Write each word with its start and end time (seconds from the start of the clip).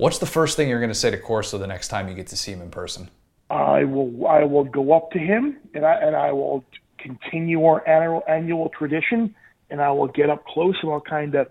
What's 0.00 0.16
the 0.16 0.24
first 0.24 0.56
thing 0.56 0.70
you're 0.70 0.80
going 0.80 0.88
to 0.88 0.94
say 0.94 1.10
to 1.10 1.18
Corso 1.18 1.58
the 1.58 1.66
next 1.66 1.88
time 1.88 2.08
you 2.08 2.14
get 2.14 2.28
to 2.28 2.36
see 2.36 2.52
him 2.52 2.62
in 2.62 2.70
person? 2.70 3.10
I 3.50 3.84
will 3.84 4.26
I 4.26 4.44
will 4.44 4.64
go 4.64 4.92
up 4.94 5.10
to 5.10 5.18
him 5.18 5.58
and 5.74 5.84
I 5.84 5.92
and 5.96 6.16
I 6.16 6.32
will 6.32 6.64
continue 6.96 7.62
our 7.66 7.86
annual 7.86 8.22
annual 8.26 8.70
tradition 8.70 9.34
and 9.68 9.82
I 9.82 9.90
will 9.90 10.06
get 10.06 10.30
up 10.30 10.46
close 10.46 10.74
and 10.82 10.90
I'll 10.90 11.02
kind 11.02 11.34
of 11.34 11.48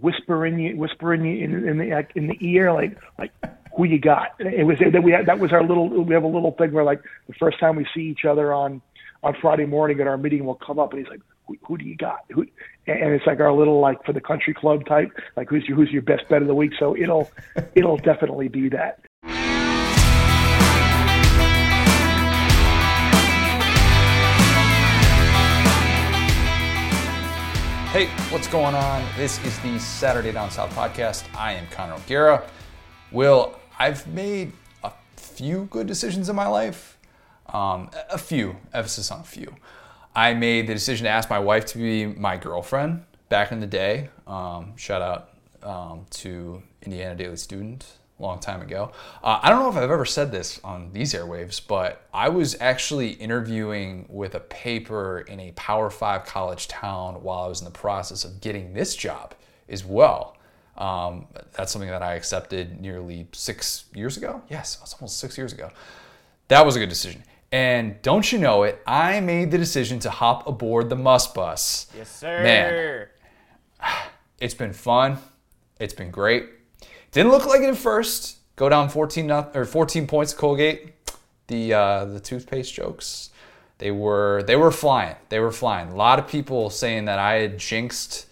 whisper 0.00 0.46
in 0.46 0.58
you 0.58 0.78
whisper 0.78 1.12
in 1.12 1.26
you 1.26 1.44
in, 1.44 1.68
in 1.68 1.76
the 1.76 2.06
in 2.14 2.28
the 2.28 2.38
ear 2.40 2.72
like 2.72 2.96
like 3.18 3.32
who 3.76 3.84
you 3.84 3.98
got. 3.98 4.28
It 4.38 4.64
was 4.64 4.78
that 4.78 5.02
we 5.02 5.12
had, 5.12 5.26
that 5.26 5.38
was 5.38 5.52
our 5.52 5.62
little 5.62 5.90
we 5.90 6.14
have 6.14 6.24
a 6.24 6.26
little 6.26 6.52
thing 6.52 6.72
where 6.72 6.84
like 6.84 7.02
the 7.26 7.34
first 7.34 7.60
time 7.60 7.76
we 7.76 7.86
see 7.94 8.04
each 8.04 8.24
other 8.24 8.54
on 8.54 8.80
on 9.22 9.36
Friday 9.42 9.66
morning 9.66 10.00
at 10.00 10.06
our 10.06 10.16
meeting 10.16 10.46
we'll 10.46 10.54
come 10.54 10.78
up 10.78 10.94
and 10.94 11.00
he's 11.00 11.10
like 11.10 11.20
who, 11.46 11.56
who 11.66 11.78
do 11.78 11.84
you 11.84 11.96
got? 11.96 12.24
Who, 12.30 12.42
and 12.86 13.14
it's 13.14 13.26
like 13.26 13.40
our 13.40 13.52
little 13.52 13.80
like 13.80 14.04
for 14.04 14.12
the 14.12 14.20
country 14.20 14.54
club 14.54 14.84
type 14.86 15.10
like 15.36 15.48
who's 15.48 15.64
your 15.66 15.76
who's 15.76 15.90
your 15.90 16.02
best 16.02 16.28
bet 16.28 16.42
of 16.42 16.48
the 16.48 16.54
week. 16.54 16.72
So 16.78 16.96
it'll 16.96 17.30
it'll 17.74 17.98
definitely 17.98 18.48
be 18.48 18.68
that. 18.70 19.00
Hey, 27.92 28.06
what's 28.30 28.48
going 28.48 28.74
on? 28.74 29.06
This 29.16 29.44
is 29.44 29.56
the 29.60 29.78
Saturday 29.78 30.32
Down 30.32 30.50
South 30.50 30.74
podcast. 30.74 31.24
I 31.36 31.52
am 31.52 31.68
Connor 31.68 31.94
O'Gara. 31.94 32.42
Will, 33.12 33.56
I've 33.78 34.04
made 34.08 34.50
a 34.82 34.90
few 35.14 35.66
good 35.70 35.86
decisions 35.86 36.28
in 36.28 36.34
my 36.34 36.48
life. 36.48 36.98
Um, 37.52 37.90
a 38.10 38.18
few, 38.18 38.56
emphasis 38.72 39.12
on 39.12 39.20
a 39.20 39.24
few. 39.24 39.54
I 40.14 40.34
made 40.34 40.66
the 40.66 40.74
decision 40.74 41.04
to 41.04 41.10
ask 41.10 41.28
my 41.28 41.38
wife 41.38 41.64
to 41.66 41.78
be 41.78 42.06
my 42.06 42.36
girlfriend 42.36 43.04
back 43.28 43.50
in 43.50 43.60
the 43.60 43.66
day. 43.66 44.10
Um, 44.26 44.76
shout 44.76 45.02
out 45.02 45.30
um, 45.62 46.06
to 46.10 46.62
Indiana 46.82 47.16
Daily 47.16 47.36
Student 47.36 47.84
a 48.18 48.22
long 48.22 48.38
time 48.38 48.62
ago. 48.62 48.92
Uh, 49.22 49.40
I 49.42 49.50
don't 49.50 49.60
know 49.60 49.68
if 49.68 49.76
I've 49.76 49.90
ever 49.90 50.04
said 50.04 50.30
this 50.30 50.60
on 50.62 50.92
these 50.92 51.14
airwaves, 51.14 51.60
but 51.66 52.06
I 52.12 52.28
was 52.28 52.56
actually 52.60 53.10
interviewing 53.10 54.06
with 54.08 54.36
a 54.36 54.40
paper 54.40 55.20
in 55.20 55.40
a 55.40 55.50
Power 55.52 55.90
Five 55.90 56.24
college 56.24 56.68
town 56.68 57.22
while 57.22 57.42
I 57.42 57.48
was 57.48 57.60
in 57.60 57.64
the 57.64 57.72
process 57.72 58.24
of 58.24 58.40
getting 58.40 58.72
this 58.72 58.94
job 58.94 59.34
as 59.68 59.84
well. 59.84 60.36
Um, 60.76 61.26
that's 61.52 61.72
something 61.72 61.90
that 61.90 62.02
I 62.02 62.14
accepted 62.14 62.80
nearly 62.80 63.28
six 63.32 63.86
years 63.94 64.16
ago. 64.16 64.42
Yes, 64.48 64.76
it 64.76 64.82
was 64.82 64.94
almost 64.94 65.18
six 65.18 65.36
years 65.36 65.52
ago. 65.52 65.70
That 66.48 66.64
was 66.64 66.76
a 66.76 66.78
good 66.78 66.88
decision. 66.88 67.24
And 67.54 68.02
don't 68.02 68.32
you 68.32 68.40
know 68.40 68.64
it, 68.64 68.82
I 68.84 69.20
made 69.20 69.52
the 69.52 69.58
decision 69.58 70.00
to 70.00 70.10
hop 70.10 70.48
aboard 70.48 70.88
the 70.88 70.96
Must 70.96 71.32
Bus. 71.34 71.86
Yes, 71.96 72.10
sir. 72.10 72.42
Man, 72.42 73.06
it's 74.40 74.54
been 74.54 74.72
fun. 74.72 75.18
It's 75.78 75.94
been 75.94 76.10
great. 76.10 76.48
Didn't 77.12 77.30
look 77.30 77.46
like 77.46 77.60
it 77.60 77.68
at 77.68 77.76
first. 77.76 78.38
Go 78.56 78.68
down 78.68 78.88
14 78.88 79.30
or 79.30 79.64
14 79.64 80.08
points 80.08 80.34
Colgate. 80.34 80.94
The 81.46 81.74
uh, 81.74 82.04
the 82.06 82.18
toothpaste 82.18 82.74
jokes, 82.74 83.30
they 83.78 83.92
were 83.92 84.42
they 84.48 84.56
were 84.56 84.72
flying. 84.72 85.14
They 85.28 85.38
were 85.38 85.52
flying. 85.52 85.90
A 85.90 85.94
lot 85.94 86.18
of 86.18 86.26
people 86.26 86.70
saying 86.70 87.04
that 87.04 87.20
I 87.20 87.34
had 87.34 87.58
jinxed 87.58 88.26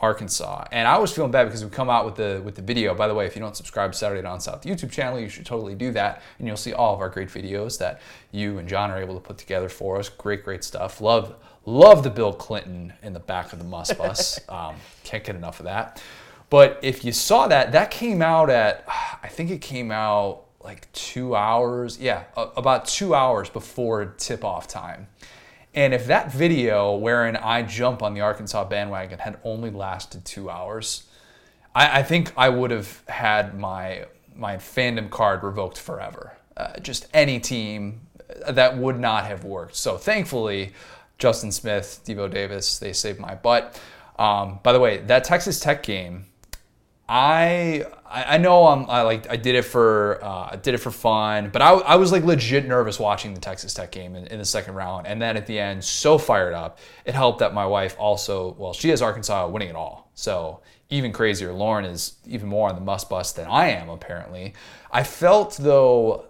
Arkansas, 0.00 0.66
and 0.70 0.86
I 0.86 0.98
was 0.98 1.12
feeling 1.12 1.30
bad 1.30 1.44
because 1.44 1.64
we 1.64 1.70
come 1.70 1.90
out 1.90 2.04
with 2.04 2.14
the 2.14 2.40
with 2.44 2.54
the 2.54 2.62
video. 2.62 2.94
By 2.94 3.08
the 3.08 3.14
way, 3.14 3.26
if 3.26 3.34
you 3.34 3.40
don't 3.40 3.56
subscribe 3.56 3.92
to 3.92 3.98
Saturday 3.98 4.22
Down 4.22 4.40
South 4.40 4.64
YouTube 4.64 4.90
channel, 4.90 5.18
you 5.18 5.28
should 5.28 5.46
totally 5.46 5.74
do 5.74 5.90
that, 5.92 6.22
and 6.38 6.46
you'll 6.46 6.56
see 6.56 6.72
all 6.72 6.94
of 6.94 7.00
our 7.00 7.08
great 7.08 7.28
videos 7.28 7.78
that 7.78 8.00
you 8.30 8.58
and 8.58 8.68
John 8.68 8.90
are 8.90 8.98
able 8.98 9.14
to 9.14 9.20
put 9.20 9.38
together 9.38 9.68
for 9.68 9.98
us. 9.98 10.08
Great, 10.08 10.44
great 10.44 10.64
stuff. 10.64 11.00
Love 11.00 11.34
love 11.66 12.02
the 12.02 12.10
Bill 12.10 12.32
Clinton 12.32 12.92
in 13.02 13.12
the 13.12 13.20
back 13.20 13.52
of 13.52 13.58
the 13.58 13.64
Must 13.64 13.96
Bus. 13.98 14.40
um, 14.48 14.76
can't 15.04 15.24
get 15.24 15.36
enough 15.36 15.60
of 15.60 15.64
that. 15.64 16.02
But 16.50 16.78
if 16.82 17.04
you 17.04 17.12
saw 17.12 17.46
that, 17.48 17.72
that 17.72 17.90
came 17.90 18.22
out 18.22 18.48
at, 18.50 18.84
I 19.22 19.28
think 19.28 19.50
it 19.50 19.60
came 19.60 19.90
out 19.90 20.44
like 20.62 20.90
two 20.92 21.36
hours, 21.36 21.98
yeah, 21.98 22.24
about 22.36 22.86
two 22.86 23.14
hours 23.14 23.48
before 23.48 24.14
tip 24.18 24.44
off 24.44 24.66
time. 24.66 25.08
And 25.78 25.94
if 25.94 26.08
that 26.08 26.32
video 26.32 26.96
wherein 26.96 27.36
I 27.36 27.62
jump 27.62 28.02
on 28.02 28.12
the 28.12 28.20
Arkansas 28.20 28.64
bandwagon 28.64 29.20
had 29.20 29.38
only 29.44 29.70
lasted 29.70 30.24
two 30.24 30.50
hours, 30.50 31.04
I, 31.72 32.00
I 32.00 32.02
think 32.02 32.32
I 32.36 32.48
would 32.48 32.72
have 32.72 33.04
had 33.06 33.56
my 33.56 34.06
my 34.34 34.56
fandom 34.56 35.08
card 35.08 35.44
revoked 35.44 35.78
forever. 35.78 36.36
Uh, 36.56 36.80
just 36.80 37.06
any 37.14 37.38
team 37.38 38.00
that 38.48 38.76
would 38.76 38.98
not 38.98 39.26
have 39.26 39.44
worked. 39.44 39.76
So 39.76 39.96
thankfully, 39.96 40.72
Justin 41.16 41.52
Smith, 41.52 42.00
Devo 42.04 42.28
Davis, 42.28 42.80
they 42.80 42.92
saved 42.92 43.20
my 43.20 43.36
butt. 43.36 43.80
Um, 44.18 44.58
by 44.64 44.72
the 44.72 44.80
way, 44.80 44.96
that 45.02 45.22
Texas 45.22 45.60
Tech 45.60 45.84
game 45.84 46.26
I 47.08 47.86
I 48.10 48.38
know 48.38 48.66
I'm 48.66 48.88
I 48.88 49.02
like 49.02 49.30
I 49.30 49.36
did 49.36 49.54
it 49.54 49.62
for 49.62 50.18
uh, 50.22 50.48
I 50.52 50.56
did 50.56 50.74
it 50.74 50.78
for 50.78 50.90
fun, 50.90 51.50
but 51.50 51.60
I, 51.60 51.72
I 51.72 51.96
was 51.96 52.10
like 52.10 52.24
legit 52.24 52.66
nervous 52.66 52.98
watching 52.98 53.34
the 53.34 53.40
Texas 53.40 53.74
Tech 53.74 53.92
game 53.92 54.16
in, 54.16 54.26
in, 54.28 54.38
the 54.38 54.44
second 54.44 54.74
round, 54.74 55.06
and 55.06 55.20
then 55.20 55.36
at 55.36 55.46
the 55.46 55.58
end, 55.58 55.84
so 55.84 56.16
fired 56.16 56.54
up. 56.54 56.78
It 57.04 57.14
helped 57.14 57.40
that 57.40 57.52
my 57.52 57.66
wife 57.66 57.96
also 57.98 58.54
well 58.58 58.72
she 58.72 58.88
has 58.90 59.02
Arkansas 59.02 59.48
winning 59.48 59.68
it 59.68 59.76
all, 59.76 60.10
so 60.14 60.60
even 60.88 61.12
crazier. 61.12 61.52
Lauren 61.52 61.84
is 61.84 62.16
even 62.26 62.48
more 62.48 62.68
on 62.68 62.74
the 62.74 62.80
must 62.80 63.10
bus 63.10 63.32
than 63.32 63.46
I 63.46 63.70
am 63.70 63.90
apparently. 63.90 64.54
I 64.90 65.02
felt 65.02 65.58
though 65.58 66.26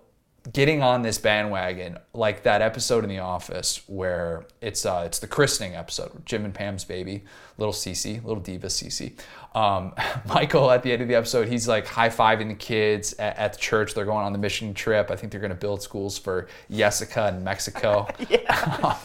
getting 0.53 0.83
on 0.83 1.03
this 1.03 1.19
bandwagon 1.19 1.99
like 2.15 2.43
that 2.45 2.63
episode 2.63 3.05
in 3.05 3.11
The 3.11 3.19
Office 3.19 3.83
where 3.87 4.47
it's 4.61 4.87
uh, 4.87 5.03
it's 5.05 5.19
the 5.19 5.27
christening 5.27 5.75
episode, 5.75 6.25
Jim 6.25 6.45
and 6.45 6.55
Pam's 6.55 6.85
baby, 6.85 7.25
little 7.59 7.73
Cece, 7.73 8.23
little 8.25 8.43
diva 8.43 8.69
Cece. 8.69 9.19
Um, 9.55 9.95
Michael 10.27 10.71
at 10.71 10.83
the 10.83 10.93
end 10.93 11.03
of 11.03 11.09
the 11.09 11.15
episode, 11.15 11.49
he's 11.49 11.69
like 11.69 11.87
high 11.87 12.09
fiving 12.09 12.49
the 12.49 12.55
kids 12.55 13.15
at, 13.15 13.37
at, 13.37 13.53
the 13.55 13.59
church. 13.59 13.95
They're 13.95 14.05
going 14.05 14.25
on 14.25 14.33
the 14.33 14.39
mission 14.39 14.75
trip. 14.75 15.11
I 15.11 15.17
think 15.17 15.33
they're 15.33 15.41
going 15.41 15.51
to 15.51 15.57
build 15.57 15.83
schools 15.83 16.19
for 16.19 16.49
Jessica 16.71 17.29
in 17.29 17.45
Mexico. 17.45 18.09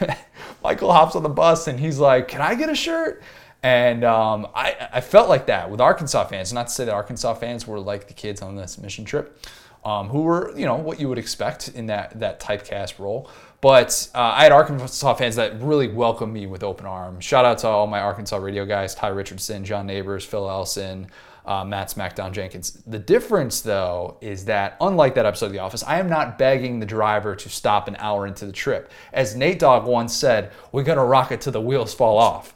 Michael 0.62 0.92
hops 0.92 1.16
on 1.16 1.22
the 1.22 1.28
bus 1.28 1.66
and 1.68 1.80
he's 1.80 1.98
like, 1.98 2.28
"Can 2.28 2.40
I 2.40 2.54
get 2.54 2.68
a 2.68 2.74
shirt?" 2.74 3.22
And 3.62 4.04
um, 4.04 4.46
I, 4.54 4.88
I 4.92 5.00
felt 5.00 5.30
like 5.30 5.46
that 5.46 5.70
with 5.70 5.80
Arkansas 5.80 6.24
fans. 6.24 6.52
Not 6.52 6.66
to 6.66 6.72
say 6.72 6.84
that 6.84 6.92
Arkansas 6.92 7.34
fans 7.34 7.66
were 7.66 7.80
like 7.80 8.08
the 8.08 8.14
kids 8.14 8.42
on 8.42 8.56
this 8.56 8.76
mission 8.76 9.06
trip 9.06 9.40
um, 9.84 10.08
who 10.08 10.22
were, 10.22 10.56
you 10.56 10.64
know, 10.64 10.76
what 10.76 10.98
you 10.98 11.08
would 11.08 11.18
expect 11.18 11.68
in 11.68 11.86
that, 11.86 12.18
that 12.20 12.40
typecast 12.40 12.98
role. 12.98 13.28
But 13.60 14.08
uh, 14.14 14.20
I 14.20 14.42
had 14.42 14.52
Arkansas 14.52 15.14
fans 15.14 15.36
that 15.36 15.60
really 15.62 15.88
welcomed 15.88 16.32
me 16.32 16.46
with 16.46 16.62
open 16.62 16.86
arms. 16.86 17.24
Shout 17.24 17.44
out 17.44 17.58
to 17.58 17.68
all 17.68 17.86
my 17.86 18.00
Arkansas 18.00 18.36
radio 18.36 18.66
guys 18.66 18.94
Ty 18.94 19.08
Richardson, 19.08 19.64
John 19.64 19.86
Neighbors, 19.86 20.24
Phil 20.24 20.48
Elson, 20.48 21.08
uh, 21.46 21.64
Matt 21.64 21.88
Smackdown 21.88 22.32
Jenkins. 22.32 22.82
The 22.86 22.98
difference, 22.98 23.62
though, 23.62 24.18
is 24.20 24.44
that 24.46 24.76
unlike 24.80 25.14
that 25.14 25.24
episode 25.26 25.46
of 25.46 25.52
The 25.52 25.58
Office, 25.60 25.82
I 25.82 25.98
am 25.98 26.08
not 26.08 26.38
begging 26.38 26.78
the 26.78 26.86
driver 26.86 27.34
to 27.36 27.48
stop 27.48 27.88
an 27.88 27.96
hour 27.98 28.26
into 28.26 28.44
the 28.44 28.52
trip. 28.52 28.90
As 29.12 29.34
Nate 29.34 29.58
Dogg 29.58 29.86
once 29.86 30.14
said, 30.14 30.52
"We're 30.72 30.82
gonna 30.82 31.04
rock 31.04 31.32
it 31.32 31.40
till 31.40 31.52
the 31.52 31.60
wheels 31.60 31.94
fall 31.94 32.18
off 32.18 32.54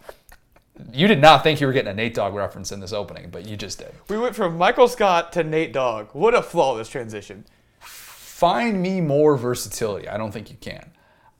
you 0.92 1.06
did 1.06 1.20
not 1.20 1.42
think 1.42 1.60
you 1.60 1.66
were 1.66 1.72
getting 1.72 1.90
a 1.90 1.94
Nate 1.94 2.14
Dogg 2.14 2.34
reference 2.34 2.72
in 2.72 2.80
this 2.80 2.92
opening, 2.92 3.30
but 3.30 3.46
you 3.46 3.56
just 3.56 3.78
did. 3.78 3.92
We 4.08 4.18
went 4.18 4.34
from 4.36 4.56
Michael 4.56 4.88
Scott 4.88 5.32
to 5.32 5.44
Nate 5.44 5.72
Dogg. 5.72 6.08
What 6.12 6.34
a 6.34 6.42
flawless 6.42 6.88
transition. 6.88 7.44
Find 7.80 8.80
me 8.80 9.00
more 9.00 9.36
versatility. 9.36 10.08
I 10.08 10.16
don't 10.16 10.32
think 10.32 10.50
you 10.50 10.56
can. 10.60 10.92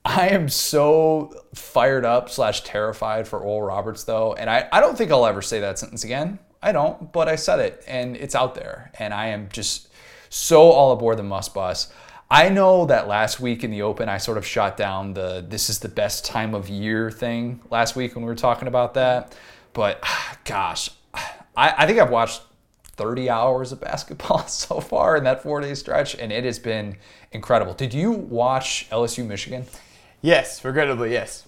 I 0.05 0.29
am 0.29 0.49
so 0.49 1.45
fired 1.55 2.05
up 2.05 2.31
slash 2.31 2.63
terrified 2.63 3.29
for 3.29 3.41
Oral 3.41 3.69
Roberts 3.69 4.05
though, 4.05 4.33
and 4.35 4.49
I, 4.49 4.69
I 4.73 4.81
don't 4.81 4.97
think 4.97 5.11
I'll 5.11 5.27
ever 5.27 5.43
say 5.43 5.61
that 5.61 5.79
sentence 5.79 6.03
again. 6.03 6.39
I 6.63 6.73
don't, 6.73 7.13
but 7.13 7.29
I 7.29 7.37
said 7.37 7.61
it 7.61 7.85
and 7.87 8.17
it's 8.17 8.35
out 8.35 8.55
there, 8.55 8.91
and 8.99 9.13
I 9.13 9.29
am 9.29 9.49
just 9.53 9.89
so 10.29 10.63
all 10.71 10.93
aboard 10.93 11.19
the 11.19 11.23
must 11.23 11.55
bus. 11.55 11.93
I 12.31 12.51
know 12.51 12.85
that 12.87 13.09
last 13.09 13.41
week 13.41 13.65
in 13.65 13.71
the 13.71 13.83
Open, 13.83 14.09
I 14.09 14.19
sort 14.19 14.37
of 14.37 14.47
shot 14.47 14.77
down 14.77 15.15
the 15.15 15.45
this 15.47 15.71
is 15.71 15.79
the 15.79 15.89
best 15.89 16.27
time 16.27 16.55
of 16.55 16.69
year 16.69 17.11
thing 17.11 17.61
last 17.71 17.97
week 17.97 18.15
when 18.15 18.23
we 18.23 18.29
were 18.29 18.35
talking 18.35 18.69
about 18.69 18.95
that. 18.95 19.35
But 19.73 20.05
gosh, 20.45 20.91
I, 21.15 21.35
I 21.57 21.87
think 21.87 21.99
I've 21.99 22.11
watched 22.11 22.43
30 22.85 23.31
hours 23.31 23.73
of 23.73 23.81
basketball 23.91 24.47
so 24.47 24.81
far 24.81 25.17
in 25.17 25.25
that 25.25 25.43
four 25.43 25.61
day 25.63 25.75
stretch, 25.75 26.17
and 26.17 26.31
it 26.31 26.45
has 26.45 26.59
been 26.59 26.97
incredible. 27.33 27.73
Did 27.73 27.95
you 27.95 28.11
watch 28.13 28.89
LSU 28.91 29.27
Michigan? 29.27 29.65
Yes, 30.21 30.63
regrettably, 30.65 31.13
yes. 31.13 31.47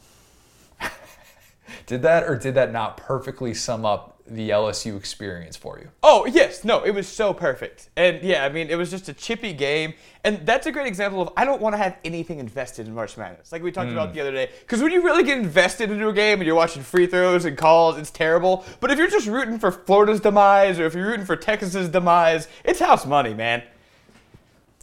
did 1.87 2.01
that 2.03 2.25
or 2.25 2.37
did 2.37 2.55
that 2.55 2.73
not 2.73 2.97
perfectly 2.97 3.53
sum 3.53 3.85
up 3.85 4.10
the 4.31 4.51
LSU 4.51 4.97
experience 4.97 5.57
for 5.57 5.79
you? 5.79 5.89
Oh, 6.03 6.25
yes. 6.27 6.65
No, 6.65 6.83
it 6.83 6.93
was 6.93 7.09
so 7.09 7.35
perfect. 7.35 7.89
And 7.97 8.23
yeah, 8.23 8.45
I 8.45 8.49
mean, 8.49 8.69
it 8.71 8.77
was 8.77 8.91
just 8.91 9.09
a 9.09 9.13
chippy 9.13 9.53
game. 9.53 9.95
And 10.23 10.47
that's 10.47 10.67
a 10.67 10.73
great 10.73 10.87
example 10.87 11.23
of 11.23 11.31
I 11.37 11.45
don't 11.45 11.61
want 11.61 11.75
to 11.75 11.79
have 11.79 11.97
anything 12.05 12.39
invested 12.39 12.87
in 12.87 12.95
March 12.95 13.17
Madness, 13.17 13.53
like 13.53 13.63
we 13.63 13.73
talked 13.73 13.89
mm. 13.89 13.95
about 13.95 14.15
the 14.15 14.21
other 14.21 14.33
day. 14.33 14.51
Because 14.61 14.83
when 14.83 14.93
you 14.93 15.03
really 15.03 15.25
get 15.25 15.39
invested 15.39 15.91
into 15.91 16.09
a 16.09 16.13
game 16.13 16.41
and 16.41 16.47
you're 16.47 16.55
watching 16.55 16.83
free 16.83 17.07
throws 17.07 17.45
and 17.45 17.57
calls, 17.57 17.99
it's 17.99 18.11
terrible. 18.11 18.65
But 18.81 18.91
if 18.91 18.99
you're 18.99 19.11
just 19.11 19.27
rooting 19.27 19.59
for 19.59 19.73
Florida's 19.73 20.21
demise 20.21 20.79
or 20.79 20.87
if 20.87 20.95
you're 20.95 21.07
rooting 21.07 21.27
for 21.27 21.37
Texas's 21.37 21.89
demise, 21.89 22.49
it's 22.65 22.81
house 22.81 23.07
money, 23.07 23.35
man. 23.35 23.63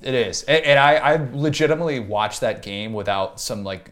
It 0.02 0.14
is. 0.14 0.44
And, 0.44 0.64
and 0.66 0.80
I, 0.80 0.96
I 0.96 1.30
legitimately 1.34 2.00
watched 2.00 2.42
that 2.42 2.62
game 2.62 2.94
without 2.94 3.40
some 3.40 3.64
like 3.64 3.92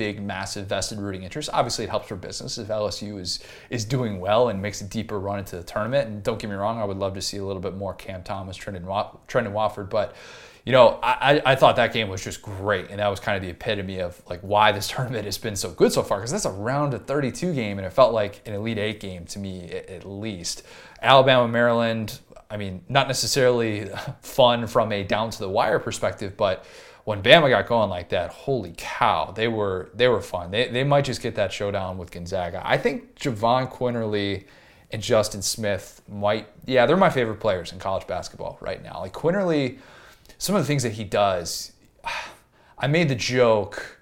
big, 0.00 0.22
massive 0.22 0.66
vested 0.66 0.98
rooting 0.98 1.24
interest. 1.24 1.50
Obviously, 1.52 1.84
it 1.84 1.90
helps 1.90 2.08
for 2.08 2.16
business 2.16 2.56
if 2.56 2.68
LSU 2.68 3.20
is 3.20 3.44
is 3.68 3.84
doing 3.84 4.18
well 4.18 4.48
and 4.48 4.62
makes 4.62 4.80
a 4.80 4.84
deeper 4.84 5.20
run 5.20 5.38
into 5.38 5.56
the 5.56 5.62
tournament. 5.62 6.08
And 6.08 6.22
don't 6.22 6.38
get 6.38 6.48
me 6.48 6.56
wrong, 6.56 6.80
I 6.80 6.84
would 6.84 6.96
love 6.96 7.12
to 7.16 7.20
see 7.20 7.36
a 7.36 7.44
little 7.44 7.60
bit 7.60 7.76
more 7.76 7.92
Cam 7.92 8.22
Thomas, 8.22 8.56
Trendon, 8.56 8.86
Trendon 9.28 9.52
Watford, 9.52 9.90
but 9.90 10.16
you 10.64 10.72
know, 10.72 10.98
I, 11.02 11.42
I 11.44 11.54
thought 11.54 11.76
that 11.76 11.92
game 11.92 12.08
was 12.08 12.24
just 12.24 12.40
great. 12.40 12.88
And 12.88 12.98
that 12.98 13.08
was 13.08 13.20
kind 13.20 13.36
of 13.36 13.42
the 13.42 13.50
epitome 13.50 13.98
of 13.98 14.22
like 14.26 14.40
why 14.40 14.72
this 14.72 14.88
tournament 14.94 15.26
has 15.26 15.36
been 15.36 15.54
so 15.54 15.70
good 15.70 15.92
so 15.92 16.02
far. 16.02 16.16
Because 16.18 16.32
that's 16.32 16.46
a 16.46 16.50
round 16.50 16.94
of 16.94 17.04
32 17.04 17.52
game, 17.52 17.78
and 17.78 17.86
it 17.86 17.92
felt 17.92 18.14
like 18.14 18.40
an 18.46 18.54
Elite 18.54 18.78
Eight 18.78 19.00
game 19.00 19.26
to 19.26 19.38
me, 19.38 19.70
at 19.70 20.06
least. 20.06 20.62
Alabama, 21.02 21.46
Maryland, 21.46 22.20
I 22.50 22.56
mean, 22.56 22.82
not 22.88 23.06
necessarily 23.06 23.90
fun 24.22 24.66
from 24.66 24.92
a 24.92 25.04
down 25.04 25.28
to 25.28 25.38
the 25.38 25.48
wire 25.48 25.78
perspective, 25.78 26.38
but 26.38 26.64
when 27.04 27.22
Bama 27.22 27.48
got 27.48 27.66
going 27.66 27.90
like 27.90 28.10
that, 28.10 28.30
holy 28.30 28.74
cow, 28.76 29.32
they 29.32 29.48
were 29.48 29.90
they 29.94 30.08
were 30.08 30.20
fun. 30.20 30.50
They, 30.50 30.68
they 30.68 30.84
might 30.84 31.04
just 31.04 31.22
get 31.22 31.34
that 31.36 31.52
showdown 31.52 31.98
with 31.98 32.10
Gonzaga. 32.10 32.62
I 32.64 32.76
think 32.76 33.16
Jahvon 33.16 33.72
Quinerly 33.72 34.44
and 34.92 35.02
Justin 35.02 35.42
Smith 35.42 36.02
might, 36.08 36.48
yeah, 36.66 36.86
they're 36.86 36.96
my 36.96 37.10
favorite 37.10 37.38
players 37.38 37.72
in 37.72 37.78
college 37.78 38.06
basketball 38.06 38.58
right 38.60 38.82
now. 38.82 39.00
Like 39.00 39.12
Quinerly, 39.12 39.78
some 40.38 40.56
of 40.56 40.62
the 40.62 40.66
things 40.66 40.82
that 40.82 40.92
he 40.92 41.04
does, 41.04 41.72
I 42.78 42.86
made 42.86 43.08
the 43.08 43.14
joke 43.14 44.00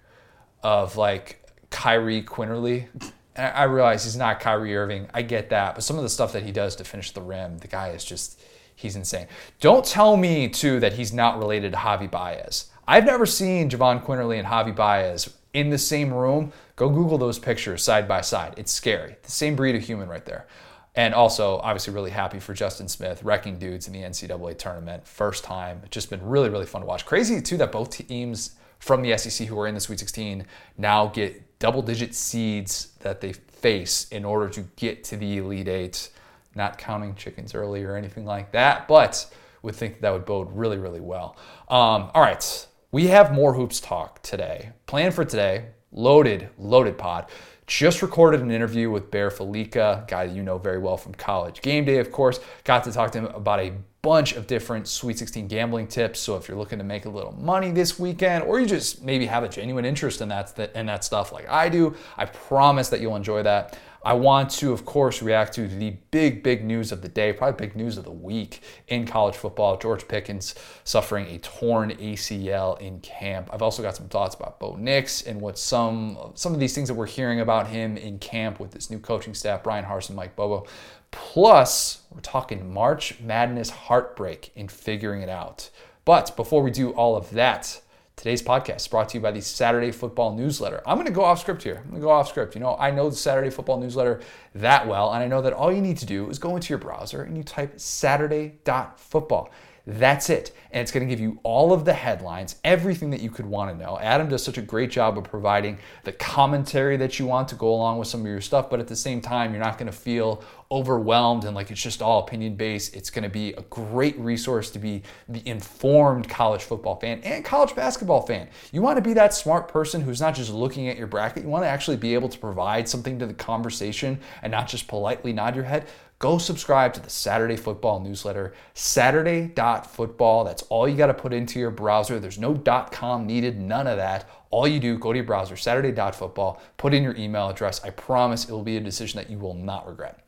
of 0.62 0.96
like 0.96 1.44
Kyrie 1.70 2.22
Quinerly. 2.22 2.86
And 3.34 3.54
I 3.54 3.64
realize 3.64 4.04
he's 4.04 4.16
not 4.16 4.40
Kyrie 4.40 4.76
Irving. 4.76 5.08
I 5.12 5.22
get 5.22 5.50
that. 5.50 5.74
But 5.74 5.84
some 5.84 5.96
of 5.96 6.02
the 6.02 6.08
stuff 6.08 6.32
that 6.32 6.42
he 6.42 6.52
does 6.52 6.76
to 6.76 6.84
finish 6.84 7.12
the 7.12 7.20
rim, 7.22 7.58
the 7.58 7.68
guy 7.68 7.90
is 7.90 8.04
just, 8.04 8.40
he's 8.74 8.96
insane. 8.96 9.26
Don't 9.60 9.84
tell 9.84 10.16
me, 10.16 10.48
too, 10.48 10.80
that 10.80 10.94
he's 10.94 11.12
not 11.12 11.38
related 11.38 11.72
to 11.72 11.78
Javy 11.78 12.10
Baez. 12.10 12.66
I've 12.90 13.04
never 13.04 13.26
seen 13.26 13.68
Jahvon 13.68 14.02
Quinerly 14.02 14.38
and 14.38 14.48
Javy 14.48 14.74
Baez 14.74 15.28
in 15.52 15.68
the 15.68 15.76
same 15.76 16.12
room. 16.12 16.54
Go 16.74 16.88
Google 16.88 17.18
those 17.18 17.38
pictures 17.38 17.82
side 17.82 18.08
by 18.08 18.22
side. 18.22 18.54
It's 18.56 18.72
scary. 18.72 19.14
The 19.22 19.30
same 19.30 19.56
breed 19.56 19.74
of 19.76 19.82
human 19.82 20.08
right 20.08 20.24
there. 20.24 20.46
And 20.94 21.12
also, 21.12 21.58
obviously, 21.58 21.92
really 21.92 22.10
happy 22.10 22.40
for 22.40 22.54
Justin 22.54 22.88
Smith 22.88 23.22
wrecking 23.22 23.58
dudes 23.58 23.88
in 23.88 23.92
the 23.92 24.00
NCAA 24.00 24.56
tournament. 24.56 25.06
First 25.06 25.44
time. 25.44 25.82
It's 25.84 25.92
just 25.92 26.08
been 26.08 26.26
really, 26.26 26.48
really 26.48 26.64
fun 26.64 26.80
to 26.80 26.86
watch. 26.86 27.04
Crazy, 27.04 27.42
too, 27.42 27.58
that 27.58 27.72
both 27.72 27.90
teams 27.90 28.52
from 28.78 29.02
the 29.02 29.18
SEC 29.18 29.46
who 29.46 29.60
are 29.60 29.66
in 29.66 29.74
the 29.74 29.80
Sweet 29.80 29.98
16 29.98 30.46
now 30.78 31.08
get 31.08 31.58
double 31.58 31.82
digit 31.82 32.14
seeds 32.14 32.92
that 33.00 33.20
they 33.20 33.34
face 33.34 34.08
in 34.08 34.24
order 34.24 34.48
to 34.48 34.62
get 34.76 35.04
to 35.04 35.18
the 35.18 35.36
Elite 35.36 35.68
Eight. 35.68 36.08
Not 36.54 36.78
counting 36.78 37.14
chickens 37.16 37.54
early 37.54 37.84
or 37.84 37.96
anything 37.96 38.24
like 38.24 38.52
that, 38.52 38.88
but 38.88 39.30
would 39.60 39.74
think 39.76 39.96
that, 39.96 40.02
that 40.02 40.12
would 40.14 40.24
bode 40.24 40.48
really, 40.52 40.78
really 40.78 41.00
well. 41.00 41.36
Um, 41.68 42.10
all 42.14 42.22
right, 42.22 42.66
we 42.90 43.08
have 43.08 43.32
more 43.32 43.54
hoops 43.54 43.80
talk 43.80 44.22
today. 44.22 44.70
Plan 44.86 45.12
for 45.12 45.24
today, 45.24 45.66
loaded, 45.92 46.48
loaded 46.56 46.96
pod. 46.96 47.26
Just 47.66 48.00
recorded 48.00 48.40
an 48.40 48.50
interview 48.50 48.90
with 48.90 49.10
Bear 49.10 49.30
Fallica, 49.30 50.08
guy 50.08 50.26
that 50.26 50.34
you 50.34 50.42
know 50.42 50.56
very 50.56 50.78
well 50.78 50.96
from 50.96 51.12
college 51.12 51.60
game 51.60 51.84
day, 51.84 51.98
of 51.98 52.10
course. 52.10 52.40
Got 52.64 52.84
to 52.84 52.92
talk 52.92 53.12
to 53.12 53.18
him 53.18 53.26
about 53.26 53.60
a 53.60 53.74
bunch 54.00 54.32
of 54.32 54.46
different 54.46 54.88
Sweet 54.88 55.18
16 55.18 55.48
gambling 55.48 55.86
tips. 55.86 56.18
So 56.18 56.36
if 56.36 56.48
you're 56.48 56.56
looking 56.56 56.78
to 56.78 56.84
make 56.84 57.04
a 57.04 57.10
little 57.10 57.32
money 57.32 57.70
this 57.70 57.98
weekend, 57.98 58.44
or 58.44 58.58
you 58.58 58.64
just 58.64 59.04
maybe 59.04 59.26
have 59.26 59.44
a 59.44 59.50
genuine 59.50 59.84
interest 59.84 60.22
in 60.22 60.30
that 60.30 60.58
in 60.74 60.86
that 60.86 61.04
stuff 61.04 61.30
like 61.30 61.46
I 61.46 61.68
do, 61.68 61.94
I 62.16 62.24
promise 62.24 62.88
that 62.88 63.02
you'll 63.02 63.16
enjoy 63.16 63.42
that. 63.42 63.78
I 64.02 64.12
want 64.14 64.50
to, 64.52 64.72
of 64.72 64.84
course, 64.84 65.22
react 65.22 65.54
to 65.54 65.66
the 65.66 65.90
big, 66.10 66.42
big 66.42 66.64
news 66.64 66.92
of 66.92 67.02
the 67.02 67.08
day, 67.08 67.32
probably 67.32 67.66
big 67.66 67.76
news 67.76 67.98
of 67.98 68.04
the 68.04 68.12
week 68.12 68.62
in 68.86 69.06
college 69.06 69.34
football. 69.34 69.76
George 69.76 70.06
Pickens 70.06 70.54
suffering 70.84 71.26
a 71.26 71.38
torn 71.38 71.90
ACL 71.90 72.80
in 72.80 73.00
camp. 73.00 73.50
I've 73.52 73.62
also 73.62 73.82
got 73.82 73.96
some 73.96 74.08
thoughts 74.08 74.34
about 74.34 74.60
Bo 74.60 74.76
Nix 74.76 75.22
and 75.22 75.40
what 75.40 75.58
some 75.58 76.32
some 76.34 76.54
of 76.54 76.60
these 76.60 76.74
things 76.74 76.88
that 76.88 76.94
we're 76.94 77.06
hearing 77.06 77.40
about 77.40 77.66
him 77.66 77.96
in 77.96 78.18
camp 78.18 78.60
with 78.60 78.70
this 78.70 78.90
new 78.90 78.98
coaching 78.98 79.34
staff, 79.34 79.62
Bryan 79.62 79.84
Harsin, 79.84 80.14
Mike 80.14 80.36
Bobo. 80.36 80.66
Plus, 81.10 82.02
we're 82.10 82.20
talking 82.20 82.72
March 82.72 83.18
Madness 83.20 83.70
heartbreak 83.70 84.52
in 84.54 84.68
figuring 84.68 85.22
it 85.22 85.28
out. 85.28 85.70
But 86.04 86.36
before 86.36 86.62
we 86.62 86.70
do 86.70 86.90
all 86.92 87.16
of 87.16 87.30
that, 87.32 87.80
Today's 88.18 88.42
podcast 88.42 88.78
is 88.78 88.88
brought 88.88 89.10
to 89.10 89.16
you 89.16 89.20
by 89.20 89.30
the 89.30 89.40
Saturday 89.40 89.92
Football 89.92 90.34
Newsletter. 90.34 90.82
I'm 90.84 90.96
going 90.96 91.06
to 91.06 91.12
go 91.12 91.22
off 91.22 91.38
script 91.38 91.62
here. 91.62 91.76
I'm 91.84 91.90
going 91.90 92.00
to 92.00 92.04
go 92.04 92.10
off 92.10 92.28
script. 92.28 92.56
You 92.56 92.60
know, 92.60 92.74
I 92.76 92.90
know 92.90 93.08
the 93.08 93.14
Saturday 93.14 93.48
Football 93.48 93.78
Newsletter 93.78 94.20
that 94.56 94.88
well, 94.88 95.12
and 95.12 95.22
I 95.22 95.28
know 95.28 95.40
that 95.40 95.52
all 95.52 95.72
you 95.72 95.80
need 95.80 95.98
to 95.98 96.06
do 96.06 96.28
is 96.28 96.40
go 96.40 96.56
into 96.56 96.70
your 96.70 96.80
browser 96.80 97.22
and 97.22 97.36
you 97.36 97.44
type 97.44 97.78
saturday.football. 97.78 99.52
That's 99.88 100.28
it. 100.28 100.52
And 100.70 100.82
it's 100.82 100.92
going 100.92 101.06
to 101.06 101.10
give 101.10 101.18
you 101.18 101.40
all 101.44 101.72
of 101.72 101.86
the 101.86 101.94
headlines, 101.94 102.56
everything 102.62 103.08
that 103.08 103.22
you 103.22 103.30
could 103.30 103.46
want 103.46 103.70
to 103.70 103.82
know. 103.82 103.98
Adam 103.98 104.28
does 104.28 104.42
such 104.42 104.58
a 104.58 104.62
great 104.62 104.90
job 104.90 105.16
of 105.16 105.24
providing 105.24 105.78
the 106.04 106.12
commentary 106.12 106.98
that 106.98 107.18
you 107.18 107.24
want 107.24 107.48
to 107.48 107.54
go 107.54 107.72
along 107.72 107.96
with 107.96 108.06
some 108.06 108.20
of 108.20 108.26
your 108.26 108.42
stuff, 108.42 108.68
but 108.68 108.80
at 108.80 108.86
the 108.86 108.94
same 108.94 109.22
time, 109.22 109.52
you're 109.52 109.62
not 109.62 109.78
going 109.78 109.90
to 109.90 109.96
feel 109.96 110.44
overwhelmed 110.70 111.44
and 111.44 111.54
like 111.54 111.70
it's 111.70 111.80
just 111.80 112.02
all 112.02 112.22
opinion 112.22 112.54
based. 112.54 112.94
It's 112.94 113.08
going 113.08 113.22
to 113.22 113.30
be 113.30 113.54
a 113.54 113.62
great 113.70 114.18
resource 114.18 114.68
to 114.72 114.78
be 114.78 115.04
the 115.26 115.40
informed 115.48 116.28
college 116.28 116.64
football 116.64 116.96
fan 116.96 117.22
and 117.24 117.42
college 117.42 117.74
basketball 117.74 118.26
fan. 118.26 118.48
You 118.72 118.82
want 118.82 118.98
to 118.98 119.02
be 119.02 119.14
that 119.14 119.32
smart 119.32 119.68
person 119.68 120.02
who's 120.02 120.20
not 120.20 120.34
just 120.34 120.52
looking 120.52 120.88
at 120.88 120.98
your 120.98 121.06
bracket, 121.06 121.44
you 121.44 121.48
want 121.48 121.64
to 121.64 121.68
actually 121.68 121.96
be 121.96 122.12
able 122.12 122.28
to 122.28 122.38
provide 122.38 122.86
something 122.86 123.18
to 123.20 123.26
the 123.26 123.32
conversation 123.32 124.20
and 124.42 124.50
not 124.50 124.68
just 124.68 124.86
politely 124.86 125.32
nod 125.32 125.54
your 125.56 125.64
head 125.64 125.86
go 126.18 126.38
subscribe 126.38 126.92
to 126.94 127.00
the 127.00 127.10
Saturday 127.10 127.56
Football 127.56 128.00
newsletter, 128.00 128.54
saturday.football. 128.74 130.44
That's 130.44 130.62
all 130.62 130.88
you 130.88 130.96
got 130.96 131.06
to 131.06 131.14
put 131.14 131.32
into 131.32 131.58
your 131.58 131.70
browser. 131.70 132.18
There's 132.18 132.38
no 132.38 132.54
.com 132.90 133.26
needed, 133.26 133.58
none 133.58 133.86
of 133.86 133.96
that. 133.96 134.28
All 134.50 134.66
you 134.66 134.80
do, 134.80 134.98
go 134.98 135.12
to 135.12 135.18
your 135.18 135.26
browser, 135.26 135.56
saturday.football, 135.56 136.60
put 136.76 136.94
in 136.94 137.02
your 137.02 137.16
email 137.16 137.48
address. 137.48 137.84
I 137.84 137.90
promise 137.90 138.48
it 138.48 138.52
will 138.52 138.62
be 138.62 138.76
a 138.76 138.80
decision 138.80 139.18
that 139.18 139.30
you 139.30 139.38
will 139.38 139.54
not 139.54 139.86
regret. 139.86 140.20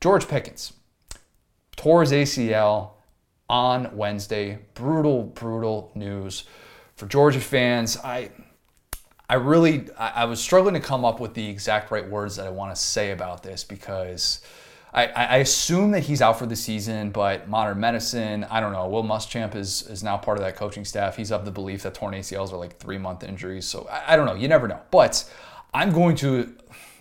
George 0.00 0.28
Pickens 0.28 0.72
tore 1.76 2.02
his 2.02 2.12
ACL 2.12 2.90
on 3.48 3.94
Wednesday. 3.96 4.58
Brutal, 4.74 5.24
brutal 5.24 5.90
news 5.94 6.44
for 6.96 7.06
Georgia 7.06 7.40
fans. 7.40 7.96
I 7.98 8.30
I 9.28 9.34
really 9.34 9.88
I 9.98 10.26
was 10.26 10.40
struggling 10.40 10.74
to 10.74 10.80
come 10.80 11.04
up 11.04 11.18
with 11.18 11.34
the 11.34 11.48
exact 11.48 11.90
right 11.90 12.08
words 12.08 12.36
that 12.36 12.46
I 12.46 12.50
want 12.50 12.74
to 12.74 12.80
say 12.80 13.10
about 13.10 13.42
this 13.42 13.64
because 13.64 14.40
I, 14.94 15.06
I 15.06 15.36
assume 15.38 15.90
that 15.90 16.04
he's 16.04 16.22
out 16.22 16.38
for 16.38 16.46
the 16.46 16.54
season, 16.54 17.10
but 17.10 17.48
modern 17.48 17.80
medicine, 17.80 18.44
I 18.44 18.60
don't 18.60 18.72
know. 18.72 18.88
Will 18.88 19.02
Muschamp 19.02 19.56
is, 19.56 19.82
is 19.88 20.04
now 20.04 20.16
part 20.16 20.38
of 20.38 20.44
that 20.44 20.54
coaching 20.54 20.84
staff. 20.84 21.16
He's 21.16 21.32
of 21.32 21.44
the 21.44 21.50
belief 21.50 21.82
that 21.82 21.94
torn 21.94 22.14
ACLs 22.14 22.52
are 22.52 22.56
like 22.56 22.78
three 22.78 22.98
month 22.98 23.24
injuries. 23.24 23.64
So 23.64 23.88
I, 23.90 24.12
I 24.12 24.16
don't 24.16 24.26
know. 24.26 24.34
You 24.34 24.46
never 24.46 24.68
know. 24.68 24.80
But 24.92 25.28
I'm 25.72 25.90
going 25.90 26.14
to, 26.16 26.54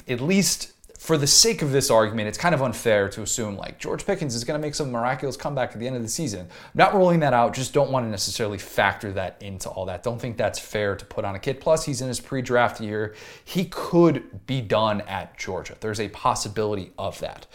at 0.07 0.21
least 0.21 0.73
for 0.97 1.17
the 1.17 1.27
sake 1.27 1.61
of 1.61 1.71
this 1.71 1.91
argument, 1.91 2.29
it's 2.29 2.37
kind 2.37 2.55
of 2.55 2.63
unfair 2.63 3.09
to 3.09 3.21
assume 3.21 3.57
like 3.57 3.77
George 3.77 4.05
Pickens 4.07 4.33
is 4.33 4.43
going 4.43 4.59
to 4.59 4.65
make 4.65 4.73
some 4.73 4.89
miraculous 4.89 5.37
comeback 5.37 5.73
at 5.73 5.79
the 5.79 5.85
end 5.85 5.95
of 5.95 6.01
the 6.01 6.09
season. 6.09 6.47
I'm 6.47 6.71
not 6.73 6.95
ruling 6.95 7.19
that 7.19 7.33
out, 7.33 7.53
just 7.53 7.73
don't 7.73 7.91
want 7.91 8.07
to 8.07 8.09
necessarily 8.09 8.57
factor 8.57 9.11
that 9.11 9.37
into 9.39 9.69
all 9.69 9.85
that. 9.85 10.01
Don't 10.01 10.19
think 10.19 10.37
that's 10.37 10.57
fair 10.57 10.95
to 10.95 11.05
put 11.05 11.25
on 11.25 11.35
a 11.35 11.39
kid. 11.39 11.61
Plus, 11.61 11.85
he's 11.85 12.01
in 12.01 12.07
his 12.07 12.19
pre 12.19 12.41
draft 12.41 12.81
year. 12.81 13.13
He 13.45 13.65
could 13.65 14.47
be 14.47 14.61
done 14.61 15.01
at 15.01 15.37
Georgia. 15.37 15.75
There's 15.79 15.99
a 15.99 16.07
possibility 16.07 16.91
of 16.97 17.19
that. 17.19 17.45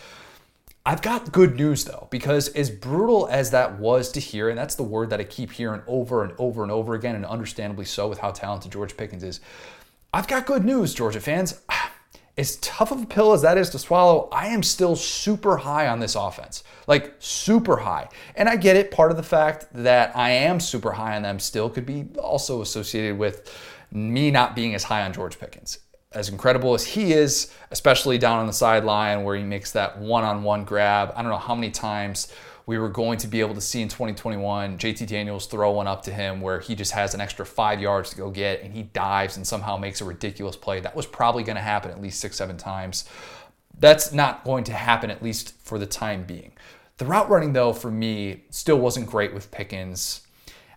I've 0.89 1.03
got 1.03 1.33
good 1.33 1.57
news 1.57 1.85
though, 1.85 2.09
because 2.11 2.49
as 2.49 2.71
brutal 2.71 3.29
as 3.31 3.51
that 3.51 3.79
was 3.79 4.11
to 4.13 4.21
hear, 4.21 4.49
and 4.49 4.57
that's 4.57 4.75
the 4.75 4.83
word 4.83 5.11
that 5.11 5.21
I 5.21 5.25
keep 5.25 5.53
hearing 5.53 5.83
over 5.87 6.25
and 6.25 6.33
over 6.39 6.63
and 6.63 6.73
over 6.73 6.95
again, 6.95 7.15
and 7.15 7.27
understandably 7.27 7.85
so 7.85 8.09
with 8.09 8.21
how 8.21 8.31
talented 8.31 8.73
George 8.73 8.97
Pickens 8.97 9.23
is, 9.23 9.41
I've 10.15 10.27
got 10.27 10.47
good 10.47 10.65
news, 10.65 10.95
Georgia 10.95 11.21
fans. 11.21 11.61
As 12.39 12.57
tough 12.57 12.91
of 12.91 13.03
a 13.03 13.07
pill 13.07 13.33
as 13.33 13.43
that 13.43 13.59
is 13.59 13.69
to 13.71 13.81
swallow, 13.81 14.29
I 14.31 14.47
am 14.47 14.63
still 14.63 14.95
super 14.95 15.57
high 15.57 15.89
on 15.89 15.99
this 15.99 16.15
offense. 16.15 16.63
Like, 16.87 17.17
super 17.19 17.79
high. 17.79 18.09
And 18.37 18.49
I 18.49 18.55
get 18.55 18.77
it, 18.77 18.93
part 18.93 19.11
of 19.11 19.17
the 19.17 19.25
fact 19.25 19.67
that 19.73 20.17
I 20.17 20.31
am 20.31 20.61
super 20.61 20.93
high 20.93 21.17
on 21.17 21.23
them 21.23 21.41
still 21.41 21.69
could 21.69 21.85
be 21.85 22.07
also 22.17 22.63
associated 22.63 23.19
with 23.19 23.53
me 23.91 24.31
not 24.31 24.55
being 24.55 24.77
as 24.77 24.85
high 24.85 25.03
on 25.03 25.13
George 25.13 25.41
Pickens 25.41 25.81
as 26.13 26.29
incredible 26.29 26.75
as 26.75 26.85
he 26.85 27.13
is, 27.13 27.53
especially 27.71 28.19
down 28.19 28.39
on 28.39 28.47
the 28.47 28.53
sideline 28.53 29.25
where 29.25 29.37
he 29.37 29.43
makes 29.43 29.73
that 29.73 29.99
one 29.99 30.25
on 30.25 30.43
one 30.43 30.65
grab. 30.65 31.13
I 31.15 31.23
don't 31.23 31.31
know 31.31 31.39
how 31.39 31.55
many 31.55 31.71
times 31.71 32.33
we 32.65 32.79
were 32.79 32.89
going 32.89 33.19
to 33.19 33.27
be 33.27 33.41
able 33.41 33.55
to 33.55 33.61
see 33.61 33.81
in 33.81 33.89
2021 33.89 34.77
JT 34.77 35.07
Daniels 35.07 35.47
throw 35.47 35.71
one 35.71 35.87
up 35.87 36.03
to 36.03 36.13
him 36.13 36.41
where 36.41 36.61
he 36.61 36.75
just 36.75 36.93
has 36.93 37.15
an 37.15 37.21
extra 37.21 37.47
five 37.47 37.81
yards 37.81 38.11
to 38.11 38.17
go 38.17 38.31
get 38.31 38.63
and 38.63 38.75
he 38.75 38.85
dives 38.85 39.37
and 39.37 39.47
somehow 39.47 39.77
makes 39.77 40.01
a 40.01 40.05
ridiculous 40.05 40.57
play. 40.57 40.81
That 40.81 40.95
was 40.95 41.07
probably 41.07 41.43
going 41.43 41.57
to 41.57 41.63
happen 41.63 41.91
at 41.91 42.01
least 42.01 42.21
six, 42.21 42.37
seven 42.37 42.57
times. 42.57 43.09
That's 43.79 44.13
not 44.13 44.45
going 44.45 44.65
to 44.65 44.73
happen, 44.73 45.11
at 45.11 45.23
least 45.23 45.55
for 45.63 45.79
the 45.79 45.87
time 45.87 46.25
being. 46.25 46.53
The 46.97 47.05
route 47.05 47.31
running, 47.31 47.53
though, 47.53 47.73
for 47.73 47.91
me, 47.91 48.43
still 48.51 48.79
wasn't 48.79 49.07
great 49.07 49.33
with 49.33 49.51
Pickens. 49.51 50.27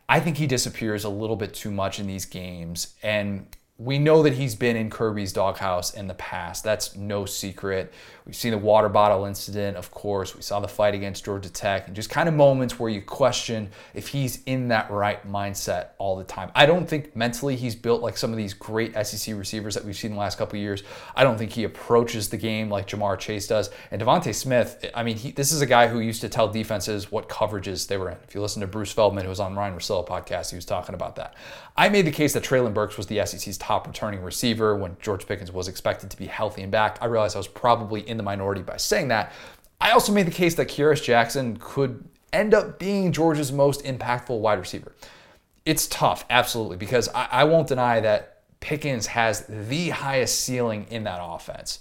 I 0.08 0.20
think 0.20 0.38
he 0.38 0.46
disappears 0.46 1.04
a 1.04 1.10
little 1.10 1.36
bit 1.36 1.54
too 1.54 1.72
much 1.72 2.00
in 2.00 2.06
these 2.06 2.26
games. 2.26 2.96
And 3.02 3.48
we 3.84 3.98
know 3.98 4.22
that 4.22 4.34
he's 4.34 4.54
been 4.54 4.76
in 4.76 4.92
Kirby's 4.92 5.34
doghouse 5.34 5.92
in 5.94 6.08
the 6.08 6.14
past. 6.14 6.64
That's 6.64 6.96
no 6.96 7.26
secret. 7.26 7.92
We've 8.26 8.36
seen 8.36 8.52
the 8.52 8.58
water 8.58 8.90
bottle 8.90 9.26
incident, 9.26 9.78
of 9.78 9.92
course. 9.92 10.36
We 10.36 10.42
saw 10.42 10.60
the 10.60 10.68
fight 10.68 10.94
against 10.94 11.26
Georgia 11.26 11.50
Tech, 11.50 11.88
and 11.88 11.96
just 11.96 12.10
kind 12.10 12.30
of 12.30 12.36
moments 12.36 12.80
where 12.80 12.90
you 12.90 13.02
question 13.02 13.70
if 13.94 14.10
he's 14.10 14.44
in 14.46 14.68
that 14.68 14.92
right 14.92 15.28
mindset 15.28 15.90
all 15.98 16.16
the 16.16 16.24
time. 16.24 16.52
I 16.54 16.66
don't 16.66 16.88
think 16.88 17.16
mentally 17.16 17.56
he's 17.56 17.76
built 17.76 18.02
like 18.02 18.18
some 18.18 18.32
of 18.32 18.38
these 18.38 18.54
great 18.54 18.94
SEC 19.06 19.36
receivers 19.36 19.74
that 19.76 19.84
we've 19.84 19.96
seen 19.96 20.12
the 20.12 20.18
last 20.18 20.38
couple 20.38 20.60
years. 20.60 20.84
I 21.16 21.24
don't 21.24 21.38
think 21.38 21.52
he 21.52 21.64
approaches 21.64 22.30
the 22.30 22.38
game 22.38 22.70
like 22.70 22.88
Ja'Marr 22.88 23.18
Chase 23.18 23.48
does. 23.48 23.70
And 23.90 24.02
DeVonta 24.02 24.34
Smith, 24.36 24.90
I 24.94 25.04
mean, 25.04 25.18
he, 25.18 25.32
this 25.32 25.52
is 25.52 25.62
a 25.62 25.66
guy 25.66 25.88
who 25.88 26.00
used 26.00 26.22
to 26.22 26.30
tell 26.30 26.48
defenses 26.48 27.12
what 27.12 27.28
coverages 27.28 27.88
they 27.88 27.98
were 27.98 28.10
in. 28.10 28.18
If 28.28 28.36
you 28.36 28.42
listen 28.42 28.62
to 28.62 28.68
Bruce 28.68 28.92
Feldman, 28.92 29.24
who 29.24 29.30
was 29.30 29.40
on 29.40 29.56
Ryen 29.56 29.76
Russillo 29.76 30.08
podcast, 30.08 30.52
he 30.52 30.56
was 30.56 30.66
talking 30.66 30.94
about 30.94 31.16
that. 31.16 31.36
I 31.76 31.90
made 31.90 32.06
the 32.06 32.12
case 32.12 32.34
that 32.34 32.44
Treylon 32.44 32.74
Burks 32.74 32.98
was 32.98 33.08
the 33.08 33.26
SEC's 33.26 33.58
top 33.58 33.88
returning 33.88 34.22
receiver 34.22 34.76
when 34.76 34.98
George 35.02 35.26
Pickens 35.26 35.52
was 35.52 35.68
expected 35.68 36.12
to 36.12 36.18
be 36.18 36.28
healthy 36.28 36.62
and 36.62 36.72
back. 36.72 36.98
I 37.02 37.06
realized 37.06 37.36
I 37.36 37.40
was 37.40 37.48
probably 37.48 38.02
in 38.12 38.18
the 38.18 38.24
minority 38.24 38.62
by 38.62 38.78
saying 38.78 39.08
that. 39.08 39.32
I 39.80 39.92
also 39.92 40.12
made 40.12 40.28
the 40.28 40.32
case 40.32 40.54
that 40.56 40.68
Kearis 40.68 41.02
Jackson 41.02 41.58
could 41.60 42.04
end 42.32 42.54
up 42.54 42.78
being 42.78 43.12
Georgia's 43.12 43.52
most 43.52 43.84
impactful 43.84 44.40
wide 44.40 44.60
receiver. 44.60 44.94
It's 45.66 45.88
tough, 45.88 46.26
absolutely, 46.30 46.78
because 46.78 47.10
I, 47.10 47.28
I 47.32 47.44
won't 47.46 47.68
deny 47.68 48.00
that 48.02 48.44
Pickens 48.60 49.08
has 49.08 49.46
the 49.48 49.90
highest 49.90 50.42
ceiling 50.42 50.86
in 50.92 51.04
that 51.06 51.20
offense. 51.22 51.80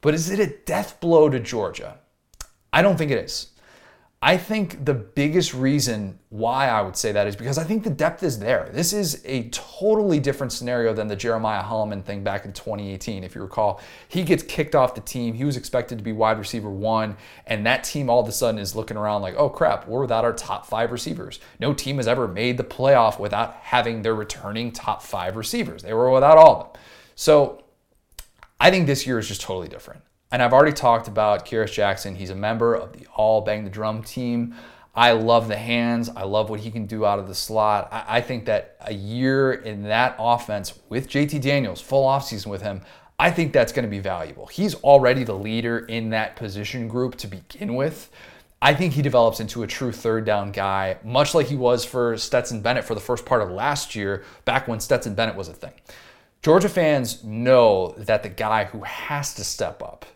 But 0.00 0.14
is 0.14 0.30
it 0.30 0.38
a 0.38 0.54
death 0.64 1.00
blow 1.00 1.28
to 1.28 1.40
Georgia? 1.40 1.98
I 2.72 2.82
don't 2.82 2.96
think 2.96 3.10
it 3.10 3.18
is. 3.18 3.49
I 4.22 4.36
think 4.36 4.84
the 4.84 4.92
biggest 4.92 5.54
reason 5.54 6.18
why 6.28 6.68
I 6.68 6.82
would 6.82 6.94
say 6.94 7.10
that 7.10 7.26
is 7.26 7.34
because 7.34 7.56
I 7.56 7.64
think 7.64 7.84
the 7.84 7.90
depth 7.90 8.22
is 8.22 8.38
there. 8.38 8.68
This 8.70 8.92
is 8.92 9.22
a 9.24 9.48
totally 9.48 10.20
different 10.20 10.52
scenario 10.52 10.92
than 10.92 11.08
the 11.08 11.16
Jeremiah 11.16 11.62
Holloman 11.62 12.04
thing 12.04 12.22
back 12.22 12.44
in 12.44 12.52
2018. 12.52 13.24
If 13.24 13.34
you 13.34 13.40
recall, 13.40 13.80
he 14.08 14.22
gets 14.22 14.42
kicked 14.42 14.74
off 14.74 14.94
the 14.94 15.00
team. 15.00 15.32
He 15.32 15.46
was 15.46 15.56
expected 15.56 15.96
to 15.96 16.04
be 16.04 16.12
wide 16.12 16.38
receiver 16.38 16.68
one, 16.68 17.16
and 17.46 17.64
that 17.64 17.82
team 17.82 18.10
all 18.10 18.20
of 18.20 18.28
a 18.28 18.32
sudden 18.32 18.60
is 18.60 18.76
looking 18.76 18.98
around 18.98 19.22
like, 19.22 19.36
oh 19.38 19.48
crap, 19.48 19.88
we're 19.88 20.02
without 20.02 20.26
our 20.26 20.34
top 20.34 20.66
five 20.66 20.92
receivers. 20.92 21.40
No 21.58 21.72
team 21.72 21.96
has 21.96 22.06
ever 22.06 22.28
made 22.28 22.58
the 22.58 22.64
playoff 22.64 23.18
without 23.18 23.54
having 23.54 24.02
their 24.02 24.14
returning 24.14 24.70
top 24.70 25.02
five 25.02 25.34
receivers. 25.34 25.82
They 25.82 25.94
were 25.94 26.10
without 26.10 26.36
all 26.36 26.56
of 26.56 26.72
them. 26.74 26.82
So 27.14 27.64
I 28.60 28.70
think 28.70 28.86
this 28.86 29.06
year 29.06 29.18
is 29.18 29.28
just 29.28 29.40
totally 29.40 29.68
different. 29.68 30.02
And 30.32 30.42
I've 30.42 30.52
already 30.52 30.72
talked 30.72 31.08
about 31.08 31.44
Kearis 31.44 31.72
Jackson. 31.72 32.14
He's 32.14 32.30
a 32.30 32.36
member 32.36 32.74
of 32.74 32.92
the 32.92 33.06
All 33.14 33.40
Bang 33.40 33.64
the 33.64 33.70
Drum 33.70 34.02
team. 34.02 34.54
I 34.94 35.12
love 35.12 35.48
the 35.48 35.56
hands. 35.56 36.08
I 36.08 36.24
love 36.24 36.50
what 36.50 36.60
he 36.60 36.70
can 36.70 36.86
do 36.86 37.04
out 37.04 37.18
of 37.18 37.28
the 37.28 37.34
slot. 37.34 37.88
I, 37.92 38.18
I 38.18 38.20
think 38.20 38.44
that 38.46 38.76
a 38.80 38.92
year 38.92 39.52
in 39.52 39.84
that 39.84 40.16
offense 40.18 40.78
with 40.88 41.08
JT 41.08 41.40
Daniels, 41.40 41.80
full 41.80 42.06
offseason 42.06 42.46
with 42.46 42.62
him, 42.62 42.82
I 43.18 43.30
think 43.30 43.52
that's 43.52 43.72
going 43.72 43.84
to 43.84 43.90
be 43.90 43.98
valuable. 43.98 44.46
He's 44.46 44.74
already 44.76 45.24
the 45.24 45.34
leader 45.34 45.80
in 45.80 46.10
that 46.10 46.36
position 46.36 46.88
group 46.88 47.16
to 47.16 47.26
begin 47.26 47.74
with. 47.74 48.10
I 48.62 48.74
think 48.74 48.92
he 48.92 49.02
develops 49.02 49.40
into 49.40 49.62
a 49.62 49.66
true 49.66 49.92
third 49.92 50.24
down 50.24 50.52
guy, 50.52 50.98
much 51.02 51.34
like 51.34 51.46
he 51.46 51.56
was 51.56 51.84
for 51.84 52.16
Stetson 52.16 52.60
Bennett 52.60 52.84
for 52.84 52.94
the 52.94 53.00
first 53.00 53.24
part 53.24 53.42
of 53.42 53.50
last 53.50 53.94
year, 53.94 54.24
back 54.44 54.68
when 54.68 54.80
Stetson 54.80 55.14
Bennett 55.14 55.36
was 55.36 55.48
a 55.48 55.54
thing. 55.54 55.72
Georgia 56.42 56.68
fans 56.68 57.22
know 57.22 57.94
that 57.98 58.22
the 58.22 58.28
guy 58.28 58.64
who 58.64 58.82
has 58.82 59.34
to 59.34 59.44
step 59.44 59.82
up 59.82 60.06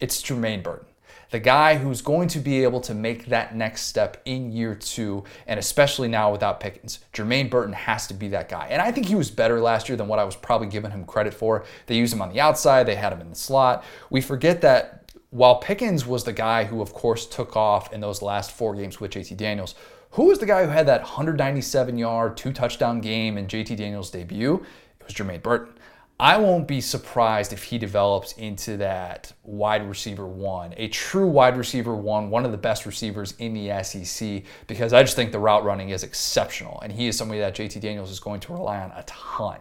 it's 0.00 0.22
Jermaine 0.22 0.62
Burton. 0.62 0.86
The 1.30 1.38
guy 1.38 1.76
who's 1.76 2.02
going 2.02 2.26
to 2.28 2.40
be 2.40 2.64
able 2.64 2.80
to 2.80 2.94
make 2.94 3.26
that 3.26 3.54
next 3.54 3.82
step 3.82 4.20
in 4.24 4.50
year 4.50 4.74
two, 4.74 5.22
and 5.46 5.60
especially 5.60 6.08
now 6.08 6.32
without 6.32 6.58
Pickens. 6.58 6.98
Jermaine 7.12 7.48
Burton 7.48 7.72
has 7.72 8.08
to 8.08 8.14
be 8.14 8.28
that 8.28 8.48
guy. 8.48 8.66
And 8.68 8.82
I 8.82 8.90
think 8.90 9.06
he 9.06 9.14
was 9.14 9.30
better 9.30 9.60
last 9.60 9.88
year 9.88 9.96
than 9.96 10.08
what 10.08 10.18
I 10.18 10.24
was 10.24 10.34
probably 10.34 10.66
giving 10.66 10.90
him 10.90 11.04
credit 11.04 11.32
for. 11.32 11.64
They 11.86 11.96
used 11.96 12.12
him 12.12 12.20
on 12.20 12.32
the 12.32 12.40
outside, 12.40 12.86
they 12.86 12.96
had 12.96 13.12
him 13.12 13.20
in 13.20 13.30
the 13.30 13.36
slot. 13.36 13.84
We 14.10 14.20
forget 14.20 14.60
that 14.62 15.12
while 15.30 15.60
Pickens 15.60 16.04
was 16.04 16.24
the 16.24 16.32
guy 16.32 16.64
who, 16.64 16.82
of 16.82 16.92
course, 16.92 17.26
took 17.26 17.56
off 17.56 17.92
in 17.92 18.00
those 18.00 18.22
last 18.22 18.50
four 18.50 18.74
games 18.74 18.98
with 18.98 19.12
JT 19.12 19.36
Daniels, 19.36 19.76
who 20.12 20.24
was 20.24 20.40
the 20.40 20.46
guy 20.46 20.64
who 20.64 20.70
had 20.70 20.86
that 20.86 21.02
197 21.02 21.96
yard, 21.96 22.36
two 22.36 22.52
touchdown 22.52 23.00
game 23.00 23.38
in 23.38 23.46
JT 23.46 23.76
Daniels' 23.76 24.10
debut? 24.10 24.66
It 24.98 25.06
was 25.06 25.14
Jermaine 25.14 25.42
Burton. 25.42 25.74
I 26.20 26.36
won't 26.36 26.68
be 26.68 26.82
surprised 26.82 27.54
if 27.54 27.64
he 27.64 27.78
develops 27.78 28.32
into 28.32 28.76
that 28.76 29.32
wide 29.42 29.88
receiver 29.88 30.26
one, 30.26 30.74
a 30.76 30.88
true 30.88 31.26
wide 31.26 31.56
receiver 31.56 31.96
one, 31.96 32.28
one 32.28 32.44
of 32.44 32.52
the 32.52 32.58
best 32.58 32.84
receivers 32.84 33.32
in 33.38 33.54
the 33.54 33.82
SEC, 33.82 34.42
because 34.66 34.92
I 34.92 35.02
just 35.02 35.16
think 35.16 35.32
the 35.32 35.38
route 35.38 35.64
running 35.64 35.88
is 35.88 36.02
exceptional. 36.02 36.78
And 36.82 36.92
he 36.92 37.08
is 37.08 37.16
somebody 37.16 37.40
that 37.40 37.54
JT 37.54 37.80
Daniels 37.80 38.10
is 38.10 38.20
going 38.20 38.40
to 38.40 38.52
rely 38.52 38.80
on 38.82 38.90
a 38.90 39.02
ton. 39.04 39.60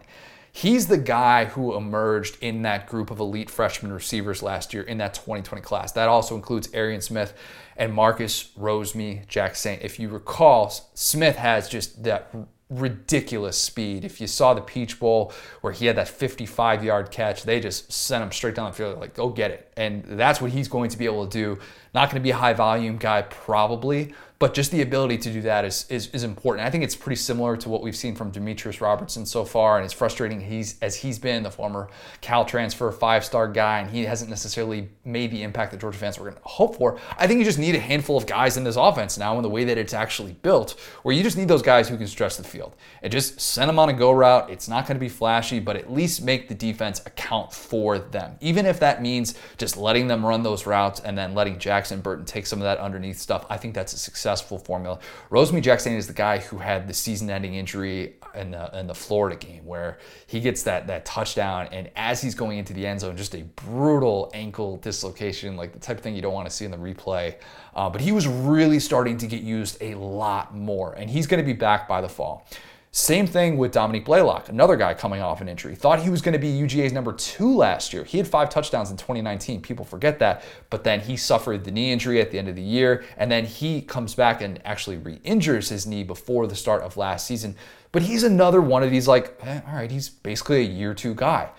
He's 0.52 0.88
the 0.88 0.98
guy 0.98 1.46
who 1.46 1.78
emerged 1.78 2.38
in 2.42 2.64
that 2.64 2.88
group 2.88 3.10
of 3.10 3.22
elite 3.22 3.50
freshman 3.50 3.94
receivers 3.94 4.44
last 4.44 4.74
year 4.74 4.84
in 4.84 4.98
that 4.98 5.14
2020 5.14 5.62
class. 5.62 5.94
That 5.94 6.10
also 6.10 6.36
includes 6.36 6.70
Arian 6.74 7.00
Smith 7.00 7.36
and 7.78 7.94
Marcus 7.94 8.52
Rosemy-Jacksaint. 8.60 9.80
If 9.82 9.98
you 9.98 10.10
recall, 10.10 10.70
Smith 10.94 11.38
has 11.38 11.70
just 11.70 12.04
that 12.04 12.36
ridiculous 12.70 13.58
speed. 13.58 14.06
If 14.06 14.22
you 14.22 14.28
saw 14.28 14.54
the 14.54 14.62
Peach 14.62 15.00
Bowl 15.00 15.34
where 15.62 15.74
he 15.74 15.88
had 15.88 15.96
that 15.96 16.08
55 16.08 16.84
yard 16.84 17.12
catch, 17.12 17.44
they 17.44 17.60
just 17.60 17.92
sent 17.92 18.24
him 18.24 18.32
straight 18.32 18.56
down 18.56 18.70
the 18.70 18.76
field, 18.76 19.00
like, 19.00 19.16
go 19.16 19.30
get 19.30 19.52
it. 19.52 19.72
And 19.76 20.04
that's 20.04 20.40
what 20.40 20.52
he's 20.52 20.68
going 20.68 20.90
to 20.90 20.98
be 20.98 21.06
able 21.06 21.26
to 21.28 21.32
do. 21.32 21.60
Not 21.94 22.10
going 22.10 22.22
to 22.22 22.24
be 22.24 22.32
a 22.32 22.36
high 22.36 22.54
volume 22.54 22.98
guy, 22.98 23.24
probably, 23.24 24.14
but 24.40 24.54
just 24.54 24.72
the 24.72 24.82
ability 24.82 25.18
to 25.18 25.34
do 25.34 25.42
that 25.42 25.66
is, 25.66 25.86
is, 25.90 26.08
is 26.08 26.24
important. 26.24 26.66
I 26.66 26.72
think 26.72 26.86
it's 26.86 26.96
pretty 26.96 27.18
similar 27.18 27.58
to 27.58 27.68
what 27.68 27.82
we've 27.82 27.96
seen 27.96 28.16
from 28.16 28.32
Demetrius 28.32 28.80
Robertson 28.80 29.26
so 29.26 29.44
far, 29.44 29.78
and 29.78 29.84
it's 29.84 29.94
frustrating 29.94 30.40
he's 30.40 30.80
as 30.82 30.96
he's 30.96 31.20
been 31.20 31.44
the 31.44 31.52
former 31.52 31.90
Cal 32.22 32.46
transfer 32.46 32.90
five-star 32.90 33.50
guy, 33.50 33.80
and 33.80 33.90
he 33.90 34.06
hasn't 34.06 34.30
necessarily 34.30 34.88
made 35.04 35.32
the 35.32 35.44
impact 35.44 35.72
that 35.72 35.82
Georgia 35.82 36.00
fans 36.00 36.18
were 36.18 36.30
going 36.30 36.42
to 36.42 36.48
hope 36.48 36.78
for. 36.78 36.98
I 37.18 37.28
think 37.28 37.40
you 37.40 37.44
just 37.44 37.60
need 37.60 37.76
a 37.76 37.80
handful 37.80 38.16
of 38.16 38.26
guys 38.26 38.56
in 38.56 38.64
this 38.64 38.78
offense 38.78 39.18
now, 39.18 39.36
in 39.36 39.44
the 39.44 39.50
way 39.50 39.66
that 39.66 39.78
it's 39.78 39.94
actually 39.94 40.32
built, 40.42 40.80
where 41.04 41.14
you 41.14 41.22
just 41.22 41.36
need 41.36 41.50
those 41.50 41.62
guys 41.62 41.90
who 41.90 41.98
can 41.98 42.08
stretch 42.08 42.38
the 42.38 42.44
field 42.46 42.78
and 43.04 43.12
just 43.12 43.42
send 43.42 43.68
them 43.68 43.78
on 43.78 43.90
a 43.90 43.94
go 43.94 44.12
route. 44.14 44.50
It's 44.50 44.70
not 44.70 44.88
going 44.88 44.96
to 44.96 45.02
be 45.02 45.10
flashy, 45.10 45.60
but 45.60 45.76
at 45.76 45.92
least 45.92 46.22
make 46.22 46.48
the 46.48 46.56
defense 46.56 47.02
account 47.06 47.52
for 47.52 48.00
them, 48.00 48.38
even 48.40 48.66
if 48.66 48.80
that 48.80 49.02
means 49.02 49.36
just 49.58 49.76
letting 49.76 50.08
them 50.08 50.26
run 50.26 50.44
those 50.44 50.66
routes 50.66 51.02
and 51.02 51.18
then 51.18 51.36
letting 51.36 51.60
Jackson 51.60 52.00
Burton 52.00 52.24
take 52.24 52.46
some 52.46 52.60
of 52.60 52.64
that 52.64 52.78
underneath 52.78 53.18
stuff. 53.18 53.46
I 53.50 53.58
think 53.58 53.74
that's 53.74 53.92
a 53.92 53.98
success 53.98 54.29
successful 54.30 54.60
formula. 54.60 55.00
Rosemy-Jacksaint 55.32 55.98
is 55.98 56.08
the 56.08 56.14
guy 56.14 56.38
who 56.38 56.58
had 56.58 56.88
the 56.88 56.94
season-ending 56.94 57.56
injury 57.56 58.16
in 58.36 58.52
the, 58.52 58.78
in 58.78 58.86
the 58.86 58.94
Florida 58.94 59.36
game 59.36 59.66
where 59.66 59.98
he 60.28 60.40
gets 60.40 60.62
that 60.64 60.86
that 60.88 61.04
touchdown, 61.04 61.68
and 61.72 61.90
as 61.96 62.22
he's 62.22 62.36
going 62.36 62.60
into 62.60 62.74
the 62.74 62.86
end 62.86 63.00
zone, 63.00 63.18
just 63.18 63.34
a 63.34 63.44
brutal 63.56 64.30
ankle 64.34 64.78
dislocation, 64.78 65.58
like 65.58 65.74
the 65.74 65.80
type 65.80 65.98
of 65.98 66.04
thing 66.04 66.16
you 66.16 66.22
don't 66.22 66.34
want 66.34 66.48
to 66.48 66.56
see 66.56 66.66
in 66.66 66.72
the 66.72 66.78
replay. 66.78 67.36
Uh, 67.76 67.90
but 67.90 68.02
he 68.02 68.12
was 68.12 68.28
really 68.28 68.80
starting 68.80 69.18
to 69.18 69.28
get 69.28 69.42
used 69.42 69.82
a 69.82 69.96
lot 69.96 70.56
more, 70.56 70.94
and 70.94 71.10
he's 71.10 71.26
going 71.26 71.44
to 71.44 71.46
be 71.46 71.58
back 71.58 71.88
by 71.88 72.02
the 72.02 72.10
fall. 72.10 72.46
Same 72.92 73.28
thing 73.28 73.58
with 73.58 73.72
Dominique 73.72 74.06
Blaylock, 74.06 74.50
another 74.50 74.76
guy 74.76 74.96
coming 74.96 75.22
off 75.22 75.42
an 75.42 75.48
injury. 75.48 75.76
Thought 75.76 76.02
he 76.02 76.10
was 76.10 76.24
going 76.24 76.34
to 76.34 76.40
be 76.40 76.48
UGA's 76.48 76.92
number 76.92 77.14
two 77.14 77.56
last 77.56 77.94
year. 77.94 78.04
He 78.04 78.18
had 78.18 78.28
five 78.28 78.50
touchdowns 78.50 78.90
in 78.90 78.98
2019. 78.98 79.62
People 79.62 79.86
forget 79.86 80.18
that. 80.20 80.44
But 80.72 80.84
then 80.84 81.00
he 81.00 81.16
suffered 81.16 81.64
the 81.64 81.72
knee 81.72 81.92
injury 81.92 82.20
at 82.20 82.32
the 82.32 82.40
end 82.40 82.48
of 82.48 82.56
the 82.56 82.64
year. 82.64 83.04
And 83.18 83.32
then 83.32 83.46
he 83.46 83.84
comes 83.84 84.16
back 84.16 84.42
and 84.42 84.60
actually 84.66 84.98
re 84.98 85.20
injures 85.24 85.70
his 85.70 85.86
knee 85.86 86.04
before 86.04 86.48
the 86.48 86.56
start 86.56 86.82
of 86.82 86.98
last 86.98 87.28
season. 87.28 87.56
But 87.92 88.02
he's 88.02 88.24
another 88.24 88.60
one 88.60 88.82
of 88.82 88.90
these, 88.90 89.08
like, 89.08 89.38
eh, 89.44 89.62
all 89.68 89.76
right, 89.76 89.92
he's 89.92 90.10
basically 90.10 90.62
a 90.62 90.70
year 90.70 90.96
two 90.96 91.14
guy. 91.14 91.50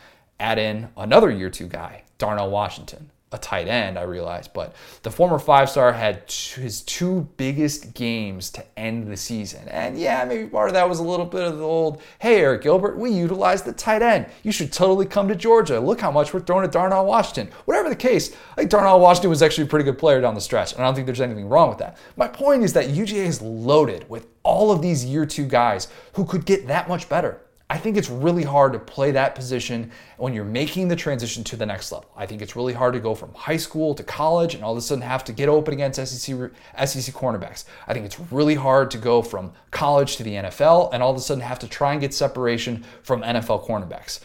Add 0.40 0.58
in 0.58 0.88
another 0.96 1.30
year 1.30 1.50
two 1.50 1.68
guy, 1.68 2.02
Darnell 2.18 2.50
Washington 2.50 3.10
a 3.32 3.38
tight 3.38 3.68
end, 3.68 3.96
I 3.96 4.02
realize, 4.02 4.48
but 4.48 4.74
the 5.02 5.10
former 5.10 5.38
five 5.38 5.70
star 5.70 5.92
had 5.92 6.24
his 6.30 6.82
two 6.82 7.28
biggest 7.36 7.94
games 7.94 8.50
to 8.50 8.64
end 8.76 9.06
the 9.06 9.16
season. 9.16 9.68
And 9.68 9.96
yeah, 9.96 10.24
maybe 10.24 10.48
part 10.48 10.68
of 10.68 10.74
that 10.74 10.88
was 10.88 10.98
a 10.98 11.04
little 11.04 11.26
bit 11.26 11.42
of 11.42 11.58
the 11.58 11.64
old, 11.64 12.02
hey, 12.18 12.40
Arik 12.40 12.62
Gilbert, 12.62 12.98
we 12.98 13.10
utilize 13.10 13.62
the 13.62 13.72
tight 13.72 14.02
end. 14.02 14.26
You 14.42 14.50
should 14.50 14.72
totally 14.72 15.06
come 15.06 15.28
to 15.28 15.36
Georgia. 15.36 15.78
Look 15.78 16.00
how 16.00 16.10
much 16.10 16.34
we're 16.34 16.40
throwing 16.40 16.64
at 16.64 16.72
Darnell 16.72 17.06
Washington. 17.06 17.54
Whatever 17.66 17.88
the 17.88 17.96
case, 17.96 18.34
I 18.52 18.54
think 18.56 18.70
Darnell 18.70 18.98
Washington 18.98 19.30
was 19.30 19.42
actually 19.42 19.64
a 19.64 19.68
pretty 19.68 19.84
good 19.84 19.98
player 19.98 20.20
down 20.20 20.34
the 20.34 20.40
stretch, 20.40 20.72
and 20.72 20.82
I 20.82 20.86
don't 20.86 20.96
think 20.96 21.06
there's 21.06 21.20
anything 21.20 21.48
wrong 21.48 21.68
with 21.68 21.78
that. 21.78 21.98
My 22.16 22.26
point 22.26 22.64
is 22.64 22.72
that 22.72 22.88
UGA 22.88 23.26
is 23.26 23.40
loaded 23.40 24.08
with 24.08 24.26
all 24.42 24.72
of 24.72 24.82
these 24.82 25.04
year 25.04 25.24
two 25.24 25.46
guys 25.46 25.86
who 26.14 26.24
could 26.24 26.44
get 26.44 26.66
that 26.66 26.88
much 26.88 27.08
better. 27.08 27.40
I 27.70 27.78
think 27.78 27.96
it's 27.96 28.10
really 28.10 28.42
hard 28.42 28.72
to 28.72 28.80
play 28.80 29.12
that 29.12 29.36
position 29.36 29.92
when 30.16 30.34
you're 30.34 30.44
making 30.44 30.88
the 30.88 30.96
transition 30.96 31.44
to 31.44 31.56
the 31.56 31.64
next 31.64 31.92
level. 31.92 32.10
I 32.16 32.26
think 32.26 32.42
it's 32.42 32.56
really 32.56 32.72
hard 32.72 32.94
to 32.94 33.00
go 33.00 33.14
from 33.14 33.32
high 33.32 33.58
school 33.58 33.94
to 33.94 34.02
college 34.02 34.56
and 34.56 34.64
all 34.64 34.72
of 34.72 34.78
a 34.78 34.80
sudden 34.80 35.02
have 35.02 35.22
to 35.26 35.32
get 35.32 35.48
open 35.48 35.72
against 35.74 36.04
SEC, 36.04 36.36
SEC 36.84 37.14
cornerbacks. 37.14 37.66
I 37.86 37.94
think 37.94 38.06
it's 38.06 38.18
really 38.32 38.56
hard 38.56 38.90
to 38.90 38.98
go 38.98 39.22
from 39.22 39.52
college 39.70 40.16
to 40.16 40.24
the 40.24 40.34
NFL 40.34 40.90
and 40.92 41.00
all 41.00 41.12
of 41.12 41.16
a 41.16 41.20
sudden 41.20 41.42
have 41.42 41.60
to 41.60 41.68
try 41.68 41.92
and 41.92 42.00
get 42.00 42.12
separation 42.12 42.84
from 43.04 43.22
NFL 43.22 43.64
cornerbacks. 43.64 44.18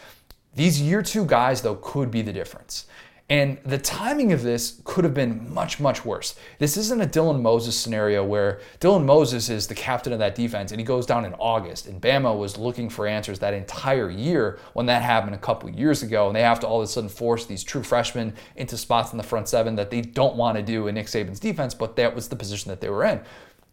These 0.55 0.81
year 0.81 1.03
two 1.03 1.25
guys, 1.25 1.61
though, 1.61 1.75
could 1.75 2.09
be 2.09 2.23
the 2.23 2.33
difference. 2.33 2.87
And 3.27 3.57
the 3.65 3.79
timing 3.79 4.33
of 4.33 4.43
this 4.43 4.79
could 4.83 5.03
have 5.03 5.15
been 5.15 5.51
much, 5.51 5.79
much 5.79 6.05
worse. 6.05 6.35
This 6.59 6.77
isn't 6.77 7.01
a 7.01 7.07
Dylan 7.07 7.41
Moses 7.41 7.75
scenario 7.75 8.23
where 8.23 8.59
Dylan 8.79 9.03
Moses 9.03 9.49
is 9.49 9.65
the 9.65 9.73
captain 9.73 10.13
of 10.13 10.19
that 10.19 10.35
defense 10.35 10.71
and 10.71 10.79
he 10.79 10.85
goes 10.85 11.07
down 11.07 11.25
in 11.25 11.33
August. 11.35 11.87
And 11.87 11.99
Bama 11.99 12.37
was 12.37 12.55
looking 12.55 12.87
for 12.87 13.07
answers 13.07 13.39
that 13.39 13.55
entire 13.55 14.11
year 14.11 14.59
when 14.73 14.85
that 14.85 15.01
happened 15.01 15.33
a 15.33 15.39
couple 15.39 15.71
years 15.71 16.03
ago. 16.03 16.27
And 16.27 16.35
they 16.35 16.43
have 16.43 16.59
to 16.59 16.67
all 16.67 16.81
of 16.81 16.85
a 16.85 16.87
sudden 16.87 17.09
force 17.09 17.47
these 17.47 17.63
true 17.63 17.81
freshmen 17.81 18.35
into 18.57 18.77
spots 18.77 19.11
in 19.11 19.17
the 19.17 19.23
front 19.23 19.49
seven 19.49 19.75
that 19.77 19.89
they 19.89 20.01
don't 20.01 20.35
want 20.35 20.57
to 20.57 20.63
do 20.63 20.85
in 20.85 20.93
Nick 20.93 21.07
Saban's 21.07 21.39
defense, 21.39 21.73
but 21.73 21.95
that 21.95 22.13
was 22.13 22.27
the 22.27 22.35
position 22.35 22.69
that 22.69 22.79
they 22.79 22.89
were 22.89 23.05
in. 23.05 23.19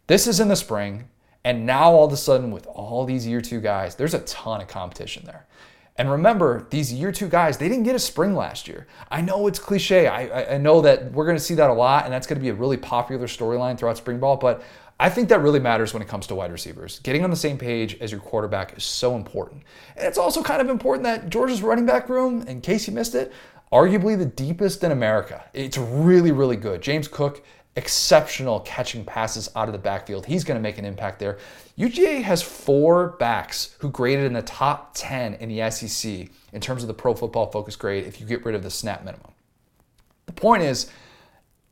This 0.06 0.26
is 0.26 0.40
in 0.40 0.48
the 0.48 0.56
spring. 0.56 1.10
And 1.44 1.66
now 1.66 1.92
all 1.92 2.06
of 2.06 2.12
a 2.12 2.16
sudden, 2.16 2.52
with 2.52 2.66
all 2.68 3.04
these 3.04 3.26
year 3.26 3.40
two 3.40 3.60
guys, 3.60 3.96
there's 3.96 4.14
a 4.14 4.20
ton 4.20 4.60
of 4.62 4.68
competition 4.68 5.24
there. 5.26 5.44
And 6.02 6.10
remember, 6.10 6.66
these 6.70 6.92
year 6.92 7.12
two 7.12 7.28
guys, 7.28 7.58
they 7.58 7.68
didn't 7.68 7.84
get 7.84 7.94
a 7.94 7.98
spring 8.00 8.34
last 8.34 8.66
year. 8.66 8.88
I 9.08 9.20
know 9.20 9.46
it's 9.46 9.60
cliche. 9.60 10.08
I, 10.08 10.54
I 10.54 10.58
know 10.58 10.80
that 10.80 11.12
we're 11.12 11.26
going 11.26 11.36
to 11.36 11.42
see 11.42 11.54
that 11.54 11.70
a 11.70 11.72
lot, 11.72 12.06
and 12.06 12.12
that's 12.12 12.26
going 12.26 12.40
to 12.40 12.42
be 12.42 12.48
a 12.48 12.54
really 12.54 12.76
popular 12.76 13.28
storyline 13.28 13.78
throughout 13.78 13.98
spring 13.98 14.18
ball. 14.18 14.36
But 14.36 14.64
I 14.98 15.08
think 15.08 15.28
that 15.28 15.42
really 15.42 15.60
matters 15.60 15.94
when 15.94 16.02
it 16.02 16.08
comes 16.08 16.26
to 16.26 16.34
wide 16.34 16.50
receivers. 16.50 16.98
Getting 17.04 17.22
on 17.22 17.30
the 17.30 17.36
same 17.36 17.56
page 17.56 17.98
as 18.00 18.10
your 18.10 18.20
quarterback 18.20 18.76
is 18.76 18.82
so 18.82 19.14
important. 19.14 19.62
And 19.96 20.04
it's 20.04 20.18
also 20.18 20.42
kind 20.42 20.60
of 20.60 20.68
important 20.68 21.04
that 21.04 21.30
Georgia's 21.30 21.62
running 21.62 21.86
back 21.86 22.08
room, 22.08 22.42
in 22.48 22.60
case 22.62 22.88
you 22.88 22.92
missed 22.92 23.14
it, 23.14 23.32
arguably 23.72 24.18
the 24.18 24.26
deepest 24.26 24.82
in 24.82 24.90
America. 24.90 25.44
It's 25.54 25.78
really, 25.78 26.32
really 26.32 26.56
good. 26.56 26.82
James 26.82 27.06
Cook 27.06 27.44
exceptional 27.76 28.60
catching 28.60 29.04
passes 29.04 29.50
out 29.56 29.68
of 29.68 29.72
the 29.72 29.78
backfield. 29.78 30.26
He's 30.26 30.42
going 30.42 30.58
to 30.58 30.62
make 30.62 30.78
an 30.78 30.84
impact 30.84 31.20
there. 31.20 31.38
UGA 31.78 32.22
has 32.22 32.42
four 32.42 33.08
backs 33.18 33.76
who 33.78 33.90
graded 33.90 34.26
in 34.26 34.34
the 34.34 34.42
top 34.42 34.92
10 34.94 35.34
in 35.34 35.48
the 35.48 35.70
SEC 35.70 36.28
in 36.52 36.60
terms 36.60 36.82
of 36.82 36.88
the 36.88 36.94
pro 36.94 37.14
football 37.14 37.50
focus 37.50 37.76
grade 37.76 38.04
if 38.04 38.20
you 38.20 38.26
get 38.26 38.44
rid 38.44 38.54
of 38.54 38.62
the 38.62 38.70
snap 38.70 39.04
minimum. 39.04 39.32
The 40.26 40.32
point 40.32 40.62
is, 40.62 40.90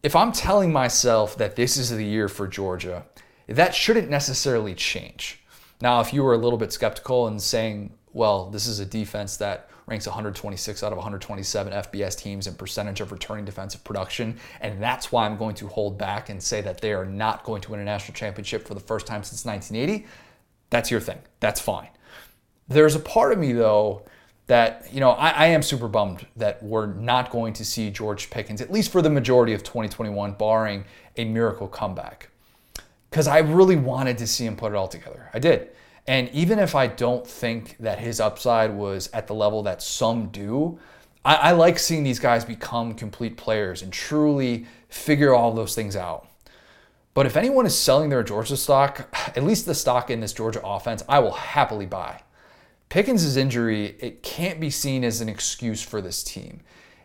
if 0.02 0.16
I'm 0.16 0.32
telling 0.32 0.72
myself 0.72 1.36
that 1.36 1.56
this 1.56 1.76
is 1.76 1.90
the 1.90 2.04
year 2.04 2.28
for 2.28 2.48
Georgia, 2.48 3.04
that 3.46 3.74
shouldn't 3.74 4.08
necessarily 4.08 4.74
change. 4.74 5.42
Now, 5.82 6.00
if 6.00 6.12
you 6.12 6.22
were 6.22 6.34
a 6.34 6.38
little 6.38 6.58
bit 6.58 6.72
skeptical 6.72 7.26
and 7.26 7.40
saying, 7.40 7.92
well, 8.12 8.50
this 8.50 8.66
is 8.66 8.80
a 8.80 8.86
defense 8.86 9.36
that 9.36 9.68
ranks 9.90 10.06
126 10.06 10.82
out 10.84 10.92
of 10.92 10.98
127 10.98 11.72
FBS 11.72 12.16
teams 12.16 12.46
in 12.46 12.54
percentage 12.54 13.00
of 13.00 13.10
returning 13.10 13.44
defensive 13.44 13.82
production. 13.82 14.38
And 14.60 14.80
that's 14.80 15.10
why 15.10 15.26
I'm 15.26 15.36
going 15.36 15.56
to 15.56 15.66
hold 15.66 15.98
back 15.98 16.28
and 16.28 16.40
say 16.40 16.60
that 16.60 16.80
they 16.80 16.92
are 16.92 17.04
not 17.04 17.42
going 17.42 17.60
to 17.62 17.72
win 17.72 17.80
a 17.80 17.84
national 17.84 18.14
championship 18.14 18.66
for 18.66 18.74
the 18.74 18.80
first 18.80 19.06
time 19.06 19.24
since 19.24 19.44
1980. 19.44 20.06
That's 20.70 20.90
your 20.90 21.00
thing. 21.00 21.18
That's 21.40 21.60
fine. 21.60 21.88
There's 22.68 22.94
a 22.94 23.00
part 23.00 23.32
of 23.32 23.38
me, 23.40 23.52
though, 23.52 24.04
that, 24.46 24.86
you 24.92 25.00
know, 25.00 25.10
I, 25.10 25.30
I, 25.30 25.46
am 25.46 25.62
super 25.62 25.88
bummed 25.88 26.26
that 26.36 26.62
we're 26.62 26.86
not 26.86 27.30
going 27.30 27.52
to 27.54 27.64
see 27.64 27.90
George 27.90 28.30
Pickens, 28.30 28.60
at 28.60 28.70
least 28.70 28.90
for 28.90 29.02
the 29.02 29.10
majority 29.10 29.52
of 29.54 29.62
2021, 29.62 30.32
barring 30.32 30.84
a 31.16 31.24
miracle 31.24 31.68
comeback. 31.68 32.30
Because 33.10 33.26
I 33.26 33.38
really 33.38 33.76
wanted 33.76 34.18
to 34.18 34.26
see 34.26 34.46
him 34.46 34.56
put 34.56 34.72
it 34.72 34.76
all 34.76 34.88
together. 34.88 35.30
I 35.34 35.40
did. 35.40 35.70
And 36.10 36.28
even 36.30 36.58
if 36.58 36.74
I 36.74 36.88
don't 36.88 37.24
think 37.24 37.76
that 37.78 38.00
his 38.00 38.18
upside 38.18 38.74
was 38.74 39.08
at 39.12 39.28
the 39.28 39.32
level 39.32 39.62
that 39.62 39.80
some 39.80 40.26
do, 40.30 40.76
I, 41.24 41.36
I 41.36 41.52
like 41.52 41.78
seeing 41.78 42.02
these 42.02 42.18
guys 42.18 42.44
become 42.44 42.94
complete 42.94 43.36
players 43.36 43.80
and 43.80 43.92
truly 43.92 44.66
figure 44.88 45.32
all 45.32 45.52
those 45.52 45.76
things 45.76 45.94
out. 45.94 46.26
But 47.14 47.26
if 47.26 47.36
anyone 47.36 47.64
is 47.64 47.78
selling 47.78 48.10
their 48.10 48.24
Georgia 48.24 48.56
stock, 48.56 49.08
at 49.36 49.44
least 49.44 49.66
the 49.66 49.74
stock 49.76 50.10
in 50.10 50.18
this 50.18 50.32
Georgia 50.32 50.60
offense, 50.64 51.04
I 51.08 51.20
will 51.20 51.30
happily 51.30 51.86
buy. 51.86 52.22
Pickens' 52.88 53.36
injury, 53.36 53.94
it 54.00 54.24
can't 54.24 54.58
be 54.58 54.68
seen 54.68 55.04
as 55.04 55.20
an 55.20 55.28
excuse 55.28 55.80
for 55.80 56.00
this 56.00 56.24
team. 56.24 56.62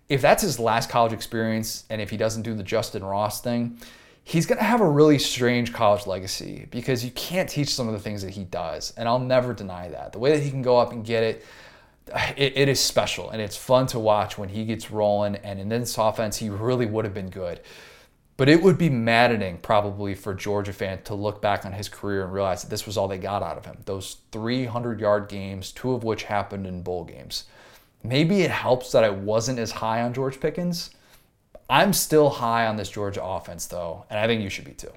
If 0.09 0.19
that's 0.19 0.41
his 0.41 0.59
last 0.59 0.89
college 0.89 1.13
experience 1.13 1.83
and 1.91 2.01
if 2.01 2.09
he 2.09 2.17
doesn't 2.17 2.41
do 2.41 2.55
the 2.55 2.63
Justin 2.63 3.03
Ross 3.03 3.39
thing, 3.39 3.77
he's 4.25 4.47
going 4.47 4.57
to 4.57 4.63
have 4.63 4.81
a 4.81 4.89
really 4.89 5.19
strange 5.19 5.71
college 5.71 6.07
legacy 6.07 6.67
because 6.71 7.05
you 7.05 7.11
can't 7.11 7.47
teach 7.47 7.69
some 7.69 7.87
of 7.87 7.93
the 7.93 7.99
things 7.99 8.23
that 8.23 8.31
he 8.31 8.43
does. 8.43 8.91
And 8.97 9.07
I'll 9.07 9.19
never 9.19 9.53
deny 9.53 9.87
that. 9.89 10.11
The 10.11 10.19
way 10.19 10.31
that 10.31 10.43
he 10.43 10.49
can 10.49 10.63
go 10.63 10.77
up 10.79 10.91
and 10.91 11.05
get 11.05 11.23
it, 11.23 11.45
it, 12.35 12.57
it 12.57 12.67
is 12.67 12.79
special 12.79 13.29
and 13.29 13.39
it's 13.39 13.55
fun 13.55 13.85
to 13.87 13.99
watch 13.99 14.35
when 14.35 14.49
he 14.49 14.65
gets 14.65 14.89
rolling. 14.89 15.35
And 15.35 15.59
in 15.59 15.69
this 15.69 15.97
offense, 15.99 16.37
he 16.37 16.49
really 16.49 16.87
would 16.87 17.05
have 17.05 17.13
been 17.13 17.29
good. 17.29 17.61
But 18.35 18.49
it 18.49 18.61
would 18.61 18.79
be 18.79 18.89
maddening, 18.89 19.59
probably, 19.59 20.15
for 20.15 20.33
Georgia 20.33 20.73
fans 20.73 21.01
to 21.05 21.13
look 21.13 21.39
back 21.39 21.63
on 21.63 21.71
his 21.71 21.87
career 21.87 22.23
and 22.23 22.33
realize 22.33 22.63
that 22.63 22.69
this 22.69 22.85
was 22.85 22.97
all 22.97 23.07
they 23.07 23.19
got 23.19 23.43
out 23.43 23.57
of 23.57 23.65
him. 23.65 23.77
Those 23.85 24.17
300 24.31 24.99
yard 24.99 25.29
games, 25.29 25.71
two 25.71 25.93
of 25.93 26.03
which 26.03 26.23
happened 26.23 26.65
in 26.65 26.81
bowl 26.81 27.05
games. 27.05 27.45
Maybe 28.03 28.41
it 28.41 28.51
helps 28.51 28.91
that 28.91 29.03
I 29.03 29.09
wasn't 29.11 29.59
as 29.59 29.71
high 29.71 30.01
on 30.01 30.13
George 30.13 30.39
Pickens 30.39 30.89
I'm 31.69 31.93
still 31.93 32.29
high 32.29 32.67
on 32.67 32.75
this 32.75 32.89
Georgia 32.89 33.23
offense, 33.23 33.65
though, 33.65 34.05
and 34.09 34.19
I 34.19 34.27
think 34.27 34.41
you 34.41 34.49
should 34.49 34.65
be 34.65 34.73
too. 34.73 34.91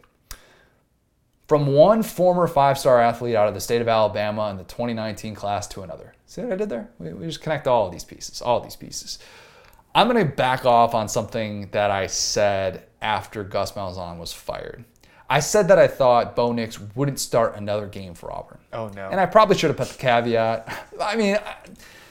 From 1.46 1.66
one 1.66 2.02
former 2.02 2.46
five 2.46 2.78
star 2.78 3.00
athlete 3.00 3.34
out 3.34 3.48
of 3.48 3.54
the 3.54 3.60
state 3.60 3.80
of 3.80 3.88
Alabama 3.88 4.50
in 4.50 4.58
the 4.58 4.64
2019 4.64 5.34
class 5.34 5.66
to 5.68 5.82
another. 5.82 6.14
See 6.26 6.42
what 6.42 6.52
I 6.52 6.56
did 6.56 6.68
there? 6.68 6.90
We, 6.98 7.14
we 7.14 7.26
just 7.26 7.40
connect 7.40 7.66
all 7.66 7.86
of 7.86 7.92
these 7.92 8.04
pieces, 8.04 8.42
all 8.42 8.58
of 8.58 8.64
these 8.64 8.76
pieces. 8.76 9.18
I'm 9.94 10.08
going 10.08 10.24
to 10.24 10.30
back 10.30 10.66
off 10.66 10.94
on 10.94 11.08
something 11.08 11.70
that 11.70 11.90
I 11.90 12.06
said 12.06 12.84
after 13.00 13.44
Gus 13.44 13.72
Malzahn 13.72 14.18
was 14.18 14.32
fired. 14.32 14.84
I 15.30 15.40
said 15.40 15.68
that 15.68 15.78
I 15.78 15.88
thought 15.88 16.36
Bo 16.36 16.52
Nix 16.52 16.78
wouldn't 16.94 17.18
start 17.18 17.56
another 17.56 17.86
game 17.86 18.14
for 18.14 18.32
Auburn. 18.32 18.58
Oh, 18.72 18.88
no. 18.88 19.08
And 19.08 19.20
I 19.20 19.26
probably 19.26 19.56
should 19.56 19.68
have 19.68 19.76
put 19.76 19.88
the 19.88 19.98
caveat. 19.98 20.90
I 21.00 21.16
mean, 21.16 21.38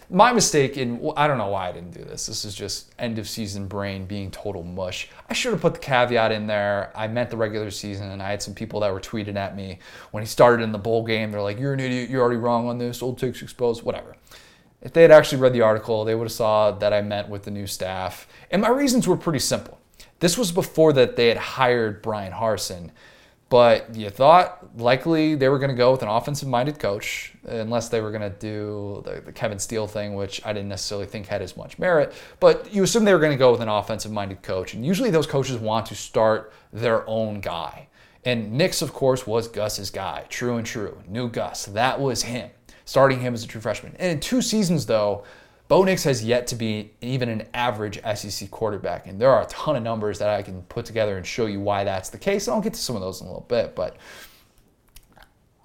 my 0.09 0.31
mistake 0.31 0.77
in 0.77 1.11
I 1.17 1.27
don't 1.27 1.37
know 1.37 1.49
why 1.49 1.69
I 1.69 1.71
didn't 1.71 1.91
do 1.91 2.03
this. 2.03 2.27
This 2.27 2.45
is 2.45 2.55
just 2.55 2.93
end 2.97 3.19
of 3.19 3.27
season 3.27 3.67
brain 3.67 4.05
being 4.05 4.31
total 4.31 4.63
mush. 4.63 5.09
I 5.29 5.33
should 5.33 5.51
have 5.51 5.61
put 5.61 5.73
the 5.73 5.79
caveat 5.79 6.31
in 6.31 6.47
there. 6.47 6.91
I 6.95 7.07
meant 7.07 7.29
the 7.29 7.37
regular 7.37 7.71
season, 7.71 8.11
and 8.11 8.21
I 8.21 8.29
had 8.29 8.41
some 8.41 8.53
people 8.53 8.79
that 8.81 8.93
were 8.93 9.01
tweeting 9.01 9.35
at 9.35 9.55
me 9.55 9.79
when 10.11 10.23
he 10.23 10.27
started 10.27 10.63
in 10.63 10.71
the 10.71 10.77
bowl 10.77 11.03
game. 11.03 11.31
They're 11.31 11.41
like, 11.41 11.59
"You're 11.59 11.73
an 11.73 11.79
idiot. 11.79 12.09
You're 12.09 12.21
already 12.21 12.39
wrong 12.39 12.67
on 12.67 12.77
this. 12.77 13.01
Old 13.01 13.17
takes 13.17 13.41
exposed. 13.41 13.83
Whatever." 13.83 14.15
If 14.81 14.93
they 14.93 15.01
had 15.01 15.11
actually 15.11 15.41
read 15.41 15.53
the 15.53 15.61
article, 15.61 16.05
they 16.05 16.15
would 16.15 16.25
have 16.25 16.31
saw 16.31 16.71
that 16.71 16.93
I 16.93 17.01
meant 17.01 17.29
with 17.29 17.43
the 17.43 17.51
new 17.51 17.67
staff, 17.67 18.27
and 18.51 18.61
my 18.61 18.69
reasons 18.69 19.07
were 19.07 19.17
pretty 19.17 19.39
simple. 19.39 19.79
This 20.19 20.37
was 20.37 20.51
before 20.51 20.93
that 20.93 21.15
they 21.15 21.27
had 21.27 21.37
hired 21.37 22.01
Bryan 22.01 22.33
Harsin 22.33 22.91
but 23.49 23.95
you 23.95 24.09
thought 24.09 24.77
likely 24.77 25.35
they 25.35 25.47
were 25.47 25.59
going 25.59 25.69
to 25.69 25.75
go 25.75 25.91
with 25.91 26.01
an 26.01 26.09
offensive 26.09 26.49
minded 26.49 26.79
coach, 26.79 27.33
unless 27.45 27.87
they 27.87 28.01
were 28.01 28.11
going 28.11 28.21
to 28.21 28.37
do 28.37 29.01
the, 29.05 29.21
the, 29.21 29.31
Kevin 29.31 29.57
Steele 29.57 29.87
thing, 29.87 30.15
which 30.15 30.45
I 30.45 30.51
didn't 30.51 30.67
necessarily 30.67 31.05
think 31.05 31.27
had 31.27 31.41
as 31.41 31.55
much 31.55 31.79
merit. 31.79 32.13
But 32.41 32.73
you 32.73 32.83
assume 32.83 33.05
they 33.05 33.13
were 33.13 33.19
going 33.19 33.31
to 33.31 33.37
go 33.37 33.51
with 33.51 33.61
an 33.61 33.69
offensive 33.69 34.11
minded 34.11 34.41
coach. 34.41 34.73
And 34.73 34.85
usually 34.85 35.11
those 35.11 35.27
coaches 35.27 35.57
want 35.57 35.85
to 35.87 35.95
start 35.95 36.51
their 36.73 37.07
own 37.09 37.39
guy. 37.39 37.87
And 38.25 38.51
Nix, 38.51 38.81
of 38.81 38.91
course, 38.91 39.25
was 39.25 39.47
Gus's 39.47 39.89
guy. 39.91 40.25
True 40.27 40.57
and 40.57 40.67
true. 40.67 41.01
New 41.07 41.29
Gus. 41.29 41.65
That 41.65 42.01
was 42.01 42.23
him. 42.23 42.49
Starting 42.83 43.21
him 43.21 43.33
as 43.33 43.45
a 43.45 43.47
true 43.47 43.61
freshman. 43.61 43.95
And 43.97 44.11
in 44.11 44.19
two 44.19 44.41
seasons, 44.41 44.85
though, 44.85 45.23
Bo 45.67 45.83
Nix 45.83 46.03
has 46.05 46.23
yet 46.23 46.47
to 46.47 46.55
be 46.55 46.91
even 47.01 47.27
an 47.27 47.47
average 47.53 47.99
SEC 48.15 48.49
quarterback. 48.51 49.07
And 49.07 49.19
there 49.19 49.31
are 49.31 49.41
a 49.41 49.47
ton 49.47 49.75
of 49.75 49.83
numbers 49.83 50.19
that 50.19 50.29
I 50.29 50.41
can 50.41 50.61
put 50.63 50.85
together 50.85 51.17
and 51.17 51.25
show 51.25 51.45
you 51.45 51.59
why 51.59 51.83
that's 51.83 52.09
the 52.09 52.17
case. 52.17 52.47
I'll 52.47 52.61
get 52.61 52.73
to 52.73 52.79
some 52.79 52.95
of 52.95 53.01
those 53.01 53.19
in 53.19 53.27
a 53.27 53.29
little 53.29 53.45
bit. 53.47 53.75
But 53.75 53.97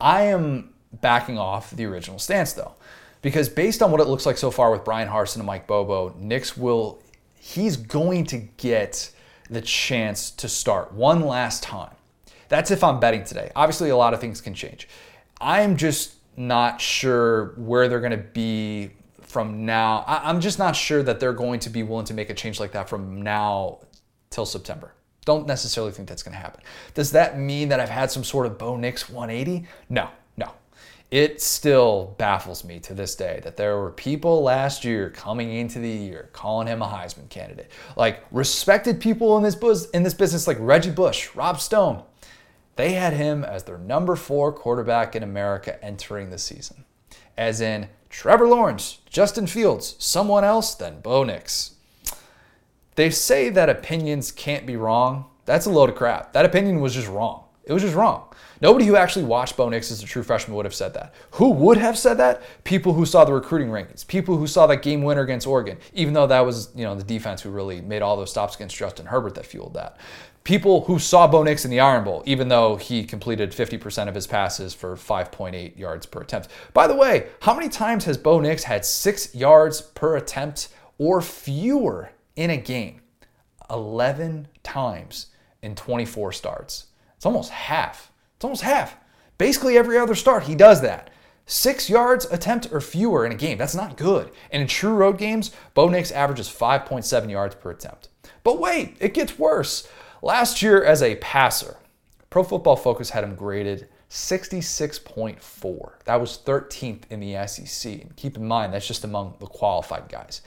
I 0.00 0.22
am 0.22 0.74
backing 1.00 1.38
off 1.38 1.70
the 1.70 1.84
original 1.84 2.18
stance, 2.18 2.52
though. 2.52 2.74
Because 3.22 3.48
based 3.48 3.80
on 3.82 3.92
what 3.92 4.00
it 4.00 4.08
looks 4.08 4.26
like 4.26 4.36
so 4.36 4.50
far 4.50 4.72
with 4.72 4.84
Bryan 4.84 5.08
Harsin 5.08 5.36
and 5.36 5.46
Mike 5.46 5.68
Bobo, 5.68 6.14
Nix 6.18 6.56
will, 6.56 7.00
he's 7.38 7.76
going 7.76 8.24
to 8.26 8.38
get 8.38 9.12
the 9.48 9.60
chance 9.60 10.32
to 10.32 10.48
start 10.48 10.92
one 10.92 11.20
last 11.20 11.62
time. 11.62 11.94
That's 12.48 12.72
if 12.72 12.82
I'm 12.82 12.98
betting 12.98 13.22
today. 13.22 13.52
Obviously, 13.54 13.90
a 13.90 13.96
lot 13.96 14.12
of 14.12 14.20
things 14.20 14.40
can 14.40 14.54
change. 14.54 14.88
I'm 15.40 15.76
just 15.76 16.14
not 16.36 16.80
sure 16.80 17.54
where 17.56 17.88
they're 17.88 18.00
going 18.00 18.10
to 18.10 18.16
be 18.16 18.90
from 19.32 19.64
now. 19.64 20.04
I, 20.06 20.28
am 20.28 20.42
just 20.42 20.58
not 20.58 20.76
sure 20.76 21.02
that 21.02 21.18
they're 21.18 21.32
going 21.32 21.58
to 21.60 21.70
be 21.70 21.82
willing 21.82 22.04
to 22.04 22.14
make 22.14 22.28
a 22.28 22.34
change 22.34 22.60
like 22.60 22.72
that 22.72 22.86
from 22.86 23.22
now 23.22 23.78
till 24.28 24.44
September. 24.44 24.92
Don't 25.24 25.46
necessarily 25.46 25.90
think 25.90 26.06
that's 26.06 26.22
going 26.22 26.34
to 26.34 26.38
happen. 26.38 26.62
Does 26.92 27.12
that 27.12 27.38
mean 27.38 27.70
that 27.70 27.80
I've 27.80 27.88
had 27.88 28.10
some 28.10 28.24
sort 28.24 28.44
of 28.44 28.58
Bo 28.58 28.76
Nix 28.76 29.08
180? 29.08 29.66
No, 29.88 30.10
no. 30.36 30.50
It 31.10 31.40
still 31.40 32.14
baffles 32.18 32.62
me 32.62 32.78
to 32.80 32.92
this 32.92 33.14
day 33.14 33.40
that 33.42 33.56
there 33.56 33.78
were 33.78 33.90
people 33.90 34.42
last 34.42 34.84
year 34.84 35.08
coming 35.08 35.54
into 35.54 35.78
the 35.78 35.88
year 35.88 36.28
calling 36.34 36.66
him 36.66 36.82
a 36.82 36.86
Heisman 36.86 37.30
candidate. 37.30 37.70
Like 37.96 38.24
respected 38.32 39.00
people 39.00 39.38
in 39.38 39.42
this 39.42 39.54
buzz, 39.54 39.88
in 39.90 40.02
this 40.02 40.14
business 40.14 40.46
like 40.46 40.58
Reggie 40.60 40.90
Bush, 40.90 41.34
Rob 41.34 41.58
Stone. 41.58 42.02
They 42.76 42.92
had 42.92 43.14
him 43.14 43.44
as 43.44 43.64
their 43.64 43.78
number 43.78 44.14
4 44.14 44.52
quarterback 44.52 45.16
in 45.16 45.22
America 45.22 45.82
entering 45.82 46.28
the 46.28 46.38
season. 46.38 46.84
As 47.38 47.62
in 47.62 47.88
Trevor 48.12 48.46
Lawrence, 48.46 48.98
Justin 49.08 49.46
Fields, 49.46 49.96
someone 49.98 50.44
else, 50.44 50.74
than 50.74 51.00
Bo 51.00 51.24
Nix. 51.24 51.72
They 52.94 53.08
say 53.08 53.48
that 53.48 53.70
opinions 53.70 54.30
can't 54.30 54.66
be 54.66 54.76
wrong. 54.76 55.24
That's 55.46 55.64
a 55.64 55.70
load 55.70 55.88
of 55.88 55.96
crap. 55.96 56.34
That 56.34 56.44
opinion 56.44 56.80
was 56.80 56.94
just 56.94 57.08
wrong. 57.08 57.44
It 57.64 57.72
was 57.72 57.82
just 57.82 57.94
wrong. 57.94 58.26
Nobody 58.60 58.84
who 58.84 58.96
actually 58.96 59.24
watched 59.24 59.56
Bo 59.56 59.70
Nix 59.70 59.90
as 59.90 60.02
a 60.02 60.06
true 60.06 60.22
freshman 60.22 60.54
would 60.56 60.66
have 60.66 60.74
said 60.74 60.92
that. 60.94 61.14
Who 61.32 61.50
would 61.52 61.78
have 61.78 61.96
said 61.96 62.18
that? 62.18 62.42
People 62.64 62.92
who 62.92 63.06
saw 63.06 63.24
the 63.24 63.32
recruiting 63.32 63.68
rankings, 63.68 64.06
people 64.06 64.36
who 64.36 64.46
saw 64.46 64.66
that 64.66 64.82
game 64.82 65.02
winner 65.02 65.22
against 65.22 65.46
Oregon, 65.46 65.78
even 65.94 66.12
though 66.12 66.26
that 66.26 66.44
was, 66.44 66.68
you 66.74 66.84
know, 66.84 66.94
the 66.94 67.02
defense 67.02 67.40
who 67.40 67.50
really 67.50 67.80
made 67.80 68.02
all 68.02 68.16
those 68.16 68.30
stops 68.30 68.54
against 68.56 68.76
Justin 68.76 69.06
Herbert 69.06 69.36
that 69.36 69.46
fueled 69.46 69.74
that. 69.74 69.96
People 70.44 70.84
who 70.84 70.98
saw 70.98 71.28
Bo 71.28 71.44
Nix 71.44 71.64
in 71.64 71.70
the 71.70 71.78
Iron 71.78 72.02
Bowl, 72.02 72.22
even 72.26 72.48
though 72.48 72.74
he 72.74 73.04
completed 73.04 73.52
50% 73.52 74.08
of 74.08 74.14
his 74.14 74.26
passes 74.26 74.74
for 74.74 74.96
5.8 74.96 75.78
yards 75.78 76.04
per 76.04 76.20
attempt. 76.20 76.48
By 76.72 76.88
the 76.88 76.96
way, 76.96 77.28
how 77.40 77.54
many 77.54 77.68
times 77.68 78.06
has 78.06 78.18
Bo 78.18 78.40
Nix 78.40 78.64
had 78.64 78.84
six 78.84 79.34
yards 79.34 79.80
per 79.80 80.16
attempt 80.16 80.68
or 80.98 81.22
fewer 81.22 82.10
in 82.34 82.50
a 82.50 82.56
game? 82.56 83.02
11 83.70 84.48
times 84.64 85.26
in 85.62 85.76
24 85.76 86.32
starts. 86.32 86.86
It's 87.16 87.24
almost 87.26 87.50
half. 87.50 88.10
It's 88.36 88.44
almost 88.44 88.62
half. 88.62 88.96
Basically, 89.38 89.78
every 89.78 89.96
other 89.96 90.16
start, 90.16 90.44
he 90.44 90.56
does 90.56 90.82
that. 90.82 91.10
Six 91.46 91.88
yards 91.88 92.24
attempt 92.26 92.72
or 92.72 92.80
fewer 92.80 93.24
in 93.24 93.32
a 93.32 93.36
game. 93.36 93.58
That's 93.58 93.74
not 93.74 93.96
good. 93.96 94.30
And 94.50 94.62
in 94.62 94.68
true 94.68 94.94
road 94.94 95.18
games, 95.18 95.52
Bo 95.74 95.88
Nix 95.88 96.10
averages 96.10 96.48
5.7 96.48 97.30
yards 97.30 97.54
per 97.54 97.70
attempt. 97.70 98.08
But 98.42 98.58
wait, 98.58 98.96
it 98.98 99.14
gets 99.14 99.38
worse. 99.38 99.88
Last 100.22 100.62
year, 100.62 100.82
as 100.84 101.02
a 101.02 101.16
passer, 101.16 101.76
Pro 102.30 102.42
Football 102.44 102.76
Focus 102.76 103.10
had 103.10 103.24
him 103.24 103.34
graded 103.34 103.88
66.4. 104.08 105.92
That 106.04 106.20
was 106.20 106.38
13th 106.44 107.02
in 107.10 107.20
the 107.20 107.46
SEC. 107.46 107.92
And 108.02 108.16
keep 108.16 108.36
in 108.36 108.46
mind, 108.46 108.72
that's 108.72 108.86
just 108.86 109.04
among 109.04 109.34
the 109.40 109.46
qualified 109.46 110.08
guys. 110.08 110.42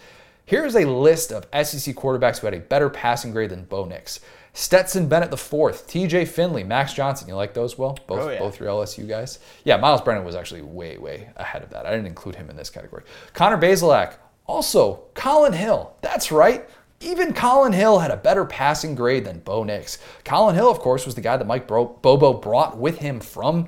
Here's 0.45 0.75
a 0.75 0.85
list 0.85 1.31
of 1.31 1.43
SEC 1.65 1.95
quarterbacks 1.95 2.39
who 2.39 2.47
had 2.47 2.53
a 2.53 2.59
better 2.59 2.89
passing 2.89 3.31
grade 3.31 3.49
than 3.49 3.65
Bo 3.65 3.85
Nix. 3.85 4.19
Stetson 4.53 5.09
Bennett 5.09 5.31
the 5.31 5.37
fourth, 5.37 5.87
TJ 5.87 6.27
Finley, 6.29 6.63
Max 6.63 6.93
Johnson. 6.93 7.27
You 7.27 7.35
like 7.35 7.53
those, 7.53 7.77
Will? 7.77 7.97
Oh, 7.99 8.03
both, 8.07 8.19
Oh, 8.21 8.29
yeah. 8.29 8.39
both 8.39 8.59
your 8.59 8.69
LSU 8.69 9.05
guys. 9.07 9.39
Yeah, 9.65 9.75
Myles 9.77 10.01
Brennan 10.01 10.23
was 10.23 10.35
actually 10.35 10.61
way, 10.61 10.97
way 10.97 11.27
ahead 11.35 11.61
of 11.63 11.71
that. 11.71 11.85
I 11.85 11.91
didn't 11.91 12.05
include 12.07 12.35
him 12.35 12.49
in 12.49 12.55
this 12.55 12.69
category. 12.69 13.03
Connor 13.33 13.57
Bazelak, 13.57 14.13
also 14.47 15.03
Collin 15.13 15.51
Hill. 15.53 15.93
That's 16.01 16.31
right. 16.31 16.69
Even 17.01 17.33
Collin 17.33 17.73
Hill 17.73 17.99
had 17.99 18.11
a 18.11 18.17
better 18.17 18.45
passing 18.45 18.95
grade 18.95 19.25
than 19.25 19.39
Bo 19.39 19.63
Nix. 19.63 19.97
Collin 20.23 20.55
Hill, 20.55 20.71
of 20.71 20.79
course, 20.79 21.05
was 21.05 21.15
the 21.15 21.21
guy 21.21 21.37
that 21.37 21.45
Mike 21.45 21.67
Bobo 21.67 22.33
brought 22.33 22.77
with 22.77 22.99
him 22.99 23.19
from 23.19 23.67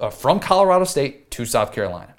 uh, 0.00 0.10
from 0.10 0.38
Colorado 0.38 0.84
State 0.84 1.30
to 1.32 1.44
South 1.44 1.72
Carolina. 1.72 2.14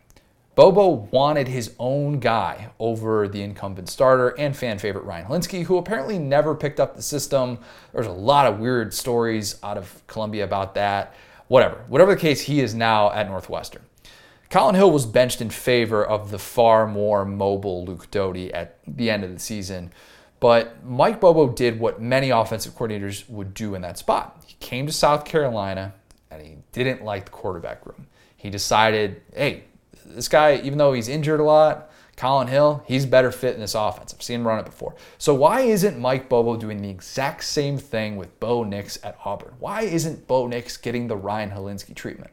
Bobo 0.56 1.08
wanted 1.12 1.48
his 1.48 1.74
own 1.80 2.20
guy 2.20 2.72
over 2.80 3.30
the 3.30 3.42
incumbent 3.42 3.88
starter 3.88 4.38
and 4.38 4.56
fan 4.56 4.78
favorite 4.78 5.06
Ryan 5.06 5.28
Hilinski, 5.28 5.64
who 5.64 5.78
apparently 5.78 6.20
never 6.20 6.54
picked 6.54 6.82
up 6.82 6.98
the 6.98 7.02
system. 7.02 7.60
There's 7.94 8.08
a 8.08 8.12
lot 8.12 8.46
of 8.46 8.60
weird 8.60 8.94
stories 8.94 9.58
out 9.64 9.78
of 9.78 10.06
Columbia 10.08 10.44
about 10.44 10.76
that. 10.76 11.16
Whatever. 11.48 11.86
Whatever 11.88 12.14
the 12.14 12.20
case, 12.20 12.42
he 12.42 12.60
is 12.60 12.76
now 12.76 13.10
at 13.14 13.30
Northwestern. 13.30 13.84
Collin 14.50 14.76
Hill 14.76 14.92
was 14.92 15.06
benched 15.06 15.40
in 15.40 15.50
favor 15.50 16.04
of 16.04 16.30
the 16.32 16.40
far 16.40 16.86
more 16.86 17.24
mobile 17.24 17.86
Luke 17.86 18.12
Doty 18.12 18.54
at 18.54 18.80
the 18.86 19.10
end 19.10 19.24
of 19.24 19.32
the 19.32 19.40
season. 19.40 19.94
But 20.40 20.86
Mike 20.86 21.20
Bobo 21.20 21.50
did 21.50 21.80
what 21.80 22.02
many 22.02 22.30
offensive 22.30 22.74
coordinators 22.74 23.30
would 23.30 23.54
do 23.54 23.76
in 23.76 23.82
that 23.82 23.98
spot. 23.98 24.42
He 24.46 24.56
came 24.60 24.88
to 24.88 24.94
South 24.94 25.26
Carolina 25.26 25.94
and 26.32 26.42
he 26.42 26.58
didn't 26.72 27.04
like 27.04 27.26
the 27.26 27.32
quarterback 27.32 27.86
room. 27.86 28.08
He 28.38 28.50
decided, 28.50 29.22
hey, 29.36 29.66
this 30.06 30.30
guy, 30.30 30.56
even 30.64 30.78
though 30.78 30.94
he's 30.94 31.10
injured 31.10 31.40
a 31.40 31.44
lot, 31.44 31.92
Collin 32.16 32.48
Hill, 32.48 32.84
he's 32.86 33.06
better 33.06 33.32
fit 33.32 33.56
in 33.56 33.62
this 33.62 33.76
offense. 33.76 34.14
I've 34.14 34.22
seen 34.22 34.42
him 34.42 34.48
run 34.48 34.60
it 34.60 34.66
before. 34.66 34.96
So 35.18 35.34
why 35.34 35.62
isn't 35.62 35.98
Mike 35.98 36.28
Bobo 36.28 36.58
doing 36.58 36.82
the 36.82 36.90
exact 36.90 37.46
same 37.46 37.78
thing 37.78 38.18
with 38.18 38.38
Bo 38.40 38.64
Nix 38.64 39.00
at 39.04 39.18
Auburn? 39.24 39.54
Why 39.60 39.84
isn't 39.84 40.28
Bo 40.28 40.48
Nix 40.48 40.76
getting 40.78 41.08
the 41.08 41.16
Ryan 41.16 41.52
Hilinski 41.52 41.96
treatment? 41.96 42.32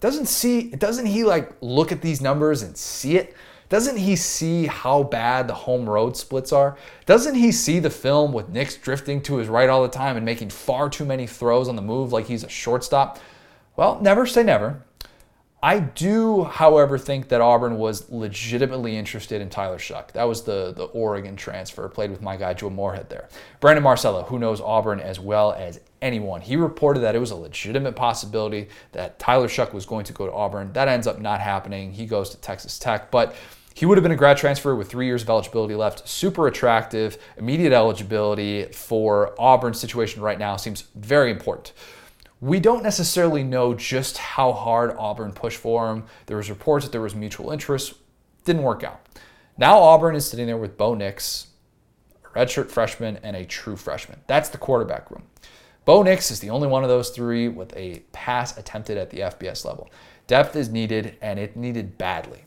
Doesn't 0.00 0.26
see 0.26 0.70
doesn't 0.70 1.06
he 1.06 1.24
like 1.24 1.52
look 1.60 1.92
at 1.92 2.02
these 2.02 2.20
numbers 2.20 2.62
and 2.62 2.76
see 2.76 3.16
it? 3.16 3.34
Doesn't 3.72 3.96
he 3.96 4.16
see 4.16 4.66
how 4.66 5.02
bad 5.02 5.48
the 5.48 5.54
home 5.54 5.88
road 5.88 6.14
splits 6.14 6.52
are? 6.52 6.76
Doesn't 7.06 7.36
he 7.36 7.50
see 7.50 7.78
the 7.78 7.88
film 7.88 8.34
with 8.34 8.50
Nix 8.50 8.76
drifting 8.76 9.22
to 9.22 9.36
his 9.36 9.48
right 9.48 9.70
all 9.70 9.80
the 9.80 9.88
time 9.88 10.18
and 10.18 10.26
making 10.26 10.50
far 10.50 10.90
too 10.90 11.06
many 11.06 11.26
throws 11.26 11.70
on 11.70 11.76
the 11.76 11.80
move 11.80 12.12
like 12.12 12.26
he's 12.26 12.44
a 12.44 12.50
shortstop? 12.50 13.18
Well, 13.74 13.98
never 14.02 14.26
say 14.26 14.42
never. 14.42 14.82
I 15.62 15.78
do, 15.78 16.44
however, 16.44 16.98
think 16.98 17.28
that 17.28 17.40
Auburn 17.40 17.78
was 17.78 18.10
legitimately 18.10 18.94
interested 18.94 19.40
in 19.40 19.48
Tyler 19.48 19.78
Shough. 19.78 20.12
That 20.12 20.24
was 20.24 20.42
the, 20.42 20.74
the 20.76 20.84
Oregon 20.84 21.34
transfer, 21.34 21.88
played 21.88 22.10
with 22.10 22.20
my 22.20 22.36
guy 22.36 22.52
Joe 22.52 22.68
Moorhead 22.68 23.08
there. 23.08 23.30
Brandon 23.60 23.82
Marcello, 23.82 24.24
who 24.24 24.38
knows 24.38 24.60
Auburn 24.60 25.00
as 25.00 25.18
well 25.18 25.52
as 25.52 25.80
anyone, 26.02 26.42
he 26.42 26.56
reported 26.56 27.00
that 27.00 27.14
it 27.14 27.20
was 27.20 27.30
a 27.30 27.36
legitimate 27.36 27.96
possibility 27.96 28.68
that 28.90 29.18
Tyler 29.18 29.48
Shough 29.48 29.72
was 29.72 29.86
going 29.86 30.04
to 30.04 30.12
go 30.12 30.26
to 30.26 30.32
Auburn. 30.32 30.74
That 30.74 30.88
ends 30.88 31.06
up 31.06 31.20
not 31.20 31.40
happening. 31.40 31.92
He 31.92 32.04
goes 32.04 32.28
to 32.30 32.36
Texas 32.36 32.78
Tech, 32.78 33.10
but 33.10 33.34
he 33.74 33.86
would 33.86 33.96
have 33.98 34.02
been 34.02 34.12
a 34.12 34.16
grad 34.16 34.36
transfer 34.36 34.74
with 34.74 34.90
three 34.90 35.06
years 35.06 35.22
of 35.22 35.30
eligibility 35.30 35.74
left. 35.74 36.08
Super 36.08 36.46
attractive, 36.46 37.18
immediate 37.36 37.72
eligibility 37.72 38.66
for 38.66 39.34
Auburn's 39.38 39.80
situation 39.80 40.22
right 40.22 40.38
now 40.38 40.56
seems 40.56 40.82
very 40.94 41.30
important. 41.30 41.72
We 42.40 42.58
don't 42.58 42.82
necessarily 42.82 43.44
know 43.44 43.72
just 43.72 44.18
how 44.18 44.52
hard 44.52 44.96
Auburn 44.98 45.32
pushed 45.32 45.58
for 45.58 45.90
him. 45.90 46.04
There 46.26 46.36
was 46.36 46.50
reports 46.50 46.84
that 46.84 46.90
there 46.90 47.00
was 47.00 47.14
mutual 47.14 47.50
interest. 47.50 47.94
Didn't 48.44 48.64
work 48.64 48.82
out. 48.82 49.00
Now 49.56 49.78
Auburn 49.78 50.16
is 50.16 50.28
sitting 50.28 50.46
there 50.46 50.56
with 50.56 50.76
Bo 50.76 50.94
Nix, 50.94 51.46
a 52.24 52.28
redshirt 52.28 52.68
freshman, 52.68 53.18
and 53.22 53.36
a 53.36 53.44
true 53.44 53.76
freshman. 53.76 54.20
That's 54.26 54.48
the 54.48 54.58
quarterback 54.58 55.10
room. 55.10 55.24
Bo 55.84 56.02
Nix 56.02 56.30
is 56.30 56.40
the 56.40 56.50
only 56.50 56.68
one 56.68 56.82
of 56.82 56.88
those 56.88 57.10
three 57.10 57.48
with 57.48 57.76
a 57.76 58.00
pass 58.12 58.56
attempted 58.56 58.98
at 58.98 59.10
the 59.10 59.20
FBS 59.20 59.64
level. 59.64 59.90
Depth 60.26 60.56
is 60.56 60.68
needed, 60.68 61.16
and 61.20 61.38
it 61.38 61.56
needed 61.56 61.98
badly. 61.98 62.44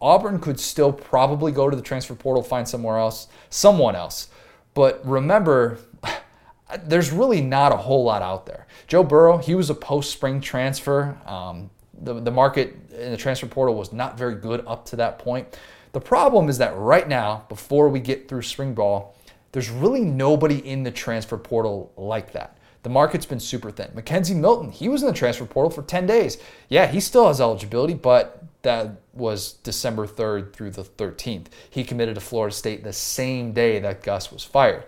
Auburn 0.00 0.38
could 0.38 0.60
still 0.60 0.92
probably 0.92 1.52
go 1.52 1.70
to 1.70 1.76
the 1.76 1.82
transfer 1.82 2.14
portal, 2.14 2.42
find 2.42 2.68
somewhere 2.68 2.98
else, 2.98 3.28
someone 3.48 3.96
else. 3.96 4.28
But 4.74 5.04
remember, 5.06 5.78
there's 6.84 7.10
really 7.10 7.40
not 7.40 7.72
a 7.72 7.76
whole 7.76 8.04
lot 8.04 8.22
out 8.22 8.46
there. 8.46 8.66
Joe 8.86 9.02
Burrow, 9.02 9.38
he 9.38 9.54
was 9.54 9.70
a 9.70 9.74
post 9.74 10.10
spring 10.10 10.40
transfer. 10.40 11.16
Um, 11.26 11.70
the, 11.98 12.20
the 12.20 12.30
market 12.30 12.76
in 12.92 13.10
the 13.10 13.16
transfer 13.16 13.46
portal 13.46 13.74
was 13.74 13.92
not 13.92 14.18
very 14.18 14.34
good 14.34 14.64
up 14.66 14.84
to 14.86 14.96
that 14.96 15.18
point. 15.18 15.58
The 15.92 16.00
problem 16.00 16.50
is 16.50 16.58
that 16.58 16.76
right 16.76 17.08
now, 17.08 17.46
before 17.48 17.88
we 17.88 18.00
get 18.00 18.28
through 18.28 18.42
spring 18.42 18.74
ball, 18.74 19.16
there's 19.52 19.70
really 19.70 20.02
nobody 20.02 20.58
in 20.58 20.82
the 20.82 20.90
transfer 20.90 21.38
portal 21.38 21.90
like 21.96 22.32
that. 22.32 22.58
The 22.82 22.90
market's 22.90 23.26
been 23.26 23.40
super 23.40 23.70
thin. 23.70 23.88
McKenzie 23.96 24.36
Milton, 24.36 24.70
he 24.70 24.88
was 24.88 25.02
in 25.02 25.08
the 25.08 25.14
transfer 25.14 25.46
portal 25.46 25.70
for 25.70 25.82
10 25.82 26.06
days. 26.06 26.36
Yeah, 26.68 26.86
he 26.86 27.00
still 27.00 27.26
has 27.26 27.40
eligibility, 27.40 27.94
but 27.94 28.44
that 28.66 29.00
was 29.12 29.52
December 29.52 30.08
3rd 30.08 30.52
through 30.52 30.72
the 30.72 30.82
13th. 30.82 31.46
He 31.70 31.84
committed 31.84 32.16
to 32.16 32.20
Florida 32.20 32.52
State 32.54 32.82
the 32.82 32.92
same 32.92 33.52
day 33.52 33.78
that 33.78 34.02
Gus 34.02 34.32
was 34.32 34.42
fired. 34.42 34.84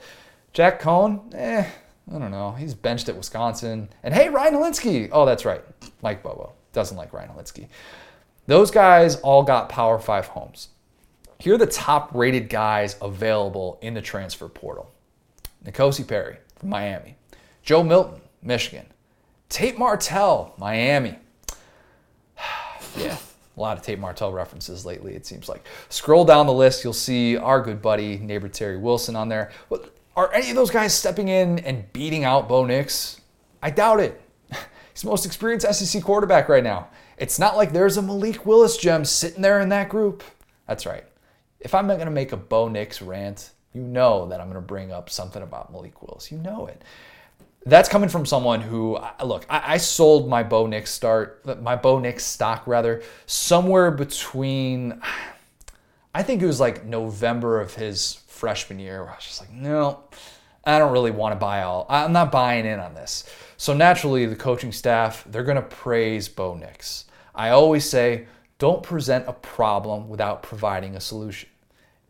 Jack 0.52 0.82
Coan, 0.82 1.32
eh, 1.32 1.64
I 2.12 2.18
don't 2.18 2.32
know. 2.32 2.52
He's 2.52 2.74
benched 2.74 3.08
at 3.08 3.16
Wisconsin. 3.16 3.88
And 4.02 4.12
hey, 4.12 4.30
Ryan 4.30 4.54
Hilinski. 4.54 5.10
Oh, 5.12 5.24
that's 5.24 5.44
right. 5.44 5.62
Mike 6.02 6.24
Bobo 6.24 6.54
doesn't 6.72 6.96
like 6.96 7.12
Ryan 7.12 7.30
Hilinski. 7.30 7.68
Those 8.48 8.72
guys 8.72 9.14
all 9.20 9.44
got 9.44 9.68
Power 9.68 10.00
5 10.00 10.26
homes. 10.26 10.70
Here 11.38 11.54
are 11.54 11.58
the 11.58 11.66
top 11.66 12.12
rated 12.12 12.48
guys 12.48 12.96
available 13.00 13.78
in 13.80 13.94
the 13.94 14.02
transfer 14.02 14.48
portal 14.48 14.90
N'Kosi 15.64 16.06
Perry 16.06 16.38
from 16.56 16.70
Miami, 16.70 17.16
Joe 17.62 17.84
Milton, 17.84 18.22
Michigan, 18.42 18.86
Tate 19.48 19.78
Martell, 19.78 20.54
Miami. 20.58 21.16
yeah, 22.96 23.16
a 23.58 23.60
lot 23.60 23.76
of 23.76 23.82
Tate 23.82 23.98
Martell 23.98 24.32
references 24.32 24.86
lately, 24.86 25.14
it 25.14 25.26
seems 25.26 25.48
like. 25.48 25.66
Scroll 25.88 26.24
down 26.24 26.46
the 26.46 26.52
list, 26.52 26.84
you'll 26.84 26.92
see 26.92 27.36
our 27.36 27.60
good 27.60 27.82
buddy, 27.82 28.16
neighbor 28.18 28.48
Terry 28.48 28.76
Wilson 28.76 29.16
on 29.16 29.28
there. 29.28 29.50
Are 30.16 30.32
any 30.32 30.50
of 30.50 30.56
those 30.56 30.70
guys 30.70 30.94
stepping 30.94 31.28
in 31.28 31.58
and 31.60 31.92
beating 31.92 32.24
out 32.24 32.48
Bo 32.48 32.64
Nix? 32.64 33.20
I 33.62 33.70
doubt 33.70 34.00
it. 34.00 34.20
He's 34.92 35.02
the 35.02 35.08
most 35.08 35.26
experienced 35.26 35.72
SEC 35.72 36.02
quarterback 36.02 36.48
right 36.48 36.64
now. 36.64 36.88
It's 37.16 37.38
not 37.38 37.56
like 37.56 37.72
there's 37.72 37.96
a 37.96 38.02
Malik 38.02 38.46
Willis 38.46 38.76
gem 38.76 39.04
sitting 39.04 39.42
there 39.42 39.60
in 39.60 39.68
that 39.70 39.88
group. 39.88 40.22
That's 40.66 40.86
right. 40.86 41.04
If 41.60 41.74
I'm 41.74 41.88
not 41.88 41.96
going 41.96 42.06
to 42.06 42.12
make 42.14 42.30
a 42.32 42.36
Bo 42.36 42.68
Nix 42.68 43.02
rant, 43.02 43.50
you 43.72 43.82
know 43.82 44.28
that 44.28 44.40
I'm 44.40 44.46
going 44.46 44.60
to 44.60 44.66
bring 44.66 44.92
up 44.92 45.10
something 45.10 45.42
about 45.42 45.72
Malik 45.72 46.00
Willis. 46.02 46.30
You 46.30 46.38
know 46.38 46.66
it. 46.66 46.82
That's 47.66 47.88
coming 47.88 48.08
from 48.08 48.24
someone 48.24 48.60
who, 48.60 48.98
look, 49.22 49.44
I, 49.50 49.74
I 49.74 49.76
sold 49.76 50.28
my 50.28 50.42
Bo 50.42 50.66
Nix 50.66 50.90
start, 50.90 51.60
my 51.62 51.76
Bo 51.76 51.98
Nix 51.98 52.24
stock 52.24 52.66
rather, 52.66 53.02
somewhere 53.26 53.90
between, 53.90 55.02
I 56.14 56.22
think 56.22 56.40
it 56.40 56.46
was 56.46 56.60
like 56.60 56.84
November 56.84 57.60
of 57.60 57.74
his 57.74 58.14
freshman 58.26 58.78
year. 58.78 59.02
Where 59.02 59.12
I 59.12 59.16
was 59.16 59.24
just 59.24 59.40
like, 59.40 59.52
no, 59.52 60.04
I 60.64 60.78
don't 60.78 60.92
really 60.92 61.10
want 61.10 61.32
to 61.32 61.38
buy 61.38 61.62
all. 61.62 61.86
I'm 61.88 62.12
not 62.12 62.32
buying 62.32 62.64
in 62.64 62.78
on 62.78 62.94
this. 62.94 63.28
So 63.56 63.74
naturally, 63.74 64.24
the 64.26 64.36
coaching 64.36 64.72
staff 64.72 65.24
they're 65.28 65.42
going 65.42 65.56
to 65.56 65.62
praise 65.62 66.28
Bo 66.28 66.54
Nix. 66.54 67.06
I 67.34 67.50
always 67.50 67.88
say, 67.88 68.26
don't 68.58 68.82
present 68.82 69.26
a 69.28 69.32
problem 69.32 70.08
without 70.08 70.42
providing 70.42 70.96
a 70.96 71.00
solution. 71.00 71.48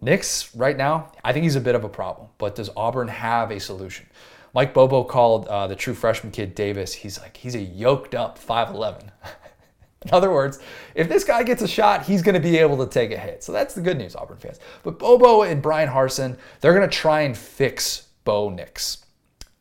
Nix, 0.00 0.54
right 0.54 0.76
now, 0.76 1.12
I 1.24 1.32
think 1.32 1.42
he's 1.42 1.56
a 1.56 1.60
bit 1.60 1.74
of 1.74 1.84
a 1.84 1.88
problem, 1.88 2.28
but 2.38 2.54
does 2.54 2.70
Auburn 2.76 3.08
have 3.08 3.50
a 3.50 3.58
solution? 3.58 4.06
Mike 4.54 4.74
Bobo 4.74 5.04
called 5.04 5.46
uh, 5.48 5.66
the 5.66 5.76
true 5.76 5.94
freshman 5.94 6.32
kid 6.32 6.54
Davis. 6.54 6.92
He's 6.94 7.20
like 7.20 7.36
he's 7.36 7.54
a 7.54 7.60
yoked 7.60 8.14
up 8.14 8.38
5'11. 8.38 9.10
In 10.04 10.10
other 10.12 10.30
words, 10.30 10.60
if 10.94 11.08
this 11.08 11.24
guy 11.24 11.42
gets 11.42 11.60
a 11.60 11.68
shot, 11.68 12.04
he's 12.04 12.22
going 12.22 12.36
to 12.36 12.40
be 12.40 12.56
able 12.58 12.84
to 12.84 12.86
take 12.86 13.10
a 13.10 13.18
hit. 13.18 13.42
So 13.42 13.50
that's 13.50 13.74
the 13.74 13.80
good 13.80 13.98
news, 13.98 14.14
Auburn 14.14 14.38
fans. 14.38 14.60
But 14.84 14.98
Bobo 14.98 15.42
and 15.42 15.60
Bryan 15.60 15.88
Harsin, 15.88 16.36
they're 16.60 16.74
going 16.74 16.88
to 16.88 16.96
try 16.96 17.22
and 17.22 17.36
fix 17.36 18.08
Bo 18.22 18.48
Nix. 18.48 19.04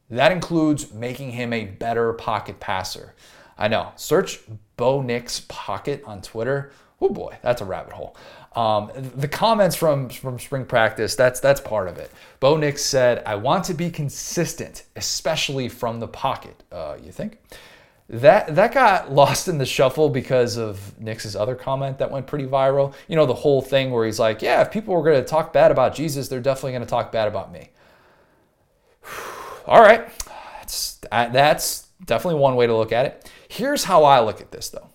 That 0.10 0.32
includes 0.32 0.93
making 0.93 1.32
him 1.32 1.54
a 1.54 1.65
better 1.65 2.13
pocket 2.13 2.60
passer. 2.60 3.15
I 3.58 3.67
know. 3.67 3.91
Search 3.95 4.39
Bo 4.78 5.02
Nix 5.02 5.41
pocket 5.47 6.04
on 6.06 6.21
Twitter. 6.21 6.71
Oh 7.02 7.10
boy, 7.10 7.38
that's 7.41 7.62
a 7.62 7.65
rabbit 7.65 7.93
hole. 7.93 8.15
Um, 8.56 8.92
the 9.16 9.28
comments 9.28 9.76
from 9.76 10.10
from 10.10 10.40
spring 10.40 10.66
practice 10.66 11.16
that's 11.16 11.40
that's 11.40 11.62
part 11.62 11.88
of 11.88 11.98
it. 11.98 12.12
Bo 12.40 12.58
Nix 12.58 12.84
said, 12.84 13.22
"I 13.26 13.36
want 13.36 13.66
to 13.66 13.74
be 13.74 13.90
consistent, 13.90 14.84
especially 14.96 15.70
from 15.70 16.00
the 16.00 16.08
pocket." 16.08 16.64
Uh, 16.72 16.98
you 17.04 17.12
think? 17.12 17.40
That 18.10 18.56
that 18.56 18.74
got 18.74 19.12
lost 19.12 19.48
in 19.48 19.58
the 19.58 19.66
shuffle 19.66 20.10
because 20.10 20.58
of 20.58 20.98
Nix's 21.00 21.36
other 21.36 21.56
comment 21.56 22.00
that 22.00 22.10
went 22.10 22.26
pretty 22.26 22.46
viral. 22.46 22.94
You 23.08 23.16
know, 23.18 23.26
the 23.26 23.34
whole 23.34 23.62
thing 23.62 23.92
where 23.92 24.06
he's 24.06 24.20
like, 24.20 24.42
"Yeah, 24.42 24.62
if 24.62 24.72
people 24.72 24.96
were 24.96 25.04
going 25.04 25.22
to 25.22 25.28
talk 25.28 25.52
bad 25.52 25.72
about 25.72 25.94
Jesus, 25.94 26.28
they're 26.28 26.40
definitely 26.40 26.72
going 26.72 26.84
to 26.84 26.90
talk 26.90 27.12
bad 27.12 27.28
about 27.28 27.52
me." 27.52 27.70
All 29.68 29.82
right, 29.82 30.08
that's 30.58 31.00
that's 31.12 31.88
definitely 32.06 32.40
one 32.40 32.56
way 32.56 32.66
to 32.66 32.76
look 32.76 32.94
at 32.94 33.06
it. 33.06 33.32
Here's 33.50 33.84
how 33.84 34.04
I 34.06 34.22
look 34.22 34.40
at 34.40 34.52
this 34.52 34.70
though. 34.70 34.90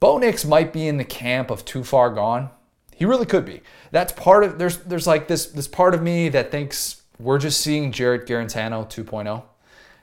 Bo 0.00 0.18
Nix 0.18 0.44
might 0.44 0.72
be 0.72 0.88
in 0.88 0.98
the 0.98 1.04
camp 1.04 1.50
of 1.50 1.64
too 1.64 1.84
far 1.84 2.10
gone. 2.10 2.50
He 2.96 3.04
really 3.04 3.26
could 3.26 3.44
be. 3.44 3.60
That's 3.90 4.12
part 4.12 4.42
of 4.42 4.58
there's 4.58 4.78
there's 4.78 5.06
like 5.06 5.28
this 5.28 5.46
this 5.46 5.68
part 5.68 5.94
of 5.94 6.02
me 6.02 6.30
that 6.30 6.50
thinks 6.50 7.02
we're 7.18 7.38
just 7.38 7.60
seeing 7.60 7.92
Jarrett 7.92 8.26
Guarantano 8.26 8.88
2.0 8.88 9.44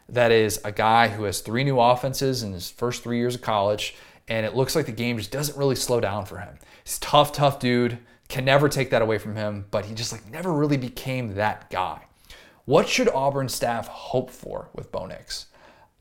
that 0.09 0.31
is 0.31 0.61
a 0.63 0.71
guy 0.71 1.07
who 1.07 1.23
has 1.23 1.41
three 1.41 1.63
new 1.63 1.79
offenses 1.79 2.43
in 2.43 2.53
his 2.53 2.69
first 2.69 3.03
three 3.03 3.17
years 3.17 3.35
of 3.35 3.41
college, 3.41 3.95
and 4.27 4.45
it 4.45 4.55
looks 4.55 4.75
like 4.75 4.85
the 4.85 4.91
game 4.91 5.17
just 5.17 5.31
doesn't 5.31 5.57
really 5.57 5.75
slow 5.75 5.99
down 5.99 6.25
for 6.25 6.37
him. 6.37 6.59
He's 6.83 6.99
tough, 6.99 7.31
tough 7.31 7.59
dude. 7.59 7.97
Can 8.29 8.45
never 8.45 8.69
take 8.69 8.91
that 8.91 9.01
away 9.01 9.17
from 9.17 9.35
him, 9.35 9.65
but 9.71 9.85
he 9.85 9.95
just 9.95 10.11
like 10.11 10.29
never 10.29 10.53
really 10.53 10.77
became 10.77 11.35
that 11.35 11.69
guy. 11.71 12.01
What 12.65 12.87
should 12.87 13.09
Auburn 13.09 13.49
staff 13.49 13.87
hope 13.87 14.29
for 14.29 14.69
with 14.73 14.91
Bo 14.91 15.07
Nix? 15.07 15.47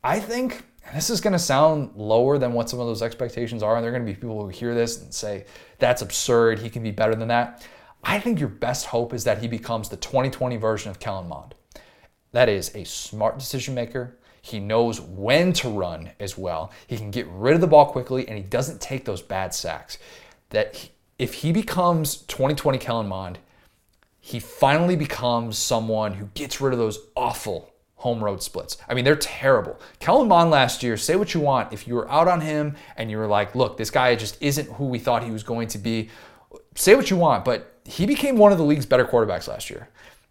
I 0.05 0.21
think 0.21 0.65
this 0.95 1.11
is 1.11 1.21
going 1.21 1.33
to 1.33 1.39
sound 1.39 1.93
lower 1.97 2.39
than 2.39 2.53
what 2.53 2.69
some 2.69 2.81
of 2.81 2.87
those 2.87 3.03
expectations 3.03 3.63
are, 3.63 3.77
and 3.77 3.85
there 3.85 3.93
are 3.93 3.97
going 3.97 4.07
to 4.07 4.13
be 4.13 4.19
people 4.19 4.43
who 4.43 4.49
hear 4.49 4.75
this 4.75 5.01
and 5.01 5.13
say 5.13 5.47
that's 5.79 6.03
absurd. 6.03 6.59
He 6.59 6.71
can 6.71 6.83
be 6.83 6.91
better 6.91 7.15
than 7.15 7.29
that. 7.29 7.67
I 8.05 8.19
think 8.19 8.41
your 8.41 8.49
best 8.49 8.87
hope 8.87 9.15
is 9.15 9.25
that 9.25 9.39
he 9.39 9.49
becomes 9.49 9.89
the 9.89 9.97
2020 9.97 10.57
version 10.57 10.91
of 10.91 10.99
Kellen 10.99 11.29
Mond. 11.29 11.55
That 12.33 12.49
is 12.49 12.75
a 12.75 12.85
smart 12.85 13.39
decision 13.39 13.75
maker. 13.75 14.19
He 14.41 14.59
knows 14.59 15.01
when 15.01 15.53
to 15.55 15.69
run 15.69 16.11
as 16.19 16.37
well. 16.37 16.73
He 16.87 16.97
can 16.97 17.13
get 17.13 17.29
rid 17.29 17.55
of 17.55 17.61
the 17.61 17.69
ball 17.69 17.87
quickly 17.87 18.27
and 18.27 18.37
he 18.37 18.43
doesn't 18.43 18.81
take 18.81 19.05
those 19.05 19.23
bad 19.23 19.55
sacks. 19.55 19.99
That 20.51 20.75
he, 20.75 20.91
if 21.19 21.35
he 21.35 21.53
becomes 21.53 22.17
2020 22.17 22.79
Kellen 22.79 23.07
Mond, 23.07 23.39
he 24.19 24.41
finally 24.41 24.97
becomes 24.97 25.59
someone 25.59 26.15
who 26.15 26.27
gets 26.35 26.61
rid 26.61 26.73
of 26.73 26.79
those 26.79 26.99
awful 27.15 27.72
home 28.03 28.23
road 28.23 28.43
splits. 28.43 28.77
I 28.89 28.95
mean, 28.95 29.05
they're 29.05 29.15
terrible. 29.15 29.79
Kellen 30.01 30.27
Mond 30.27 30.51
last 30.51 30.83
year, 30.83 30.97
say 30.97 31.15
what 31.15 31.35
you 31.35 31.41
want. 31.41 31.73
If 31.73 31.87
you 31.87 31.95
were 31.95 32.11
out 32.11 32.27
on 32.27 32.41
him 32.41 32.75
and 32.97 33.09
you 33.13 33.17
were 33.17 33.29
like, 33.29 33.55
look, 33.55 33.77
this 33.77 33.91
guy 33.91 34.17
just 34.17 34.37
isn't 34.43 34.69
who 34.73 34.87
we 34.87 34.99
thought 34.99 35.23
he 35.23 35.31
was 35.31 35.45
going 35.45 35.69
to 35.69 35.79
be, 35.79 36.11
say 36.75 36.97
what 36.97 37.11
you 37.11 37.17
want, 37.17 37.45
but 37.45 37.79
he 37.85 38.05
became 38.05 38.37
one 38.37 38.51
of 38.51 38.59
the 38.59 38.65
league's 38.65 38.87
better 38.87 39.05
quarterbacks 39.05 39.47
last 39.47 39.71
year. 39.71 39.89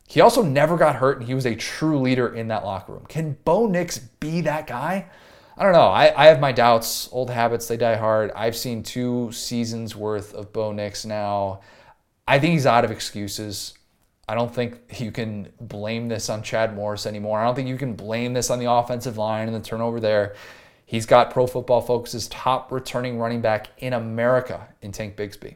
He 0.10 0.20
also 0.20 0.44
never 0.44 0.76
got 0.76 0.98
hurt, 0.98 1.20
and 1.20 1.26
he 1.26 1.34
was 1.34 1.46
a 1.46 1.56
true 1.56 1.98
leader 1.98 2.36
in 2.36 2.50
that 2.50 2.66
locker 2.66 2.92
room. 2.92 3.06
Can 3.08 3.38
Bo 3.46 3.68
Nix 3.68 4.00
be 4.00 4.42
that 4.42 4.68
guy? 4.68 5.06
I 5.58 5.64
don't 5.64 5.72
know. 5.72 5.88
I, 5.88 6.14
I 6.22 6.28
have 6.28 6.42
my 6.42 6.52
doubts. 6.52 7.08
Old 7.14 7.30
habits, 7.30 7.70
they 7.70 7.78
die 7.78 7.96
hard. 7.96 8.32
I've 8.36 8.58
seen 8.58 8.84
two 8.84 9.32
seasons 9.32 9.96
worth 9.96 10.34
of 10.34 10.52
Bo 10.52 10.74
Nix 10.74 11.06
now. 11.06 11.62
I 12.28 12.38
think 12.40 12.52
he's 12.52 12.66
out 12.66 12.84
of 12.84 12.92
excuses. 12.92 13.76
I 14.28 14.36
don't 14.36 14.54
think 14.54 14.80
you 15.00 15.12
can 15.12 15.50
blame 15.60 16.08
this 16.08 16.30
on 16.30 16.44
Chad 16.44 16.76
Morris 16.76 17.06
anymore. 17.06 17.40
I 17.40 17.46
don't 17.46 17.56
think 17.56 17.68
you 17.68 17.78
can 17.78 17.94
blame 17.94 18.34
this 18.34 18.50
on 18.50 18.60
the 18.60 18.72
offensive 18.72 19.18
line 19.18 19.48
and 19.48 19.56
the 19.56 19.62
turnover 19.62 20.00
there. 20.00 20.36
He's 20.86 21.06
got 21.06 21.32
Pro 21.32 21.48
Football 21.48 21.82
Focus's 21.82 22.28
top 22.28 22.72
returning 22.72 23.18
running 23.18 23.42
back 23.42 23.70
in 23.78 23.94
America 23.94 24.68
in 24.82 24.92
Tank 24.92 25.16
Bigsby. 25.16 25.56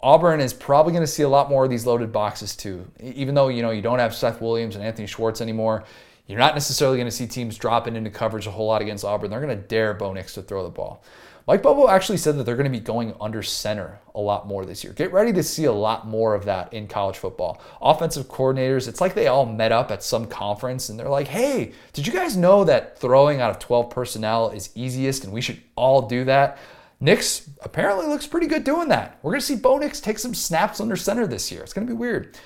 Auburn 0.00 0.40
is 0.40 0.52
probably 0.52 0.92
going 0.92 1.02
to 1.02 1.10
see 1.10 1.22
a 1.22 1.28
lot 1.28 1.48
more 1.48 1.64
of 1.64 1.70
these 1.70 1.86
loaded 1.86 2.12
boxes 2.12 2.54
too. 2.54 2.86
Even 3.00 3.34
though 3.34 3.48
you 3.48 3.62
know 3.62 3.70
you 3.70 3.80
don't 3.80 4.00
have 4.00 4.14
Seth 4.14 4.40
Williams 4.40 4.76
and 4.76 4.84
Anthony 4.84 5.06
Schwartz 5.06 5.40
anymore, 5.40 5.84
you're 6.26 6.38
not 6.38 6.54
necessarily 6.54 6.96
going 6.98 7.06
to 7.06 7.16
see 7.16 7.26
teams 7.26 7.56
dropping 7.56 7.96
into 7.96 8.10
coverage 8.10 8.46
a 8.46 8.50
whole 8.50 8.66
lot 8.66 8.82
against 8.82 9.04
Auburn. 9.04 9.30
They're 9.30 9.40
going 9.40 9.56
to 9.56 9.66
dare 9.66 9.94
Bo 9.94 10.12
Nix 10.12 10.34
to 10.34 10.42
throw 10.42 10.62
the 10.62 10.70
ball. 10.70 11.02
Mike 11.46 11.62
Bobo 11.62 11.88
actually 11.90 12.16
said 12.16 12.38
that 12.38 12.44
they're 12.44 12.56
going 12.56 12.64
to 12.64 12.78
be 12.78 12.80
going 12.80 13.14
under 13.20 13.42
center 13.42 13.98
a 14.14 14.20
lot 14.20 14.46
more 14.46 14.64
this 14.64 14.82
year. 14.82 14.94
Get 14.94 15.12
ready 15.12 15.30
to 15.34 15.42
see 15.42 15.64
a 15.64 15.72
lot 15.72 16.06
more 16.06 16.34
of 16.34 16.46
that 16.46 16.72
in 16.72 16.88
college 16.88 17.18
football. 17.18 17.60
Offensive 17.82 18.28
coordinators, 18.28 18.88
it's 18.88 19.00
like 19.00 19.14
they 19.14 19.26
all 19.26 19.44
met 19.44 19.70
up 19.70 19.90
at 19.90 20.02
some 20.02 20.26
conference 20.26 20.88
and 20.88 20.98
they're 20.98 21.08
like, 21.10 21.28
hey, 21.28 21.72
did 21.92 22.06
you 22.06 22.14
guys 22.14 22.34
know 22.34 22.64
that 22.64 22.98
throwing 22.98 23.42
out 23.42 23.50
of 23.50 23.58
12 23.58 23.90
personnel 23.90 24.48
is 24.50 24.70
easiest 24.74 25.24
and 25.24 25.34
we 25.34 25.42
should 25.42 25.60
all 25.76 26.08
do 26.08 26.24
that? 26.24 26.56
Nix 26.98 27.50
apparently 27.60 28.06
looks 28.06 28.26
pretty 28.26 28.46
good 28.46 28.64
doing 28.64 28.88
that. 28.88 29.18
We're 29.22 29.32
going 29.32 29.40
to 29.40 29.46
see 29.46 29.56
Bo 29.56 29.76
Nix 29.76 30.00
take 30.00 30.18
some 30.18 30.32
snaps 30.32 30.80
under 30.80 30.96
center 30.96 31.26
this 31.26 31.52
year. 31.52 31.62
It's 31.62 31.74
going 31.74 31.86
to 31.86 31.92
be 31.92 31.98
weird. 31.98 32.38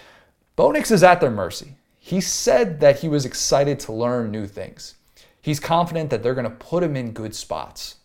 Bo 0.56 0.72
Nix 0.72 0.90
is 0.90 1.04
at 1.04 1.20
their 1.20 1.30
mercy. 1.30 1.76
He 2.00 2.20
said 2.20 2.80
that 2.80 2.98
he 2.98 3.08
was 3.08 3.24
excited 3.24 3.78
to 3.80 3.92
learn 3.92 4.32
new 4.32 4.48
things. 4.48 4.96
He's 5.40 5.60
confident 5.60 6.10
that 6.10 6.24
they're 6.24 6.34
going 6.34 6.50
to 6.50 6.50
put 6.50 6.82
him 6.82 6.96
in 6.96 7.12
good 7.12 7.34
spots. 7.34 7.97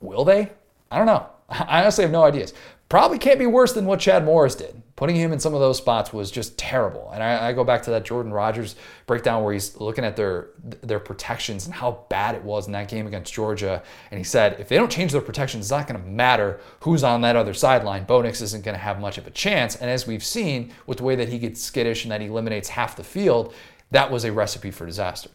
Will 0.00 0.24
they? 0.24 0.50
I 0.90 0.98
don't 0.98 1.06
know. 1.06 1.26
I 1.48 1.82
honestly 1.82 2.02
have 2.02 2.12
no 2.12 2.24
ideas 2.24 2.52
probably 2.88 3.18
can't 3.18 3.38
be 3.38 3.46
worse 3.46 3.72
than 3.72 3.84
what 3.84 4.00
Chad 4.00 4.24
Morris 4.24 4.54
did. 4.54 4.82
Putting 4.96 5.14
him 5.14 5.32
in 5.32 5.38
some 5.38 5.54
of 5.54 5.60
those 5.60 5.78
spots 5.78 6.12
was 6.12 6.30
just 6.30 6.58
terrible. 6.58 7.10
And 7.12 7.22
I, 7.22 7.48
I, 7.48 7.52
go 7.52 7.62
back 7.62 7.82
to 7.84 7.90
that 7.90 8.04
Jordan 8.04 8.32
Rodgers 8.32 8.74
breakdown 9.06 9.44
where 9.44 9.52
he's 9.52 9.76
looking 9.80 10.04
at 10.04 10.16
their 10.16 10.48
their 10.82 10.98
protections 10.98 11.66
and 11.66 11.74
how 11.74 12.04
bad 12.08 12.34
it 12.34 12.42
was 12.42 12.66
in 12.66 12.72
that 12.72 12.88
game 12.88 13.06
against 13.06 13.32
Georgia. 13.32 13.80
And 14.10 14.18
he 14.18 14.24
said, 14.24 14.58
if 14.58 14.68
they 14.68 14.74
don't 14.74 14.90
change 14.90 15.12
their 15.12 15.20
protections, 15.20 15.66
it's 15.66 15.70
not 15.70 15.86
going 15.86 16.00
to 16.00 16.08
matter 16.08 16.58
who's 16.80 17.04
on 17.04 17.20
that 17.20 17.36
other 17.36 17.54
sideline. 17.54 18.04
Bo 18.04 18.22
Nix 18.22 18.40
isn't 18.40 18.64
going 18.64 18.74
to 18.74 18.82
have 18.82 18.98
much 18.98 19.18
of 19.18 19.26
a 19.28 19.30
chance. 19.30 19.76
And 19.76 19.88
as 19.88 20.06
we've 20.06 20.24
seen 20.24 20.72
with 20.86 20.98
the 20.98 21.04
way 21.04 21.14
that 21.14 21.28
he 21.28 21.38
gets 21.38 21.62
skittish 21.62 22.04
and 22.04 22.10
that 22.10 22.20
he 22.20 22.26
eliminates 22.26 22.70
half 22.70 22.96
the 22.96 23.04
field, 23.04 23.54
that 23.92 24.10
was 24.10 24.24
a 24.24 24.32
recipe 24.32 24.72
for 24.72 24.84
disaster. 24.84 25.30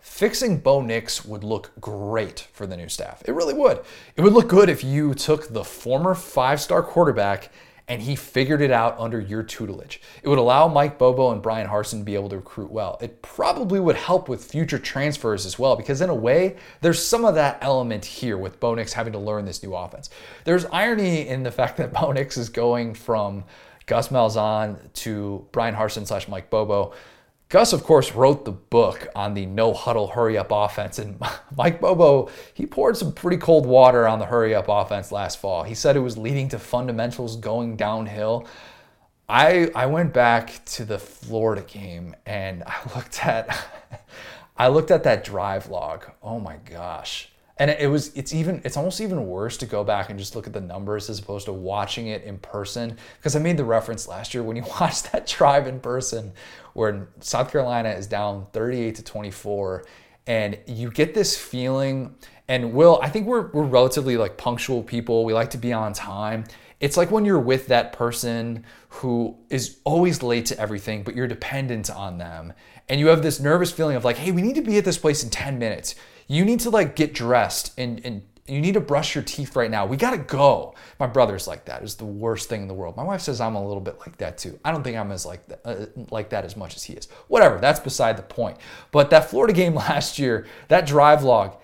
Fixing 0.00 0.58
Bo 0.58 0.80
Nix 0.80 1.24
would 1.24 1.44
look 1.44 1.72
great 1.80 2.48
for 2.52 2.66
the 2.66 2.76
new 2.76 2.88
staff. 2.88 3.22
It 3.26 3.32
really 3.32 3.54
would. 3.54 3.80
It 4.16 4.22
would 4.22 4.32
look 4.32 4.48
good 4.48 4.68
if 4.68 4.82
you 4.82 5.14
took 5.14 5.48
the 5.48 5.64
former 5.64 6.14
five 6.14 6.60
star 6.60 6.82
quarterback 6.82 7.50
and 7.90 8.00
he 8.00 8.14
figured 8.14 8.62
it 8.62 8.70
out 8.70 8.96
under 9.00 9.20
your 9.20 9.42
tutelage. 9.42 10.00
It 10.22 10.28
would 10.28 10.38
allow 10.38 10.68
Mike 10.68 10.96
Bobo 10.96 11.32
and 11.32 11.42
Bryan 11.42 11.66
Harsin 11.66 11.98
to 11.98 12.04
be 12.04 12.14
able 12.14 12.28
to 12.28 12.36
recruit 12.36 12.70
well. 12.70 12.96
It 13.00 13.20
probably 13.20 13.80
would 13.80 13.96
help 13.96 14.28
with 14.28 14.44
future 14.44 14.78
transfers 14.78 15.44
as 15.44 15.58
well, 15.58 15.74
because 15.74 16.00
in 16.00 16.08
a 16.08 16.14
way, 16.14 16.56
there's 16.82 17.04
some 17.04 17.24
of 17.24 17.34
that 17.34 17.58
element 17.60 18.04
here 18.04 18.38
with 18.38 18.60
Bo 18.60 18.76
Nix 18.76 18.92
having 18.92 19.12
to 19.14 19.18
learn 19.18 19.44
this 19.44 19.60
new 19.60 19.74
offense. 19.74 20.08
There's 20.44 20.66
irony 20.66 21.26
in 21.26 21.42
the 21.42 21.50
fact 21.50 21.78
that 21.78 21.92
Bo 21.92 22.12
Nix 22.12 22.36
is 22.36 22.48
going 22.48 22.94
from 22.94 23.42
Gus 23.86 24.06
Malzahn 24.06 24.78
to 24.92 25.44
Bryan 25.50 25.74
Harsin 25.74 26.06
slash 26.06 26.28
Mike 26.28 26.48
Bobo. 26.48 26.92
Gus, 27.50 27.72
of 27.72 27.82
course, 27.82 28.12
wrote 28.12 28.44
the 28.44 28.52
book 28.52 29.08
on 29.16 29.34
the 29.34 29.44
no 29.44 29.74
huddle 29.74 30.06
hurry 30.06 30.38
up 30.38 30.52
offense. 30.52 31.00
And 31.00 31.20
Mike 31.56 31.80
Bobo, 31.80 32.30
he 32.54 32.64
poured 32.64 32.96
some 32.96 33.12
pretty 33.12 33.38
cold 33.38 33.66
water 33.66 34.06
on 34.06 34.20
the 34.20 34.26
hurry 34.26 34.54
up 34.54 34.66
offense 34.68 35.10
last 35.10 35.40
fall. 35.40 35.64
He 35.64 35.74
said 35.74 35.96
it 35.96 36.00
was 36.00 36.16
leading 36.16 36.48
to 36.50 36.60
fundamentals 36.60 37.36
going 37.36 37.76
downhill. 37.76 38.46
I, 39.28 39.68
I 39.74 39.86
went 39.86 40.12
back 40.12 40.64
to 40.66 40.84
the 40.84 40.98
Florida 40.98 41.62
game 41.62 42.14
and 42.24 42.62
I 42.66 42.76
looked 42.94 43.26
at 43.26 43.48
I 44.56 44.68
looked 44.68 44.92
at 44.92 45.02
that 45.04 45.24
drive 45.24 45.68
log. 45.68 46.04
Oh 46.22 46.38
my 46.38 46.56
gosh 46.58 47.29
and 47.60 47.70
it 47.70 47.88
was 47.88 48.10
it's 48.16 48.34
even 48.34 48.62
it's 48.64 48.78
almost 48.78 49.02
even 49.02 49.26
worse 49.26 49.58
to 49.58 49.66
go 49.66 49.84
back 49.84 50.08
and 50.08 50.18
just 50.18 50.34
look 50.34 50.46
at 50.46 50.52
the 50.54 50.60
numbers 50.62 51.10
as 51.10 51.18
opposed 51.18 51.44
to 51.44 51.52
watching 51.52 52.06
it 52.06 52.24
in 52.24 52.38
person. 52.38 52.96
Because 53.18 53.36
i 53.36 53.38
made 53.38 53.58
the 53.58 53.64
reference 53.64 54.08
last 54.08 54.34
year 54.34 54.42
when 54.42 54.56
you 54.56 54.64
watch 54.80 55.04
that 55.04 55.26
drive 55.26 55.68
in 55.68 55.78
person 55.78 56.32
where 56.72 57.08
south 57.20 57.52
carolina 57.52 57.90
is 57.90 58.06
down 58.06 58.46
38 58.52 58.94
to 58.96 59.04
24 59.04 59.84
and 60.26 60.58
you 60.66 60.90
get 60.90 61.14
this 61.14 61.36
feeling 61.36 62.14
and 62.48 62.72
will 62.72 62.98
i 63.02 63.10
think 63.10 63.26
we're, 63.26 63.48
we're 63.48 63.62
relatively 63.62 64.16
like 64.16 64.36
punctual 64.36 64.82
people. 64.82 65.24
We 65.24 65.34
like 65.34 65.50
to 65.50 65.58
be 65.58 65.72
on 65.72 65.92
time. 65.92 66.44
It's 66.80 66.96
like 66.96 67.10
when 67.10 67.26
you're 67.26 67.38
with 67.38 67.66
that 67.66 67.92
person 67.92 68.64
who 68.88 69.36
is 69.50 69.80
always 69.84 70.22
late 70.22 70.46
to 70.46 70.58
everything 70.58 71.02
but 71.02 71.14
you're 71.14 71.28
dependent 71.28 71.90
on 71.90 72.16
them. 72.16 72.54
And 72.88 72.98
you 72.98 73.08
have 73.08 73.22
this 73.22 73.38
nervous 73.38 73.70
feeling 73.70 73.96
of 73.96 74.04
like 74.04 74.16
hey 74.16 74.30
we 74.32 74.40
need 74.40 74.54
to 74.54 74.62
be 74.62 74.78
at 74.78 74.86
this 74.86 74.96
place 74.96 75.22
in 75.22 75.28
10 75.28 75.58
minutes 75.58 75.94
you 76.30 76.44
need 76.44 76.60
to 76.60 76.70
like 76.70 76.94
get 76.94 77.12
dressed 77.12 77.72
and 77.76 78.00
and 78.04 78.22
You 78.46 78.60
need 78.60 78.74
to 78.74 78.80
brush 78.80 79.14
your 79.14 79.22
teeth 79.22 79.54
right 79.54 79.70
now. 79.70 79.86
We 79.86 79.96
got 79.96 80.10
to 80.10 80.18
go. 80.18 80.74
My 80.98 81.06
brother's 81.06 81.46
like 81.46 81.66
that. 81.66 81.82
It's 81.82 81.94
the 81.94 82.04
worst 82.04 82.48
thing 82.48 82.62
in 82.62 82.68
the 82.68 82.74
world. 82.74 82.96
My 82.96 83.04
wife 83.04 83.20
says 83.20 83.40
I'm 83.40 83.54
a 83.54 83.64
little 83.64 83.80
bit 83.80 83.98
like 84.00 84.16
that 84.18 84.38
too. 84.38 84.58
I 84.64 84.72
don't 84.72 84.82
think 84.82 84.96
I'm 84.96 85.12
as 85.12 85.26
like 85.26 85.46
that, 85.48 85.60
uh, 85.64 85.86
like 86.10 86.30
that 86.30 86.44
as 86.44 86.56
much 86.56 86.74
as 86.76 86.84
he 86.84 86.94
is. 86.94 87.08
Whatever, 87.28 87.58
that's 87.58 87.80
beside 87.80 88.16
the 88.16 88.22
point. 88.22 88.56
But 88.90 89.10
that 89.10 89.30
Florida 89.30 89.52
game 89.52 89.74
last 89.88 90.18
year, 90.18 90.46
that 90.68 90.86
drive 90.86 91.22
log, 91.22 91.56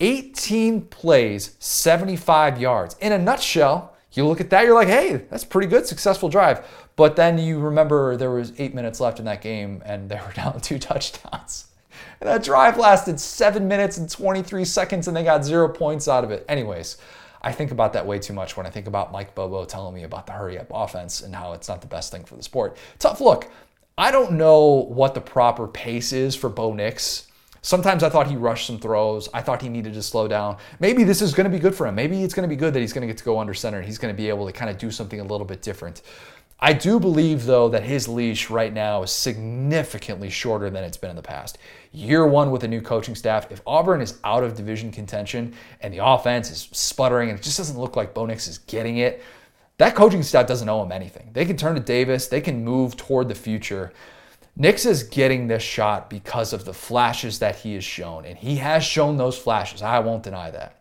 18 0.00 0.82
plays, 0.82 1.56
75 1.58 2.60
yards. 2.60 2.96
In 3.00 3.12
a 3.12 3.18
nutshell, 3.18 3.94
you 4.12 4.26
look 4.26 4.40
at 4.40 4.50
that, 4.50 4.64
you're 4.64 4.74
like, 4.74 4.88
hey, 4.88 5.26
that's 5.30 5.44
pretty 5.44 5.68
good, 5.68 5.86
successful 5.86 6.28
drive. 6.28 6.66
But 6.96 7.16
then 7.16 7.38
you 7.38 7.60
remember 7.60 8.16
there 8.16 8.30
was 8.30 8.52
eight 8.58 8.74
minutes 8.74 9.00
left 9.00 9.18
in 9.18 9.24
that 9.26 9.42
game 9.42 9.82
and 9.84 10.08
they 10.10 10.16
were 10.16 10.32
down 10.32 10.60
two 10.60 10.78
touchdowns. 10.78 11.66
And 12.22 12.28
that 12.28 12.44
drive 12.44 12.78
lasted 12.78 13.18
seven 13.18 13.66
minutes 13.66 13.98
and 13.98 14.08
23 14.08 14.64
seconds 14.64 15.08
and 15.08 15.16
they 15.16 15.24
got 15.24 15.44
zero 15.44 15.68
points 15.68 16.06
out 16.06 16.22
of 16.22 16.30
it. 16.30 16.44
Anyways, 16.48 16.96
I 17.42 17.50
think 17.50 17.72
about 17.72 17.94
that 17.94 18.06
way 18.06 18.20
too 18.20 18.32
much 18.32 18.56
when 18.56 18.64
I 18.64 18.70
think 18.70 18.86
about 18.86 19.10
Mike 19.10 19.34
Bobo 19.34 19.64
telling 19.64 19.92
me 19.92 20.04
about 20.04 20.26
the 20.26 20.32
hurry 20.32 20.56
up 20.56 20.68
offense 20.72 21.22
and 21.22 21.34
how 21.34 21.52
it's 21.52 21.66
not 21.66 21.80
the 21.80 21.88
best 21.88 22.12
thing 22.12 22.22
for 22.22 22.36
the 22.36 22.42
sport. 22.44 22.76
Tough 23.00 23.20
look. 23.20 23.48
I 23.98 24.12
don't 24.12 24.34
know 24.34 24.86
what 24.88 25.14
the 25.14 25.20
proper 25.20 25.66
pace 25.66 26.12
is 26.12 26.36
for 26.36 26.48
Bo 26.48 26.72
Nix. 26.72 27.26
Sometimes 27.60 28.04
I 28.04 28.08
thought 28.08 28.28
he 28.28 28.36
rushed 28.36 28.68
some 28.68 28.78
throws. 28.78 29.28
I 29.34 29.42
thought 29.42 29.60
he 29.60 29.68
needed 29.68 29.94
to 29.94 30.02
slow 30.02 30.28
down. 30.28 30.58
Maybe 30.78 31.02
this 31.02 31.22
is 31.22 31.34
going 31.34 31.50
to 31.50 31.50
be 31.50 31.58
good 31.58 31.74
for 31.74 31.88
him. 31.88 31.96
Maybe 31.96 32.22
it's 32.22 32.34
going 32.34 32.48
to 32.48 32.54
be 32.54 32.58
good 32.58 32.72
that 32.74 32.80
he's 32.80 32.92
going 32.92 33.02
to 33.02 33.12
get 33.12 33.18
to 33.18 33.24
go 33.24 33.40
under 33.40 33.52
center 33.52 33.78
and 33.78 33.86
he's 33.86 33.98
going 33.98 34.14
to 34.14 34.16
be 34.16 34.28
able 34.28 34.46
to 34.46 34.52
kind 34.52 34.70
of 34.70 34.78
do 34.78 34.92
something 34.92 35.18
a 35.18 35.24
little 35.24 35.44
bit 35.44 35.60
different. 35.60 36.02
I 36.62 36.72
do 36.72 37.00
believe, 37.00 37.44
though, 37.44 37.68
that 37.70 37.82
his 37.82 38.06
leash 38.06 38.48
right 38.48 38.72
now 38.72 39.02
is 39.02 39.10
significantly 39.10 40.30
shorter 40.30 40.70
than 40.70 40.84
it's 40.84 40.96
been 40.96 41.10
in 41.10 41.16
the 41.16 41.22
past. 41.22 41.58
Year 41.92 42.26
one 42.26 42.50
with 42.50 42.64
a 42.64 42.68
new 42.68 42.80
coaching 42.80 43.14
staff, 43.14 43.52
if 43.52 43.60
Auburn 43.66 44.00
is 44.00 44.18
out 44.24 44.42
of 44.42 44.56
division 44.56 44.90
contention 44.90 45.54
and 45.80 45.92
the 45.92 46.04
offense 46.04 46.50
is 46.50 46.68
sputtering 46.72 47.28
and 47.30 47.38
it 47.38 47.42
just 47.42 47.58
doesn't 47.58 47.78
look 47.78 47.96
like 47.96 48.14
Bo 48.14 48.26
Nix 48.26 48.48
is 48.48 48.58
getting 48.58 48.98
it, 48.98 49.22
that 49.78 49.94
coaching 49.94 50.22
staff 50.22 50.46
doesn't 50.46 50.68
owe 50.68 50.82
him 50.82 50.92
anything. 50.92 51.30
They 51.32 51.44
can 51.44 51.56
turn 51.56 51.74
to 51.74 51.80
Davis, 51.80 52.28
they 52.28 52.40
can 52.40 52.64
move 52.64 52.96
toward 52.96 53.28
the 53.28 53.34
future. 53.34 53.92
Nix 54.56 54.84
is 54.86 55.02
getting 55.02 55.48
this 55.48 55.62
shot 55.62 56.10
because 56.10 56.52
of 56.52 56.64
the 56.64 56.74
flashes 56.74 57.38
that 57.38 57.56
he 57.56 57.74
has 57.74 57.84
shown, 57.84 58.26
and 58.26 58.36
he 58.36 58.56
has 58.56 58.84
shown 58.84 59.16
those 59.16 59.36
flashes. 59.36 59.80
I 59.80 59.98
won't 59.98 60.22
deny 60.22 60.50
that. 60.50 60.78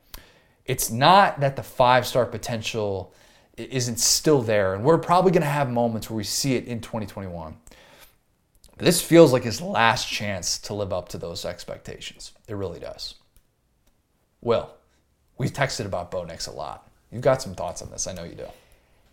It's 0.66 0.92
not 0.92 1.40
that 1.40 1.56
the 1.56 1.64
five 1.64 2.06
star 2.06 2.26
potential 2.26 3.14
isn't 3.58 4.00
still 4.00 4.42
there. 4.42 4.74
And 4.74 4.84
we're 4.84 4.98
probably 4.98 5.32
going 5.32 5.42
to 5.42 5.48
have 5.48 5.70
moments 5.70 6.10
where 6.10 6.18
we 6.18 6.24
see 6.24 6.56
it 6.56 6.66
in 6.66 6.80
2021. 6.80 7.56
This 8.82 9.00
feels 9.00 9.32
like 9.32 9.44
his 9.44 9.62
last 9.62 10.10
chance 10.10 10.58
to 10.58 10.74
live 10.74 10.92
up 10.92 11.08
to 11.10 11.20
those 11.20 11.46
expectations. 11.46 12.32
It 12.48 12.56
really 12.56 12.80
does. 12.80 13.14
Will, 14.42 14.72
we've 15.38 15.54
texted 15.54 15.86
about 15.86 16.10
Bo 16.10 16.24
Nix 16.24 16.48
a 16.48 16.52
lot. 16.52 16.90
You've 17.12 17.22
got 17.22 17.44
some 17.44 17.54
thoughts 17.54 17.84
on 17.84 17.92
this. 17.92 18.08
I 18.08 18.14
know 18.14 18.24
you 18.24 18.34
do. 18.34 18.48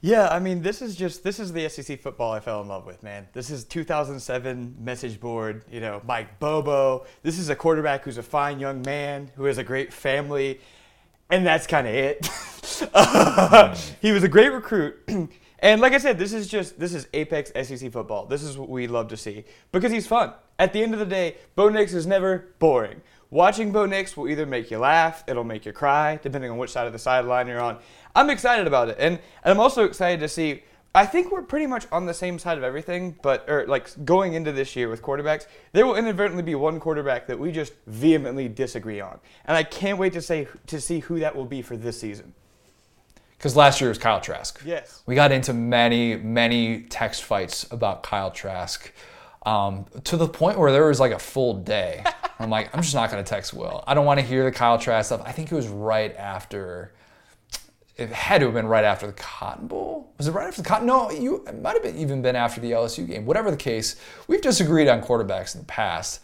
Yeah, 0.00 0.28
I 0.28 0.38
mean, 0.38 0.62
this 0.62 0.80
is 0.80 0.96
just 0.96 1.22
this 1.22 1.38
is 1.38 1.52
the 1.52 1.68
SEC 1.68 2.00
football 2.00 2.32
I 2.32 2.40
fell 2.40 2.62
in 2.62 2.68
love 2.68 2.86
with, 2.86 3.02
man. 3.02 3.28
This 3.34 3.50
is 3.50 3.64
2007 3.64 4.76
message 4.80 5.20
board. 5.20 5.66
You 5.70 5.80
know, 5.80 6.00
Mike 6.06 6.38
Bobo. 6.38 7.04
This 7.22 7.38
is 7.38 7.50
a 7.50 7.56
quarterback 7.56 8.04
who's 8.04 8.16
a 8.16 8.22
fine 8.22 8.58
young 8.58 8.80
man 8.82 9.30
who 9.36 9.44
has 9.44 9.58
a 9.58 9.64
great 9.64 9.92
family, 9.92 10.60
and 11.28 11.44
that's 11.44 11.66
kind 11.66 11.86
of 11.86 11.94
it. 11.94 12.28
Hmm. 12.80 13.74
he 14.00 14.12
was 14.12 14.22
a 14.22 14.28
great 14.28 14.52
recruit. 14.52 14.96
And 15.60 15.80
like 15.80 15.92
I 15.92 15.98
said, 15.98 16.18
this 16.18 16.32
is 16.32 16.46
just 16.46 16.78
this 16.78 16.94
is 16.94 17.08
apex 17.12 17.52
SEC 17.54 17.90
football. 17.92 18.26
This 18.26 18.42
is 18.42 18.56
what 18.56 18.68
we 18.68 18.86
love 18.86 19.08
to 19.08 19.16
see 19.16 19.44
because 19.72 19.92
he's 19.92 20.06
fun. 20.06 20.32
At 20.58 20.72
the 20.72 20.82
end 20.82 20.92
of 20.92 21.00
the 21.00 21.06
day, 21.06 21.36
Bo 21.54 21.68
Nix 21.68 21.94
is 21.94 22.06
never 22.06 22.48
boring. 22.58 23.02
Watching 23.30 23.72
Bo 23.72 23.84
Nix 23.84 24.16
will 24.16 24.28
either 24.28 24.46
make 24.46 24.70
you 24.70 24.78
laugh, 24.78 25.22
it'll 25.26 25.44
make 25.44 25.66
you 25.66 25.72
cry, 25.72 26.18
depending 26.22 26.50
on 26.50 26.56
which 26.56 26.70
side 26.70 26.86
of 26.86 26.94
the 26.94 26.98
sideline 26.98 27.46
you're 27.46 27.60
on. 27.60 27.78
I'm 28.16 28.30
excited 28.30 28.66
about 28.66 28.88
it, 28.88 28.96
and, 28.98 29.18
and 29.44 29.52
I'm 29.52 29.60
also 29.60 29.84
excited 29.84 30.20
to 30.20 30.28
see 30.28 30.62
I 30.94 31.04
think 31.06 31.30
we're 31.30 31.42
pretty 31.42 31.66
much 31.66 31.86
on 31.92 32.06
the 32.06 32.14
same 32.14 32.38
side 32.38 32.56
of 32.58 32.64
everything, 32.64 33.16
but 33.22 33.48
or 33.48 33.66
like 33.66 34.04
going 34.04 34.32
into 34.32 34.52
this 34.52 34.74
year 34.74 34.88
with 34.88 35.02
quarterbacks, 35.02 35.46
there 35.72 35.86
will 35.86 35.96
inadvertently 35.96 36.42
be 36.42 36.54
one 36.54 36.80
quarterback 36.80 37.26
that 37.26 37.38
we 37.38 37.52
just 37.52 37.74
vehemently 37.86 38.48
disagree 38.48 39.00
on, 39.00 39.20
and 39.44 39.56
I 39.56 39.62
can't 39.62 39.98
wait 39.98 40.14
to 40.14 40.22
say 40.22 40.48
to 40.66 40.80
see 40.80 41.00
who 41.00 41.20
that 41.20 41.36
will 41.36 41.44
be 41.44 41.62
for 41.62 41.76
this 41.76 42.00
season. 42.00 42.34
Because 43.38 43.54
last 43.54 43.80
year 43.80 43.88
was 43.88 43.98
Kyle 43.98 44.20
Trask. 44.20 44.60
Yes. 44.64 45.02
We 45.06 45.14
got 45.14 45.30
into 45.30 45.52
many, 45.52 46.16
many 46.16 46.82
text 46.82 47.22
fights 47.22 47.70
about 47.70 48.02
Kyle 48.02 48.32
Trask 48.32 48.92
um, 49.46 49.86
to 50.04 50.16
the 50.16 50.26
point 50.26 50.58
where 50.58 50.72
there 50.72 50.86
was 50.86 50.98
like 50.98 51.12
a 51.12 51.18
full 51.18 51.54
day. 51.54 52.04
I'm 52.40 52.50
like, 52.50 52.74
I'm 52.74 52.82
just 52.82 52.94
not 52.94 53.10
going 53.10 53.22
to 53.22 53.28
text 53.28 53.54
Will. 53.54 53.82
I 53.86 53.94
don't 53.94 54.04
want 54.04 54.18
to 54.18 54.26
hear 54.26 54.44
the 54.44 54.50
Kyle 54.50 54.78
Trask 54.78 55.06
stuff. 55.06 55.22
I 55.24 55.32
think 55.32 55.52
it 55.52 55.54
was 55.54 55.68
right 55.68 56.14
after. 56.16 56.92
It 57.96 58.10
had 58.10 58.38
to 58.40 58.46
have 58.46 58.54
been 58.54 58.66
right 58.66 58.84
after 58.84 59.06
the 59.06 59.12
Cotton 59.12 59.66
Bowl. 59.66 60.12
Was 60.18 60.28
it 60.28 60.32
right 60.32 60.46
after 60.46 60.62
the 60.62 60.68
Cotton? 60.68 60.86
No, 60.86 61.10
you. 61.10 61.44
It 61.46 61.60
might 61.60 61.74
have 61.74 61.82
been 61.82 61.96
even 61.96 62.22
been 62.22 62.36
after 62.36 62.60
the 62.60 62.72
LSU 62.72 63.06
game. 63.06 63.24
Whatever 63.24 63.50
the 63.50 63.56
case, 63.56 63.96
we've 64.26 64.40
disagreed 64.40 64.88
on 64.88 65.00
quarterbacks 65.00 65.54
in 65.54 65.62
the 65.62 65.66
past. 65.66 66.20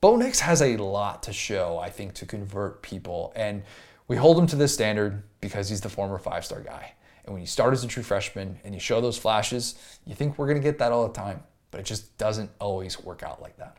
Bo 0.00 0.16
Nix 0.16 0.40
has 0.40 0.62
a 0.62 0.76
lot 0.76 1.22
to 1.24 1.32
show, 1.32 1.78
I 1.78 1.90
think, 1.90 2.14
to 2.14 2.26
convert 2.26 2.82
people, 2.82 3.32
and 3.34 3.62
we 4.08 4.16
hold 4.16 4.38
him 4.38 4.46
to 4.48 4.56
this 4.56 4.74
standard 4.74 5.22
because 5.40 5.68
he's 5.68 5.80
the 5.80 5.88
former 5.88 6.18
five 6.18 6.44
star 6.44 6.60
guy. 6.60 6.92
And 7.24 7.34
when 7.34 7.42
you 7.42 7.46
start 7.46 7.74
as 7.74 7.84
a 7.84 7.86
true 7.86 8.02
freshman 8.02 8.58
and 8.64 8.74
you 8.74 8.80
show 8.80 9.00
those 9.00 9.18
flashes, 9.18 9.74
you 10.06 10.14
think 10.14 10.38
we're 10.38 10.46
going 10.46 10.56
to 10.56 10.62
get 10.62 10.78
that 10.78 10.92
all 10.92 11.06
the 11.06 11.12
time, 11.12 11.42
but 11.70 11.78
it 11.78 11.84
just 11.84 12.16
doesn't 12.16 12.50
always 12.58 12.98
work 12.98 13.22
out 13.22 13.42
like 13.42 13.56
that. 13.58 13.76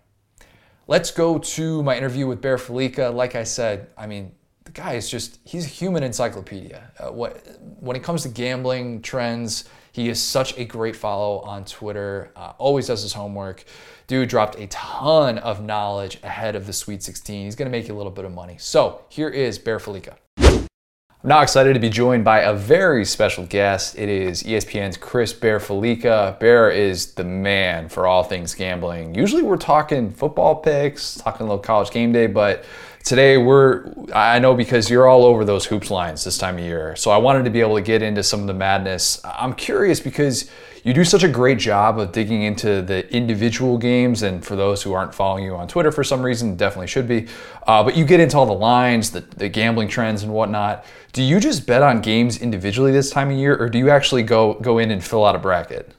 Let's 0.87 1.11
go 1.11 1.39
to 1.39 1.83
my 1.83 1.97
interview 1.97 2.27
with 2.27 2.41
Bear 2.41 2.57
Fallica. 2.57 3.13
Like 3.13 3.35
I 3.35 3.43
said, 3.43 3.89
I 3.97 4.05
mean, 4.05 4.31
the 4.65 4.71
guy 4.71 4.93
is 4.93 5.09
just, 5.09 5.39
he's 5.45 5.65
a 5.65 5.69
human 5.69 6.03
encyclopedia. 6.03 6.91
Uh, 6.99 7.11
what, 7.11 7.43
when 7.79 7.95
it 7.95 8.03
comes 8.03 8.21
to 8.23 8.29
gambling 8.29 9.01
trends, 9.01 9.65
he 9.91 10.09
is 10.09 10.21
such 10.21 10.55
a 10.57 10.65
great 10.65 10.95
follow 10.95 11.39
on 11.39 11.65
Twitter, 11.65 12.31
uh, 12.35 12.53
always 12.59 12.87
does 12.87 13.01
his 13.01 13.13
homework. 13.13 13.63
Dude 14.09 14.27
dropped 14.27 14.57
a 14.57 14.65
ton 14.65 15.37
of 15.37 15.63
knowledge 15.63 16.17
ahead 16.23 16.55
of 16.55 16.65
the 16.65 16.73
Sweet 16.73 17.03
16. 17.03 17.45
He's 17.45 17.55
going 17.55 17.67
to 17.67 17.71
make 17.71 17.87
you 17.87 17.93
a 17.93 17.97
little 17.97 18.11
bit 18.11 18.25
of 18.25 18.33
money. 18.33 18.55
So 18.57 19.01
here 19.07 19.29
is 19.29 19.59
Bear 19.59 19.77
Fallica. 19.77 20.15
I'm 20.39 21.27
now 21.29 21.41
excited 21.41 21.75
to 21.75 21.79
be 21.79 21.89
joined 21.89 22.23
by 22.23 22.39
a 22.39 22.55
very 22.55 23.05
special 23.05 23.45
guest. 23.45 23.99
It 23.99 24.09
is 24.09 24.41
ESPN's 24.41 24.97
Chris 24.97 25.31
Bear 25.31 25.59
Fallica. 25.59 26.39
Bear 26.39 26.71
is 26.71 27.13
the 27.13 27.23
man 27.23 27.87
for 27.87 28.07
all 28.07 28.23
things 28.23 28.55
gambling. 28.55 29.13
Usually 29.13 29.43
we're 29.43 29.57
talking 29.57 30.09
football 30.09 30.55
picks, 30.55 31.13
talking 31.17 31.41
a 31.41 31.47
little 31.47 31.61
college 31.61 31.91
game 31.91 32.11
day, 32.11 32.25
but 32.25 32.63
today 33.03 33.37
we're, 33.37 33.93
I 34.13 34.39
know 34.39 34.55
because 34.55 34.89
you're 34.89 35.07
all 35.07 35.25
over 35.25 35.45
those 35.45 35.65
hoops 35.65 35.91
lines 35.91 36.23
this 36.23 36.37
time 36.37 36.57
of 36.57 36.63
year. 36.63 36.95
So 36.95 37.11
I 37.11 37.17
wanted 37.17 37.45
to 37.45 37.49
be 37.49 37.61
able 37.61 37.75
to 37.75 37.81
get 37.81 38.01
into 38.01 38.23
some 38.23 38.41
of 38.41 38.47
the 38.47 38.53
madness. 38.53 39.21
I'm 39.23 39.53
curious 39.53 39.99
because 39.99 40.49
you 40.83 40.93
do 40.93 41.03
such 41.03 41.23
a 41.23 41.27
great 41.27 41.59
job 41.59 41.99
of 41.99 42.11
digging 42.11 42.43
into 42.43 42.81
the 42.81 43.11
individual 43.13 43.77
games. 43.77 44.23
And 44.23 44.45
for 44.45 44.55
those 44.55 44.81
who 44.81 44.93
aren't 44.93 45.13
following 45.13 45.43
you 45.43 45.55
on 45.55 45.67
Twitter 45.67 45.91
for 45.91 46.03
some 46.03 46.21
reason, 46.21 46.55
definitely 46.55 46.87
should 46.87 47.07
be. 47.07 47.27
Uh, 47.67 47.83
but 47.83 47.95
you 47.95 48.05
get 48.05 48.19
into 48.19 48.37
all 48.37 48.45
the 48.45 48.53
lines, 48.53 49.11
the, 49.11 49.21
the 49.21 49.49
gambling 49.49 49.87
trends, 49.87 50.23
and 50.23 50.33
whatnot. 50.33 50.85
Do 51.11 51.23
you 51.23 51.39
just 51.39 51.65
bet 51.65 51.83
on 51.83 52.01
games 52.01 52.41
individually 52.41 52.91
this 52.91 53.09
time 53.09 53.29
of 53.31 53.37
year, 53.37 53.57
or 53.57 53.69
do 53.69 53.77
you 53.77 53.89
actually 53.89 54.23
go 54.23 54.53
go 54.55 54.77
in 54.77 54.91
and 54.91 55.03
fill 55.03 55.25
out 55.25 55.35
a 55.35 55.39
bracket? 55.39 55.93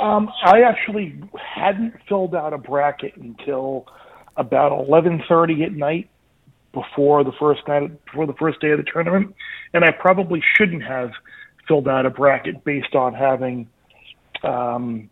Um, 0.00 0.30
I 0.44 0.62
actually 0.62 1.14
hadn't 1.38 1.94
filled 2.08 2.34
out 2.34 2.52
a 2.52 2.58
bracket 2.58 3.16
until 3.16 3.86
about 4.36 4.72
11:30 4.72 5.64
at 5.64 5.72
night 5.72 6.08
before 6.72 7.22
the 7.22 7.32
first 7.32 7.66
night 7.68 8.04
before 8.06 8.26
the 8.26 8.34
first 8.34 8.60
day 8.60 8.70
of 8.70 8.78
the 8.78 8.84
tournament, 8.84 9.34
and 9.74 9.84
I 9.84 9.90
probably 9.90 10.42
shouldn't 10.56 10.82
have 10.82 11.10
filled 11.68 11.88
out 11.88 12.06
a 12.06 12.10
bracket 12.10 12.64
based 12.64 12.94
on 12.94 13.14
having 13.14 13.68
um, 14.42 15.08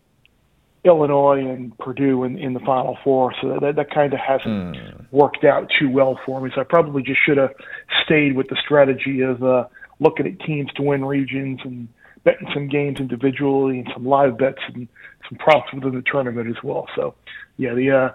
Illinois 0.83 1.39
and 1.39 1.77
Purdue 1.77 2.23
in, 2.23 2.37
in 2.37 2.53
the 2.53 2.59
Final 2.61 2.97
Four. 3.03 3.33
So 3.41 3.59
that, 3.59 3.75
that 3.75 3.91
kind 3.93 4.13
of 4.13 4.19
hasn't 4.19 4.75
mm. 4.75 5.05
worked 5.11 5.43
out 5.43 5.69
too 5.79 5.89
well 5.89 6.19
for 6.25 6.41
me. 6.41 6.51
So 6.53 6.61
I 6.61 6.63
probably 6.63 7.03
just 7.03 7.19
should 7.25 7.37
have 7.37 7.53
stayed 8.03 8.35
with 8.35 8.49
the 8.49 8.57
strategy 8.63 9.21
of 9.21 9.43
uh, 9.43 9.65
looking 9.99 10.27
at 10.27 10.39
teams 10.39 10.71
to 10.73 10.81
win 10.81 11.05
regions 11.05 11.59
and 11.63 11.87
betting 12.23 12.47
some 12.53 12.67
games 12.67 12.99
individually 12.99 13.79
and 13.79 13.89
some 13.93 14.05
live 14.05 14.37
bets 14.37 14.61
and 14.73 14.87
some 15.29 15.37
props 15.37 15.71
within 15.73 15.95
the 15.95 16.03
tournament 16.09 16.49
as 16.49 16.61
well. 16.63 16.87
So 16.95 17.15
yeah, 17.57 17.73
the 17.73 17.91
uh, 17.91 18.09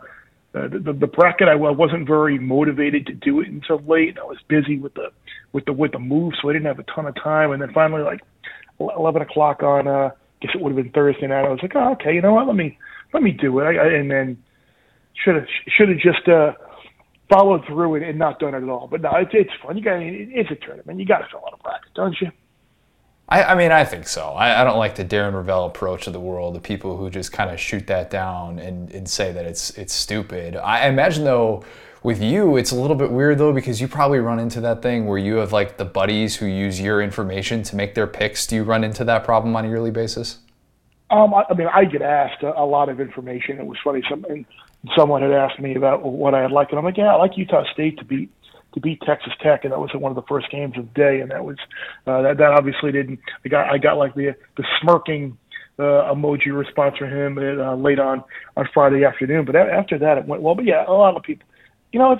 uh, 0.54 0.68
the, 0.68 0.92
the 0.92 1.06
bracket 1.06 1.48
I 1.48 1.54
wasn't 1.54 2.06
very 2.06 2.38
motivated 2.38 3.06
to 3.06 3.12
do 3.12 3.40
it 3.40 3.48
until 3.48 3.80
late. 3.86 4.18
I 4.18 4.24
was 4.24 4.38
busy 4.48 4.78
with 4.78 4.94
the 4.94 5.10
with 5.52 5.66
the 5.66 5.72
with 5.72 5.92
the 5.92 5.98
move, 5.98 6.34
so 6.40 6.48
I 6.48 6.52
didn't 6.52 6.66
have 6.66 6.78
a 6.78 6.84
ton 6.84 7.06
of 7.06 7.14
time. 7.14 7.52
And 7.52 7.60
then 7.60 7.72
finally, 7.72 8.02
like 8.02 8.20
eleven 8.80 9.22
o'clock 9.22 9.62
on, 9.62 9.86
uh, 9.86 10.10
I 10.10 10.10
guess 10.40 10.52
it 10.54 10.60
would 10.60 10.74
have 10.74 10.82
been 10.82 10.92
Thursday 10.92 11.26
night. 11.26 11.44
I 11.44 11.48
was 11.48 11.58
like, 11.62 11.72
oh, 11.74 11.92
okay, 11.92 12.14
you 12.14 12.22
know 12.22 12.34
what? 12.34 12.46
Let 12.46 12.56
me 12.56 12.78
let 13.12 13.22
me 13.22 13.32
do 13.32 13.58
it. 13.58 13.64
I, 13.64 13.76
I, 13.76 13.86
and 13.94 14.10
then 14.10 14.42
should 15.24 15.34
have 15.34 15.46
should 15.68 15.88
have 15.88 15.98
just 15.98 16.28
uh, 16.28 16.52
followed 17.30 17.64
through 17.66 17.96
and, 17.96 18.04
and 18.04 18.18
not 18.18 18.38
done 18.38 18.54
it 18.54 18.62
at 18.62 18.68
all. 18.68 18.88
But 18.90 19.02
no, 19.02 19.10
it's 19.16 19.32
it's 19.34 19.50
fun. 19.62 19.76
You 19.76 19.84
got 19.84 19.98
it's 20.00 20.50
a 20.50 20.66
tournament. 20.66 20.98
You 21.00 21.06
got 21.06 21.18
to 21.18 21.26
fill 21.30 21.42
out 21.46 21.58
a 21.58 21.62
bracket, 21.62 21.94
don't 21.94 22.16
you? 22.20 22.30
I, 23.28 23.42
I 23.42 23.54
mean, 23.56 23.72
I 23.72 23.84
think 23.84 24.06
so. 24.06 24.28
I, 24.30 24.60
I, 24.60 24.64
don't 24.64 24.78
like 24.78 24.94
the 24.94 25.04
Darren 25.04 25.32
Rovell 25.32 25.66
approach 25.66 26.06
of 26.06 26.12
the 26.12 26.20
world, 26.20 26.54
the 26.54 26.60
people 26.60 26.96
who 26.96 27.10
just 27.10 27.32
kind 27.32 27.50
of 27.50 27.58
shoot 27.58 27.86
that 27.88 28.08
down 28.08 28.60
and, 28.60 28.90
and 28.92 29.08
say 29.08 29.32
that 29.32 29.44
it's 29.44 29.70
it's 29.70 29.92
stupid. 29.92 30.54
I 30.56 30.86
imagine 30.86 31.24
though, 31.24 31.64
With 32.04 32.22
you, 32.22 32.56
it's 32.56 32.70
a 32.70 32.76
little 32.76 32.94
bit 32.94 33.10
weird 33.10 33.38
though 33.38 33.52
because 33.52 33.80
you 33.80 33.88
probably 33.88 34.20
run 34.20 34.38
into 34.38 34.60
that 34.60 34.80
thing 34.80 35.06
where 35.06 35.18
you 35.18 35.36
have 35.36 35.52
like 35.52 35.76
the 35.76 35.84
buddies 35.84 36.36
who 36.36 36.46
use 36.46 36.80
your 36.80 37.02
information 37.02 37.64
to 37.64 37.74
make 37.74 37.96
their 37.96 38.06
picks. 38.06 38.46
Do 38.46 38.54
you 38.54 38.62
run 38.62 38.84
into 38.84 39.02
that 39.04 39.24
problem 39.24 39.56
on 39.56 39.64
a 39.64 39.68
yearly 39.68 39.90
basis? 39.90 40.38
Um, 41.10 41.34
I, 41.34 41.44
I 41.50 41.54
mean, 41.54 41.68
I 41.72 41.84
get 41.84 42.02
asked 42.02 42.44
a, 42.44 42.56
a 42.56 42.64
lot 42.64 42.88
of 42.88 43.00
information. 43.00 43.58
It 43.58 43.66
was 43.66 43.78
funny. 43.82 44.02
Some, 44.08 44.24
someone 44.96 45.22
had 45.22 45.32
asked 45.32 45.58
me 45.58 45.74
about 45.74 46.04
what 46.04 46.32
I 46.34 46.42
had 46.42 46.52
liked, 46.52 46.70
and 46.70 46.78
I'm 46.78 46.84
like, 46.84 46.96
yeah, 46.96 47.12
I 47.12 47.16
like 47.16 47.36
Utah 47.36 47.64
State 47.72 47.98
to 47.98 48.04
beat 48.04 48.30
to 48.76 48.80
beat 48.80 49.00
Texas 49.06 49.32
Tech, 49.42 49.64
and 49.64 49.72
that 49.72 49.80
was 49.80 49.90
one 49.94 50.12
of 50.12 50.16
the 50.16 50.28
first 50.28 50.50
games 50.50 50.76
of 50.76 50.84
the 50.84 50.92
day, 50.92 51.20
and 51.20 51.30
that 51.30 51.42
was 51.42 51.56
uh, 52.06 52.20
that 52.20 52.36
that 52.36 52.52
obviously 52.52 52.92
didn't. 52.92 53.18
I 53.42 53.48
got 53.48 53.70
I 53.72 53.78
got 53.78 53.96
like 53.96 54.14
the 54.14 54.36
the 54.58 54.64
smirking 54.80 55.38
uh, 55.78 56.12
emoji 56.12 56.54
response 56.56 56.98
from 56.98 57.08
him 57.08 57.38
uh, 57.38 57.74
late 57.74 57.98
on 57.98 58.22
on 58.54 58.68
Friday 58.74 59.02
afternoon, 59.04 59.46
but 59.46 59.56
after 59.56 59.98
that 59.98 60.18
it 60.18 60.26
went 60.26 60.42
well. 60.42 60.54
But 60.54 60.66
yeah, 60.66 60.84
a 60.86 60.92
lot 60.92 61.16
of 61.16 61.22
people, 61.22 61.48
you 61.90 61.98
know, 61.98 62.14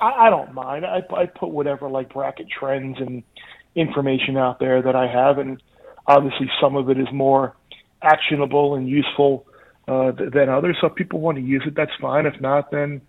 I, 0.00 0.26
I 0.26 0.30
don't 0.30 0.52
mind. 0.52 0.84
I 0.84 1.02
I 1.14 1.26
put 1.26 1.50
whatever 1.50 1.88
like 1.88 2.12
bracket 2.12 2.48
trends 2.50 2.96
and 2.98 3.22
information 3.76 4.36
out 4.36 4.58
there 4.58 4.82
that 4.82 4.96
I 4.96 5.06
have, 5.06 5.38
and 5.38 5.62
obviously 6.08 6.50
some 6.60 6.74
of 6.74 6.90
it 6.90 6.98
is 6.98 7.06
more 7.12 7.54
actionable 8.02 8.74
and 8.74 8.88
useful 8.88 9.46
uh, 9.86 10.10
than 10.10 10.48
others. 10.48 10.78
So 10.80 10.88
if 10.88 10.96
people 10.96 11.20
want 11.20 11.38
to 11.38 11.44
use 11.44 11.62
it, 11.64 11.76
that's 11.76 11.92
fine. 12.00 12.26
If 12.26 12.40
not, 12.40 12.72
then 12.72 13.02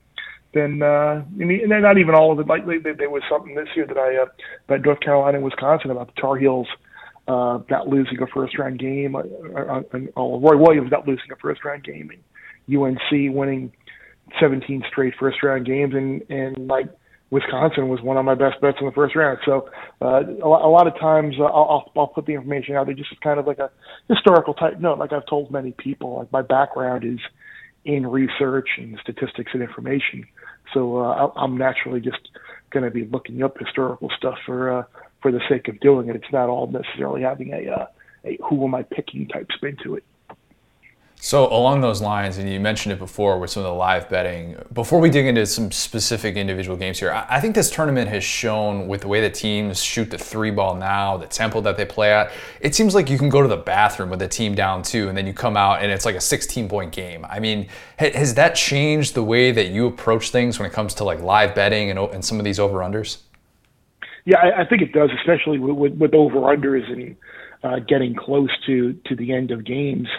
then 0.54 0.82
uh, 0.82 1.24
and 1.40 1.72
they're 1.72 1.82
not 1.82 1.98
even 1.98 2.16
all 2.16 2.32
of 2.32 2.40
it. 2.40 2.48
Like 2.48 2.66
there 2.66 3.10
was 3.10 3.24
something 3.30 3.56
this 3.56 3.70
year 3.76 3.88
that 3.88 3.98
I 3.98 4.18
uh, 4.18 4.26
about 4.68 4.86
North 4.86 5.00
Carolina 5.00 5.38
and 5.38 5.46
Wisconsin 5.46 5.92
about 5.92 6.14
the 6.14 6.22
Tar 6.22 6.38
Heels 6.38 6.68
uh, 7.28 7.60
not 7.70 7.88
losing 7.88 8.22
a 8.22 8.28
first 8.28 8.58
round 8.58 8.80
game, 8.80 9.16
uh, 9.16 9.82
and, 9.94 10.10
oh, 10.16 10.40
Roy 10.40 10.58
Williams 10.58 10.92
not 10.92 11.08
losing 11.08 11.32
a 11.32 11.36
first 11.38 11.64
round 11.64 11.84
game, 11.84 12.12
and 12.12 12.78
UNC 12.78 13.36
winning 13.36 13.72
17 14.40 14.84
straight 14.90 15.14
first 15.20 15.42
round 15.42 15.66
games, 15.66 15.94
and 15.96 16.22
and 16.30 16.68
like 16.68 16.88
Wisconsin 17.30 17.88
was 17.88 18.02
one 18.02 18.18
of 18.18 18.26
my 18.26 18.36
best 18.36 18.62
bets 18.62 18.78
in 18.80 18.86
the 18.86 18.92
first 18.92 19.16
round. 19.16 19.40
So 19.46 19.70
uh, 20.02 20.22
a, 20.44 20.48
a 20.48 20.70
lot 20.70 20.86
of 20.86 21.00
times 21.00 21.36
uh, 21.40 21.46
I'll, 21.46 21.92
I'll 21.96 22.08
put 22.08 22.26
the 22.26 22.34
information 22.34 22.76
out 22.76 22.86
there 22.86 22.96
just 22.96 23.12
as 23.12 23.18
kind 23.20 23.40
of 23.40 23.48
like 23.48 23.60
a 23.60 23.72
historical 24.10 24.54
type 24.54 24.80
note. 24.80 25.00
Like 25.00 25.14
I've 25.14 25.26
told 25.26 25.50
many 25.50 25.72
people, 25.72 26.20
like 26.20 26.32
my 26.32 26.42
background 26.42 27.04
is 27.06 27.20
in 27.86 28.08
research 28.08 28.70
and 28.78 28.98
statistics 29.02 29.52
and 29.54 29.62
information. 29.62 30.26
So 30.74 30.98
uh, 30.98 31.32
I'm 31.36 31.58
naturally 31.58 32.00
just 32.00 32.30
going 32.72 32.86
to 32.86 32.92
be 32.92 33.06
looking 33.06 33.44
up 33.44 33.58
historical 33.58 34.10
stuff 34.18 34.38
for 34.46 34.80
uh, 34.80 34.84
for 35.22 35.32
the 35.32 35.42
sake 35.50 35.68
of 35.68 35.80
doing 35.80 36.10
it. 36.10 36.16
It's 36.16 36.32
not 36.32 36.50
all 36.50 36.68
necessarily 36.68 37.22
having 37.22 37.54
a, 37.54 37.72
uh, 37.72 37.86
a 38.26 38.38
who 38.50 38.64
am 38.66 38.76
I 38.76 38.84
picking 38.84 39.28
type 39.28 39.48
spin 39.56 39.78
to 39.84 39.96
it. 39.96 40.04
So 41.24 41.48
along 41.48 41.80
those 41.80 42.02
lines, 42.02 42.38
and 42.38 42.50
you 42.50 42.60
mentioned 42.60 42.92
it 42.92 43.00
before 43.00 43.40
with 43.40 43.50
some 43.50 43.64
of 43.64 43.70
the 43.70 43.74
live 43.74 44.10
betting. 44.10 44.58
Before 44.74 45.00
we 45.00 45.10
dig 45.10 45.26
into 45.26 45.46
some 45.46 45.72
specific 45.72 46.36
individual 46.36 46.76
games 46.76 47.00
here, 47.00 47.14
I 47.30 47.40
think 47.40 47.56
this 47.56 47.72
tournament 47.72 48.10
has 48.10 48.26
shown 48.26 48.90
with 48.90 49.00
the 49.00 49.08
way 49.08 49.22
the 49.22 49.30
teams 49.30 49.82
shoot 49.82 50.12
the 50.12 50.18
three 50.18 50.52
ball 50.52 50.76
now, 50.76 51.16
the 51.16 51.26
tempo 51.26 51.62
that 51.62 51.78
they 51.78 51.86
play 51.86 52.12
at. 52.12 52.34
It 52.60 52.76
seems 52.76 52.94
like 52.94 53.10
you 53.10 53.18
can 53.18 53.30
go 53.30 53.42
to 53.42 53.48
the 53.48 53.56
bathroom 53.56 54.10
with 54.10 54.22
a 54.22 54.28
team 54.28 54.54
down 54.54 54.84
two, 54.84 55.08
and 55.08 55.18
then 55.18 55.26
you 55.26 55.32
come 55.32 55.56
out 55.56 55.82
and 55.82 55.90
it's 55.94 56.04
like 56.04 56.16
a 56.16 56.22
16 56.22 56.68
point 56.68 56.92
game. 56.92 57.26
I 57.30 57.40
mean, 57.40 57.70
has 58.00 58.34
that 58.34 58.54
changed 58.56 59.14
the 59.14 59.24
way 59.24 59.54
that 59.54 59.70
you 59.70 59.88
approach 59.88 60.32
things 60.32 60.60
when 60.60 60.70
it 60.70 60.74
comes 60.74 60.94
to 60.96 61.06
like 61.06 61.22
live 61.22 61.56
betting 61.56 61.90
and, 61.90 61.98
and 61.98 62.26
some 62.26 62.38
of 62.38 62.44
these 62.44 62.60
over 62.60 62.80
unders? 62.80 63.20
Yeah, 64.26 64.40
I, 64.40 64.64
I, 64.64 64.66
think 64.66 64.82
it 64.82 64.92
does, 64.92 65.10
especially 65.20 65.60
with, 65.60 65.78
with, 65.78 65.94
with 65.94 66.14
over 66.14 66.40
unders 66.42 66.92
and 66.92 67.16
uh, 67.64 67.80
getting 67.80 68.14
close 68.14 68.50
to 68.66 68.92
to 69.06 69.16
the 69.16 69.32
end 69.32 69.52
of 69.52 69.64
games. 69.64 70.10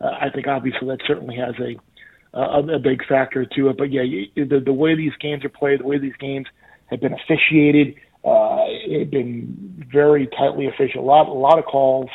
Uh, 0.00 0.10
I 0.20 0.30
think 0.30 0.46
obviously 0.46 0.88
that 0.88 1.00
certainly 1.06 1.36
has 1.36 1.54
a, 1.60 2.38
a 2.38 2.76
a 2.76 2.78
big 2.78 3.04
factor 3.06 3.44
to 3.44 3.68
it. 3.68 3.78
But 3.78 3.90
yeah, 3.92 4.02
the 4.36 4.60
the 4.64 4.72
way 4.72 4.94
these 4.94 5.12
games 5.20 5.44
are 5.44 5.50
played, 5.50 5.80
the 5.80 5.86
way 5.86 5.98
these 5.98 6.16
games 6.18 6.46
have 6.86 7.00
been 7.00 7.12
officiated, 7.14 7.94
uh, 8.24 8.64
it's 8.66 9.10
been 9.10 9.86
very 9.92 10.26
tightly 10.26 10.66
official. 10.66 11.02
A 11.02 11.06
lot 11.06 11.28
a 11.28 11.32
lot 11.32 11.58
of 11.58 11.64
calls, 11.64 12.10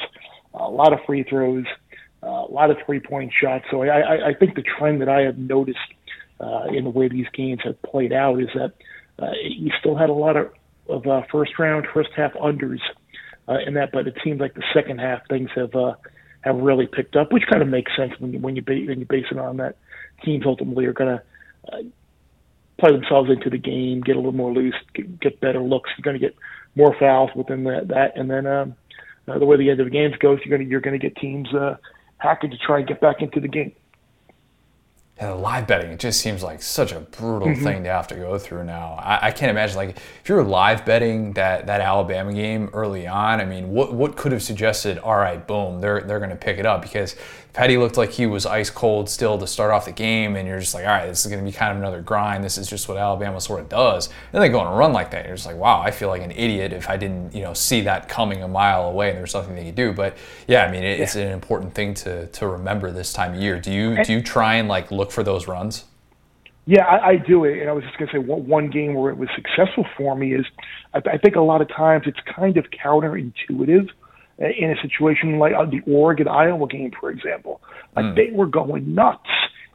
a 0.53 0.69
lot 0.69 0.93
of 0.93 0.99
free 1.05 1.23
throws, 1.23 1.65
uh, 2.23 2.27
a 2.27 2.51
lot 2.51 2.71
of 2.71 2.77
three 2.85 2.99
point 2.99 3.31
shots. 3.39 3.65
So 3.69 3.83
I, 3.83 3.99
I, 3.99 4.27
I 4.29 4.33
think 4.33 4.55
the 4.55 4.63
trend 4.63 5.01
that 5.01 5.09
I 5.09 5.21
have 5.21 5.37
noticed 5.37 5.77
uh, 6.39 6.65
in 6.71 6.83
the 6.83 6.89
way 6.89 7.07
these 7.07 7.27
games 7.33 7.61
have 7.63 7.81
played 7.83 8.13
out 8.13 8.39
is 8.39 8.49
that 8.55 8.73
uh, 9.19 9.31
you 9.43 9.71
still 9.79 9.95
had 9.95 10.09
a 10.09 10.13
lot 10.13 10.35
of 10.37 10.51
of 10.87 11.05
uh, 11.07 11.21
first 11.31 11.57
round, 11.57 11.87
first 11.93 12.09
half 12.15 12.33
unders 12.33 12.79
uh, 13.47 13.57
in 13.65 13.73
that. 13.75 13.91
But 13.91 14.07
it 14.07 14.17
seems 14.23 14.39
like 14.39 14.53
the 14.53 14.63
second 14.73 14.99
half 14.99 15.27
things 15.27 15.49
have 15.55 15.73
uh, 15.75 15.93
have 16.45 16.55
really 16.55 16.87
picked 16.87 17.17
up, 17.17 17.33
which 17.33 17.43
kind 17.49 17.61
of 17.61 17.67
makes 17.67 17.91
sense 17.97 18.13
when 18.19 18.31
you 18.31 18.39
when 18.39 18.55
you 18.55 18.63
when 18.65 18.99
you 18.99 19.05
base 19.05 19.25
it 19.29 19.37
on 19.37 19.57
that 19.57 19.75
teams 20.23 20.45
ultimately 20.45 20.85
are 20.85 20.93
going 20.93 21.17
to 21.17 21.23
uh, 21.73 21.81
play 22.79 22.91
themselves 22.91 23.29
into 23.29 23.49
the 23.49 23.57
game, 23.57 24.01
get 24.01 24.15
a 24.15 24.19
little 24.19 24.31
more 24.31 24.53
loose, 24.53 24.75
get, 24.93 25.19
get 25.19 25.39
better 25.39 25.59
looks. 25.59 25.89
You're 25.97 26.03
going 26.03 26.19
to 26.19 26.25
get 26.25 26.35
more 26.75 26.95
fouls 26.99 27.31
within 27.35 27.63
that, 27.65 27.87
that 27.89 28.17
and 28.17 28.29
then 28.29 28.45
um, 28.45 28.75
uh, 29.27 29.39
the 29.39 29.45
way 29.45 29.57
the 29.57 29.69
end 29.69 29.79
of 29.79 29.85
the 29.85 29.91
games 29.91 30.15
goes, 30.17 30.39
you're 30.43 30.55
going 30.55 30.67
to 30.67 30.69
you're 30.69 30.81
going 30.81 30.99
to 30.99 31.03
get 31.03 31.15
teams 31.17 31.53
uh, 31.53 31.77
hacking 32.17 32.51
to 32.51 32.57
try 32.57 32.79
and 32.79 32.87
get 32.87 33.01
back 33.01 33.21
into 33.21 33.39
the 33.39 33.47
game 33.47 33.73
and 35.17 35.29
the 35.29 35.35
live 35.35 35.65
betting, 35.65 35.91
it 35.91 35.99
just 35.99 36.19
seems 36.19 36.43
like 36.43 36.61
such 36.61 36.91
a 36.91 36.99
brutal 36.99 37.47
mm-hmm. 37.47 37.63
thing 37.63 37.83
to 37.83 37.89
have 37.89 38.07
to 38.09 38.15
go 38.15 38.37
through 38.37 38.65
now. 38.65 38.95
I, 38.99 39.27
I, 39.27 39.31
can't 39.31 39.49
imagine 39.49 39.77
like 39.77 39.91
if 39.91 40.27
you 40.27 40.35
were 40.35 40.43
live 40.43 40.85
betting 40.85 41.31
that 41.33 41.67
that 41.67 41.79
Alabama 41.79 42.33
game 42.33 42.69
early 42.73 43.07
on. 43.07 43.39
I 43.39 43.45
mean, 43.45 43.69
what 43.69 43.93
what 43.93 44.17
could 44.17 44.33
have 44.33 44.43
suggested? 44.43 44.97
All 44.99 45.15
right, 45.15 45.45
boom, 45.47 45.79
they're 45.79 46.01
they're 46.01 46.19
going 46.19 46.31
to 46.31 46.35
pick 46.35 46.57
it 46.57 46.65
up 46.65 46.81
because 46.81 47.15
Petty 47.55 47.77
looked 47.77 47.95
like 47.95 48.11
he 48.11 48.25
was 48.25 48.45
ice 48.45 48.69
cold 48.69 49.09
still 49.09 49.37
to 49.37 49.47
start 49.47 49.71
off 49.71 49.85
the 49.85 49.93
game, 49.93 50.35
and 50.35 50.45
you're 50.45 50.59
just 50.59 50.73
like, 50.73 50.83
all 50.83 50.91
right, 50.91 51.07
this 51.07 51.25
is 51.25 51.31
going 51.31 51.41
to 51.41 51.49
be 51.49 51.55
kind 51.55 51.71
of 51.71 51.77
another 51.77 52.01
grind. 52.01 52.43
This 52.43 52.57
is 52.57 52.69
just 52.69 52.89
what 52.89 52.97
Alabama 52.97 53.39
sort 53.39 53.61
of 53.61 53.69
does. 53.69 54.09
And 54.33 54.43
they 54.43 54.49
go 54.49 54.59
on 54.59 54.73
a 54.73 54.75
run 54.75 54.91
like 54.91 55.11
that. 55.11 55.25
You're 55.25 55.37
just 55.37 55.47
like, 55.47 55.55
wow, 55.55 55.79
I 55.79 55.91
feel 55.91 56.09
like 56.09 56.21
an 56.21 56.31
idiot 56.31 56.73
if 56.73 56.89
I 56.89 56.97
didn't, 56.97 57.33
you 57.33 57.43
know, 57.43 57.53
see 57.53 57.79
that 57.83 58.09
coming 58.09 58.43
a 58.43 58.47
mile 58.49 58.89
away 58.89 59.07
and 59.07 59.17
there's 59.17 59.33
nothing 59.33 59.55
they 59.55 59.63
could 59.63 59.75
do. 59.75 59.93
But 59.93 60.17
yeah, 60.49 60.65
I 60.65 60.71
mean, 60.71 60.83
it, 60.83 60.97
yeah. 60.97 61.03
it's 61.05 61.15
an 61.15 61.31
important 61.31 61.73
thing 61.73 61.93
to 61.93 62.27
to 62.27 62.45
remember 62.45 62.91
this 62.91 63.13
time 63.13 63.35
of 63.35 63.39
year. 63.39 63.57
Do 63.57 63.71
you 63.71 64.03
do 64.03 64.11
you 64.11 64.21
try 64.21 64.55
and 64.55 64.67
like 64.67 64.91
look 64.91 65.09
for 65.09 65.23
those 65.23 65.47
runs? 65.47 65.85
Yeah, 66.65 66.83
I, 66.83 67.07
I 67.07 67.15
do 67.15 67.45
it, 67.45 67.61
and 67.61 67.69
I 67.69 67.71
was 67.71 67.85
just 67.85 67.97
going 67.97 68.09
to 68.09 68.13
say 68.15 68.17
one, 68.17 68.45
one 68.47 68.69
game 68.69 68.95
where 68.95 69.11
it 69.11 69.17
was 69.17 69.29
successful 69.33 69.85
for 69.95 70.13
me 70.17 70.33
is 70.33 70.45
I, 70.93 71.01
I 71.09 71.17
think 71.19 71.37
a 71.37 71.41
lot 71.41 71.61
of 71.61 71.69
times 71.69 72.03
it's 72.05 72.19
kind 72.35 72.57
of 72.57 72.65
counterintuitive 72.71 73.91
in 74.37 74.71
a 74.71 74.81
situation 74.81 75.39
like 75.39 75.53
uh, 75.53 75.65
the 75.65 75.81
Oregon 75.87 76.27
Iowa 76.27 76.67
game, 76.67 76.91
for 76.99 77.09
example. 77.09 77.61
Like 77.95 78.05
mm. 78.05 78.15
they 78.15 78.31
were 78.31 78.47
going 78.47 78.93
nuts. 78.93 79.29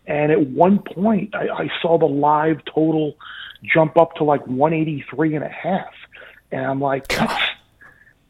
And 0.06 0.32
at 0.32 0.46
one 0.46 0.80
point, 0.80 1.34
I, 1.34 1.48
I 1.48 1.68
saw 1.80 1.98
the 1.98 2.06
live 2.06 2.64
total 2.64 3.16
jump 3.62 3.96
up 3.96 4.14
to 4.16 4.24
like 4.24 4.46
183 4.46 5.36
and 5.36 5.44
a 5.44 5.48
half. 5.48 5.92
And 6.50 6.66
I'm 6.66 6.80
like, 6.80 7.08
that's, 7.08 7.42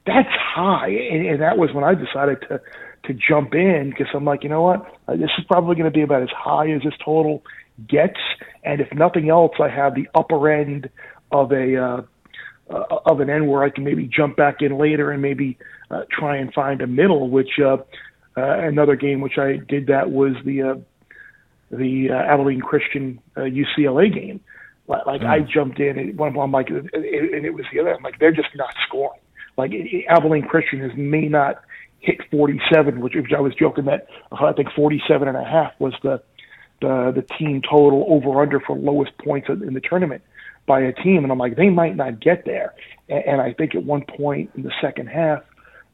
that's 0.06 0.28
high. 0.28 0.88
And, 0.88 1.26
and 1.26 1.40
that 1.40 1.56
was 1.56 1.72
when 1.72 1.84
I 1.84 1.94
decided 1.94 2.42
to, 2.48 2.60
to 3.04 3.14
jump 3.14 3.54
in 3.54 3.90
because 3.90 4.08
I'm 4.14 4.24
like, 4.24 4.42
you 4.42 4.50
know 4.50 4.62
what? 4.62 4.94
Uh, 5.08 5.16
this 5.16 5.30
is 5.38 5.44
probably 5.46 5.74
going 5.74 5.90
to 5.90 5.90
be 5.90 6.02
about 6.02 6.22
as 6.22 6.30
high 6.30 6.70
as 6.70 6.82
this 6.82 6.94
total 7.04 7.42
gets. 7.88 8.20
And 8.62 8.80
if 8.80 8.92
nothing 8.92 9.30
else, 9.30 9.52
I 9.60 9.68
have 9.68 9.94
the 9.94 10.08
upper 10.14 10.50
end 10.50 10.90
of 11.32 11.52
a, 11.52 11.76
uh, 11.76 12.02
uh, 12.68 12.98
of 13.06 13.20
an 13.20 13.30
end 13.30 13.48
where 13.48 13.62
I 13.62 13.70
can 13.70 13.84
maybe 13.84 14.06
jump 14.06 14.36
back 14.36 14.60
in 14.60 14.78
later 14.78 15.10
and 15.10 15.22
maybe 15.22 15.58
uh, 15.90 16.02
try 16.10 16.36
and 16.36 16.52
find 16.52 16.80
a 16.80 16.86
middle. 16.86 17.28
Which 17.28 17.58
uh, 17.58 17.78
uh, 18.36 18.58
another 18.60 18.96
game 18.96 19.20
which 19.20 19.38
I 19.38 19.56
did 19.56 19.88
that 19.88 20.10
was 20.10 20.34
the 20.44 20.62
uh, 20.62 20.74
the 21.70 22.10
uh, 22.10 22.32
Abilene 22.32 22.60
Christian 22.60 23.20
uh, 23.36 23.40
UCLA 23.40 24.12
game. 24.12 24.40
Like, 24.86 25.06
like 25.06 25.20
mm. 25.20 25.28
I 25.28 25.40
jumped 25.40 25.78
in 25.78 25.98
and 25.98 26.18
one 26.18 26.36
I'm 26.36 26.52
like, 26.52 26.68
and 26.68 26.90
it 26.92 27.54
was 27.54 27.64
the 27.72 27.80
other. 27.80 27.94
I'm 27.94 28.02
like, 28.02 28.18
they're 28.18 28.32
just 28.32 28.48
not 28.56 28.74
scoring. 28.86 29.20
Like 29.56 29.72
Abilene 30.08 30.42
Christian 30.42 30.82
is 30.82 30.92
may 30.96 31.28
not 31.28 31.62
hit 32.00 32.18
47, 32.30 33.00
which, 33.00 33.14
which 33.14 33.32
I 33.36 33.40
was 33.40 33.54
joking 33.54 33.84
that 33.84 34.06
I 34.32 34.52
think 34.52 34.68
47 34.74 35.28
and 35.28 35.36
a 35.36 35.44
half 35.44 35.72
was 35.78 35.94
the 36.02 36.22
the 36.80 37.12
the 37.14 37.22
team 37.36 37.60
total 37.60 38.06
over 38.08 38.40
under 38.40 38.58
for 38.58 38.74
lowest 38.76 39.12
points 39.18 39.48
in 39.50 39.74
the 39.74 39.80
tournament 39.80 40.22
by 40.66 40.80
a 40.80 40.92
team, 40.92 41.24
and 41.24 41.32
I'm 41.32 41.38
like, 41.38 41.56
they 41.56 41.68
might 41.68 41.96
not 41.96 42.20
get 42.20 42.44
there. 42.44 42.74
And, 43.08 43.24
and 43.26 43.40
I 43.40 43.52
think 43.52 43.74
at 43.74 43.84
one 43.84 44.02
point 44.02 44.50
in 44.56 44.62
the 44.62 44.72
second 44.80 45.08
half, 45.08 45.42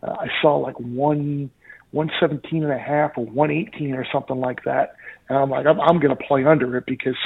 uh, 0.02 0.16
I 0.18 0.28
saw 0.40 0.56
like 0.56 0.78
one. 0.78 1.50
117 1.92 2.64
and 2.64 2.72
a 2.72 2.78
half 2.78 3.12
or 3.16 3.24
118 3.24 3.94
or 3.94 4.04
something 4.12 4.38
like 4.38 4.64
that. 4.64 4.96
And 5.28 5.38
I'm 5.38 5.48
like, 5.48 5.66
I'm, 5.66 5.80
I'm 5.80 5.98
going 5.98 6.14
to 6.14 6.24
play 6.24 6.44
under 6.44 6.76
it 6.76 6.84
because 6.84 7.16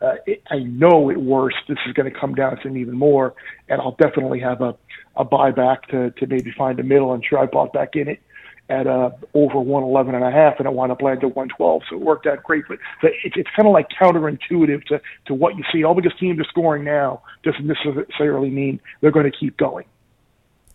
uh, 0.00 0.14
it, 0.26 0.42
I 0.50 0.58
know 0.58 1.10
at 1.10 1.16
worst 1.18 1.56
this 1.68 1.78
is 1.86 1.92
going 1.94 2.12
to 2.12 2.18
come 2.18 2.34
down 2.34 2.58
to 2.62 2.68
even 2.68 2.96
more, 2.96 3.34
and 3.68 3.80
I'll 3.80 3.96
definitely 4.00 4.40
have 4.40 4.60
a, 4.60 4.76
a 5.16 5.24
buyback 5.24 5.82
to, 5.90 6.10
to 6.10 6.26
maybe 6.26 6.52
find 6.56 6.78
a 6.80 6.82
middle. 6.82 7.12
And 7.12 7.24
sure, 7.24 7.38
I 7.38 7.46
bought 7.46 7.72
back 7.72 7.96
in 7.96 8.08
it 8.08 8.20
at 8.68 8.86
uh, 8.86 9.10
over 9.34 9.58
111 9.60 10.14
and 10.14 10.24
a 10.24 10.30
half, 10.30 10.54
and 10.58 10.66
it 10.66 10.72
wound 10.72 10.90
up 10.90 11.02
landing 11.02 11.30
at 11.30 11.36
112. 11.36 11.82
So 11.88 11.96
it 11.96 12.02
worked 12.02 12.26
out 12.26 12.42
great. 12.42 12.64
But, 12.68 12.78
but 13.02 13.12
it's, 13.24 13.36
it's 13.36 13.50
kind 13.54 13.68
of 13.68 13.72
like 13.72 13.88
counterintuitive 14.00 14.84
to, 14.86 15.00
to 15.26 15.34
what 15.34 15.56
you 15.56 15.64
see. 15.72 15.84
All 15.84 15.94
because 15.94 16.12
teams 16.18 16.40
are 16.40 16.44
scoring 16.44 16.84
now 16.84 17.22
doesn't 17.42 17.66
necessarily 17.66 18.50
mean 18.50 18.80
they're 19.00 19.10
going 19.10 19.30
to 19.30 19.36
keep 19.36 19.56
going. 19.56 19.84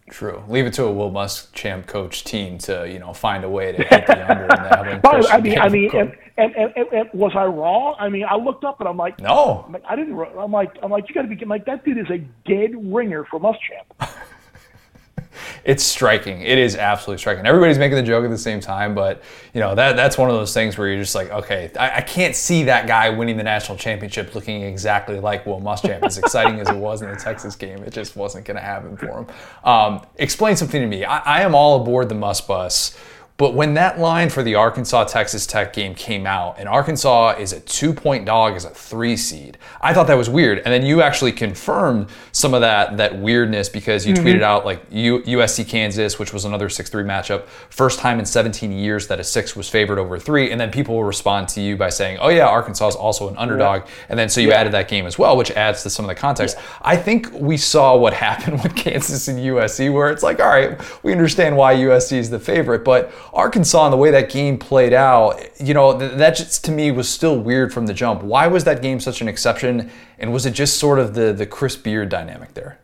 True. 0.10 0.44
Leave 0.48 0.66
it 0.66 0.74
to 0.74 0.86
a 0.86 0.92
Will 0.92 1.12
Muschamp 1.12 1.86
coach 1.86 2.24
team 2.24 2.58
to 2.60 2.90
you 2.92 3.00
know 3.00 3.14
find 3.14 3.44
a 3.44 3.50
way 3.50 3.72
to 3.72 3.84
hit 3.84 4.08
the 4.08 4.30
under 4.30 4.44
in 4.44 4.50
that. 4.50 4.80
I 5.32 5.40
mean, 5.40 5.60
I 5.60 5.70
mean, 5.70 5.90
and, 5.96 6.18
and, 6.38 6.56
and, 6.56 6.74
and, 6.76 6.88
and 6.92 7.10
was 7.14 7.32
I 7.36 7.46
wrong? 7.46 7.96
I 8.00 8.10
mean, 8.10 8.26
I 8.30 8.36
looked 8.36 8.64
up 8.64 8.80
and 8.80 8.90
I'm 8.90 8.98
like, 8.98 9.20
no, 9.20 9.64
I'm 9.68 9.74
like, 9.74 9.84
I 9.88 9.96
didn't. 9.96 10.20
I'm 10.38 10.52
like, 10.52 10.72
I'm 10.82 10.92
like, 10.92 11.08
you 11.08 11.16
got 11.16 11.24
to 11.24 11.28
be 11.28 11.42
I'm 11.42 11.50
like 11.50 11.66
that 11.66 11.86
dude 11.86 11.98
is 11.98 12.10
a 12.10 12.18
dead 12.50 12.72
ringer 12.94 13.26
for 13.26 13.40
Muschamp. 13.40 14.10
it's 15.64 15.84
striking. 15.84 16.42
It 16.42 16.58
is 16.58 16.76
absolutely 16.76 17.20
striking. 17.20 17.46
Everybody's 17.46 17.78
making 17.78 17.98
the 17.98 18.04
joke 18.04 18.24
at 18.24 18.30
the 18.30 18.38
same 18.38 18.60
time, 18.60 18.96
but 18.96 19.22
you 19.54 19.60
know 19.60 19.76
that 19.76 19.96
that's 19.96 20.18
one 20.18 20.30
of 20.30 20.36
those 20.36 20.54
things 20.54 20.78
where 20.78 20.88
you're 20.88 21.02
just 21.02 21.16
like, 21.16 21.30
okay, 21.32 21.72
I, 21.80 21.98
I 21.98 22.02
can't 22.02 22.36
see 22.36 22.64
that 22.64 22.88
guy 22.88 23.10
winning 23.10 23.38
the 23.38 23.44
national 23.44 23.78
championship 23.78 24.36
looking 24.36 24.62
exactly 24.64 25.20
like 25.20 25.46
Will 25.46 25.62
Muschamp. 25.62 26.04
As 26.04 26.18
exciting 26.18 26.60
as 26.60 26.70
it 26.70 26.78
was 26.78 27.02
in 27.02 27.10
the 27.10 27.16
Texas 27.16 27.56
game, 27.56 27.84
it 27.84 27.94
just 27.94 28.16
wasn't 28.16 28.46
going 28.46 28.58
to 28.58 28.64
happen 28.64 28.98
for 28.98 29.20
him. 29.20 29.28
Um, 29.64 30.06
explain 30.16 30.56
something 30.56 30.82
to 30.82 30.88
me. 30.88 31.06
I, 31.06 31.20
I 31.20 31.42
am 31.42 31.56
all 31.56 31.82
aboard 31.82 32.10
the 32.10 32.16
Muss 32.16 32.42
Bus 32.42 32.98
but 33.40 33.54
when 33.54 33.76
that 33.76 33.98
line 33.98 34.30
for 34.30 34.44
the 34.44 34.56
Arkansas 34.56 35.06
Texas 35.06 35.48
Tech 35.48 35.72
game 35.72 35.96
came 35.96 36.28
out, 36.28 36.60
and 36.60 36.68
Arkansas 36.68 37.36
is 37.40 37.54
a 37.54 37.62
two 37.62 37.94
point 37.94 38.26
dog 38.26 38.54
as 38.56 38.66
a 38.66 38.70
three 38.70 39.16
seed, 39.16 39.58
I 39.80 39.94
thought 39.94 40.08
that 40.08 40.18
was 40.18 40.30
weird. 40.30 40.58
And 40.58 40.68
then 40.68 40.86
you 40.86 41.02
actually 41.02 41.32
confirmed 41.32 42.10
some 42.34 42.54
of 42.54 42.60
that 42.60 42.98
that 42.98 43.18
weirdness 43.18 43.70
because 43.70 44.06
you 44.06 44.14
mm-hmm. 44.14 44.28
tweeted 44.28 44.42
out 44.42 44.66
like 44.66 44.84
U- 44.92 45.22
USC 45.22 45.66
Kansas, 45.66 46.20
which 46.20 46.34
was 46.34 46.44
another 46.44 46.68
6 46.68 46.90
3 46.90 47.04
matchup, 47.06 47.46
first 47.70 48.00
time 48.00 48.20
in 48.20 48.26
17 48.26 48.74
years 48.74 49.08
that 49.08 49.22
a 49.22 49.24
six 49.24 49.56
was 49.56 49.70
favored 49.70 50.00
over 50.00 50.20
three. 50.20 50.52
And 50.52 50.60
then 50.60 50.70
people 50.70 50.96
will 50.96 51.06
respond 51.06 51.48
to 51.50 51.62
you 51.62 51.78
by 51.78 51.90
saying, 51.90 52.18
oh, 52.20 52.28
yeah, 52.28 52.46
Arkansas 52.46 52.90
is 52.90 52.96
also 52.96 53.30
an 53.30 53.38
underdog. 53.38 53.84
Yeah. 53.86 53.92
And 54.10 54.20
then 54.20 54.28
so 54.28 54.42
you 54.42 54.50
yeah. 54.50 54.56
added 54.56 54.74
that 54.74 54.90
game 54.90 55.06
as 55.06 55.18
well, 55.18 55.38
which 55.38 55.52
adds 55.52 55.82
to 55.84 55.90
some 55.90 56.04
of 56.04 56.10
the 56.10 56.16
context. 56.16 56.58
Yeah. 56.58 56.66
I 56.82 56.98
think 56.98 57.32
we 57.32 57.56
saw 57.56 57.96
what 57.96 58.14
happened 58.30 58.62
with 58.64 58.76
Kansas 58.76 59.30
and 59.30 59.40
USC, 59.40 59.94
where 59.94 60.10
it's 60.10 60.24
like, 60.24 60.42
all 60.42 60.50
right, 60.50 60.78
we 61.04 61.14
understand 61.14 61.56
why 61.56 61.74
USC 61.76 62.18
is 62.18 62.30
the 62.30 62.40
favorite, 62.40 62.84
but 62.84 63.14
Arkansas 63.34 63.86
and 63.86 63.94
the 63.94 63.98
way 63.98 64.12
that 64.12 64.30
game 64.30 64.58
played 64.58 64.94
out, 64.94 65.40
you 65.60 65.74
know, 65.74 65.94
that 65.98 66.36
just 66.36 66.66
to 66.66 66.72
me 66.72 66.92
was 66.92 67.10
still 67.10 67.40
weird 67.40 67.74
from 67.74 67.88
the 67.88 67.94
jump. 67.94 68.24
Why 68.24 68.48
was 68.48 68.64
that 68.64 68.82
game 68.82 69.00
such 69.00 69.22
an 69.22 69.28
exception? 69.28 69.92
And 70.18 70.34
was 70.34 70.46
it 70.46 70.52
just 70.52 70.78
sort 70.78 71.00
of 71.00 71.14
the 71.14 71.34
the 71.34 71.46
Chris 71.46 71.76
Beard 71.76 72.10
dynamic 72.10 72.54
there? 72.54 72.80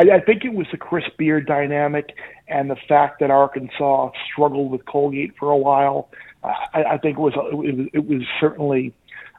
I, 0.00 0.20
think 0.20 0.44
it 0.44 0.54
was 0.54 0.68
the 0.70 0.76
Chris 0.76 1.04
Beard 1.16 1.46
dynamic 1.46 2.14
and 2.46 2.70
the 2.70 2.76
fact 2.88 3.18
that 3.18 3.32
Arkansas 3.32 4.12
struggled 4.32 4.70
with 4.70 4.84
Colgate 4.86 5.34
for 5.36 5.50
a 5.50 5.56
while. 5.56 6.08
Uh, 6.44 6.52
I, 6.72 6.84
I 6.84 6.98
think 6.98 7.18
it 7.18 7.20
was 7.20 7.34
it 7.34 7.56
was, 7.56 7.88
it 7.92 8.06
was 8.06 8.22
certainly 8.40 8.94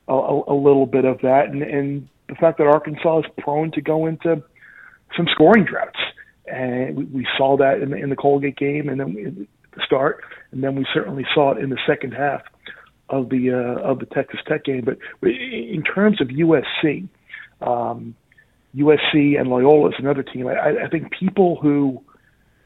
a, 0.10 0.14
a 0.14 0.54
little 0.54 0.86
bit 0.86 1.06
of 1.06 1.22
that, 1.22 1.48
and, 1.48 1.62
and 1.64 2.10
the 2.28 2.36
fact 2.36 2.58
that 2.58 2.68
Arkansas 2.68 3.20
is 3.20 3.26
prone 3.38 3.72
to 3.72 3.82
go 3.82 4.06
into 4.06 4.44
some 5.16 5.28
scoring 5.34 5.64
droughts 5.64 6.00
and 6.50 6.96
we, 6.96 7.04
we 7.06 7.28
saw 7.38 7.58
that 7.58 7.82
in 7.82 7.92
the, 7.92 7.98
in 7.98 8.10
the 8.10 8.16
Colgate 8.16 8.58
game, 8.58 8.90
and 8.90 9.00
then 9.00 9.48
the 9.76 9.82
start, 9.86 10.24
and 10.52 10.64
then 10.64 10.76
we 10.76 10.86
certainly 10.94 11.26
saw 11.34 11.52
it 11.52 11.64
in 11.64 11.70
the 11.70 11.80
second 11.88 12.14
half 12.14 12.42
of 13.10 13.30
the 13.30 13.52
uh, 13.52 13.82
of 13.82 14.00
the 14.00 14.06
Texas 14.06 14.40
Tech 14.48 14.64
game. 14.64 14.86
But 14.86 14.98
in 15.22 15.84
terms 15.84 16.22
of 16.22 16.28
USC, 16.28 17.08
um, 17.62 18.16
USC 18.76 19.40
and 19.40 19.50
Loyola 19.50 19.90
is 19.90 19.96
another 20.00 20.24
team. 20.24 20.48
I, 20.48 20.86
I 20.86 20.90
think 20.90 21.12
people 21.12 21.58
who 21.62 22.02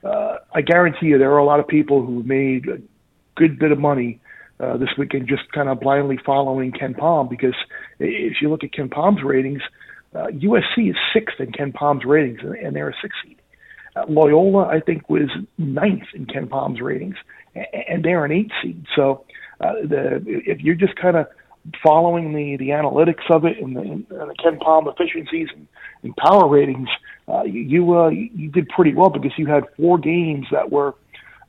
uh, 0.03 0.37
I 0.53 0.61
guarantee 0.61 1.07
you 1.07 1.17
there 1.17 1.31
are 1.31 1.37
a 1.37 1.45
lot 1.45 1.59
of 1.59 1.67
people 1.67 2.05
who 2.05 2.23
made 2.23 2.67
a 2.67 2.77
good 3.35 3.57
bit 3.57 3.71
of 3.71 3.79
money 3.79 4.19
uh, 4.59 4.77
this 4.77 4.89
weekend 4.97 5.27
just 5.27 5.51
kind 5.51 5.69
of 5.69 5.79
blindly 5.79 6.19
following 6.25 6.71
KenPom 6.71 7.29
because 7.29 7.55
if 7.99 8.41
you 8.41 8.49
look 8.49 8.63
at 8.63 8.71
KenPom's 8.71 9.23
ratings, 9.23 9.61
uh, 10.15 10.27
USC 10.27 10.89
is 10.89 10.95
sixth 11.13 11.39
in 11.39 11.51
KenPom's 11.51 12.05
ratings 12.05 12.39
and, 12.41 12.55
and 12.55 12.75
they're 12.75 12.89
a 12.89 12.95
six 13.01 13.15
seed. 13.23 13.37
Loyola, 14.07 14.67
I 14.67 14.79
think, 14.79 15.09
was 15.09 15.29
ninth 15.57 16.07
in 16.13 16.25
KenPom's 16.25 16.81
ratings, 16.81 17.15
and 17.55 18.03
they're 18.03 18.25
an 18.25 18.31
eight 18.31 18.51
seed. 18.61 18.85
So 18.95 19.25
uh, 19.61 19.73
the 19.83 20.23
if 20.25 20.61
you're 20.61 20.75
just 20.75 20.95
kind 20.95 21.17
of 21.17 21.27
following 21.81 22.33
the 22.33 22.57
the 22.57 22.69
analytics 22.69 23.29
of 23.29 23.45
it 23.45 23.57
and 23.61 23.75
the, 23.75 23.81
and 23.81 24.05
the 24.09 24.35
KenPom 24.43 24.91
efficiencies 24.91 25.47
and, 25.55 25.67
and 26.01 26.15
power 26.17 26.47
ratings, 26.47 26.89
uh, 27.27 27.43
you 27.43 27.97
uh, 27.97 28.09
you 28.09 28.49
did 28.49 28.67
pretty 28.69 28.93
well 28.93 29.09
because 29.09 29.31
you 29.37 29.45
had 29.47 29.63
four 29.77 29.97
games 29.97 30.47
that 30.51 30.71
were, 30.71 30.95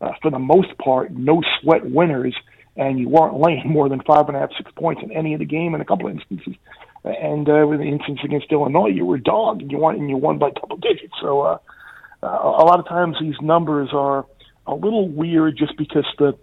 uh, 0.00 0.12
for 0.20 0.30
the 0.30 0.38
most 0.38 0.76
part, 0.78 1.10
no 1.12 1.42
sweat 1.60 1.88
winners, 1.90 2.34
and 2.76 2.98
you 2.98 3.08
weren't 3.08 3.38
laying 3.38 3.68
more 3.68 3.88
than 3.88 4.00
five 4.02 4.28
and 4.28 4.36
a 4.36 4.40
half 4.40 4.50
six 4.56 4.70
points 4.76 5.02
in 5.02 5.10
any 5.12 5.32
of 5.32 5.40
the 5.40 5.46
game 5.46 5.74
in 5.74 5.80
a 5.80 5.84
couple 5.84 6.06
of 6.08 6.14
instances. 6.14 6.54
And 7.04 7.48
uh, 7.48 7.66
with 7.68 7.80
the 7.80 7.86
instance 7.86 8.20
against 8.24 8.50
Illinois, 8.50 8.88
you 8.88 9.04
were 9.04 9.18
dog 9.18 9.60
and 9.60 9.70
you 9.70 9.78
won 9.78 9.96
and 9.96 10.08
you 10.08 10.16
won 10.16 10.38
by 10.38 10.50
double 10.50 10.78
digits. 10.78 11.12
So 11.20 11.42
uh, 11.42 11.58
uh, 12.24 12.28
a 12.28 12.64
lot 12.64 12.80
of 12.80 12.88
times 12.88 13.16
these 13.20 13.40
numbers 13.42 13.90
are 13.92 14.24
a 14.66 14.74
little 14.74 15.08
weird 15.08 15.56
just 15.56 15.76
because 15.76 16.06
the 16.18 16.36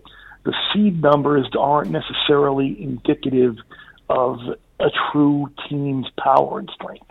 the 0.44 0.54
seed 0.74 1.02
numbers 1.02 1.48
aren't 1.58 1.92
necessarily 1.92 2.76
indicative 2.82 3.58
of 4.10 4.40
a 4.80 4.90
true 5.12 5.52
team's 5.70 6.08
power 6.18 6.58
and 6.58 6.70
strength. 6.74 7.06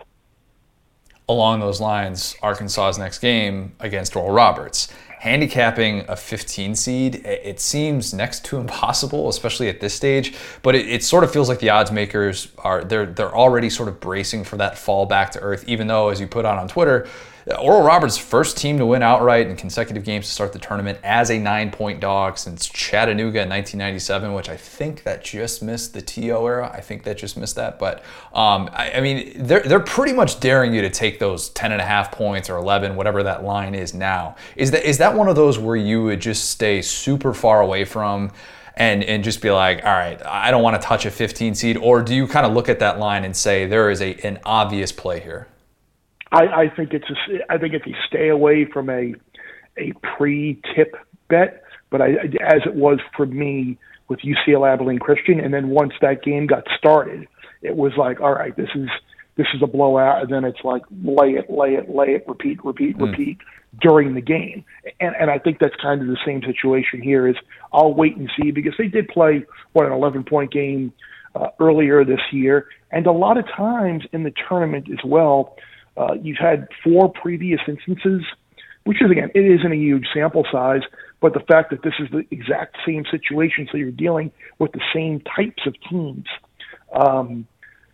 Along 1.29 1.61
those 1.61 1.79
lines, 1.79 2.35
Arkansas's 2.41 2.97
next 2.97 3.19
game 3.19 3.73
against 3.79 4.17
Oral 4.17 4.33
Roberts. 4.33 4.91
Handicapping 5.19 6.03
a 6.09 6.17
15 6.17 6.75
seed, 6.75 7.15
it 7.25 7.61
seems 7.61 8.13
next 8.13 8.43
to 8.45 8.57
impossible, 8.57 9.29
especially 9.29 9.69
at 9.69 9.79
this 9.79 9.93
stage. 9.93 10.35
But 10.61 10.75
it, 10.75 10.89
it, 10.89 11.03
sort 11.03 11.23
of 11.23 11.31
feels 11.31 11.47
like 11.47 11.59
the 11.59 11.69
odds 11.69 11.91
makers 11.91 12.49
are 12.57 12.83
they're 12.83 13.05
they're 13.05 13.33
already 13.33 13.69
sort 13.69 13.87
of 13.87 14.01
bracing 14.01 14.43
for 14.43 14.57
that 14.57 14.77
fall 14.77 15.05
back 15.05 15.31
to 15.31 15.39
earth. 15.39 15.63
Even 15.67 15.87
though, 15.87 16.09
as 16.09 16.19
you 16.19 16.27
put 16.27 16.43
on 16.43 16.57
on 16.57 16.67
Twitter, 16.67 17.07
Oral 17.47 17.81
Roberts' 17.81 18.17
first 18.17 18.57
team 18.57 18.77
to 18.77 18.85
win 18.85 19.01
outright 19.01 19.47
in 19.47 19.55
consecutive 19.55 20.03
games 20.03 20.27
to 20.27 20.31
start 20.31 20.53
the 20.53 20.59
tournament 20.59 20.99
as 21.03 21.31
a 21.31 21.39
nine 21.39 21.71
point 21.71 21.99
dog 21.99 22.37
since 22.37 22.67
Chattanooga 22.67 23.41
in 23.41 23.49
1997, 23.49 24.33
which 24.33 24.49
I 24.49 24.57
think 24.57 25.03
that 25.03 25.23
just 25.23 25.63
missed 25.63 25.93
the 25.93 26.01
TO 26.01 26.45
era. 26.45 26.71
I 26.73 26.81
think 26.81 27.03
that 27.03 27.17
just 27.17 27.37
missed 27.37 27.55
that. 27.55 27.79
But 27.79 27.99
um, 28.33 28.69
I, 28.73 28.91
I, 28.95 29.01
mean, 29.01 29.33
they're, 29.35 29.61
they're 29.61 29.79
pretty 29.79 30.13
much 30.13 30.39
daring 30.39 30.73
you 30.73 30.81
to 30.81 30.89
take 30.89 31.19
those 31.19 31.49
10 31.49 31.71
and 31.71 31.81
a 31.81 31.85
half 31.85 32.11
points 32.11 32.49
or 32.49 32.57
11, 32.57 32.95
whatever 32.95 33.23
that 33.23 33.43
line 33.43 33.73
is 33.73 33.93
now. 33.93 34.35
Is 34.55 34.71
that, 34.71 34.87
is 34.87 34.99
that 34.99 35.15
one 35.15 35.27
of 35.27 35.35
those 35.35 35.57
where 35.57 35.75
you 35.75 36.03
would 36.03 36.19
just 36.19 36.49
stay 36.49 36.81
super 36.81 37.33
far 37.33 37.61
away 37.61 37.85
from? 37.85 38.31
and 38.77 39.03
and 39.03 39.21
just 39.21 39.41
be 39.41 39.51
like, 39.51 39.83
all 39.83 39.91
right, 39.91 40.25
I 40.25 40.49
don't 40.49 40.63
want 40.63 40.81
to 40.81 40.87
touch 40.87 41.05
a 41.05 41.11
15 41.11 41.55
seed, 41.55 41.75
or 41.75 42.01
do 42.01 42.15
you 42.15 42.25
kind 42.25 42.45
of 42.45 42.53
look 42.53 42.69
at 42.69 42.79
that 42.79 42.99
line 42.99 43.25
and 43.25 43.35
say 43.35 43.65
there 43.65 43.91
is 43.91 44.01
a 44.01 44.15
an 44.25 44.39
obvious 44.45 44.93
play 44.93 45.19
here? 45.19 45.47
I, 46.31 46.45
I 46.45 46.69
think 46.75 46.93
it's 46.93 47.09
a, 47.09 47.51
I 47.51 47.57
think 47.57 47.73
if 47.73 47.85
you 47.85 47.95
stay 48.07 48.29
away 48.29 48.65
from 48.65 48.89
a 48.89 49.13
a 49.77 49.93
pre-tip 50.15 50.95
bet, 51.29 51.63
but 51.89 52.01
I, 52.01 52.11
as 52.45 52.61
it 52.65 52.75
was 52.75 52.99
for 53.15 53.25
me 53.25 53.77
with 54.07 54.19
UCLA 54.19 54.73
Abilene 54.73 54.99
Christian, 54.99 55.39
and 55.39 55.53
then 55.53 55.69
once 55.69 55.93
that 56.01 56.23
game 56.23 56.47
got 56.47 56.65
started, 56.77 57.27
it 57.61 57.75
was 57.75 57.93
like, 57.97 58.19
all 58.19 58.33
right, 58.33 58.55
this 58.55 58.69
is 58.75 58.89
this 59.37 59.47
is 59.53 59.61
a 59.61 59.67
blowout, 59.67 60.23
and 60.23 60.31
then 60.31 60.43
it's 60.43 60.63
like 60.63 60.83
lay 61.03 61.31
it, 61.31 61.49
lay 61.49 61.75
it, 61.75 61.89
lay 61.89 62.15
it, 62.15 62.25
repeat, 62.27 62.63
repeat, 62.63 62.97
mm. 62.97 63.09
repeat 63.09 63.37
during 63.81 64.13
the 64.13 64.21
game, 64.21 64.63
and 64.99 65.15
and 65.19 65.29
I 65.29 65.39
think 65.39 65.59
that's 65.59 65.75
kind 65.81 66.01
of 66.01 66.07
the 66.07 66.17
same 66.25 66.41
situation 66.43 67.01
here. 67.01 67.27
Is 67.27 67.35
I'll 67.73 67.93
wait 67.93 68.17
and 68.17 68.29
see 68.39 68.51
because 68.51 68.73
they 68.77 68.87
did 68.87 69.07
play 69.07 69.45
what 69.73 69.85
an 69.85 69.93
11 69.93 70.25
point 70.25 70.51
game 70.51 70.93
uh, 71.35 71.47
earlier 71.59 72.03
this 72.03 72.19
year, 72.31 72.67
and 72.91 73.07
a 73.07 73.11
lot 73.11 73.37
of 73.37 73.45
times 73.47 74.03
in 74.11 74.23
the 74.23 74.33
tournament 74.49 74.89
as 74.91 75.03
well 75.05 75.55
uh, 75.97 76.13
you've 76.21 76.37
had 76.37 76.67
four 76.83 77.11
previous 77.11 77.59
instances, 77.67 78.23
which 78.85 79.01
is, 79.01 79.11
again, 79.11 79.29
it 79.35 79.45
isn't 79.45 79.71
a 79.71 79.75
huge 79.75 80.07
sample 80.13 80.45
size, 80.51 80.81
but 81.19 81.33
the 81.33 81.39
fact 81.41 81.69
that 81.71 81.83
this 81.83 81.93
is 81.99 82.09
the 82.11 82.25
exact 82.31 82.77
same 82.85 83.05
situation, 83.09 83.67
so 83.71 83.77
you're 83.77 83.91
dealing 83.91 84.31
with 84.59 84.71
the 84.71 84.81
same 84.93 85.21
types 85.21 85.63
of 85.67 85.75
teams. 85.89 86.25
Um, 86.93 87.47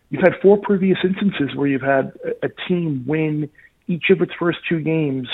you've 0.09 0.21
had 0.21 0.33
four 0.41 0.57
previous 0.57 0.97
instances 1.03 1.55
where 1.55 1.67
you've 1.67 1.81
had 1.81 2.13
a, 2.41 2.49
team 2.67 3.03
win 3.05 3.49
each 3.87 4.09
of 4.09 4.21
its 4.21 4.31
first 4.39 4.59
two 4.67 4.79
games 4.79 5.27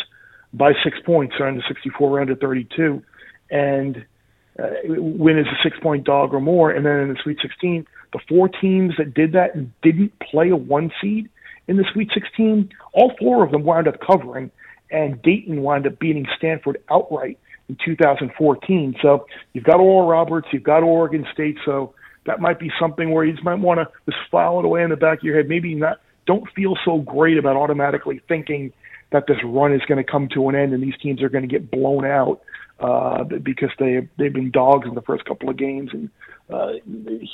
by 0.53 0.73
six 0.83 0.97
points 1.05 1.35
around 1.39 1.57
the 1.57 1.63
64 1.67 2.17
round 2.17 2.29
of 2.29 2.39
32, 2.39 3.03
and 3.51 4.05
uh, 4.59 4.69
win 4.85 5.37
as 5.37 5.45
a 5.47 5.57
six 5.63 5.77
point 5.79 6.03
dog 6.03 6.33
or 6.33 6.39
more. 6.39 6.71
And 6.71 6.85
then 6.85 6.99
in 6.99 7.09
the 7.09 7.17
Sweet 7.23 7.39
16, 7.41 7.85
the 8.11 8.19
four 8.29 8.47
teams 8.47 8.93
that 8.97 9.13
did 9.13 9.33
that 9.33 9.55
and 9.55 9.71
didn't 9.81 10.13
play 10.19 10.49
a 10.49 10.55
one 10.55 10.91
seed 11.01 11.29
in 11.67 11.77
the 11.77 11.85
Sweet 11.93 12.09
16. 12.13 12.69
All 12.93 13.13
four 13.19 13.43
of 13.43 13.51
them 13.51 13.63
wound 13.63 13.87
up 13.87 13.99
covering, 13.99 14.51
and 14.91 15.21
Dayton 15.21 15.61
wound 15.61 15.87
up 15.87 15.99
beating 15.99 16.25
Stanford 16.37 16.81
outright 16.89 17.39
in 17.69 17.77
2014. 17.83 18.95
So 19.01 19.25
you've 19.53 19.63
got 19.63 19.79
Oral 19.79 20.07
Roberts, 20.07 20.47
you've 20.51 20.63
got 20.63 20.83
Oregon 20.83 21.25
State. 21.33 21.57
So 21.65 21.93
that 22.25 22.39
might 22.39 22.59
be 22.59 22.71
something 22.79 23.11
where 23.11 23.23
you 23.23 23.33
just 23.33 23.43
might 23.43 23.59
want 23.59 23.79
to 23.79 23.87
just 24.05 24.17
file 24.31 24.59
it 24.59 24.65
away 24.65 24.83
in 24.83 24.89
the 24.89 24.95
back 24.95 25.19
of 25.19 25.23
your 25.23 25.35
head. 25.35 25.49
Maybe 25.49 25.73
not. 25.75 25.99
Don't 26.25 26.49
feel 26.55 26.75
so 26.85 26.99
great 26.99 27.37
about 27.37 27.57
automatically 27.57 28.21
thinking 28.27 28.71
that 29.11 29.27
this 29.27 29.37
run 29.43 29.73
is 29.73 29.81
going 29.87 30.03
to 30.03 30.09
come 30.09 30.29
to 30.33 30.49
an 30.49 30.55
end 30.55 30.73
and 30.73 30.81
these 30.81 30.97
teams 31.01 31.21
are 31.21 31.29
going 31.29 31.47
to 31.47 31.47
get 31.47 31.69
blown 31.69 32.05
out 32.05 32.41
uh, 32.79 33.23
because 33.23 33.69
they 33.77 34.07
they've 34.17 34.33
been 34.33 34.51
dogs 34.51 34.87
in 34.87 34.95
the 34.95 35.01
first 35.01 35.25
couple 35.25 35.49
of 35.49 35.57
games 35.57 35.91
and 35.93 36.09
uh, 36.49 36.73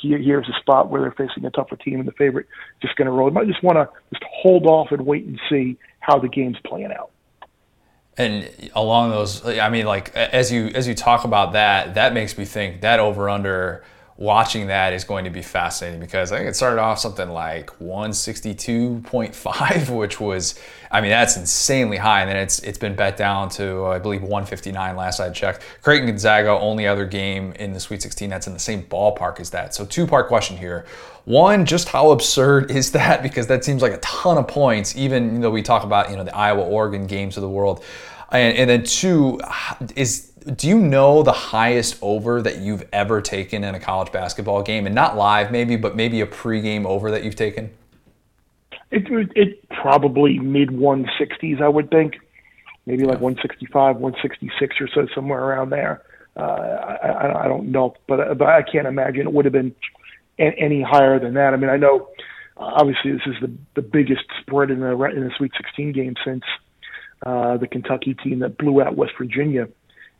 here, 0.00 0.18
here's 0.18 0.48
a 0.48 0.60
spot 0.60 0.88
where 0.90 1.02
they're 1.02 1.12
facing 1.12 1.44
a 1.44 1.50
tougher 1.50 1.76
team 1.76 1.98
and 1.98 2.08
the 2.08 2.12
favorite 2.12 2.46
just 2.80 2.96
going 2.96 3.06
to 3.06 3.12
roll. 3.12 3.36
I 3.36 3.44
just 3.44 3.62
want 3.62 3.76
to 3.76 3.88
just 4.12 4.24
hold 4.30 4.66
off 4.66 4.92
and 4.92 5.04
wait 5.04 5.26
and 5.26 5.38
see 5.50 5.76
how 5.98 6.18
the 6.18 6.28
game's 6.28 6.58
playing 6.64 6.92
out. 6.92 7.10
And 8.16 8.50
along 8.74 9.10
those, 9.10 9.46
I 9.46 9.68
mean, 9.70 9.86
like 9.86 10.14
as 10.14 10.52
you 10.52 10.66
as 10.66 10.86
you 10.86 10.94
talk 10.94 11.24
about 11.24 11.52
that, 11.52 11.94
that 11.94 12.12
makes 12.12 12.36
me 12.36 12.44
think 12.44 12.82
that 12.82 13.00
over 13.00 13.28
under 13.28 13.84
watching 14.20 14.66
that 14.66 14.92
is 14.92 15.02
going 15.02 15.24
to 15.24 15.30
be 15.30 15.40
fascinating 15.40 15.98
because 15.98 16.30
I 16.30 16.36
think 16.36 16.50
it 16.50 16.54
started 16.54 16.78
off 16.78 16.98
something 16.98 17.30
like 17.30 17.70
162.5, 17.80 19.88
which 19.96 20.20
was, 20.20 20.60
I 20.90 21.00
mean, 21.00 21.08
that's 21.10 21.38
insanely 21.38 21.96
high. 21.96 22.20
And 22.20 22.28
then 22.28 22.36
it's 22.36 22.58
it's 22.60 22.76
been 22.76 22.94
bet 22.94 23.16
down 23.16 23.48
to, 23.50 23.86
I 23.86 23.98
believe, 23.98 24.20
159 24.20 24.94
last 24.94 25.20
I 25.20 25.30
checked. 25.30 25.62
Creighton 25.82 26.06
Gonzaga, 26.06 26.50
only 26.50 26.86
other 26.86 27.06
game 27.06 27.52
in 27.52 27.72
the 27.72 27.80
Sweet 27.80 28.02
16 28.02 28.28
that's 28.28 28.46
in 28.46 28.52
the 28.52 28.58
same 28.58 28.82
ballpark 28.84 29.40
as 29.40 29.48
that. 29.50 29.74
So, 29.74 29.86
two 29.86 30.06
part 30.06 30.28
question 30.28 30.58
here. 30.58 30.84
One, 31.24 31.64
just 31.64 31.88
how 31.88 32.10
absurd 32.10 32.70
is 32.76 32.92
that? 32.92 33.22
Because 33.22 33.46
that 33.46 33.64
seems 33.64 33.80
like 33.80 33.94
a 33.94 33.98
ton 33.98 34.36
of 34.36 34.46
points, 34.46 34.94
even 34.96 35.40
though 35.40 35.50
we 35.50 35.62
talk 35.62 35.82
about, 35.82 36.10
you 36.10 36.16
know, 36.16 36.24
the 36.24 36.36
Iowa 36.36 36.62
Oregon 36.62 37.06
games 37.06 37.38
of 37.38 37.40
the 37.40 37.48
world. 37.48 37.82
And, 38.32 38.56
and 38.56 38.70
then 38.70 38.84
two, 38.84 39.40
is 39.96 40.29
do 40.56 40.68
you 40.68 40.78
know 40.78 41.22
the 41.22 41.32
highest 41.32 41.98
over 42.02 42.42
that 42.42 42.58
you've 42.58 42.86
ever 42.92 43.20
taken 43.20 43.64
in 43.64 43.74
a 43.74 43.80
college 43.80 44.12
basketball 44.12 44.62
game, 44.62 44.86
and 44.86 44.94
not 44.94 45.16
live 45.16 45.50
maybe, 45.50 45.76
but 45.76 45.96
maybe 45.96 46.20
a 46.20 46.26
pregame 46.26 46.84
over 46.84 47.10
that 47.10 47.24
you've 47.24 47.36
taken? 47.36 47.70
It 48.90 49.06
it 49.36 49.68
probably 49.68 50.38
mid 50.38 50.70
160s, 50.70 51.60
I 51.60 51.68
would 51.68 51.90
think, 51.90 52.18
maybe 52.86 53.04
like 53.04 53.20
165, 53.20 53.96
166 53.96 54.76
or 54.80 54.88
so, 54.88 55.06
somewhere 55.14 55.42
around 55.42 55.70
there. 55.70 56.02
Uh, 56.36 56.40
I, 56.40 57.44
I 57.44 57.48
don't 57.48 57.70
know, 57.70 57.94
but 58.08 58.38
but 58.38 58.48
I 58.48 58.62
can't 58.62 58.86
imagine 58.86 59.22
it 59.22 59.32
would 59.32 59.44
have 59.44 59.52
been 59.52 59.74
any 60.38 60.82
higher 60.82 61.18
than 61.18 61.34
that. 61.34 61.52
I 61.52 61.56
mean, 61.56 61.70
I 61.70 61.76
know 61.76 62.08
obviously 62.56 63.12
this 63.12 63.22
is 63.26 63.34
the 63.40 63.52
the 63.74 63.82
biggest 63.82 64.24
spread 64.40 64.70
in 64.70 64.80
the 64.80 64.92
in 65.04 65.24
the 65.24 65.32
Sweet 65.36 65.52
16 65.56 65.92
game 65.92 66.14
since 66.24 66.44
uh, 67.24 67.56
the 67.58 67.66
Kentucky 67.66 68.14
team 68.14 68.40
that 68.40 68.58
blew 68.58 68.80
out 68.80 68.96
West 68.96 69.12
Virginia 69.18 69.68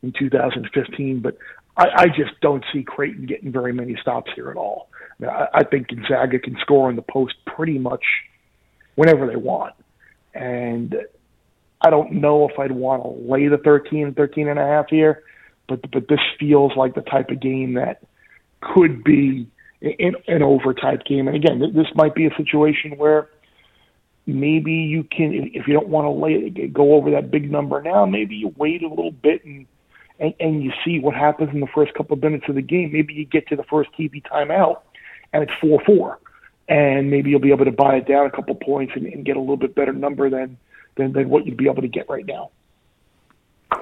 in 0.02 0.12
2015. 0.18 1.20
But 1.20 1.36
I, 1.76 1.88
I 1.94 2.06
just 2.06 2.40
don't 2.40 2.64
see 2.72 2.82
Creighton 2.82 3.26
getting 3.26 3.52
very 3.52 3.72
many 3.72 3.96
stops 4.00 4.30
here 4.34 4.50
at 4.50 4.56
all. 4.56 4.88
I, 4.92 5.22
mean, 5.22 5.30
I, 5.30 5.46
I 5.54 5.64
think 5.64 5.88
Gonzaga 5.88 6.38
can 6.38 6.56
score 6.60 6.88
on 6.88 6.96
the 6.96 7.02
post 7.02 7.34
pretty 7.46 7.78
much 7.78 8.04
whenever 8.94 9.26
they 9.26 9.36
want. 9.36 9.74
And 10.34 10.94
I 11.80 11.90
don't 11.90 12.12
know 12.12 12.48
if 12.48 12.58
I'd 12.58 12.72
want 12.72 13.02
to 13.02 13.08
lay 13.08 13.48
the 13.48 13.58
13, 13.58 14.14
13 14.14 14.48
and 14.48 14.58
a 14.58 14.66
half 14.66 14.86
here, 14.90 15.22
but 15.68 15.90
but 15.90 16.08
this 16.08 16.20
feels 16.38 16.72
like 16.76 16.94
the 16.94 17.00
type 17.00 17.30
of 17.30 17.40
game 17.40 17.74
that 17.74 18.02
could 18.60 19.02
be 19.02 19.48
an, 19.80 20.14
an 20.28 20.42
over 20.42 20.74
type 20.74 21.04
game. 21.04 21.26
And 21.26 21.36
again, 21.36 21.60
this 21.74 21.86
might 21.94 22.14
be 22.14 22.26
a 22.26 22.34
situation 22.36 22.96
where 22.98 23.28
maybe 24.26 24.72
you 24.72 25.04
can, 25.04 25.50
if 25.54 25.66
you 25.66 25.72
don't 25.72 25.88
want 25.88 26.04
to 26.04 26.10
lay 26.10 26.50
go 26.68 26.94
over 26.94 27.10
that 27.12 27.30
big 27.30 27.50
number 27.50 27.80
now, 27.82 28.04
maybe 28.04 28.36
you 28.36 28.54
wait 28.56 28.82
a 28.82 28.88
little 28.88 29.10
bit 29.10 29.44
and 29.44 29.66
and, 30.20 30.34
and 30.38 30.62
you 30.62 30.72
see 30.84 31.00
what 31.00 31.14
happens 31.14 31.50
in 31.52 31.60
the 31.60 31.66
first 31.66 31.94
couple 31.94 32.14
of 32.14 32.22
minutes 32.22 32.44
of 32.48 32.54
the 32.54 32.62
game. 32.62 32.92
Maybe 32.92 33.14
you 33.14 33.24
get 33.24 33.48
to 33.48 33.56
the 33.56 33.64
first 33.64 33.90
TV 33.98 34.22
timeout 34.22 34.80
and 35.32 35.42
it's 35.42 35.52
4 35.60 35.82
4. 35.84 36.18
And 36.68 37.10
maybe 37.10 37.30
you'll 37.30 37.40
be 37.40 37.50
able 37.50 37.64
to 37.64 37.72
buy 37.72 37.96
it 37.96 38.06
down 38.06 38.26
a 38.26 38.30
couple 38.30 38.54
points 38.54 38.92
and, 38.94 39.06
and 39.06 39.24
get 39.24 39.36
a 39.36 39.40
little 39.40 39.56
bit 39.56 39.74
better 39.74 39.92
number 39.92 40.30
than, 40.30 40.56
than, 40.96 41.12
than 41.12 41.28
what 41.28 41.44
you'd 41.46 41.56
be 41.56 41.66
able 41.66 41.82
to 41.82 41.88
get 41.88 42.08
right 42.08 42.24
now. 42.24 42.50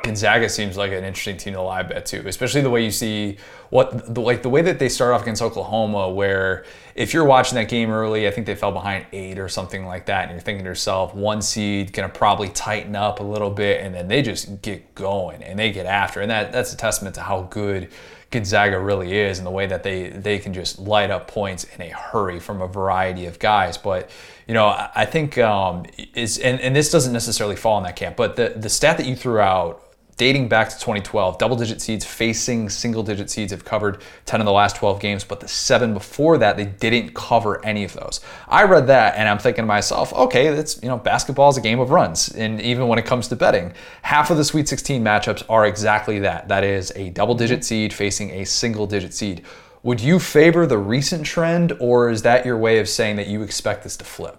Gonzaga 0.02 0.48
seems 0.48 0.76
like 0.76 0.92
an 0.92 1.04
interesting 1.04 1.36
team 1.36 1.54
to 1.54 1.62
live 1.62 1.88
bet 1.88 2.04
too, 2.04 2.22
especially 2.26 2.60
the 2.60 2.70
way 2.70 2.84
you 2.84 2.90
see 2.90 3.38
what 3.70 4.14
the, 4.14 4.20
like 4.20 4.42
the 4.42 4.48
way 4.48 4.60
that 4.62 4.78
they 4.78 4.88
start 4.88 5.14
off 5.14 5.22
against 5.22 5.40
Oklahoma, 5.40 6.10
where 6.10 6.64
if 6.94 7.14
you're 7.14 7.24
watching 7.24 7.56
that 7.56 7.68
game 7.68 7.90
early, 7.90 8.28
I 8.28 8.30
think 8.30 8.46
they 8.46 8.54
fell 8.54 8.72
behind 8.72 9.06
eight 9.12 9.38
or 9.38 9.48
something 9.48 9.86
like 9.86 10.06
that, 10.06 10.24
and 10.24 10.32
you're 10.32 10.40
thinking 10.40 10.64
to 10.64 10.68
yourself, 10.68 11.14
one 11.14 11.40
seed 11.40 11.92
gonna 11.92 12.08
probably 12.08 12.48
tighten 12.50 12.96
up 12.96 13.20
a 13.20 13.22
little 13.22 13.50
bit, 13.50 13.82
and 13.82 13.94
then 13.94 14.08
they 14.08 14.20
just 14.20 14.60
get 14.60 14.94
going 14.94 15.42
and 15.42 15.58
they 15.58 15.72
get 15.72 15.86
after, 15.86 16.20
and 16.20 16.30
that 16.30 16.52
that's 16.52 16.72
a 16.72 16.76
testament 16.76 17.14
to 17.14 17.22
how 17.22 17.42
good 17.42 17.88
Gonzaga 18.30 18.78
really 18.78 19.18
is 19.18 19.38
and 19.38 19.46
the 19.46 19.50
way 19.50 19.66
that 19.66 19.82
they 19.82 20.10
they 20.10 20.38
can 20.38 20.52
just 20.52 20.78
light 20.78 21.10
up 21.10 21.28
points 21.28 21.64
in 21.64 21.80
a 21.80 21.88
hurry 21.88 22.38
from 22.40 22.60
a 22.60 22.66
variety 22.66 23.24
of 23.26 23.38
guys. 23.38 23.78
But 23.78 24.10
you 24.46 24.54
know, 24.54 24.66
I 24.94 25.06
think 25.06 25.38
um, 25.38 25.86
is 26.14 26.38
and, 26.38 26.60
and 26.60 26.76
this 26.76 26.90
doesn't 26.90 27.12
necessarily 27.12 27.56
fall 27.56 27.78
in 27.78 27.84
that 27.84 27.96
camp, 27.96 28.16
but 28.16 28.36
the 28.36 28.50
the 28.50 28.68
stat 28.68 28.98
that 28.98 29.06
you 29.06 29.16
threw 29.16 29.38
out 29.38 29.82
dating 30.18 30.48
back 30.48 30.68
to 30.68 30.74
2012. 30.74 31.38
Double 31.38 31.56
digit 31.56 31.80
seeds 31.80 32.04
facing 32.04 32.68
single 32.68 33.02
digit 33.02 33.30
seeds 33.30 33.52
have 33.52 33.64
covered 33.64 34.02
10 34.26 34.40
of 34.40 34.44
the 34.44 34.52
last 34.52 34.76
12 34.76 35.00
games, 35.00 35.24
but 35.24 35.40
the 35.40 35.48
seven 35.48 35.94
before 35.94 36.36
that, 36.36 36.58
they 36.58 36.66
didn't 36.66 37.14
cover 37.14 37.64
any 37.64 37.84
of 37.84 37.94
those. 37.94 38.20
I 38.46 38.64
read 38.64 38.88
that 38.88 39.16
and 39.16 39.28
I'm 39.28 39.38
thinking 39.38 39.62
to 39.62 39.66
myself, 39.66 40.12
okay, 40.12 40.50
that's, 40.50 40.82
you 40.82 40.88
know, 40.88 40.98
basketball 40.98 41.48
is 41.48 41.56
a 41.56 41.62
game 41.62 41.80
of 41.80 41.90
runs. 41.90 42.28
And 42.30 42.60
even 42.60 42.88
when 42.88 42.98
it 42.98 43.06
comes 43.06 43.28
to 43.28 43.36
betting, 43.36 43.72
half 44.02 44.30
of 44.30 44.36
the 44.36 44.44
Sweet 44.44 44.68
16 44.68 45.02
matchups 45.02 45.44
are 45.48 45.66
exactly 45.66 46.18
that. 46.18 46.48
That 46.48 46.64
is 46.64 46.92
a 46.96 47.10
double 47.10 47.34
digit 47.34 47.64
seed 47.64 47.94
facing 47.94 48.30
a 48.32 48.44
single 48.44 48.86
digit 48.86 49.14
seed. 49.14 49.44
Would 49.84 50.00
you 50.00 50.18
favor 50.18 50.66
the 50.66 50.78
recent 50.78 51.24
trend, 51.24 51.72
or 51.78 52.10
is 52.10 52.22
that 52.22 52.44
your 52.44 52.58
way 52.58 52.80
of 52.80 52.88
saying 52.88 53.14
that 53.16 53.28
you 53.28 53.42
expect 53.42 53.84
this 53.84 53.96
to 53.98 54.04
flip? 54.04 54.36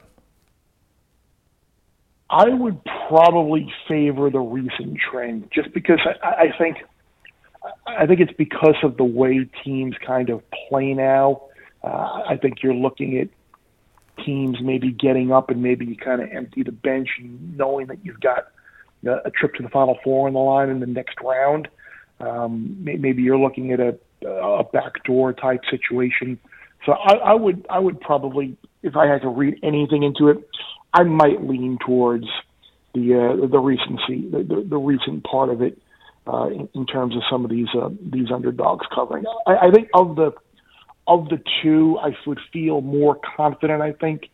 I 2.30 2.50
would 2.50 2.80
probably 3.08 3.72
favor 3.88 4.30
the 4.30 4.40
recent 4.40 4.98
trend 5.00 5.50
just 5.52 5.74
because 5.74 6.00
I, 6.24 6.28
I 6.28 6.58
think 6.58 6.78
I 7.88 8.06
think 8.06 8.20
it's 8.20 8.34
because 8.34 8.76
of 8.84 8.98
the 8.98 9.04
way 9.04 9.50
teams 9.64 9.96
kind 10.06 10.30
of 10.30 10.44
play 10.70 10.94
now. 10.94 11.44
Uh, 11.84 12.22
I 12.30 12.38
think 12.42 12.62
you're 12.62 12.74
looking 12.74 13.18
at 13.18 13.30
teams 14.24 14.58
maybe 14.62 14.92
getting 14.92 15.32
up 15.32 15.50
and 15.50 15.62
maybe 15.62 15.86
you 15.86 15.96
kind 15.96 16.22
of 16.22 16.30
empty 16.32 16.64
the 16.64 16.72
bench 16.72 17.10
and 17.20 17.58
knowing 17.58 17.88
that 17.88 18.06
you've 18.06 18.20
got 18.20 18.50
a 19.06 19.32
trip 19.32 19.56
to 19.56 19.64
the 19.64 19.70
Final 19.70 19.98
Four 20.04 20.28
on 20.28 20.34
the 20.34 20.40
line 20.40 20.70
in 20.70 20.80
the 20.80 20.86
next 20.86 21.16
round. 21.22 21.68
Um, 22.20 22.76
maybe 22.80 23.22
you're 23.22 23.40
looking 23.40 23.72
at 23.72 23.80
a, 23.80 23.98
a 24.28 24.64
backdoor 24.64 25.34
type 25.34 25.62
situation. 25.70 26.38
So 26.86 26.94
I, 26.94 27.16
I 27.16 27.34
would 27.34 27.66
I 27.70 27.80
would 27.80 28.00
probably, 28.02 28.58
if 28.84 28.96
I 28.96 29.08
had 29.08 29.22
to 29.22 29.30
read 29.30 29.60
anything 29.64 30.04
into 30.04 30.30
it, 30.30 30.48
I 30.94 31.04
might 31.04 31.44
lean 31.44 31.78
towards 31.86 32.26
the 32.94 33.16
uh, 33.16 33.48
the 33.48 33.60
recency, 33.60 34.30
the, 34.30 34.44
the, 34.44 34.66
the 34.68 34.78
recent 34.78 35.24
part 35.24 35.50
of 35.50 35.62
it 35.62 35.78
uh, 36.28 36.48
in, 36.48 36.70
in 36.74 36.86
terms 36.86 37.16
of 37.16 37.22
some 37.30 37.44
of 37.44 37.52
these 37.52 37.68
uh, 37.76 37.90
these 38.02 38.32
underdogs 38.32 38.86
covering. 38.94 39.26
I, 39.46 39.68
I 39.68 39.72
think 39.72 39.90
of 39.94 40.16
the 40.16 40.32
of 41.08 41.30
the 41.30 41.42
two, 41.62 41.98
I 42.00 42.10
would 42.28 42.40
feel 42.54 42.82
more 42.82 43.20
confident. 43.36 43.82
I 43.82 43.94
think 43.94 44.30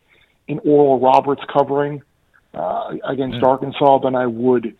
in 0.46 0.60
Oral 0.60 1.00
Roberts 1.00 1.42
covering 1.52 2.02
uh, 2.54 2.92
against 3.04 3.38
mm. 3.38 3.42
Arkansas 3.42 3.98
than 3.98 4.14
I 4.14 4.26
would 4.26 4.76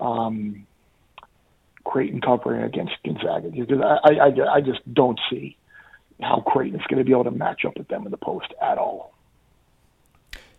um, 0.00 0.66
Creighton 1.84 2.20
covering 2.20 2.62
against 2.62 2.92
Gonzaga 3.04 3.50
because 3.50 3.80
I, 3.80 4.14
I, 4.14 4.54
I 4.54 4.60
just 4.60 4.80
don't 4.92 5.18
see 5.30 5.56
how 6.20 6.40
Creighton 6.46 6.78
is 6.78 6.86
going 6.86 6.98
to 6.98 7.04
be 7.04 7.12
able 7.12 7.24
to 7.24 7.30
match 7.30 7.64
up 7.64 7.76
with 7.76 7.88
them 7.88 8.04
in 8.04 8.10
the 8.10 8.16
post 8.16 8.52
at 8.60 8.78
all. 8.78 9.12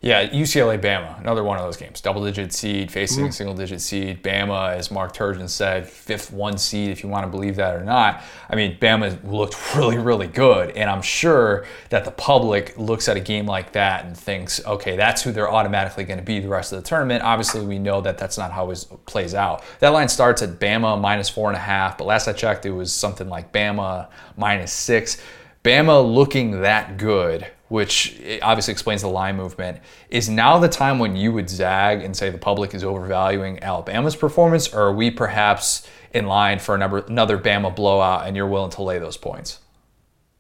Yeah, 0.04 0.28
UCLA 0.28 0.78
Bama, 0.78 1.18
another 1.22 1.46
one 1.46 1.58
of 1.58 1.64
those 1.64 1.78
games. 1.78 2.02
Double 2.02 2.26
digit 2.26 2.52
seed 2.52 2.92
facing 2.92 3.24
mm-hmm. 3.24 3.32
single 3.32 3.56
digit 3.56 3.80
seed. 3.80 4.22
Bama, 4.22 4.74
as 4.74 4.92
Mark 4.92 5.16
Turgeon 5.16 5.48
said, 5.48 5.88
fifth 5.88 6.30
one 6.30 6.58
seed, 6.58 6.90
if 6.90 7.04
you 7.04 7.10
want 7.10 7.24
to 7.24 7.30
believe 7.30 7.56
that 7.56 7.74
or 7.74 7.86
not. 7.86 8.22
I 8.50 8.58
mean, 8.58 8.78
Bama 8.80 9.18
looked 9.24 9.56
really, 9.78 9.98
really 9.98 10.28
good. 10.28 10.72
And 10.72 10.90
I'm 10.90 11.02
sure 11.02 11.66
that 11.88 12.04
the 12.04 12.12
public 12.12 12.78
looks 12.78 13.08
at 13.08 13.16
a 13.16 13.22
game 13.22 13.46
like 13.46 13.72
that 13.72 14.04
and 14.04 14.18
thinks, 14.18 14.62
okay, 14.66 14.98
that's 14.98 15.22
who 15.22 15.32
they're 15.32 15.50
automatically 15.50 16.04
going 16.04 16.20
to 16.20 16.26
be 16.26 16.42
the 16.42 16.50
rest 16.50 16.74
of 16.74 16.84
the 16.84 16.90
tournament. 16.90 17.24
Obviously, 17.24 17.66
we 17.66 17.80
know 17.80 18.02
that 18.02 18.18
that's 18.18 18.38
not 18.38 18.52
how 18.52 18.72
it 18.72 18.86
plays 19.06 19.34
out. 19.34 19.64
That 19.80 19.94
line 19.94 20.10
starts 20.10 20.42
at 20.42 20.60
Bama 20.60 21.00
minus 21.00 21.30
four 21.30 21.48
and 21.48 21.56
a 21.56 21.62
half, 21.62 21.98
but 21.98 22.08
last 22.08 22.28
I 22.28 22.34
checked, 22.34 22.66
it 22.66 22.72
was 22.72 22.92
something 22.92 23.30
like 23.30 23.54
Bama 23.54 24.10
minus 24.36 24.74
six. 24.74 25.18
Bama 25.64 26.14
looking 26.14 26.60
that 26.60 26.98
good 26.98 27.48
which 27.74 28.22
obviously 28.44 28.72
explains 28.72 29.02
the 29.02 29.08
line 29.08 29.36
movement, 29.36 29.80
is 30.12 30.30
now 30.30 30.60
the 30.60 30.70
time 30.70 31.00
when 31.00 31.16
you 31.16 31.34
would 31.34 31.50
zag 31.50 32.04
and 32.04 32.16
say 32.16 32.30
the 32.30 32.38
public 32.38 32.76
is 32.76 32.84
overvaluing 32.84 33.64
Alabama's 33.64 34.16
performance, 34.16 34.72
or 34.72 34.84
are 34.84 34.94
we 34.94 35.10
perhaps 35.10 35.90
in 36.14 36.28
line 36.28 36.60
for 36.60 36.76
another, 36.76 37.00
another 37.00 37.36
Bama 37.36 37.76
blowout 37.76 38.28
and 38.28 38.36
you're 38.36 38.46
willing 38.46 38.70
to 38.70 38.84
lay 38.84 39.00
those 39.00 39.18
points? 39.18 39.60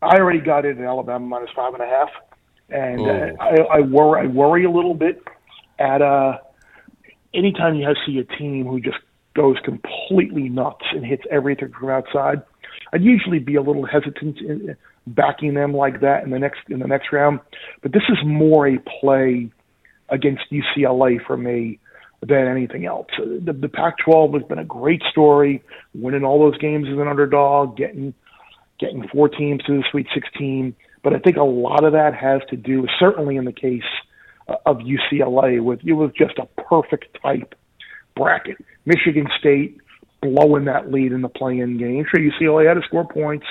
I 0.04 0.18
already 0.18 0.42
got 0.42 0.64
it 0.64 0.78
in 0.78 0.86
Alabama 0.86 1.26
minus 1.26 1.50
five 1.56 1.74
and 1.74 1.82
a 1.82 1.88
half, 1.88 2.10
and 2.70 3.02
uh, 3.02 3.44
I, 3.44 3.78
I 3.78 3.80
worry. 3.80 4.22
I 4.22 4.28
worry 4.28 4.66
a 4.66 4.70
little 4.70 4.94
bit 4.94 5.24
at 5.80 6.04
uh, 6.04 6.38
anytime 7.34 7.74
you 7.74 7.88
have 7.88 7.96
see 8.06 8.20
a 8.20 8.26
team 8.38 8.68
who 8.68 8.80
just 8.80 9.00
goes 9.34 9.58
completely 9.66 10.50
nuts 10.50 10.86
and 10.92 11.04
hits 11.04 11.24
everything 11.32 11.72
from 11.80 11.90
outside. 11.90 12.44
I'd 12.92 13.02
usually 13.02 13.40
be 13.40 13.56
a 13.56 13.62
little 13.64 13.88
hesitant 13.88 14.38
in, 14.38 14.76
backing 15.08 15.54
them 15.54 15.74
like 15.74 16.02
that 16.02 16.24
in 16.24 16.32
the 16.32 16.40
next 16.40 16.62
in 16.70 16.80
the 16.80 16.88
next 16.88 17.12
round. 17.12 17.40
But 17.82 17.92
this 17.92 18.04
is 18.10 18.18
more 18.26 18.68
a 18.68 18.78
play 19.00 19.52
against 20.10 20.44
UCLA 20.52 21.26
for 21.26 21.38
me 21.38 21.80
than 22.22 22.48
anything 22.48 22.86
else. 22.86 23.08
The, 23.18 23.54
the 23.54 23.68
Pac-12 23.68 24.34
has 24.34 24.44
been 24.44 24.60
a 24.60 24.66
great 24.66 25.02
story, 25.12 25.62
winning 25.94 26.24
all 26.24 26.40
those 26.40 26.58
games 26.58 26.88
as 26.88 26.98
an 26.98 27.08
underdog, 27.08 27.76
getting 27.76 28.14
getting 28.80 29.08
four 29.10 29.30
teams 29.30 29.62
to 29.64 29.78
the 29.78 29.84
Sweet 29.92 30.08
16. 30.14 30.76
But 31.04 31.14
I 31.14 31.20
think 31.20 31.38
a 31.38 31.44
lot 31.44 31.84
of 31.84 31.94
that 31.94 32.16
has 32.16 32.42
to 32.50 32.56
do, 32.56 32.88
certainly 33.00 33.36
in 33.36 33.46
the 33.46 33.52
case 33.52 33.82
of 34.66 34.78
UCLA, 34.78 35.62
with 35.62 35.80
it 35.86 35.94
was 35.94 36.12
just 36.18 36.38
a 36.38 36.46
perfect 36.62 37.18
type 37.22 37.56
bracket. 38.16 38.58
Michigan 38.86 39.28
State 39.40 39.78
blowing 40.22 40.66
that 40.66 40.92
lead 40.92 41.12
in 41.12 41.22
the 41.22 41.30
play-in 41.30 41.78
game. 41.78 42.06
Sure, 42.10 42.20
UCLA 42.20 42.68
had 42.68 42.76
to 42.76 42.88
score 42.88 43.08
points 43.08 43.46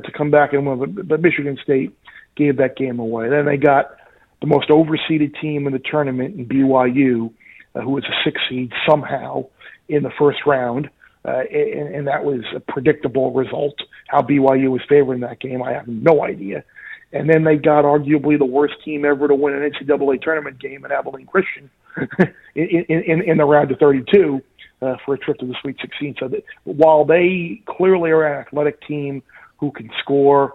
to 0.00 0.12
come 0.12 0.30
back 0.30 0.52
and 0.52 0.66
win, 0.66 0.78
but, 0.78 1.08
but 1.08 1.22
Michigan 1.22 1.58
State 1.62 1.96
gave 2.36 2.56
that 2.58 2.76
game 2.76 2.98
away. 2.98 3.28
Then 3.28 3.46
they 3.46 3.56
got 3.56 3.96
the 4.40 4.46
most 4.46 4.68
overseeded 4.70 5.40
team 5.40 5.66
in 5.66 5.72
the 5.72 5.78
tournament 5.78 6.38
in 6.38 6.46
BYU, 6.46 7.32
uh, 7.74 7.80
who 7.80 7.90
was 7.90 8.04
a 8.04 8.14
six 8.24 8.40
seed 8.48 8.72
somehow 8.88 9.46
in 9.88 10.02
the 10.02 10.10
first 10.18 10.40
round. 10.46 10.90
Uh, 11.24 11.42
and, 11.52 11.94
and 11.94 12.06
that 12.08 12.24
was 12.24 12.40
a 12.54 12.60
predictable 12.60 13.32
result. 13.32 13.74
How 14.08 14.20
BYU 14.22 14.70
was 14.70 14.80
favored 14.88 15.14
in 15.14 15.20
that 15.20 15.40
game, 15.40 15.62
I 15.62 15.72
have 15.72 15.86
no 15.86 16.24
idea. 16.24 16.64
And 17.12 17.28
then 17.28 17.44
they 17.44 17.56
got 17.56 17.84
arguably 17.84 18.38
the 18.38 18.44
worst 18.44 18.74
team 18.84 19.04
ever 19.04 19.28
to 19.28 19.34
win 19.34 19.54
an 19.54 19.70
NCAA 19.70 20.20
tournament 20.22 20.58
game 20.58 20.84
at 20.84 20.90
Abilene 20.90 21.26
Christian 21.26 21.70
in, 22.54 22.84
in, 22.88 23.22
in 23.22 23.36
the 23.36 23.44
round 23.44 23.70
of 23.70 23.78
32 23.78 24.40
uh, 24.80 24.96
for 25.04 25.14
a 25.14 25.18
trip 25.18 25.38
to 25.38 25.46
the 25.46 25.54
Sweet 25.60 25.76
16. 25.80 26.16
So 26.18 26.28
that 26.28 26.42
while 26.64 27.04
they 27.04 27.62
clearly 27.66 28.10
are 28.10 28.24
an 28.24 28.40
athletic 28.40 28.80
team 28.86 29.22
who 29.62 29.70
can 29.70 29.88
score, 30.00 30.54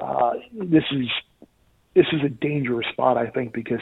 uh, 0.00 0.32
this 0.52 0.82
is 0.90 1.06
this 1.94 2.06
is 2.12 2.20
a 2.24 2.28
dangerous 2.28 2.88
spot, 2.92 3.16
I 3.16 3.28
think, 3.28 3.52
because 3.52 3.80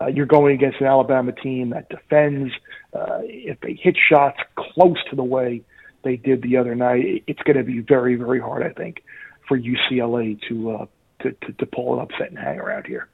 uh, 0.00 0.06
you're 0.06 0.26
going 0.26 0.54
against 0.56 0.80
an 0.80 0.88
Alabama 0.88 1.30
team 1.30 1.70
that 1.70 1.88
defends. 1.88 2.52
Uh, 2.92 3.20
if 3.22 3.60
they 3.60 3.78
hit 3.80 3.96
shots 3.96 4.38
close 4.56 4.96
to 5.10 5.16
the 5.16 5.22
way 5.22 5.62
they 6.02 6.16
did 6.16 6.42
the 6.42 6.56
other 6.56 6.74
night, 6.74 7.22
it's 7.28 7.40
going 7.42 7.56
to 7.56 7.62
be 7.62 7.78
very, 7.78 8.16
very 8.16 8.40
hard, 8.40 8.64
I 8.64 8.70
think, 8.70 9.04
for 9.46 9.56
UCLA 9.56 10.40
to, 10.48 10.70
uh, 10.72 10.86
to, 11.20 11.30
to 11.32 11.52
to 11.52 11.66
pull 11.66 11.94
an 11.94 12.00
upset 12.00 12.30
and 12.30 12.38
hang 12.38 12.58
around 12.58 12.86
here. 12.86 13.08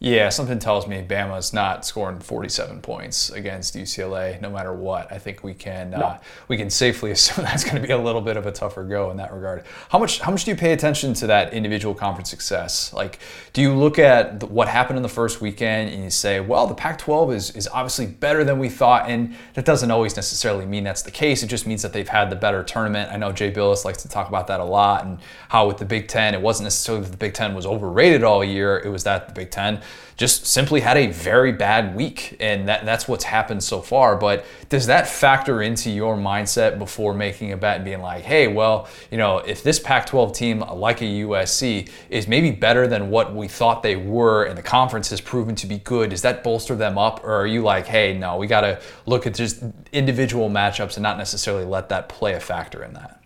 Yeah, 0.00 0.28
something 0.28 0.60
tells 0.60 0.86
me 0.86 1.02
Bama's 1.02 1.52
not 1.52 1.84
scoring 1.84 2.20
47 2.20 2.82
points 2.82 3.30
against 3.30 3.74
UCLA, 3.74 4.40
no 4.40 4.48
matter 4.48 4.72
what. 4.72 5.10
I 5.10 5.18
think 5.18 5.42
we 5.42 5.54
can 5.54 5.90
no. 5.90 5.98
uh, 5.98 6.18
we 6.46 6.56
can 6.56 6.70
safely 6.70 7.10
assume 7.12 7.44
that's 7.44 7.64
going 7.64 7.82
to 7.82 7.86
be 7.86 7.92
a 7.92 7.98
little 7.98 8.20
bit 8.20 8.36
of 8.36 8.46
a 8.46 8.52
tougher 8.52 8.84
go 8.84 9.10
in 9.10 9.16
that 9.16 9.32
regard. 9.32 9.64
How 9.88 9.98
much 9.98 10.20
how 10.20 10.30
much 10.30 10.44
do 10.44 10.52
you 10.52 10.56
pay 10.56 10.72
attention 10.72 11.14
to 11.14 11.26
that 11.26 11.52
individual 11.52 11.96
conference 11.96 12.30
success? 12.30 12.92
Like, 12.92 13.18
do 13.52 13.60
you 13.60 13.74
look 13.74 13.98
at 13.98 14.38
the, 14.38 14.46
what 14.46 14.68
happened 14.68 14.98
in 14.98 15.02
the 15.02 15.08
first 15.08 15.40
weekend 15.40 15.92
and 15.92 16.04
you 16.04 16.10
say, 16.10 16.38
well, 16.38 16.68
the 16.68 16.74
Pac-12 16.74 17.34
is 17.34 17.50
is 17.56 17.66
obviously 17.66 18.06
better 18.06 18.44
than 18.44 18.60
we 18.60 18.68
thought, 18.68 19.10
and 19.10 19.34
that 19.54 19.64
doesn't 19.64 19.90
always 19.90 20.14
necessarily 20.14 20.64
mean 20.64 20.84
that's 20.84 21.02
the 21.02 21.10
case. 21.10 21.42
It 21.42 21.48
just 21.48 21.66
means 21.66 21.82
that 21.82 21.92
they've 21.92 22.08
had 22.08 22.30
the 22.30 22.36
better 22.36 22.62
tournament. 22.62 23.10
I 23.10 23.16
know 23.16 23.32
Jay 23.32 23.50
Bilas 23.50 23.84
likes 23.84 24.02
to 24.02 24.08
talk 24.08 24.28
about 24.28 24.46
that 24.46 24.60
a 24.60 24.64
lot, 24.64 25.04
and 25.04 25.18
how 25.48 25.66
with 25.66 25.78
the 25.78 25.84
Big 25.84 26.06
Ten, 26.06 26.34
it 26.34 26.40
wasn't 26.40 26.66
necessarily 26.66 27.02
that 27.02 27.10
the 27.10 27.16
Big 27.16 27.34
Ten 27.34 27.52
was 27.56 27.66
overrated 27.66 28.22
all 28.22 28.44
year. 28.44 28.78
It 28.78 28.90
was 28.90 29.02
that 29.02 29.26
the 29.26 29.34
Big 29.34 29.50
Ten 29.50 29.82
just 30.18 30.46
simply 30.46 30.80
had 30.80 30.96
a 30.96 31.06
very 31.06 31.52
bad 31.52 31.94
week, 31.94 32.36
and 32.40 32.68
that, 32.68 32.84
that's 32.84 33.06
what's 33.06 33.22
happened 33.22 33.62
so 33.62 33.80
far. 33.80 34.16
But 34.16 34.44
does 34.68 34.86
that 34.86 35.06
factor 35.06 35.62
into 35.62 35.90
your 35.90 36.16
mindset 36.16 36.76
before 36.76 37.14
making 37.14 37.52
a 37.52 37.56
bet 37.56 37.76
and 37.76 37.84
being 37.84 38.02
like, 38.02 38.24
hey, 38.24 38.48
well, 38.48 38.88
you 39.12 39.16
know, 39.16 39.38
if 39.38 39.62
this 39.62 39.78
Pac 39.78 40.06
12 40.06 40.32
team, 40.32 40.58
like 40.58 41.00
a 41.02 41.04
USC, 41.04 41.88
is 42.10 42.26
maybe 42.26 42.50
better 42.50 42.88
than 42.88 43.10
what 43.10 43.32
we 43.32 43.46
thought 43.46 43.84
they 43.84 43.94
were, 43.94 44.42
and 44.42 44.58
the 44.58 44.62
conference 44.62 45.08
has 45.10 45.20
proven 45.20 45.54
to 45.54 45.68
be 45.68 45.78
good, 45.78 46.10
does 46.10 46.22
that 46.22 46.42
bolster 46.42 46.74
them 46.74 46.98
up? 46.98 47.22
Or 47.22 47.34
are 47.34 47.46
you 47.46 47.62
like, 47.62 47.86
hey, 47.86 48.12
no, 48.18 48.38
we 48.38 48.48
got 48.48 48.62
to 48.62 48.80
look 49.06 49.24
at 49.24 49.34
just 49.34 49.62
individual 49.92 50.50
matchups 50.50 50.96
and 50.96 51.02
not 51.04 51.16
necessarily 51.16 51.64
let 51.64 51.90
that 51.90 52.08
play 52.08 52.34
a 52.34 52.40
factor 52.40 52.82
in 52.82 52.92
that? 52.94 53.22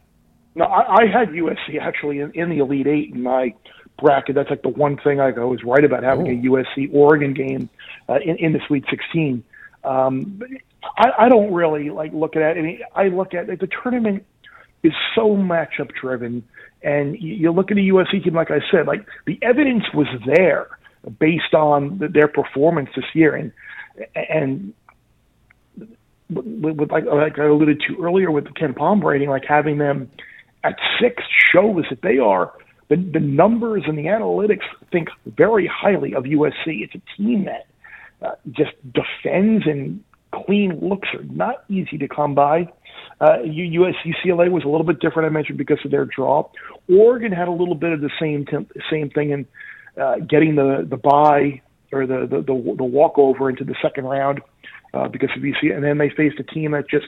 No, 0.54 0.66
I, 0.66 1.04
I 1.04 1.06
had 1.06 1.30
USC 1.30 1.80
actually 1.80 2.18
in, 2.18 2.30
in 2.32 2.50
the 2.50 2.58
Elite 2.58 2.86
Eight, 2.86 3.14
and 3.14 3.26
I 3.26 3.54
bracket. 4.00 4.34
That's 4.34 4.50
like 4.50 4.62
the 4.62 4.68
one 4.68 4.96
thing 4.96 5.20
I 5.20 5.30
was 5.30 5.62
right 5.64 5.84
about 5.84 6.02
having 6.02 6.26
Ooh. 6.46 6.56
a 6.56 6.64
USC 6.64 6.92
Oregon 6.92 7.34
game 7.34 7.68
uh, 8.08 8.18
in, 8.24 8.36
in 8.36 8.52
the 8.52 8.60
Sweet 8.66 8.84
16. 8.90 9.44
Um, 9.84 10.42
I, 10.96 11.10
I 11.20 11.28
don't 11.28 11.52
really 11.52 11.90
like 11.90 12.12
look 12.12 12.36
at 12.36 12.42
it. 12.42 12.58
I 12.58 12.62
mean, 12.62 12.80
I 12.94 13.08
look 13.08 13.34
at 13.34 13.48
like, 13.48 13.60
the 13.60 13.68
tournament 13.82 14.24
is 14.82 14.92
so 15.14 15.36
matchup 15.36 15.92
driven, 15.94 16.44
and 16.82 17.14
you, 17.20 17.34
you 17.34 17.52
look 17.52 17.70
at 17.70 17.76
a 17.76 17.80
USC 17.80 18.24
team. 18.24 18.34
Like 18.34 18.50
I 18.50 18.60
said, 18.70 18.86
like 18.86 19.06
the 19.26 19.38
evidence 19.42 19.84
was 19.94 20.08
there 20.26 20.78
based 21.18 21.54
on 21.54 21.98
the, 21.98 22.08
their 22.08 22.28
performance 22.28 22.90
this 22.94 23.04
year, 23.14 23.34
and 23.34 23.52
and 24.14 24.74
with, 26.30 26.76
with 26.76 26.90
like 26.90 27.04
like 27.04 27.38
I 27.38 27.44
alluded 27.44 27.82
to 27.88 28.02
earlier 28.02 28.30
with 28.30 28.44
the 28.44 28.50
KenPom 28.50 29.02
rating, 29.02 29.28
like 29.28 29.44
having 29.44 29.78
them 29.78 30.10
at 30.64 30.76
six 31.00 31.22
shows 31.52 31.84
that 31.90 32.02
they 32.02 32.18
are 32.18 32.52
the, 32.94 33.10
the 33.14 33.20
numbers 33.20 33.84
and 33.86 33.96
the 33.96 34.04
analytics 34.04 34.64
think 34.90 35.08
very 35.24 35.66
highly 35.66 36.14
of 36.14 36.24
USC. 36.24 36.52
It's 36.66 36.94
a 36.94 37.16
team 37.16 37.46
that 37.46 37.66
uh, 38.20 38.34
just 38.50 38.72
defends 38.92 39.64
and 39.66 40.04
clean 40.32 40.78
looks 40.80 41.08
are 41.14 41.24
not 41.24 41.64
easy 41.70 41.96
to 41.98 42.08
come 42.08 42.34
by. 42.34 42.68
Uh, 43.18 43.38
USC 43.44 44.12
CLA 44.22 44.50
was 44.50 44.64
a 44.64 44.68
little 44.68 44.84
bit 44.84 45.00
different, 45.00 45.26
I 45.26 45.30
mentioned, 45.30 45.56
because 45.56 45.78
of 45.84 45.90
their 45.90 46.04
draw. 46.04 46.50
Oregon 46.90 47.32
had 47.32 47.48
a 47.48 47.52
little 47.52 47.74
bit 47.74 47.92
of 47.92 48.00
the 48.00 48.10
same 48.20 48.44
t- 48.44 48.80
same 48.90 49.08
thing 49.10 49.30
in 49.30 49.46
uh, 50.00 50.16
getting 50.28 50.56
the 50.56 50.86
the 50.88 50.96
buy 50.96 51.62
or 51.92 52.06
the 52.06 52.26
the, 52.28 52.42
the, 52.42 52.74
the 52.76 52.84
walkover 52.84 53.48
into 53.48 53.64
the 53.64 53.74
second 53.80 54.04
round 54.04 54.40
uh, 54.92 55.08
because 55.08 55.30
of 55.36 55.42
UC, 55.42 55.74
and 55.74 55.82
then 55.82 55.98
they 55.98 56.10
faced 56.10 56.38
a 56.40 56.42
team 56.42 56.72
that 56.72 56.88
just 56.90 57.06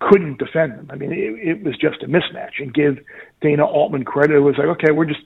couldn't 0.00 0.38
defend 0.38 0.72
them. 0.72 0.88
I 0.90 0.96
mean, 0.96 1.12
it, 1.12 1.48
it 1.48 1.62
was 1.64 1.76
just 1.78 2.02
a 2.02 2.06
mismatch. 2.06 2.58
And 2.60 2.72
give 2.72 2.98
Dana 3.40 3.64
Altman 3.64 4.04
credit. 4.04 4.36
It 4.36 4.40
was 4.40 4.56
like, 4.58 4.68
okay, 4.68 4.92
we're 4.92 5.06
just 5.06 5.20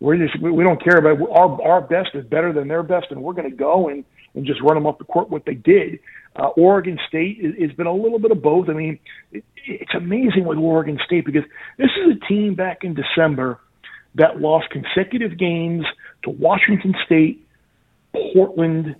we're 0.00 0.16
just 0.16 0.40
we 0.40 0.64
don't 0.64 0.82
care 0.82 0.98
about 0.98 1.18
our 1.30 1.62
our 1.62 1.80
best 1.80 2.10
is 2.14 2.24
better 2.26 2.52
than 2.52 2.68
their 2.68 2.82
best, 2.82 3.06
and 3.10 3.22
we're 3.22 3.34
going 3.34 3.50
to 3.50 3.56
go 3.56 3.88
and 3.88 4.04
and 4.34 4.46
just 4.46 4.60
run 4.62 4.74
them 4.74 4.86
off 4.86 4.98
the 4.98 5.04
court. 5.04 5.30
What 5.30 5.44
they 5.44 5.54
did. 5.54 6.00
Uh, 6.34 6.46
Oregon 6.56 6.98
State 7.08 7.42
has 7.60 7.72
been 7.72 7.86
a 7.86 7.92
little 7.92 8.18
bit 8.18 8.30
of 8.30 8.42
both. 8.42 8.70
I 8.70 8.72
mean, 8.72 8.98
it, 9.32 9.44
it's 9.66 9.94
amazing 9.94 10.44
with 10.46 10.56
Oregon 10.58 10.98
State 11.04 11.26
because 11.26 11.44
this 11.76 11.90
is 11.90 12.16
a 12.16 12.26
team 12.26 12.54
back 12.54 12.84
in 12.84 12.94
December 12.94 13.58
that 14.14 14.40
lost 14.40 14.68
consecutive 14.70 15.38
games 15.38 15.84
to 16.24 16.30
Washington 16.30 16.94
State, 17.04 17.46
Portland, 18.12 18.96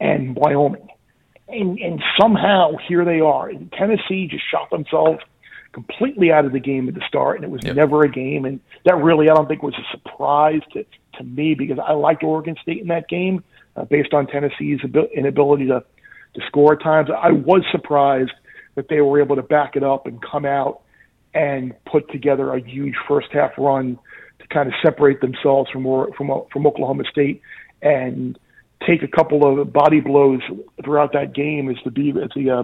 and 0.00 0.36
Wyoming 0.36 0.88
and 1.48 1.78
and 1.78 2.02
somehow 2.20 2.72
here 2.88 3.04
they 3.04 3.20
are. 3.20 3.48
And 3.48 3.70
Tennessee 3.72 4.26
just 4.28 4.44
shot 4.50 4.70
themselves 4.70 5.20
completely 5.72 6.32
out 6.32 6.44
of 6.44 6.52
the 6.52 6.60
game 6.60 6.88
at 6.88 6.94
the 6.94 7.02
start, 7.06 7.36
and 7.36 7.44
it 7.44 7.50
was 7.50 7.62
yep. 7.64 7.76
never 7.76 8.02
a 8.02 8.10
game. 8.10 8.44
And 8.44 8.60
that 8.84 8.96
really, 8.96 9.28
I 9.28 9.34
don't 9.34 9.46
think, 9.46 9.62
was 9.62 9.74
a 9.74 9.96
surprise 9.96 10.62
to 10.72 10.84
to 11.18 11.24
me 11.24 11.54
because 11.54 11.78
I 11.78 11.92
liked 11.92 12.22
Oregon 12.22 12.56
State 12.60 12.80
in 12.80 12.88
that 12.88 13.08
game 13.08 13.42
uh, 13.76 13.84
based 13.84 14.12
on 14.12 14.26
Tennessee's 14.26 14.80
inability 15.14 15.66
to 15.68 15.84
to 16.34 16.46
score 16.46 16.74
at 16.74 16.82
times. 16.82 17.08
I 17.10 17.32
was 17.32 17.62
surprised 17.70 18.32
that 18.74 18.88
they 18.88 19.00
were 19.00 19.20
able 19.20 19.36
to 19.36 19.42
back 19.42 19.76
it 19.76 19.82
up 19.82 20.06
and 20.06 20.20
come 20.22 20.44
out 20.44 20.82
and 21.34 21.74
put 21.84 22.10
together 22.10 22.54
a 22.54 22.60
huge 22.60 22.94
first 23.08 23.28
half 23.32 23.52
run 23.58 23.98
to 24.38 24.46
kind 24.48 24.68
of 24.68 24.74
separate 24.82 25.20
themselves 25.20 25.70
from 25.70 25.84
from 26.16 26.42
from 26.52 26.66
Oklahoma 26.66 27.04
State 27.10 27.42
and 27.82 28.38
take 28.86 29.02
a 29.02 29.08
couple 29.08 29.60
of 29.60 29.72
body 29.72 30.00
blows 30.00 30.40
throughout 30.84 31.12
that 31.12 31.34
game 31.34 31.68
as 31.70 31.76
the 31.84 32.20
as 32.22 32.30
the 32.34 32.50
uh, 32.50 32.62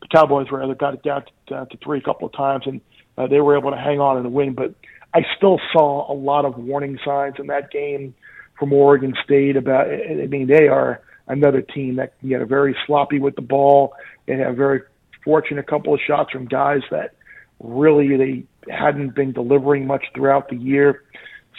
the 0.00 0.08
Cowboys 0.08 0.50
were 0.50 0.66
they 0.66 0.74
got 0.74 0.94
it 0.94 1.02
down 1.02 1.24
to, 1.24 1.54
down 1.54 1.68
to 1.68 1.76
three 1.78 1.98
a 1.98 2.02
couple 2.02 2.26
of 2.26 2.34
times 2.34 2.64
and 2.66 2.80
uh, 3.18 3.26
they 3.26 3.40
were 3.40 3.56
able 3.56 3.70
to 3.70 3.76
hang 3.76 4.00
on 4.00 4.16
and 4.16 4.32
win. 4.32 4.54
But 4.54 4.74
I 5.14 5.24
still 5.36 5.60
saw 5.72 6.10
a 6.10 6.14
lot 6.14 6.44
of 6.44 6.56
warning 6.56 6.98
signs 7.04 7.34
in 7.38 7.46
that 7.48 7.70
game 7.70 8.14
from 8.58 8.72
Oregon 8.72 9.14
State 9.24 9.56
about. 9.56 9.88
I 9.88 10.26
mean, 10.26 10.46
they 10.46 10.68
are 10.68 11.02
another 11.28 11.62
team 11.62 11.96
that 11.96 12.18
can 12.20 12.30
get 12.30 12.46
very 12.48 12.76
sloppy 12.86 13.18
with 13.18 13.36
the 13.36 13.42
ball 13.42 13.94
and 14.26 14.40
have 14.40 14.56
very 14.56 14.82
fortunate 15.24 15.66
couple 15.66 15.94
of 15.94 16.00
shots 16.04 16.32
from 16.32 16.46
guys 16.46 16.82
that 16.90 17.14
really 17.60 18.16
they 18.16 18.44
hadn't 18.72 19.14
been 19.14 19.32
delivering 19.32 19.86
much 19.86 20.04
throughout 20.14 20.48
the 20.48 20.56
year. 20.56 21.02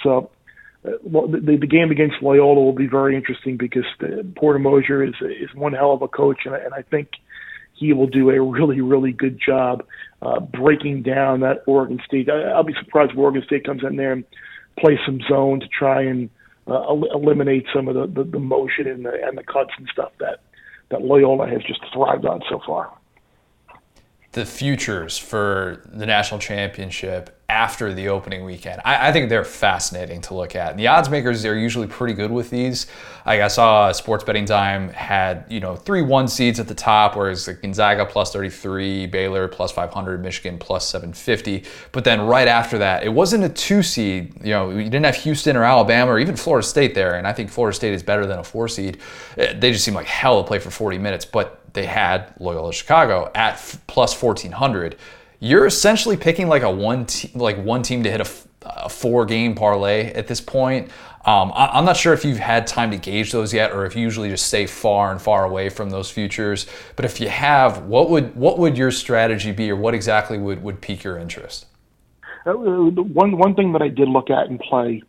So 0.01 0.31
the, 0.83 1.57
the 1.59 1.67
game 1.67 1.91
against 1.91 2.15
Loyola 2.21 2.61
will 2.61 2.73
be 2.73 2.87
very 2.87 3.15
interesting 3.15 3.57
because 3.57 3.85
the, 3.99 4.25
Porter 4.35 4.59
Moser 4.59 5.03
is 5.03 5.15
is 5.21 5.53
one 5.55 5.73
hell 5.73 5.93
of 5.93 6.01
a 6.01 6.07
coach, 6.07 6.41
and, 6.45 6.53
and 6.55 6.73
I 6.73 6.81
think 6.81 7.09
he 7.73 7.93
will 7.93 8.07
do 8.07 8.29
a 8.29 8.41
really 8.41 8.81
really 8.81 9.11
good 9.11 9.39
job 9.43 9.85
uh, 10.21 10.39
breaking 10.39 11.03
down 11.03 11.41
that 11.41 11.63
Oregon 11.67 11.99
State. 12.05 12.29
I, 12.29 12.51
I'll 12.51 12.63
be 12.63 12.75
surprised 12.83 13.11
if 13.11 13.17
Oregon 13.17 13.43
State 13.45 13.65
comes 13.65 13.81
in 13.83 13.95
there 13.95 14.11
and 14.11 14.23
plays 14.77 14.99
some 15.05 15.19
zone 15.29 15.59
to 15.61 15.67
try 15.67 16.01
and 16.01 16.29
uh, 16.67 16.73
el- 16.73 17.11
eliminate 17.13 17.65
some 17.73 17.87
of 17.87 17.95
the, 17.95 18.23
the, 18.23 18.29
the 18.29 18.39
motion 18.39 18.87
and 18.87 19.05
the 19.05 19.13
and 19.23 19.37
the 19.37 19.43
cuts 19.43 19.71
and 19.77 19.87
stuff 19.91 20.11
that 20.19 20.41
that 20.89 21.01
Loyola 21.01 21.47
has 21.47 21.61
just 21.63 21.79
thrived 21.93 22.25
on 22.25 22.41
so 22.49 22.59
far. 22.65 22.91
The 24.33 24.45
futures 24.45 25.17
for 25.17 25.83
the 25.93 26.05
national 26.05 26.39
championship 26.39 27.39
after 27.53 27.93
the 27.93 28.07
opening 28.07 28.43
weekend. 28.43 28.81
I, 28.83 29.09
I, 29.09 29.11
think 29.11 29.29
they're 29.29 29.45
fascinating 29.45 30.21
to 30.21 30.33
look 30.33 30.55
at. 30.55 30.71
And 30.71 30.79
the 30.79 30.87
odds 30.87 31.07
makers 31.07 31.45
are 31.45 31.55
usually 31.55 31.85
pretty 31.85 32.15
good 32.15 32.31
with 32.31 32.49
these. 32.49 32.87
Like 33.27 33.41
I 33.41 33.47
saw 33.47 33.91
Sports 33.91 34.23
Betting 34.23 34.45
Time 34.45 34.89
had 34.89 35.45
you 35.49 35.59
know 35.59 35.75
three 35.75 36.01
one 36.01 36.27
seeds 36.27 36.59
at 36.59 36.67
the 36.67 36.73
top, 36.73 37.15
whereas 37.15 37.47
Gonzaga 37.47 38.07
plus 38.07 38.33
33, 38.33 39.05
Baylor 39.05 39.47
plus 39.47 39.71
500, 39.71 40.23
Michigan 40.23 40.57
plus 40.57 40.87
750. 40.87 41.63
But 41.91 42.03
then 42.03 42.21
right 42.21 42.47
after 42.47 42.79
that, 42.79 43.03
it 43.03 43.09
wasn't 43.09 43.43
a 43.43 43.49
two 43.49 43.83
seed. 43.83 44.33
You 44.43 44.53
know, 44.53 44.71
you 44.71 44.85
didn't 44.85 45.05
have 45.05 45.15
Houston 45.17 45.55
or 45.55 45.63
Alabama 45.63 46.11
or 46.11 46.19
even 46.19 46.35
Florida 46.35 46.65
State 46.65 46.95
there, 46.95 47.15
and 47.15 47.27
I 47.27 47.33
think 47.33 47.51
Florida 47.51 47.75
State 47.75 47.93
is 47.93 48.01
better 48.01 48.25
than 48.25 48.39
a 48.39 48.43
four 48.43 48.67
seed. 48.67 48.97
Eh, 49.37 49.53
they 49.53 49.71
just 49.71 49.85
seem 49.85 49.93
like 49.93 50.07
hell 50.07 50.41
to 50.41 50.47
play 50.47 50.57
for 50.57 50.71
40 50.71 50.97
minutes, 50.97 51.23
but 51.23 51.62
they 51.73 51.85
had 51.85 52.33
Loyola 52.39 52.73
Chicago 52.73 53.31
at 53.35 53.55
plus 53.87 54.19
1400 54.21 54.95
you're 55.39 55.65
essentially 55.65 56.15
picking 56.15 56.47
like 56.47 56.63
a 56.63 56.71
one 56.71 57.05
like 57.35 57.57
one 57.57 57.83
team 57.83 58.03
to 58.03 58.11
hit 58.11 58.21
a 58.21 58.27
a 58.65 58.89
four 58.89 59.25
game 59.25 59.55
parlay 59.55 60.11
at 60.13 60.27
this 60.27 60.41
point. 60.41 60.89
Um, 61.25 61.51
I, 61.55 61.77
am 61.77 61.85
not 61.85 61.95
sure 61.95 62.13
if 62.13 62.25
you've 62.25 62.37
had 62.37 62.67
time 62.67 62.91
to 62.91 62.97
gauge 62.97 63.31
those 63.31 63.53
yet, 63.53 63.71
or 63.71 63.85
if 63.85 63.95
you 63.95 64.01
usually 64.01 64.29
just 64.29 64.47
stay 64.47 64.65
far 64.65 65.11
and 65.11 65.21
far 65.21 65.45
away 65.45 65.69
from 65.69 65.89
those 65.89 66.09
futures. 66.09 66.65
But 66.95 67.05
if 67.05 67.21
you 67.21 67.29
have, 67.29 67.83
what 67.83 68.09
would 68.09 68.35
what 68.35 68.57
would 68.59 68.77
your 68.77 68.91
strategy 68.91 69.51
be, 69.51 69.71
or 69.71 69.75
what 69.75 69.93
exactly 69.93 70.37
would, 70.37 70.61
would 70.63 70.81
pique 70.81 71.03
your 71.03 71.17
interest? 71.17 71.65
Uh, 72.45 72.53
one 72.53 73.37
one 73.37 73.55
thing 73.55 73.71
that 73.73 73.81
I 73.81 73.87
did 73.87 74.09
look 74.09 74.29
at 74.29 74.47
and 74.47 74.59
play 74.59 75.01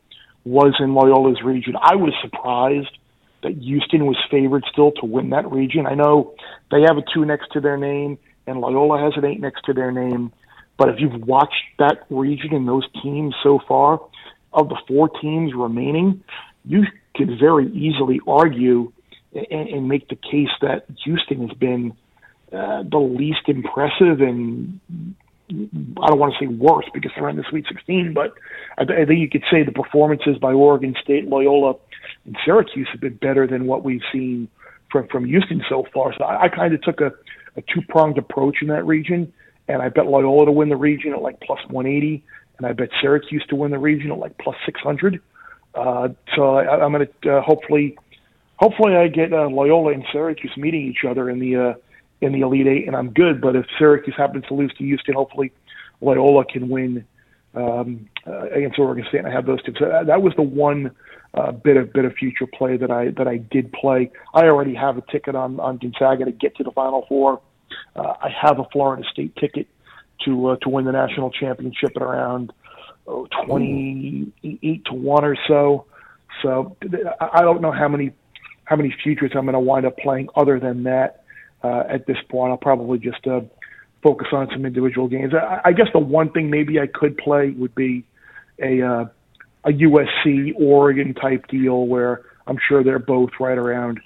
was 0.45 0.75
in 0.79 0.95
Loyola's 0.95 1.43
region. 1.43 1.75
I 1.81 1.97
was 1.97 2.13
surprised 2.23 2.97
that 3.45 3.57
Houston 3.59 4.07
was 4.07 4.17
favored 4.31 4.65
still 4.71 4.93
to 4.93 5.07
win 5.07 5.31
that 5.31 5.51
region. 5.51 5.87
I 5.87 5.95
know 5.95 6.35
they 6.71 6.83
have 6.83 6.99
a 6.99 7.05
two 7.15 7.25
next 7.25 7.53
to 7.53 7.61
their 7.61 7.77
name, 7.77 8.19
and 8.47 8.61
Loyola 8.61 9.01
has 9.01 9.13
an 9.17 9.25
eight 9.25 9.41
next 9.41 9.65
to 9.67 9.73
their 9.73 9.93
name. 9.93 10.33
But 10.77 10.89
if 10.89 10.97
you've 10.99 11.23
watched 11.23 11.63
that 11.79 12.05
region 12.11 12.53
and 12.53 12.67
those 12.67 12.85
teams 13.03 13.35
so 13.43 13.61
far, 13.69 14.01
of 14.55 14.69
the 14.69 14.77
four 14.87 15.09
teams 15.09 15.53
remaining, 15.55 16.23
you 16.65 16.85
could 17.17 17.39
very 17.39 17.71
easily 17.73 18.21
argue 18.27 18.93
and, 19.35 19.69
and 19.69 19.89
make 19.89 20.09
the 20.09 20.17
case 20.17 20.51
that 20.63 20.87
Houston 21.05 21.49
has 21.49 21.57
been 21.59 21.93
uh, 22.53 22.85
the 22.85 22.99
least 22.99 23.49
impressive 23.49 24.21
and 24.21 24.81
I 25.51 26.07
don't 26.07 26.19
want 26.19 26.35
to 26.35 26.45
say 26.45 26.47
worse 26.47 26.87
because 26.95 27.11
they're 27.15 27.29
in 27.29 27.37
the 27.37 27.45
Sweet 27.51 27.67
16, 27.69 28.15
but 28.15 28.33
I, 28.79 28.85
think 28.85 29.21
you 29.21 29.29
could 29.29 29.45
say 29.51 29.63
the 29.63 29.73
performances 29.73 30.39
by 30.39 30.53
Oregon 30.53 30.97
State, 31.03 31.29
Loyola, 31.29 31.75
and 32.27 32.37
Syracuse 32.45 32.89
have 32.93 33.01
been 33.01 33.17
better 33.17 33.47
than 33.47 33.67
what 33.67 33.85
we've 33.85 34.03
seen 34.13 34.49
from 34.91 35.09
from 35.09 35.25
Houston 35.25 35.63
so 35.69 35.87
far. 35.93 36.15
So 36.17 36.25
I, 36.25 36.45
I 36.45 36.49
kind 36.49 36.75
of 36.75 36.83
took 36.83 37.01
a, 37.01 37.13
a 37.57 37.63
two 37.63 37.83
pronged 37.89 38.19
approach 38.19 38.63
in 38.63 38.69
that 38.69 38.87
region, 38.87 39.33
and 39.69 39.83
I 39.83 39.89
bet 39.89 40.07
Loyola 40.07 40.47
to 40.47 40.53
win 40.53 40.69
the 40.69 40.77
region 40.77 41.13
at 41.13 41.23
like 41.23 41.41
plus 41.41 41.61
180, 41.69 42.25
and 42.59 42.67
I 42.67 42.73
bet 42.73 42.91
Syracuse 43.01 43.45
to 43.49 43.57
win 43.57 43.71
the 43.71 43.79
region 43.79 44.13
at 44.13 44.19
like 44.19 44.39
plus 44.39 44.57
600. 44.65 45.21
Uh, 45.75 46.09
so 46.37 46.57
I, 46.57 46.85
I'm 46.85 46.93
going 46.93 47.07
to 47.23 47.37
uh, 47.37 47.43
hopefully, 47.43 47.99
hopefully 48.57 48.95
I 48.97 49.09
get 49.09 49.33
uh, 49.33 49.49
Loyola 49.49 49.93
and 49.93 50.05
Syracuse 50.13 50.57
meeting 50.57 50.83
each 50.83 51.05
other 51.09 51.29
in 51.29 51.41
the 51.41 51.57
uh, 51.57 51.75
in 52.21 52.33
the 52.33 52.41
Elite 52.41 52.67
Eight, 52.67 52.87
and 52.87 52.97
I'm 52.97 53.11
good. 53.11 53.41
But 53.41 53.57
if 53.57 53.67
Syracuse 53.79 54.17
happens 54.17 54.45
to 54.47 54.55
lose 54.55 54.73
to 54.79 54.85
Houston, 54.85 55.15
hopefully 55.15 55.53
Loyola 56.01 56.45
can 56.45 56.69
win 56.69 57.05
um, 57.55 58.09
uh, 58.27 58.49
against 58.51 58.79
Oregon 58.79 59.05
State. 59.09 59.19
And 59.19 59.29
I 59.29 59.33
have 59.33 59.47
those 59.47 59.63
two. 59.63 59.75
So 59.79 59.87
that, 59.89 60.07
that 60.07 60.23
was 60.23 60.33
the 60.37 60.43
one 60.43 60.91
uh, 61.35 61.53
bit 61.53 61.77
of 61.77 61.93
bit 61.93 62.05
of 62.05 62.15
future 62.15 62.47
play 62.47 62.77
that 62.77 62.91
I 62.91 63.11
that 63.11 63.27
I 63.27 63.39
did 63.39 63.73
play. 63.73 64.11
I 64.33 64.45
already 64.45 64.75
have 64.75 64.97
a 64.97 65.03
ticket 65.11 65.35
on 65.35 65.59
on 65.61 65.79
Gonzaga 65.79 66.25
to 66.27 66.33
get 66.33 66.57
to 66.57 66.65
the 66.65 66.71
Final 66.71 67.05
Four. 67.09 67.41
Uh, 67.97 68.15
I 68.23 68.29
have 68.41 68.59
a 68.59 68.65
Florida 68.73 69.03
State 69.11 69.35
ticket 69.37 69.67
to 70.25 70.51
uh, 70.51 70.57
to 70.63 70.69
win 70.69 70.85
the 70.85 70.93
national 70.93 71.31
championship 71.31 71.91
at 71.97 72.03
around 72.03 72.53
oh, 73.07 73.27
28 73.47 74.85
to 74.87 74.95
one 74.95 75.25
or 75.25 75.37
so. 75.49 75.87
So 76.43 76.77
I 77.21 77.41
don't 77.43 77.61
know 77.61 77.73
how 77.73 77.89
many 77.89 78.13
how 78.65 78.77
many 78.77 78.95
futures 79.03 79.33
I'm 79.35 79.45
going 79.45 79.55
to 79.55 79.61
wind 79.61 79.87
up 79.87 79.97
playing 79.99 80.29
other 80.37 80.59
than 80.61 80.85
that 80.85 81.25
uh, 81.63 81.85
at 81.89 82.07
this 82.07 82.17
point. 82.29 82.53
I'll 82.53 82.59
probably 82.59 82.99
just 82.99 83.27
uh, 83.27 83.41
focus 84.03 84.29
on 84.33 84.49
some 84.53 84.65
individual 84.65 85.09
games. 85.09 85.33
I, 85.35 85.61
I 85.65 85.73
guess 85.73 85.89
the 85.93 85.99
one 85.99 86.31
thing 86.31 86.51
maybe 86.51 86.79
I 86.79 86.87
could 86.87 87.17
play 87.17 87.51
would 87.51 87.75
be 87.75 88.05
a 88.61 88.83
uh, 88.83 89.05
a 89.65 89.71
USC 89.71 90.53
Oregon 90.57 91.15
type 91.15 91.47
deal 91.49 91.87
where 91.87 92.23
I'm 92.47 92.59
sure 92.69 92.85
they're 92.85 92.99
both 92.99 93.31
right 93.41 93.57
around 93.57 94.01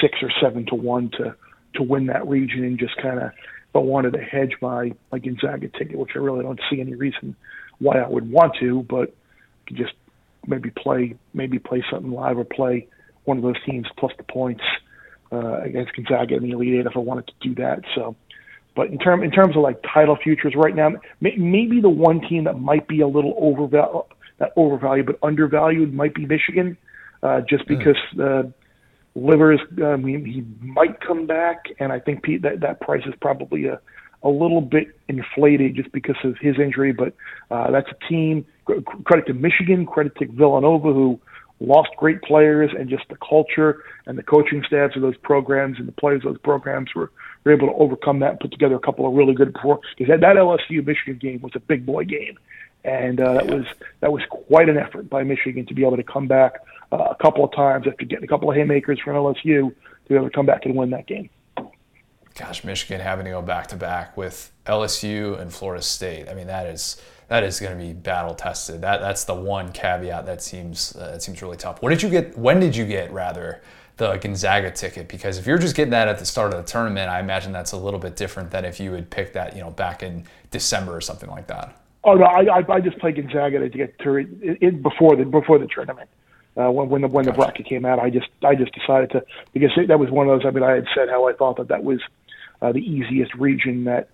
six 0.00 0.18
or 0.22 0.30
seven 0.40 0.66
to 0.66 0.74
one 0.74 1.10
to 1.18 1.34
to 1.74 1.82
win 1.82 2.06
that 2.06 2.26
region 2.26 2.64
and 2.64 2.78
just 2.78 2.96
kind 2.96 3.18
of 3.20 3.30
if 3.32 3.76
I 3.76 3.78
wanted 3.78 4.14
to 4.14 4.22
hedge 4.22 4.54
my 4.60 4.92
my 5.12 5.18
Gonzaga 5.18 5.68
ticket, 5.68 5.98
which 5.98 6.12
I 6.14 6.18
really 6.18 6.42
don't 6.42 6.60
see 6.70 6.80
any 6.80 6.94
reason 6.94 7.36
why 7.78 7.98
I 7.98 8.08
would 8.08 8.30
want 8.30 8.54
to, 8.60 8.82
but 8.88 9.14
could 9.66 9.76
just 9.76 9.92
maybe 10.46 10.70
play 10.70 11.16
maybe 11.34 11.58
play 11.58 11.84
something 11.90 12.10
live 12.10 12.38
or 12.38 12.44
play 12.44 12.88
one 13.24 13.36
of 13.36 13.42
those 13.42 13.62
teams 13.64 13.86
plus 13.96 14.12
the 14.16 14.24
points 14.24 14.62
uh, 15.32 15.60
against 15.60 15.94
Gonzaga 15.94 16.36
in 16.36 16.42
the 16.42 16.50
Elite 16.50 16.74
Eight 16.80 16.86
if 16.86 16.96
I 16.96 17.00
wanted 17.00 17.26
to 17.28 17.32
do 17.40 17.54
that. 17.56 17.82
So, 17.94 18.16
but 18.74 18.88
in 18.88 18.98
term 18.98 19.22
in 19.22 19.30
terms 19.30 19.56
of 19.56 19.62
like 19.62 19.82
title 19.82 20.16
futures 20.16 20.54
right 20.56 20.74
now, 20.74 20.92
may, 21.20 21.36
maybe 21.36 21.80
the 21.80 21.90
one 21.90 22.20
team 22.20 22.44
that 22.44 22.58
might 22.58 22.88
be 22.88 23.00
a 23.00 23.08
little 23.08 23.34
overvalued, 23.38 24.06
not 24.40 24.50
overvalued, 24.56 25.06
but 25.06 25.18
undervalued 25.22 25.92
might 25.92 26.14
be 26.14 26.26
Michigan, 26.26 26.76
uh, 27.22 27.40
just 27.48 27.64
hmm. 27.66 27.76
because 27.76 27.96
uh, 28.20 28.42
Livers, 29.14 29.60
I 29.84 29.96
mean, 29.96 30.24
he 30.24 30.44
might 30.64 31.00
come 31.00 31.26
back, 31.26 31.64
and 31.78 31.92
I 31.92 31.98
think 31.98 32.22
Pete, 32.22 32.42
that 32.42 32.60
that 32.60 32.80
price 32.80 33.02
is 33.06 33.14
probably 33.20 33.66
a 33.66 33.80
a 34.22 34.28
little 34.28 34.60
bit 34.60 34.88
inflated 35.08 35.74
just 35.74 35.90
because 35.92 36.16
of 36.24 36.36
his 36.40 36.56
injury. 36.58 36.92
But 36.92 37.14
uh, 37.50 37.70
that's 37.70 37.88
a 37.88 38.08
team. 38.08 38.44
Credit 39.04 39.26
to 39.26 39.34
Michigan, 39.34 39.86
credit 39.86 40.14
to 40.16 40.26
Villanova, 40.26 40.92
who 40.92 41.18
lost 41.60 41.90
great 41.96 42.22
players 42.22 42.70
and 42.78 42.88
just 42.88 43.04
the 43.08 43.16
culture 43.16 43.82
and 44.06 44.16
the 44.16 44.22
coaching 44.22 44.62
staffs 44.66 44.96
of 44.96 45.02
those 45.02 45.16
programs 45.18 45.78
and 45.78 45.86
the 45.86 45.92
players 45.92 46.22
of 46.24 46.32
those 46.32 46.40
programs 46.40 46.90
were, 46.94 47.10
were 47.44 47.52
able 47.52 47.68
to 47.68 47.74
overcome 47.74 48.20
that 48.20 48.30
and 48.30 48.40
put 48.40 48.50
together 48.50 48.76
a 48.76 48.80
couple 48.80 49.06
of 49.06 49.12
really 49.12 49.34
good 49.34 49.52
performances. 49.52 49.90
Because 49.96 50.10
that, 50.10 50.20
that 50.20 50.36
LSU 50.36 50.84
Michigan 50.84 51.18
game 51.20 51.40
was 51.42 51.52
a 51.54 51.60
big 51.60 51.84
boy 51.84 52.04
game, 52.04 52.38
and 52.84 53.20
uh, 53.20 53.34
that 53.34 53.46
was 53.46 53.64
that 54.00 54.12
was 54.12 54.22
quite 54.28 54.68
an 54.68 54.78
effort 54.78 55.08
by 55.10 55.22
Michigan 55.22 55.66
to 55.66 55.74
be 55.74 55.84
able 55.84 55.96
to 55.96 56.02
come 56.02 56.26
back 56.26 56.54
uh, 56.92 57.08
a 57.10 57.16
couple 57.16 57.44
of 57.44 57.52
times 57.52 57.86
after 57.86 58.04
getting 58.04 58.24
a 58.24 58.28
couple 58.28 58.50
of 58.50 58.56
haymakers 58.56 58.98
from 59.00 59.14
LSU 59.14 59.42
to 59.44 59.74
be 60.08 60.14
able 60.14 60.26
to 60.26 60.34
come 60.34 60.46
back 60.46 60.64
and 60.64 60.74
win 60.74 60.90
that 60.90 61.06
game. 61.06 61.28
Gosh, 62.34 62.64
Michigan 62.64 63.00
having 63.00 63.26
to 63.26 63.32
go 63.32 63.42
back 63.42 63.66
to 63.68 63.76
back 63.76 64.16
with 64.16 64.50
LSU 64.64 65.38
and 65.38 65.52
Florida 65.52 65.82
State. 65.82 66.28
I 66.28 66.34
mean, 66.34 66.46
that 66.46 66.66
is 66.66 67.02
that 67.28 67.44
is 67.44 67.60
going 67.60 67.78
to 67.78 67.84
be 67.84 67.92
battle 67.92 68.34
tested. 68.34 68.80
That 68.80 69.00
that's 69.00 69.24
the 69.24 69.34
one 69.34 69.72
caveat 69.72 70.26
that 70.26 70.42
seems 70.42 70.96
uh, 70.96 71.12
that 71.12 71.22
seems 71.22 71.42
really 71.42 71.56
tough. 71.56 71.82
What 71.82 71.90
did 71.90 72.02
you 72.02 72.08
get? 72.08 72.38
When 72.38 72.60
did 72.60 72.74
you 72.74 72.86
get 72.86 73.12
rather 73.12 73.62
the 73.98 74.16
Gonzaga 74.16 74.70
ticket? 74.70 75.08
Because 75.08 75.38
if 75.38 75.46
you're 75.46 75.58
just 75.58 75.76
getting 75.76 75.90
that 75.90 76.08
at 76.08 76.18
the 76.18 76.24
start 76.24 76.54
of 76.54 76.64
the 76.64 76.70
tournament, 76.70 77.10
I 77.10 77.20
imagine 77.20 77.52
that's 77.52 77.72
a 77.72 77.76
little 77.76 78.00
bit 78.00 78.16
different 78.16 78.50
than 78.50 78.64
if 78.64 78.80
you 78.80 78.92
had 78.92 79.10
picked 79.10 79.34
that 79.34 79.54
you 79.54 79.60
know 79.60 79.70
back 79.70 80.02
in 80.02 80.24
December 80.50 80.96
or 80.96 81.00
something 81.00 81.30
like 81.30 81.46
that. 81.48 81.79
Oh 82.02 82.14
no, 82.14 82.24
I 82.24 82.64
I, 82.68 82.80
just 82.80 82.98
played 82.98 83.16
Gonzaga 83.16 83.58
to 83.58 83.68
get 83.68 83.98
to 84.00 84.16
it, 84.16 84.28
it 84.40 84.82
before 84.82 85.16
the 85.16 85.24
before 85.24 85.58
the 85.58 85.66
tournament. 85.66 86.08
Uh, 86.56 86.70
when 86.70 86.88
when 86.88 87.02
the 87.02 87.08
when 87.08 87.24
the 87.24 87.32
bracket 87.32 87.66
came 87.66 87.84
out, 87.84 87.98
I 87.98 88.10
just 88.10 88.28
I 88.42 88.54
just 88.54 88.72
decided 88.72 89.10
to 89.10 89.24
because 89.52 89.70
that 89.86 89.98
was 89.98 90.10
one 90.10 90.28
of 90.28 90.40
those. 90.40 90.46
I 90.46 90.50
mean, 90.50 90.64
I 90.64 90.72
had 90.72 90.86
said 90.94 91.08
how 91.08 91.28
I 91.28 91.34
thought 91.34 91.58
that 91.58 91.68
that 91.68 91.84
was 91.84 92.00
uh, 92.62 92.72
the 92.72 92.80
easiest 92.80 93.34
region 93.34 93.84
that 93.84 94.08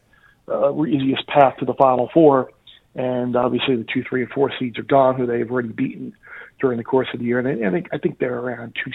uh, 0.49 0.85
easiest 0.85 1.27
path 1.29 1.57
to 1.59 1.65
the 1.65 1.75
Final 1.75 2.11
Four 2.13 2.51
and 2.97 3.37
obviously 3.37 3.77
the 3.77 3.85
two, 3.85 4.03
three, 4.09 4.23
and 4.23 4.31
four 4.31 4.51
seeds 4.59 4.79
are 4.79 4.83
gone, 4.83 5.17
who 5.17 5.27
they've 5.27 5.51
already 5.51 5.69
beaten 5.69 6.17
during 6.61 6.79
the 6.79 6.85
course 6.85 7.09
of 7.13 7.21
the 7.21 7.27
year. 7.27 7.39
And 7.39 7.47
I, 7.47 7.69
I 7.69 7.71
think 7.71 7.89
I 7.93 7.99
think 7.99 8.19
they're 8.19 8.39
around 8.39 8.75
two, 8.83 8.91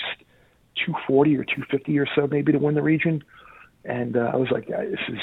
240 0.85 1.37
or 1.37 1.43
250 1.43 1.99
or 1.99 2.07
so, 2.15 2.27
maybe 2.27 2.51
to 2.51 2.57
win 2.57 2.73
the 2.73 2.81
region. 2.81 3.23
And 3.85 4.17
uh, 4.17 4.31
I 4.33 4.37
was 4.37 4.49
like, 4.49 4.67
yeah, 4.67 4.83
this 4.83 4.99
is 5.07 5.19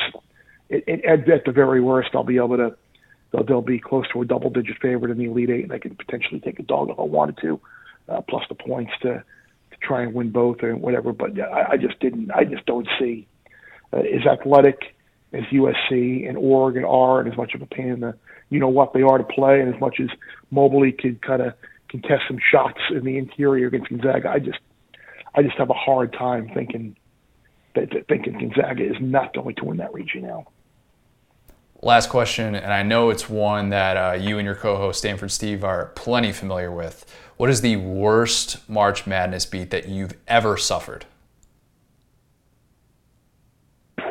it, 0.69 0.85
it, 0.87 1.05
at, 1.05 1.29
at 1.29 1.45
the 1.45 1.53
very 1.53 1.81
worst, 1.81 2.11
I'll 2.15 2.25
be 2.25 2.37
able 2.37 2.57
to. 2.57 2.77
They'll, 3.33 3.45
they'll 3.45 3.63
be 3.63 3.79
close 3.79 4.05
to 4.13 4.23
a 4.23 4.25
double-digit 4.25 4.79
favorite 4.81 5.11
in 5.11 5.19
the 5.19 5.25
Elite 5.25 5.51
Eight, 5.51 5.65
and 5.65 5.73
I 5.73 5.79
could 5.79 5.99
potentially 5.99 6.41
take 6.41 6.59
a 6.59 6.63
dog 6.63 6.91
if 6.91 6.99
I 6.99 7.03
wanted 7.03 7.39
to, 7.43 7.61
uh, 8.09 8.21
plus 8.23 8.45
the 8.49 8.55
points 8.55 8.93
to 9.03 9.23
to 9.71 9.77
try 9.83 10.03
and 10.03 10.15
win 10.15 10.31
both 10.31 10.63
or 10.63 10.75
whatever. 10.77 11.13
But 11.13 11.39
I, 11.39 11.73
I 11.73 11.77
just 11.77 12.01
didn't. 12.01 12.31
I 12.31 12.45
just 12.45 12.65
don't 12.67 12.89
see 12.99 13.27
uh, 13.93 13.99
as 13.99 14.27
athletic 14.27 14.95
as 15.33 15.43
USC 15.53 16.27
and 16.29 16.39
Oregon 16.39 16.85
are, 16.85 17.21
and 17.21 17.31
as 17.31 17.37
much 17.37 17.55
of 17.55 17.63
a 17.63 17.67
pain 17.67 17.89
in 17.89 18.01
the 18.01 18.15
you 18.51 18.61
know 18.61 18.69
what 18.69 18.95
they 18.95 19.03
are 19.03 19.19
to 19.19 19.25
play, 19.25 19.61
and 19.61 19.75
as 19.75 19.81
much 19.81 20.01
as 20.01 20.09
Mobley 20.51 20.93
could 20.93 21.21
kind 21.21 21.43
of 21.43 21.53
contest 21.89 22.23
some 22.29 22.39
shots 22.51 22.81
in 22.91 23.05
the 23.05 23.19
interior 23.19 23.67
against 23.67 23.91
Gonzaga, 23.91 24.31
I 24.31 24.39
just 24.39 24.59
I 25.35 25.43
just 25.43 25.59
have 25.59 25.71
a 25.71 25.75
hard 25.75 26.13
time 26.13 26.51
thinking 26.55 26.97
that, 27.75 27.91
that 27.91 28.09
thinking 28.09 28.39
Gonzaga 28.39 28.85
is 28.85 28.97
not 29.01 29.35
going 29.35 29.55
to 29.57 29.65
win 29.65 29.77
that 29.79 29.93
region 29.93 30.23
now. 30.23 30.47
Last 31.81 32.09
question, 32.11 32.55
and 32.55 32.73
I 32.73 32.83
know 32.83 33.11
it's 33.11 33.29
one 33.29 33.69
that 33.71 33.97
uh, 33.97 34.13
you 34.15 34.39
and 34.39 34.45
your 34.45 34.57
co-host 34.57 34.99
Stanford 34.99 35.31
Steve 35.31 35.63
are 35.63 35.87
plenty 35.95 36.33
familiar 36.33 36.73
with. 36.73 37.07
What 37.37 37.51
is 37.51 37.61
the 37.61 37.77
worst 37.77 38.69
March 38.69 39.07
Madness 39.07 39.47
beat 39.47 39.71
that 39.71 39.89
you've 39.89 40.17
ever 40.27 40.57
suffered? 40.57 41.07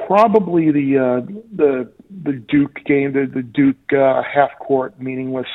probably 0.08 0.72
the 0.72 0.98
uh, 0.98 1.22
the 1.54 1.92
the 2.24 2.34
Duke 2.34 2.80
game, 2.86 3.12
the 3.14 3.26
the 3.32 3.44
Duke 3.44 3.94
uh, 3.94 4.24
half 4.24 4.58
court 4.60 5.00
meaningless 5.00 5.48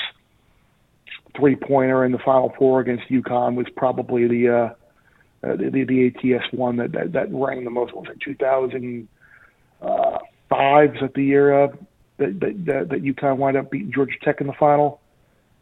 three 1.34 1.56
pointer 1.56 2.04
in 2.04 2.12
the 2.12 2.18
Final 2.18 2.54
Four 2.58 2.80
against 2.80 3.08
UConn 3.08 3.54
was 3.54 3.66
probably 3.74 4.28
the 4.28 4.48
uh, 4.48 4.68
uh, 5.42 5.56
the, 5.56 5.84
the 5.84 6.34
ATS 6.34 6.44
one 6.52 6.76
that, 6.76 6.92
that 6.92 7.12
that 7.12 7.32
rang 7.32 7.64
the 7.64 7.70
most. 7.70 7.94
What 7.94 8.08
was 8.08 8.14
it 8.14 8.20
2005? 8.20 9.08
Uh, 9.80 10.18
is 10.94 11.00
that 11.00 11.14
the 11.14 11.24
year 11.24 11.64
uh, 11.64 11.68
that, 12.40 12.64
that 12.66 12.88
that 12.90 13.02
UConn 13.02 13.36
wound 13.36 13.56
up 13.56 13.70
beating 13.70 13.92
Georgia 13.92 14.16
Tech 14.22 14.40
in 14.40 14.46
the 14.46 14.52
final? 14.52 15.00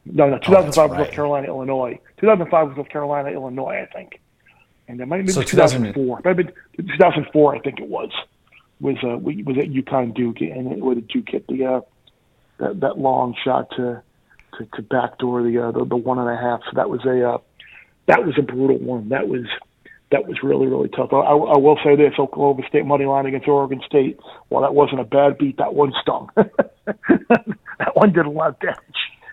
No, 0.07 0.29
no, 0.29 0.39
2005 0.39 0.51
oh, 0.51 0.83
was 0.83 0.91
right. 0.91 0.99
North 0.99 1.11
Carolina, 1.13 1.47
Illinois. 1.49 1.99
2005 2.19 2.69
was 2.69 2.77
North 2.77 2.89
Carolina, 2.89 3.31
Illinois, 3.31 3.83
I 3.83 3.87
think. 3.93 4.21
And 4.89 4.99
that 4.99 5.07
might 5.07 5.19
have 5.19 5.27
been 5.27 5.35
so 5.35 5.43
2004. 5.43 6.21
Might 6.25 6.27
have 6.27 6.37
been 6.37 6.53
2004, 6.77 7.55
I 7.55 7.59
think 7.61 7.81
it 7.81 7.89
was 7.89 8.11
was 8.81 8.97
uh, 9.05 9.19
was 9.19 9.59
at 9.59 9.71
UConn 9.71 10.15
Duke, 10.15 10.41
and 10.41 10.83
where 10.83 10.95
the 10.95 11.03
Duke 11.03 11.29
hit 11.29 11.47
the 11.47 11.65
uh, 11.65 11.81
that, 12.59 12.81
that 12.81 12.99
long 12.99 13.37
shot 13.45 13.71
to 13.77 14.03
to, 14.59 14.67
to 14.75 14.83
backdoor 14.83 15.43
the, 15.43 15.59
uh, 15.59 15.71
the 15.71 15.85
the 15.85 15.97
one 15.97 16.19
and 16.19 16.29
a 16.29 16.37
half. 16.37 16.61
So 16.65 16.71
that 16.75 16.89
was 16.89 17.05
a 17.05 17.31
uh, 17.31 17.39
that 18.07 18.25
was 18.25 18.37
a 18.39 18.43
brutal 18.43 18.79
one. 18.79 19.11
That 19.11 19.29
was 19.29 19.47
that 20.11 20.27
was 20.27 20.43
really 20.43 20.67
really 20.67 20.89
tough. 20.89 21.13
I, 21.13 21.17
I 21.17 21.57
will 21.57 21.79
say 21.85 21.97
this: 21.97 22.15
Oklahoma 22.19 22.63
State 22.69 22.85
money 22.85 23.05
line 23.05 23.27
against 23.27 23.49
Oregon 23.49 23.81
State. 23.87 24.19
While 24.49 24.63
that 24.63 24.75
wasn't 24.75 25.01
a 25.01 25.05
bad 25.05 25.39
beat, 25.39 25.57
that 25.59 25.75
one 25.75 25.93
stung. 26.03 26.31
that 26.37 27.95
one 27.95 28.13
did 28.13 28.27
a 28.27 28.31
lot 28.31 28.51
of 28.51 28.61
damage. 28.61 28.79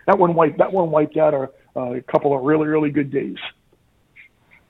That 0.05 0.19
one 0.19 0.35
wiped 0.35 0.59
that 0.59 0.71
one 0.71 0.91
wiped 0.91 1.17
out 1.17 1.33
a, 1.33 1.79
a 1.79 2.01
couple 2.03 2.35
of 2.35 2.43
really 2.43 2.67
really 2.67 2.91
good 2.91 3.11
days. 3.11 3.37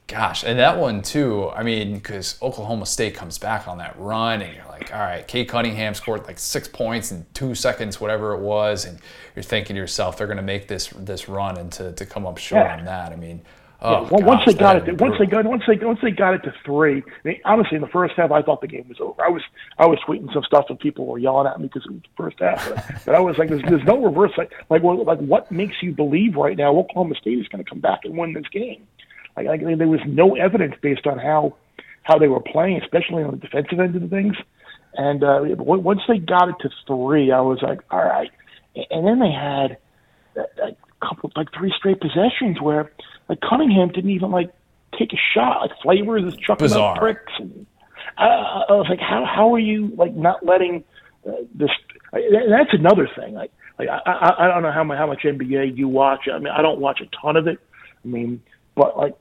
Gosh, 0.08 0.46
and 0.46 0.58
that 0.58 0.80
one 0.80 1.02
too. 1.02 1.50
I 1.50 1.64
mean, 1.64 1.96
because 1.96 2.42
Oklahoma 2.42 2.86
State 2.86 3.14
comes 3.14 3.38
back 3.38 3.68
on 3.68 3.80
that 3.80 3.94
run, 4.00 4.42
and 4.42 4.56
you're 4.56 4.66
like, 4.68 4.94
all 4.94 5.02
right, 5.02 5.28
Cade 5.28 5.50
Cunningham 5.50 5.94
scored 5.94 6.26
like 6.26 6.40
six 6.40 6.70
points 6.70 7.12
in 7.12 7.26
two 7.34 7.54
seconds, 7.54 8.00
whatever 8.00 8.34
it 8.34 8.40
was, 8.40 8.86
and 8.86 9.00
you're 9.36 9.44
thinking 9.44 9.76
to 9.76 9.82
yourself, 9.82 10.18
they're 10.18 10.28
going 10.28 10.38
to 10.38 10.44
make 10.44 10.70
this 10.70 10.88
this 10.96 11.28
run 11.28 11.58
and 11.58 11.74
to, 11.74 11.92
to 11.92 12.06
come 12.06 12.26
up 12.26 12.38
short 12.38 12.66
yeah. 12.66 12.78
on 12.78 12.86
that. 12.86 13.12
I 13.12 13.18
mean, 13.18 13.42
oh, 13.82 14.08
yeah, 14.12 14.26
once 14.26 14.42
they 14.46 14.54
got 14.54 14.78
it, 14.78 14.86
to, 14.86 14.94
once 14.94 15.16
they 15.20 15.26
got 15.26 15.46
once 15.46 15.64
they 15.68 15.78
once 15.78 16.00
they 16.02 16.12
got 16.12 16.34
it 16.34 16.44
to 16.44 16.54
three. 16.66 17.04
I 17.24 17.28
mean, 17.28 17.42
honestly, 17.46 17.76
in 17.76 17.82
the 17.82 17.88
first 17.88 18.16
half, 18.18 18.32
I 18.32 18.42
thought 18.42 18.62
the 18.62 18.68
game 18.68 18.86
was 18.88 18.98
over. 19.00 19.24
I 19.24 19.30
was 19.30 19.44
I 19.78 19.86
was 19.86 20.00
tweeting 20.08 20.32
some 20.34 20.44
stuff, 20.44 20.66
and 20.70 20.80
people 20.80 21.06
were 21.06 21.20
yelling 21.20 21.48
at 21.48 21.60
me 21.60 21.68
because 21.68 21.86
it 21.86 21.92
was 21.92 22.02
the 22.02 22.24
first 22.24 22.40
half. 22.40 22.68
But, 22.68 23.02
but 23.06 23.16
I 23.16 23.20
was 23.20 23.38
like, 23.38 23.50
there's, 23.50 23.64
there's 23.64 23.84
no 23.84 24.04
reverse. 24.04 24.32
Like, 24.38 24.52
like, 24.70 24.84
well, 24.84 25.04
like, 25.04 25.20
what 25.20 25.52
makes 25.52 25.76
you 25.82 25.94
believe 25.94 26.36
right 26.36 26.58
now 26.58 26.76
Oklahoma 26.76 27.16
State 27.16 27.40
is 27.40 27.48
going 27.48 27.64
to 27.64 27.70
come 27.70 27.80
back 27.80 28.00
and 28.04 28.18
win 28.18 28.34
this 28.34 28.48
game? 28.52 28.88
Like, 29.36 29.48
like 29.48 29.62
there 29.62 29.88
was 29.88 30.02
no 30.08 30.36
evidence 30.36 30.76
based 30.82 31.06
on 31.06 31.20
how 31.20 31.56
how 32.04 32.18
they 32.18 32.28
were 32.28 32.40
playing, 32.40 32.82
especially 32.82 33.24
on 33.24 33.32
the 33.32 33.38
defensive 33.38 33.80
end 33.80 33.96
of 33.96 34.02
the 34.02 34.08
things. 34.08 34.36
And 34.94 35.24
uh, 35.24 35.42
once 35.58 36.02
they 36.08 36.18
got 36.18 36.50
it 36.50 36.56
to 36.62 36.70
three, 36.88 37.32
I 37.32 37.42
was 37.42 37.60
like, 37.62 37.82
all 37.92 38.04
right. 38.04 38.32
And 38.90 39.06
then 39.06 39.20
they 39.20 39.32
had 39.32 39.78
a 40.36 40.76
couple, 41.06 41.32
like 41.36 41.50
three 41.56 41.74
straight 41.78 42.00
possessions 42.00 42.60
where 42.62 42.92
like 43.30 43.40
Cunningham 43.42 43.90
didn't 43.90 44.12
even 44.12 44.32
like 44.32 44.52
take 44.98 45.14
a 45.14 45.18
shot. 45.34 45.62
Like 45.62 45.72
Flavors 45.82 46.34
is 46.34 46.38
chucking 46.40 46.66
Bizarre. 46.66 46.96
up 46.96 47.00
bricks. 47.00 47.34
I, 48.18 48.26
I 48.26 48.74
was 48.74 48.88
like, 48.90 49.00
how 49.00 49.26
how 49.26 49.54
are 49.54 49.60
you 49.60 49.92
like 49.96 50.16
not 50.16 50.46
letting 50.46 50.84
uh, 51.28 51.32
this? 51.54 51.70
That's 52.12 52.74
another 52.74 53.10
thing. 53.16 53.34
Like, 53.34 53.52
like 53.78 53.90
I, 53.90 53.98
I 54.06 54.46
I 54.46 54.48
don't 54.48 54.64
know 54.64 54.72
how 54.72 54.84
much 54.84 54.98
how 54.98 55.08
much 55.08 55.22
NBA 55.24 55.78
you 55.78 55.88
watch. 55.88 56.28
I 56.34 56.40
mean, 56.40 56.54
I 56.56 56.62
don't 56.62 56.80
watch 56.80 57.02
a 57.02 57.22
ton 57.22 57.36
of 57.36 57.48
it. 57.48 57.60
I 58.04 58.08
mean, 58.08 58.42
but 58.76 58.98
like 58.98 59.16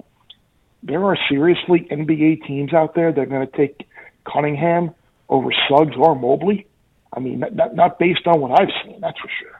there 0.82 1.04
are 1.04 1.18
seriously 1.28 1.86
NBA 1.90 2.46
teams 2.46 2.72
out 2.72 2.94
there 2.94 3.12
that 3.12 3.20
are 3.20 3.26
going 3.26 3.46
to 3.46 3.56
take 3.56 3.86
Cunningham 4.24 4.94
over 5.28 5.50
Suggs 5.68 5.96
or 5.96 6.14
Mobley. 6.14 6.66
I 7.12 7.20
mean, 7.20 7.40
not, 7.40 7.74
not 7.74 7.98
based 7.98 8.26
on 8.26 8.40
what 8.40 8.60
I've 8.60 8.68
seen, 8.84 9.00
that's 9.00 9.18
for 9.18 9.28
sure. 9.40 9.55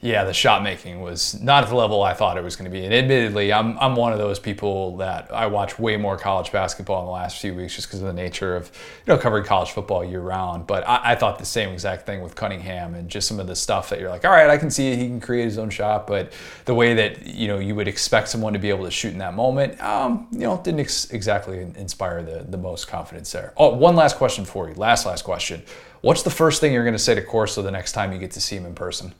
Yeah, 0.00 0.22
the 0.22 0.32
shot 0.32 0.62
making 0.62 1.00
was 1.00 1.40
not 1.40 1.64
at 1.64 1.70
the 1.70 1.74
level 1.74 2.04
I 2.04 2.14
thought 2.14 2.38
it 2.38 2.44
was 2.44 2.54
going 2.54 2.70
to 2.70 2.76
be. 2.76 2.84
And 2.84 2.94
admittedly, 2.94 3.52
I'm, 3.52 3.76
I'm 3.80 3.96
one 3.96 4.12
of 4.12 4.18
those 4.18 4.38
people 4.38 4.96
that 4.98 5.34
I 5.34 5.48
watch 5.48 5.76
way 5.76 5.96
more 5.96 6.16
college 6.16 6.52
basketball 6.52 7.00
in 7.00 7.06
the 7.06 7.12
last 7.12 7.40
few 7.40 7.52
weeks 7.52 7.74
just 7.74 7.88
because 7.88 8.00
of 8.00 8.06
the 8.06 8.12
nature 8.12 8.54
of 8.54 8.70
you 9.04 9.12
know 9.12 9.18
covering 9.18 9.44
college 9.44 9.72
football 9.72 10.04
year 10.04 10.20
round. 10.20 10.68
But 10.68 10.88
I, 10.88 11.00
I, 11.02 11.14
thought 11.16 11.40
the 11.40 11.44
same 11.44 11.70
exact 11.70 12.06
thing 12.06 12.22
with 12.22 12.36
Cunningham 12.36 12.94
and 12.94 13.08
just 13.08 13.26
some 13.26 13.40
of 13.40 13.48
the 13.48 13.56
stuff 13.56 13.90
that 13.90 13.98
you're 13.98 14.08
like, 14.08 14.24
all 14.24 14.30
right, 14.30 14.48
I 14.48 14.56
can 14.56 14.70
see. 14.70 14.94
He 14.94 15.08
can 15.08 15.18
create 15.18 15.46
his 15.46 15.58
own 15.58 15.68
shot, 15.68 16.06
but 16.06 16.32
the 16.66 16.74
way 16.74 16.94
that 16.94 17.26
you 17.26 17.48
know 17.48 17.58
you 17.58 17.74
would 17.74 17.88
expect 17.88 18.28
someone 18.28 18.52
to 18.52 18.60
be 18.60 18.68
able 18.68 18.84
to 18.84 18.92
shoot 18.92 19.12
in 19.12 19.18
that 19.18 19.34
moment, 19.34 19.82
um, 19.82 20.28
you 20.30 20.40
know, 20.40 20.60
didn't 20.62 20.80
ex- 20.80 21.10
exactly 21.10 21.58
inspire 21.58 22.22
the 22.22 22.46
the 22.48 22.58
most 22.58 22.86
confidence 22.86 23.32
there. 23.32 23.52
Oh, 23.56 23.74
one 23.74 23.96
last 23.96 24.16
question 24.16 24.44
for 24.44 24.68
you. 24.68 24.76
Last 24.76 25.06
last 25.06 25.22
question. 25.22 25.64
What's 26.02 26.22
the 26.22 26.30
first 26.30 26.60
thing 26.60 26.72
you're 26.72 26.84
going 26.84 26.92
to 26.94 27.00
say 27.00 27.16
to 27.16 27.22
Corso 27.22 27.62
the 27.62 27.72
next 27.72 27.90
time 27.90 28.12
you 28.12 28.20
get 28.20 28.30
to 28.32 28.40
see 28.40 28.54
him 28.54 28.64
in 28.64 28.76
person? 28.76 29.12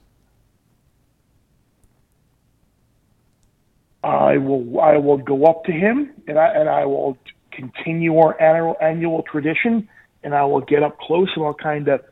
I 4.03 4.36
will 4.36 4.80
I 4.80 4.96
will 4.96 5.18
go 5.18 5.46
up 5.46 5.64
to 5.64 5.72
him 5.72 6.11
and 6.26 6.38
I 6.38 6.49
and 6.49 6.68
I 6.68 6.84
will 6.86 7.18
continue 7.51 8.16
our 8.18 8.40
annual 8.40 8.76
annual 8.80 9.22
tradition 9.22 9.88
and 10.22 10.34
I 10.34 10.44
will 10.44 10.61
get 10.61 10.82
up 10.82 10.99
close 11.01 11.30
and 11.34 11.44
I'll 11.44 11.55
kind 11.55 11.88
of 11.88 12.05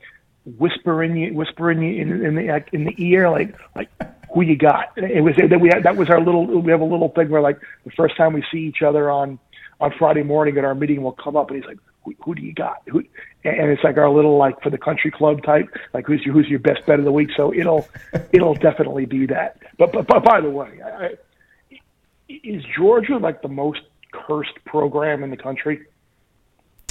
whisper 0.59 1.03
in 1.03 1.17
you 1.17 1.35
whisper 1.35 1.71
in 1.71 1.83
you 1.83 2.03
in, 2.03 2.25
in 2.25 2.35
the 2.35 2.65
in 2.73 2.85
the 2.85 2.95
ear 2.99 3.31
like 3.31 3.55
like 3.77 3.89
who 4.35 4.43
you 4.43 4.57
got. 4.57 4.93
It 4.97 5.23
was 5.23 5.35
that 5.37 5.61
we 5.61 5.69
had, 5.69 5.85
that 5.85 5.97
was 5.97 6.11
our 6.11 6.21
little 6.21 6.47
we 6.47 6.71
have 6.73 6.81
a 6.81 6.85
little 6.85 7.11
thing 7.11 7.31
where 7.31 7.41
like 7.41 7.61
the 7.85 7.91
first 7.93 8.17
time 8.17 8.33
we 8.33 8.45
see 8.51 8.59
each 8.59 8.83
other 8.83 9.11
on 9.11 9.39
on 9.81 9.93
Friday 9.99 10.23
morning 10.23 10.59
at 10.59 10.65
our 10.65 10.75
meeting 10.75 11.03
we'll 11.03 11.13
come 11.13 11.37
up 11.37 11.51
and 11.51 11.59
he's 11.59 11.67
like 11.67 11.79
who, 12.05 12.15
who 12.25 12.35
do 12.35 12.43
you 12.43 12.53
got? 12.53 12.83
Who, 12.89 13.01
and 13.45 13.71
it's 13.71 13.83
like 13.83 13.97
our 13.97 14.11
little 14.11 14.37
like 14.37 14.61
for 14.63 14.71
the 14.71 14.79
country 14.79 15.11
club 15.11 15.43
type 15.43 15.69
like 15.95 16.07
who's 16.07 16.23
your 16.25 16.35
who's 16.35 16.49
your 16.49 16.59
best 16.59 16.85
bet 16.87 16.99
of 16.99 17.05
the 17.05 17.13
week. 17.13 17.31
So 17.37 17.53
it'll 17.55 17.89
it'll 18.33 18.55
definitely 18.55 19.07
be 19.07 19.27
that. 19.27 19.59
But 19.79 19.93
but, 19.93 20.07
but 20.07 20.25
by 20.25 20.41
the 20.41 20.51
way, 20.51 20.81
I, 20.85 21.15
is 22.29 22.63
Georgia 22.77 23.17
like 23.17 23.43
the 23.43 23.49
most 23.49 23.81
cursed 24.13 24.65
program 24.65 25.23
in 25.23 25.31
the 25.31 25.37
country? 25.37 25.87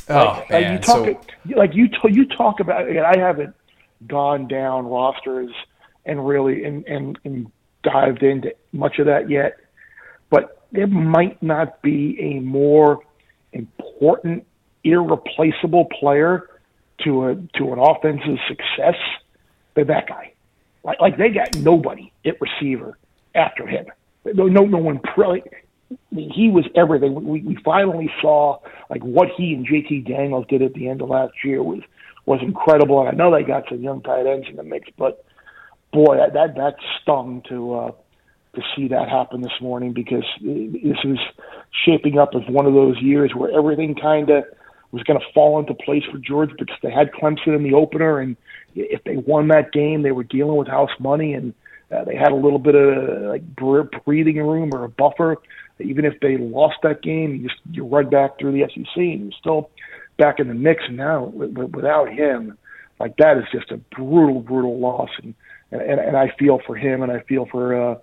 Oh 0.08 0.26
like, 0.26 0.50
man! 0.50 0.74
you 0.74 0.80
talk, 0.80 1.06
so... 1.06 1.56
like 1.56 1.74
you 1.74 1.88
t- 1.88 2.12
you 2.12 2.26
talk 2.28 2.60
about. 2.60 2.88
Again, 2.88 3.06
I 3.06 3.18
haven't 3.18 3.56
gone 4.08 4.48
down 4.48 4.88
rosters 4.88 5.52
and 6.06 6.26
really 6.26 6.64
and, 6.64 6.86
and 6.86 7.20
and 7.24 7.52
dived 7.84 8.24
into 8.24 8.54
much 8.72 9.00
of 9.00 9.08
that 9.08 9.30
yet, 9.30 9.58
but 10.30 10.66
there 10.72 10.88
might 10.88 11.42
not 11.42 11.82
be 11.82 12.18
a 12.20 12.40
more 12.40 13.00
important, 13.54 14.46
irreplaceable 14.84 15.86
player 15.86 16.50
to 17.04 17.30
a 17.30 17.36
to 17.58 17.74
an 17.74 17.80
offensive 17.80 18.38
success 18.48 18.96
than 19.74 19.88
that 19.88 20.08
guy. 20.08 20.34
Like 20.84 21.02
like 21.02 21.18
they 21.18 21.30
got 21.30 21.56
nobody 21.58 22.12
at 22.26 22.40
receiver 22.40 22.98
after 23.34 23.66
him 23.66 23.88
no, 24.34 24.48
no, 24.48 24.66
no 24.66 24.78
one. 24.78 25.00
Pre- 25.00 25.44
I 25.92 25.96
mean, 26.16 26.32
he 26.32 26.50
was 26.50 26.66
everything. 26.76 27.14
We, 27.14 27.42
we 27.42 27.58
finally 27.64 28.10
saw 28.22 28.60
like 28.90 29.04
what 29.04 29.28
he 29.38 29.54
and 29.54 29.68
JT 29.68 30.08
Daniels 30.08 30.46
did 30.50 30.62
at 30.62 30.74
the 30.74 30.90
end 30.90 31.02
of 31.02 31.10
last 31.10 31.34
year 31.44 31.62
was 31.62 31.82
was 32.26 32.40
incredible. 32.42 33.00
And 33.00 33.10
I 33.10 33.12
know 33.12 33.34
they 33.34 33.44
got 33.44 33.70
some 33.70 33.82
young 33.82 34.02
tight 34.02 34.26
ends 34.26 34.48
in 34.50 34.56
the 34.56 34.64
mix, 34.64 34.90
but 34.98 35.24
boy, 35.94 36.18
that 36.18 36.34
that, 36.34 36.56
that 36.56 36.76
stung 37.02 37.44
to 37.50 37.74
uh, 37.74 37.92
to 38.56 38.62
see 38.76 38.88
that 38.88 39.10
happen 39.10 39.42
this 39.42 39.62
morning 39.62 39.94
because 39.94 40.26
this 40.42 40.98
is 41.04 41.20
shaping 41.86 42.18
up 42.18 42.30
as 42.36 42.42
one 42.50 42.66
of 42.66 42.74
those 42.74 43.00
years 43.02 43.32
where 43.36 43.52
everything 43.52 43.96
kind 43.96 44.30
of 44.30 44.44
was 44.92 45.04
going 45.04 45.20
to 45.20 45.26
fall 45.34 45.60
into 45.60 45.74
place 45.74 46.04
for 46.10 46.18
George 46.18 46.52
because 46.58 46.78
they 46.82 46.92
had 46.92 47.12
Clemson 47.12 47.56
in 47.56 47.64
the 47.64 47.74
opener, 47.74 48.20
and 48.20 48.38
if 48.76 49.04
they 49.04 49.18
won 49.18 49.50
that 49.50 49.72
game, 49.72 50.04
they 50.04 50.12
were 50.12 50.24
dealing 50.24 50.56
with 50.56 50.68
house 50.68 50.92
money 51.00 51.34
and 51.34 51.54
uh, 51.92 52.04
they 52.04 52.16
had 52.16 52.32
a 52.32 52.36
little 52.36 52.60
bit 52.60 52.76
of 52.76 53.22
like 53.24 53.44
breathing 53.56 54.38
room 54.38 54.74
or 54.74 54.84
a 54.84 54.90
buffer. 54.90 55.38
Even 55.80 56.06
if 56.06 56.20
they 56.22 56.38
lost 56.38 56.78
that 56.84 57.02
game, 57.02 57.36
you 57.36 57.50
just 57.50 57.62
you 57.72 57.86
run 57.86 58.10
back 58.10 58.40
through 58.40 58.54
the 58.54 58.66
SEC 58.74 58.98
and 58.98 59.22
you're 59.24 59.40
still 59.40 59.70
back 60.18 60.40
in 60.40 60.48
the 60.48 60.54
mix. 60.54 60.84
And 60.88 60.98
now 60.98 61.26
without 61.26 62.12
him, 62.12 62.58
like 63.00 63.18
that 63.18 63.38
is 63.38 63.44
just 63.52 63.72
a 63.72 63.78
brutal, 63.78 64.42
brutal 64.42 64.80
loss. 64.80 65.10
And 65.22 65.36
and, 65.72 66.00
and 66.00 66.18
I 66.18 66.34
feel 66.40 66.60
for 66.66 66.76
him 66.76 67.02
and 67.02 67.12
I 67.12 67.20
feel 67.22 67.46
for 67.52 67.76
uh, 67.76 67.96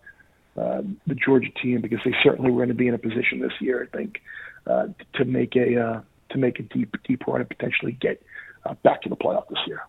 uh, 0.60 0.82
the 1.06 1.14
Georgia 1.14 1.50
team 1.62 1.80
because 1.80 2.00
they 2.04 2.14
certainly 2.22 2.50
were 2.50 2.58
going 2.58 2.68
to 2.68 2.74
be 2.74 2.88
in 2.88 2.94
a 2.94 2.98
position 2.98 3.40
this 3.40 3.52
year, 3.60 3.88
I 3.90 3.96
think, 3.96 4.20
uh, 4.66 4.88
to 5.14 5.24
make 5.24 5.56
a 5.56 5.80
uh, 5.80 6.00
to 6.30 6.38
make 6.38 6.58
a 6.58 6.62
deep 6.62 6.94
deep 7.04 7.26
run 7.26 7.40
and 7.40 7.48
potentially 7.48 7.92
get 7.92 8.22
uh, 8.64 8.74
back 8.82 9.02
to 9.02 9.08
the 9.08 9.16
playoff 9.16 9.48
this 9.48 9.58
year. 9.66 9.82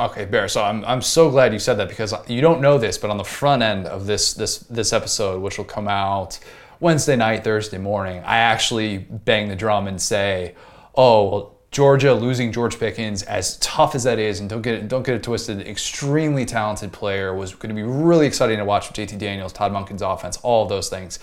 Okay, 0.00 0.26
Bear. 0.26 0.46
So 0.46 0.62
I'm, 0.62 0.84
I'm 0.84 1.02
so 1.02 1.28
glad 1.28 1.52
you 1.52 1.58
said 1.58 1.74
that 1.74 1.88
because 1.88 2.14
you 2.28 2.40
don't 2.40 2.60
know 2.60 2.78
this, 2.78 2.96
but 2.98 3.10
on 3.10 3.16
the 3.16 3.24
front 3.24 3.62
end 3.62 3.86
of 3.86 4.06
this 4.06 4.32
this 4.32 4.58
this 4.58 4.92
episode, 4.92 5.42
which 5.42 5.58
will 5.58 5.64
come 5.64 5.88
out 5.88 6.38
Wednesday 6.78 7.16
night, 7.16 7.42
Thursday 7.42 7.78
morning, 7.78 8.22
I 8.24 8.38
actually 8.38 8.98
bang 8.98 9.48
the 9.48 9.56
drum 9.56 9.88
and 9.88 10.00
say, 10.00 10.54
"Oh, 10.94 11.28
well, 11.30 11.54
Georgia 11.72 12.14
losing 12.14 12.52
George 12.52 12.78
Pickens, 12.78 13.24
as 13.24 13.58
tough 13.58 13.96
as 13.96 14.04
that 14.04 14.20
is, 14.20 14.38
and 14.38 14.48
don't 14.48 14.62
get 14.62 14.74
it 14.74 14.88
don't 14.88 15.04
get 15.04 15.16
it 15.16 15.22
twisted, 15.24 15.66
extremely 15.66 16.44
talented 16.44 16.92
player 16.92 17.34
was 17.34 17.54
going 17.56 17.74
to 17.74 17.74
be 17.74 17.82
really 17.82 18.26
exciting 18.26 18.58
to 18.58 18.64
watch 18.64 18.88
with 18.88 18.96
JT 18.96 19.18
Daniels, 19.18 19.52
Todd 19.52 19.72
Monken's 19.72 20.02
offense, 20.02 20.36
all 20.44 20.62
of 20.62 20.68
those 20.68 20.88
things." 20.88 21.18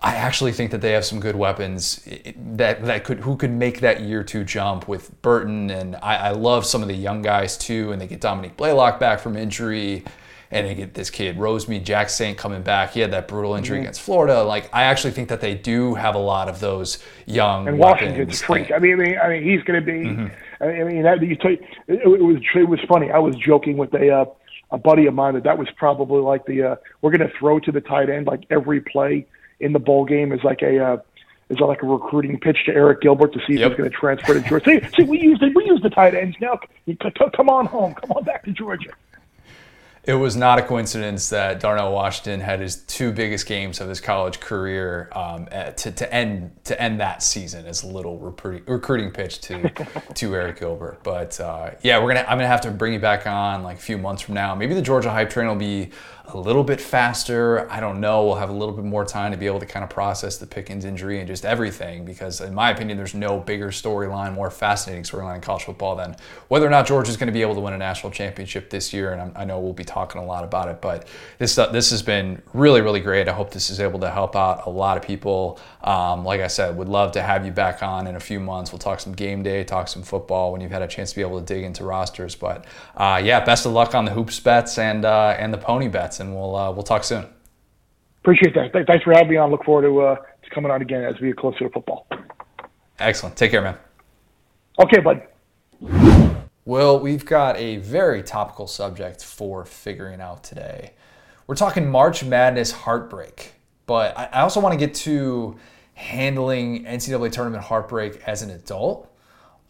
I 0.00 0.14
actually 0.14 0.52
think 0.52 0.70
that 0.70 0.80
they 0.80 0.92
have 0.92 1.04
some 1.04 1.18
good 1.18 1.34
weapons 1.34 2.06
that 2.36 2.84
that 2.84 3.04
could 3.04 3.20
who 3.20 3.36
could 3.36 3.50
make 3.50 3.80
that 3.80 4.00
year 4.02 4.22
two 4.22 4.44
jump 4.44 4.86
with 4.86 5.20
Burton 5.22 5.70
and 5.70 5.96
I, 5.96 6.16
I 6.16 6.30
love 6.30 6.64
some 6.64 6.82
of 6.82 6.88
the 6.88 6.94
young 6.94 7.20
guys 7.20 7.58
too. 7.58 7.90
And 7.90 8.00
they 8.00 8.06
get 8.06 8.20
Dominick 8.20 8.56
Blaylock 8.56 9.00
back 9.00 9.18
from 9.18 9.36
injury, 9.36 10.04
and 10.52 10.66
they 10.68 10.76
get 10.76 10.94
this 10.94 11.10
kid 11.10 11.36
Rosemy-Jacksaint 11.36 12.36
coming 12.36 12.62
back. 12.62 12.92
He 12.92 13.00
had 13.00 13.10
that 13.10 13.26
brutal 13.26 13.56
injury 13.56 13.78
mm-hmm. 13.78 13.82
against 13.82 14.00
Florida. 14.00 14.44
Like 14.44 14.72
I 14.72 14.84
actually 14.84 15.10
think 15.14 15.30
that 15.30 15.40
they 15.40 15.56
do 15.56 15.96
have 15.96 16.14
a 16.14 16.20
lot 16.20 16.48
of 16.48 16.60
those 16.60 17.02
young 17.26 17.66
and 17.66 17.76
Washington's 17.76 18.40
freak. 18.40 18.70
I 18.70 18.78
mean, 18.78 18.92
I 18.92 18.96
mean, 18.96 19.18
I 19.18 19.28
mean, 19.28 19.42
he's 19.42 19.62
going 19.64 19.80
to 19.80 19.84
be. 19.84 20.08
Mm-hmm. 20.10 20.62
I 20.62 20.84
mean, 20.84 21.02
that, 21.02 21.22
you 21.22 21.34
tell, 21.34 21.52
it, 21.52 21.60
it 21.88 22.06
was 22.06 22.36
it 22.54 22.68
was 22.68 22.80
funny. 22.88 23.10
I 23.10 23.18
was 23.18 23.34
joking 23.36 23.76
with 23.76 23.92
a. 23.94 24.10
Uh, 24.10 24.24
a 24.70 24.76
buddy 24.76 25.06
of 25.06 25.14
mine 25.14 25.32
that 25.32 25.44
that 25.44 25.56
was 25.56 25.66
probably 25.76 26.20
like 26.20 26.44
the 26.44 26.62
uh, 26.62 26.76
we're 27.00 27.10
going 27.10 27.26
to 27.26 27.34
throw 27.38 27.58
to 27.58 27.72
the 27.72 27.80
tight 27.80 28.10
end 28.10 28.26
like 28.26 28.42
every 28.50 28.82
play 28.82 29.26
in 29.60 29.72
the 29.72 29.78
bowl 29.78 30.04
game 30.04 30.32
is 30.32 30.42
like 30.44 30.62
a 30.62 30.78
uh, 30.78 30.96
is 31.50 31.60
like 31.60 31.82
a 31.82 31.86
recruiting 31.86 32.38
pitch 32.38 32.58
to 32.66 32.72
Arik 32.72 33.00
Gilbert 33.00 33.32
to 33.32 33.38
see 33.40 33.54
if 33.54 33.60
yep. 33.60 33.70
he's 33.70 33.78
going 33.78 33.90
to 33.90 33.96
transfer 33.96 34.34
to 34.34 34.40
Georgia. 34.40 34.64
see, 34.64 34.96
see, 34.96 35.04
we 35.04 35.20
use 35.20 35.38
the 35.40 35.50
we 35.54 35.64
use 35.64 35.80
the 35.82 35.90
tight 35.90 36.14
ends 36.14 36.36
now. 36.40 36.58
Come 37.36 37.48
on 37.48 37.66
home. 37.66 37.94
Come 37.94 38.12
on 38.12 38.24
back 38.24 38.44
to 38.44 38.52
Georgia. 38.52 38.90
it 40.04 40.14
was 40.14 40.36
not 40.36 40.58
a 40.58 40.62
coincidence 40.62 41.28
that 41.30 41.60
Darnell 41.60 41.92
Washington 41.92 42.40
had 42.40 42.60
his 42.60 42.76
two 42.76 43.12
biggest 43.12 43.46
games 43.46 43.80
of 43.80 43.88
his 43.88 44.00
college 44.00 44.40
career 44.40 45.10
um, 45.12 45.46
to, 45.76 45.90
to 45.90 46.14
end 46.14 46.50
to 46.64 46.80
end 46.80 47.00
that 47.00 47.22
season 47.22 47.66
as 47.66 47.82
a 47.82 47.86
little 47.86 48.18
recruiting, 48.18 48.64
recruiting 48.66 49.10
pitch 49.10 49.40
to 49.42 49.62
to 50.14 50.30
Arik 50.30 50.58
Gilbert. 50.58 51.02
But 51.02 51.40
uh, 51.40 51.70
yeah, 51.82 52.02
we're 52.02 52.14
gonna 52.14 52.26
I'm 52.28 52.38
gonna 52.38 52.46
have 52.46 52.62
to 52.62 52.70
bring 52.70 52.92
you 52.92 53.00
back 53.00 53.26
on 53.26 53.62
like 53.62 53.78
a 53.78 53.82
few 53.82 53.96
months 53.96 54.22
from 54.22 54.34
now. 54.34 54.54
Maybe 54.54 54.74
the 54.74 54.82
Georgia 54.82 55.10
hype 55.10 55.30
train 55.30 55.46
will 55.46 55.56
be 55.56 55.90
a 56.34 56.38
little 56.38 56.62
bit 56.62 56.80
faster. 56.80 57.70
I 57.70 57.80
don't 57.80 58.00
know. 58.00 58.24
We'll 58.24 58.34
have 58.34 58.50
a 58.50 58.52
little 58.52 58.74
bit 58.74 58.84
more 58.84 59.04
time 59.04 59.32
to 59.32 59.38
be 59.38 59.46
able 59.46 59.60
to 59.60 59.66
kind 59.66 59.82
of 59.82 59.88
process 59.88 60.36
the 60.36 60.46
Pickens 60.46 60.84
injury 60.84 61.18
and 61.18 61.26
just 61.26 61.44
everything 61.44 62.04
because, 62.04 62.40
in 62.40 62.54
my 62.54 62.70
opinion, 62.70 62.98
there's 62.98 63.14
no 63.14 63.38
bigger 63.38 63.68
storyline, 63.68 64.34
more 64.34 64.50
fascinating 64.50 65.04
storyline 65.04 65.36
in 65.36 65.40
college 65.40 65.64
football 65.64 65.96
than 65.96 66.16
whether 66.48 66.66
or 66.66 66.70
not 66.70 66.86
Georgia 66.86 67.10
is 67.10 67.16
going 67.16 67.28
to 67.28 67.32
be 67.32 67.40
able 67.40 67.54
to 67.54 67.60
win 67.60 67.72
a 67.72 67.78
national 67.78 68.12
championship 68.12 68.68
this 68.68 68.92
year. 68.92 69.12
And 69.12 69.32
i 69.36 69.44
know 69.44 69.58
we'll 69.58 69.72
be 69.72 69.84
talking 69.84 70.20
a 70.20 70.24
lot 70.24 70.44
about 70.44 70.68
it, 70.68 70.80
but 70.80 71.08
this 71.38 71.56
uh, 71.56 71.68
this 71.68 71.90
has 71.90 72.02
been 72.02 72.42
really, 72.52 72.80
really 72.80 73.00
great. 73.00 73.28
I 73.28 73.32
hope 73.32 73.50
this 73.50 73.70
is 73.70 73.80
able 73.80 74.00
to 74.00 74.10
help 74.10 74.36
out 74.36 74.66
a 74.66 74.70
lot 74.70 74.96
of 74.96 75.02
people. 75.02 75.58
Um, 75.82 76.24
like 76.24 76.40
I 76.40 76.48
said, 76.48 76.76
would 76.76 76.88
love 76.88 77.12
to 77.12 77.22
have 77.22 77.46
you 77.46 77.52
back 77.52 77.82
on 77.82 78.06
in 78.06 78.16
a 78.16 78.20
few 78.20 78.40
months. 78.40 78.72
We'll 78.72 78.78
talk 78.78 79.00
some 79.00 79.14
game 79.14 79.42
day, 79.42 79.64
talk 79.64 79.88
some 79.88 80.02
football 80.02 80.52
when 80.52 80.60
you've 80.60 80.70
had 80.70 80.82
a 80.82 80.88
chance 80.88 81.10
to 81.10 81.16
be 81.16 81.22
able 81.22 81.38
to 81.38 81.46
dig 81.46 81.64
into 81.64 81.84
rosters. 81.84 82.34
But 82.34 82.66
uh, 82.96 83.20
yeah, 83.24 83.42
best 83.44 83.64
of 83.64 83.72
luck 83.72 83.94
on 83.94 84.04
the 84.04 84.10
hoops 84.10 84.40
bets 84.40 84.78
and 84.78 85.04
uh, 85.04 85.34
and 85.38 85.54
the 85.54 85.58
pony 85.58 85.88
bets 85.88 86.17
and 86.20 86.34
we'll 86.34 86.54
uh, 86.56 86.70
we'll 86.70 86.82
talk 86.82 87.04
soon. 87.04 87.26
Appreciate 88.20 88.54
that. 88.54 88.72
Thanks 88.86 89.04
for 89.04 89.12
having 89.12 89.30
me 89.30 89.36
on. 89.36 89.50
Look 89.50 89.64
forward 89.64 89.82
to 89.82 90.00
uh, 90.00 90.16
to 90.16 90.50
coming 90.50 90.70
on 90.70 90.82
again 90.82 91.04
as 91.04 91.20
we 91.20 91.28
get 91.28 91.36
closer 91.36 91.60
to 91.60 91.70
football. 91.70 92.06
Excellent. 92.98 93.36
Take 93.36 93.50
care, 93.50 93.62
man. 93.62 93.76
Okay, 94.80 95.00
bud. 95.00 95.22
Well, 96.64 97.00
we've 97.00 97.24
got 97.24 97.56
a 97.56 97.76
very 97.78 98.22
topical 98.22 98.66
subject 98.66 99.24
for 99.24 99.64
figuring 99.64 100.20
out 100.20 100.44
today. 100.44 100.92
We're 101.46 101.54
talking 101.54 101.90
March 101.90 102.22
Madness 102.22 102.72
heartbreak, 102.72 103.52
but 103.86 104.18
I 104.18 104.40
also 104.40 104.60
want 104.60 104.74
to 104.74 104.78
get 104.78 104.94
to 104.96 105.56
handling 105.94 106.84
NCAA 106.84 107.32
tournament 107.32 107.64
heartbreak 107.64 108.22
as 108.26 108.42
an 108.42 108.50
adult 108.50 109.10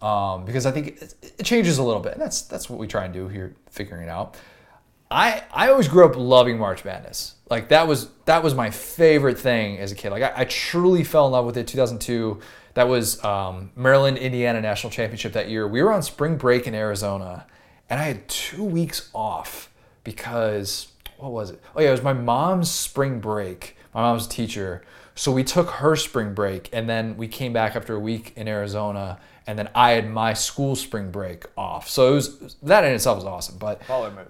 um, 0.02 0.44
because 0.44 0.66
I 0.66 0.72
think 0.72 1.00
it, 1.00 1.44
changes 1.44 1.78
a 1.78 1.82
little 1.82 2.02
bit. 2.02 2.14
And 2.14 2.20
that's 2.20 2.42
that's 2.42 2.68
what 2.68 2.78
we 2.78 2.86
try 2.86 3.04
and 3.04 3.14
do 3.14 3.28
here, 3.28 3.54
figuring 3.70 4.02
it 4.02 4.10
out. 4.10 4.36
I 5.10 5.42
I 5.52 5.70
always 5.70 5.88
grew 5.88 6.04
up 6.04 6.16
loving 6.16 6.58
March 6.58 6.84
Madness. 6.84 7.34
Like 7.50 7.68
that 7.68 7.86
was 7.86 8.08
that 8.26 8.42
was 8.42 8.54
my 8.54 8.70
favorite 8.70 9.38
thing 9.38 9.78
as 9.78 9.92
a 9.92 9.94
kid. 9.94 10.10
Like 10.10 10.22
I, 10.22 10.32
I 10.36 10.44
truly 10.44 11.04
fell 11.04 11.26
in 11.26 11.32
love 11.32 11.46
with 11.46 11.56
it. 11.56 11.66
2002. 11.66 12.40
That 12.74 12.88
was 12.88 13.22
um, 13.24 13.70
Maryland 13.74 14.18
Indiana 14.18 14.60
national 14.60 14.92
championship 14.92 15.32
that 15.32 15.48
year. 15.48 15.66
We 15.66 15.82
were 15.82 15.92
on 15.92 16.02
spring 16.02 16.36
break 16.36 16.66
in 16.66 16.74
Arizona, 16.74 17.44
and 17.90 17.98
I 17.98 18.04
had 18.04 18.28
two 18.28 18.62
weeks 18.62 19.10
off 19.12 19.68
because 20.04 20.88
what 21.16 21.32
was 21.32 21.50
it? 21.50 21.60
Oh 21.74 21.80
yeah, 21.80 21.88
it 21.88 21.92
was 21.92 22.02
my 22.02 22.12
mom's 22.12 22.70
spring 22.70 23.18
break. 23.18 23.76
My 23.94 24.02
mom's 24.02 24.26
a 24.26 24.28
teacher, 24.28 24.84
so 25.14 25.32
we 25.32 25.42
took 25.42 25.70
her 25.70 25.96
spring 25.96 26.34
break, 26.34 26.68
and 26.72 26.88
then 26.88 27.16
we 27.16 27.26
came 27.26 27.52
back 27.52 27.74
after 27.74 27.96
a 27.96 27.98
week 27.98 28.32
in 28.36 28.46
Arizona, 28.46 29.18
and 29.48 29.58
then 29.58 29.70
I 29.74 29.92
had 29.92 30.08
my 30.08 30.34
school 30.34 30.76
spring 30.76 31.10
break 31.10 31.46
off. 31.56 31.88
So 31.88 32.12
it 32.12 32.14
was 32.16 32.56
that 32.62 32.84
in 32.84 32.92
itself 32.92 33.16
was 33.16 33.24
awesome. 33.24 33.56
But 33.56 33.80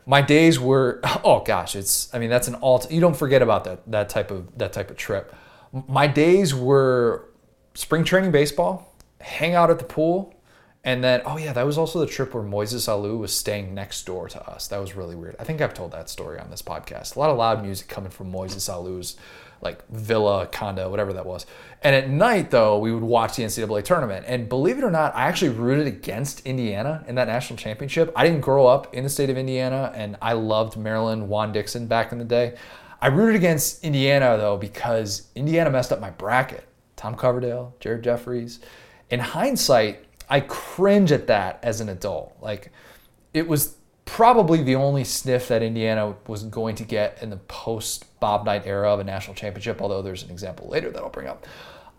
my 0.06 0.22
days 0.22 0.60
were 0.60 1.00
oh 1.24 1.42
gosh, 1.44 1.74
it's 1.74 2.14
I 2.14 2.20
mean 2.20 2.30
that's 2.30 2.46
an 2.46 2.54
all 2.54 2.86
you 2.88 3.00
don't 3.00 3.16
forget 3.16 3.42
about 3.42 3.64
that 3.64 3.82
that 3.90 4.08
type 4.08 4.30
of 4.30 4.56
that 4.56 4.72
type 4.72 4.90
of 4.90 4.96
trip. 4.96 5.34
My 5.72 6.06
days 6.06 6.54
were 6.54 7.28
spring 7.74 8.04
training 8.04 8.30
baseball, 8.30 8.94
hang 9.20 9.54
out 9.54 9.70
at 9.70 9.80
the 9.80 9.84
pool, 9.84 10.34
and 10.84 11.02
then 11.02 11.20
oh 11.26 11.36
yeah, 11.36 11.52
that 11.52 11.66
was 11.66 11.76
also 11.76 11.98
the 11.98 12.06
trip 12.06 12.32
where 12.32 12.44
Moises 12.44 12.88
Alou 12.88 13.18
was 13.18 13.34
staying 13.34 13.74
next 13.74 14.06
door 14.06 14.28
to 14.28 14.48
us. 14.48 14.68
That 14.68 14.80
was 14.80 14.94
really 14.94 15.16
weird. 15.16 15.34
I 15.40 15.44
think 15.44 15.60
I've 15.60 15.74
told 15.74 15.90
that 15.90 16.08
story 16.08 16.38
on 16.38 16.48
this 16.50 16.62
podcast. 16.62 17.16
A 17.16 17.18
lot 17.18 17.30
of 17.30 17.36
loud 17.36 17.64
music 17.64 17.88
coming 17.88 18.10
from 18.10 18.32
Moises 18.32 18.70
Alou's 18.72 19.16
like 19.60 19.86
villa, 19.88 20.46
condo, 20.46 20.88
whatever 20.88 21.12
that 21.12 21.26
was. 21.26 21.44
And 21.82 21.94
at 21.94 22.08
night, 22.08 22.50
though, 22.50 22.78
we 22.78 22.92
would 22.92 23.04
watch 23.04 23.36
the 23.36 23.44
NCAA 23.44 23.84
tournament. 23.84 24.24
And 24.28 24.48
believe 24.48 24.78
it 24.78 24.84
or 24.84 24.90
not, 24.90 25.14
I 25.14 25.28
actually 25.28 25.50
rooted 25.50 25.86
against 25.86 26.44
Indiana 26.44 27.04
in 27.06 27.14
that 27.14 27.28
national 27.28 27.56
championship. 27.56 28.12
I 28.16 28.24
didn't 28.24 28.40
grow 28.40 28.66
up 28.66 28.92
in 28.94 29.04
the 29.04 29.10
state 29.10 29.30
of 29.30 29.38
Indiana, 29.38 29.92
and 29.94 30.16
I 30.20 30.32
loved 30.32 30.76
Maryland, 30.76 31.28
Juan 31.28 31.52
Dixon 31.52 31.86
back 31.86 32.10
in 32.10 32.18
the 32.18 32.24
day. 32.24 32.56
I 33.00 33.06
rooted 33.06 33.36
against 33.36 33.84
Indiana, 33.84 34.36
though, 34.36 34.56
because 34.56 35.28
Indiana 35.36 35.70
messed 35.70 35.92
up 35.92 36.00
my 36.00 36.10
bracket. 36.10 36.64
Tom 36.96 37.14
Coverdale, 37.14 37.76
Jared 37.78 38.02
Jeffries. 38.02 38.58
In 39.10 39.20
hindsight, 39.20 40.04
I 40.28 40.40
cringe 40.40 41.12
at 41.12 41.28
that 41.28 41.60
as 41.62 41.80
an 41.80 41.88
adult. 41.88 42.36
Like, 42.40 42.72
it 43.32 43.46
was 43.46 43.76
probably 44.08 44.62
the 44.62 44.74
only 44.74 45.04
sniff 45.04 45.48
that 45.48 45.62
Indiana 45.62 46.14
was 46.26 46.42
going 46.42 46.74
to 46.76 46.84
get 46.84 47.22
in 47.22 47.28
the 47.28 47.36
post 47.36 48.06
Bob 48.20 48.46
Knight 48.46 48.62
era 48.64 48.92
of 48.92 49.00
a 49.00 49.04
national 49.04 49.34
championship, 49.34 49.82
although 49.82 50.00
there's 50.00 50.22
an 50.22 50.30
example 50.30 50.66
later 50.66 50.90
that 50.90 51.02
I'll 51.02 51.10
bring 51.10 51.28
up. 51.28 51.46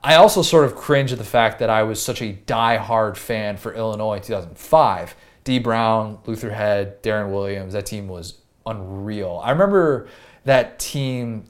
I 0.04 0.16
also 0.16 0.42
sort 0.42 0.66
of 0.66 0.76
cringe 0.76 1.12
at 1.12 1.20
the 1.20 1.24
fact 1.24 1.60
that 1.60 1.70
I 1.70 1.84
was 1.84 2.02
such 2.02 2.22
a 2.24 2.32
die-hard 2.32 3.16
fan 3.16 3.58
for 3.58 3.76
Illinois 3.76 4.16
in 4.16 4.24
2005. 4.24 5.16
Dee 5.44 5.60
Brown, 5.60 6.18
Luther 6.26 6.50
Head, 6.50 7.04
Deron 7.04 7.32
Williams, 7.32 7.74
that 7.74 7.86
team 7.86 8.08
was 8.08 8.42
unreal. 8.66 9.40
I 9.44 9.52
remember 9.52 10.08
that 10.46 10.80
team 10.80 11.46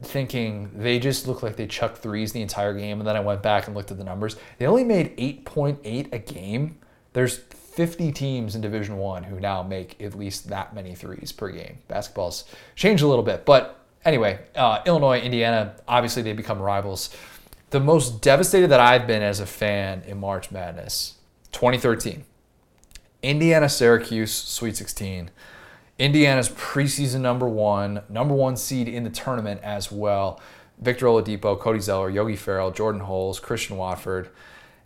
thinking 0.00 0.70
they 0.74 1.00
just 1.00 1.26
looked 1.26 1.42
like 1.42 1.56
they 1.56 1.66
chucked 1.66 1.98
threes 1.98 2.32
the 2.32 2.42
entire 2.42 2.74
game, 2.74 3.00
and 3.00 3.08
then 3.08 3.16
I 3.16 3.20
went 3.20 3.42
back 3.42 3.66
and 3.66 3.74
looked 3.74 3.90
at 3.90 3.98
the 3.98 4.04
numbers. 4.04 4.36
They 4.58 4.66
only 4.66 4.84
made 4.84 5.16
8.8 5.16 6.12
a 6.12 6.18
game. 6.18 6.78
There's 7.14 7.38
50 7.74 8.12
teams 8.12 8.54
in 8.54 8.60
Division 8.60 8.96
One 8.96 9.24
who 9.24 9.40
now 9.40 9.62
make 9.62 10.00
at 10.00 10.16
least 10.16 10.48
that 10.48 10.74
many 10.74 10.94
threes 10.94 11.32
per 11.32 11.50
game. 11.50 11.78
Basketball's 11.88 12.44
changed 12.76 13.02
a 13.02 13.06
little 13.08 13.24
bit, 13.24 13.44
but 13.44 13.84
anyway, 14.04 14.38
uh, 14.54 14.80
Illinois, 14.86 15.20
Indiana, 15.20 15.74
obviously 15.88 16.22
they 16.22 16.32
become 16.32 16.60
rivals. 16.60 17.10
The 17.70 17.80
most 17.80 18.22
devastated 18.22 18.68
that 18.68 18.78
I've 18.78 19.08
been 19.08 19.22
as 19.22 19.40
a 19.40 19.46
fan 19.46 20.02
in 20.06 20.18
March 20.20 20.52
Madness, 20.52 21.14
2013, 21.50 22.24
Indiana 23.22 23.68
Syracuse 23.68 24.32
Sweet 24.32 24.76
16. 24.76 25.30
Indiana's 25.98 26.48
preseason 26.48 27.20
number 27.20 27.48
one, 27.48 28.02
number 28.08 28.34
one 28.34 28.56
seed 28.56 28.88
in 28.88 29.04
the 29.04 29.10
tournament 29.10 29.60
as 29.62 29.90
well. 29.90 30.40
Victor 30.78 31.06
Oladipo, 31.06 31.58
Cody 31.58 31.78
Zeller, 31.80 32.10
Yogi 32.10 32.36
Ferrell, 32.36 32.70
Jordan 32.70 33.02
Hulls, 33.02 33.40
Christian 33.40 33.76
Watford. 33.76 34.28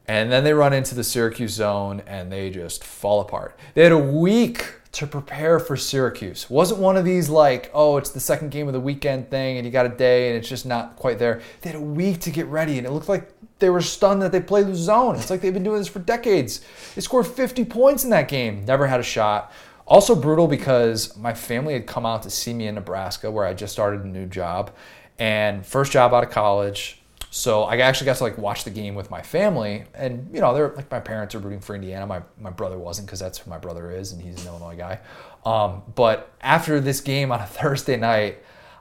And 0.08 0.32
then 0.32 0.42
they 0.42 0.54
run 0.54 0.72
into 0.72 0.94
the 0.94 1.04
Syracuse 1.04 1.52
zone 1.52 2.02
and 2.06 2.32
they 2.32 2.48
just 2.48 2.82
fall 2.82 3.20
apart. 3.20 3.58
They 3.74 3.82
had 3.82 3.92
a 3.92 3.98
week 3.98 4.64
to 4.92 5.06
prepare 5.06 5.58
for 5.58 5.76
Syracuse. 5.76 6.48
Wasn't 6.48 6.80
one 6.80 6.96
of 6.96 7.04
these 7.04 7.28
like, 7.28 7.70
oh, 7.74 7.98
it's 7.98 8.08
the 8.08 8.20
second 8.20 8.50
game 8.50 8.66
of 8.68 8.72
the 8.72 8.80
weekend 8.80 9.28
thing 9.28 9.58
and 9.58 9.66
you 9.66 9.70
got 9.70 9.84
a 9.84 9.90
day 9.90 10.28
and 10.28 10.38
it's 10.38 10.48
just 10.48 10.64
not 10.64 10.96
quite 10.96 11.18
there. 11.18 11.42
They 11.60 11.70
had 11.70 11.78
a 11.78 11.84
week 11.84 12.20
to 12.20 12.30
get 12.30 12.46
ready 12.46 12.78
and 12.78 12.86
it 12.86 12.90
looked 12.90 13.08
like 13.08 13.30
they 13.58 13.68
were 13.68 13.82
stunned 13.82 14.22
that 14.22 14.32
they 14.32 14.40
played 14.40 14.66
the 14.66 14.74
zone. 14.74 15.16
It's 15.16 15.28
like 15.28 15.42
they've 15.42 15.52
been 15.52 15.62
doing 15.62 15.78
this 15.78 15.88
for 15.88 15.98
decades. 15.98 16.62
They 16.94 17.02
scored 17.02 17.26
50 17.26 17.66
points 17.66 18.02
in 18.02 18.10
that 18.10 18.28
game, 18.28 18.64
never 18.64 18.86
had 18.86 19.00
a 19.00 19.04
shot. 19.04 19.52
Also 19.86 20.14
brutal 20.14 20.48
because 20.48 21.16
my 21.18 21.34
family 21.34 21.74
had 21.74 21.86
come 21.86 22.06
out 22.06 22.22
to 22.22 22.30
see 22.30 22.54
me 22.54 22.66
in 22.66 22.76
Nebraska 22.76 23.30
where 23.30 23.44
I 23.44 23.52
just 23.52 23.74
started 23.74 24.04
a 24.04 24.08
new 24.08 24.26
job 24.26 24.70
and 25.18 25.66
first 25.66 25.92
job 25.92 26.14
out 26.14 26.24
of 26.24 26.30
college 26.30 26.97
so 27.30 27.64
I 27.64 27.76
actually 27.78 28.06
got 28.06 28.16
to 28.16 28.24
like 28.24 28.38
watch 28.38 28.64
the 28.64 28.70
game 28.70 28.94
with 28.94 29.10
my 29.10 29.20
family, 29.20 29.84
and 29.94 30.30
you 30.32 30.40
know, 30.40 30.54
they're 30.54 30.72
like 30.74 30.90
my 30.90 31.00
parents 31.00 31.34
are 31.34 31.38
rooting 31.38 31.60
for 31.60 31.74
Indiana. 31.74 32.06
My 32.06 32.22
my 32.40 32.50
brother 32.50 32.78
wasn't 32.78 33.06
because 33.06 33.20
that's 33.20 33.38
who 33.38 33.50
my 33.50 33.58
brother 33.58 33.90
is, 33.90 34.12
and 34.12 34.22
he's 34.22 34.40
an 34.40 34.48
Illinois 34.48 34.76
guy. 34.76 35.00
Um, 35.44 35.82
but 35.94 36.32
after 36.40 36.80
this 36.80 37.00
game 37.00 37.30
on 37.30 37.40
a 37.40 37.46
Thursday 37.46 37.96
night, 37.96 38.38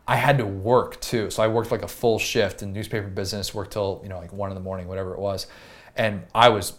I 0.07 0.15
had 0.15 0.37
to 0.37 0.45
work 0.45 1.01
too. 1.01 1.29
So 1.29 1.43
I 1.43 1.47
worked 1.47 1.71
like 1.71 1.83
a 1.83 1.87
full 1.87 2.19
shift 2.19 2.63
in 2.63 2.71
newspaper 2.71 3.07
business, 3.07 3.53
worked 3.53 3.73
till 3.73 3.99
you 4.01 4.09
know 4.09 4.17
like 4.17 4.31
one 4.31 4.49
in 4.49 4.55
the 4.55 4.61
morning, 4.61 4.87
whatever 4.87 5.13
it 5.13 5.19
was, 5.19 5.47
and 5.97 6.23
I 6.33 6.47
was 6.47 6.73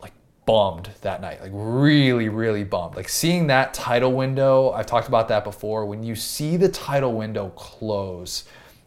like 0.00 0.14
bummed 0.46 0.88
that 1.02 1.20
night, 1.20 1.42
like 1.42 1.52
really, 1.52 2.30
really 2.30 2.64
bummed. 2.64 2.96
Like 2.96 3.10
seeing 3.10 3.48
that 3.48 3.74
title 3.74 4.14
window, 4.14 4.70
I've 4.70 4.86
talked 4.86 5.08
about 5.08 5.28
that 5.28 5.44
before. 5.44 5.84
When 5.84 6.02
you 6.02 6.14
see 6.14 6.56
the 6.56 6.70
title 6.70 7.12
window 7.12 7.50
close, 7.50 8.44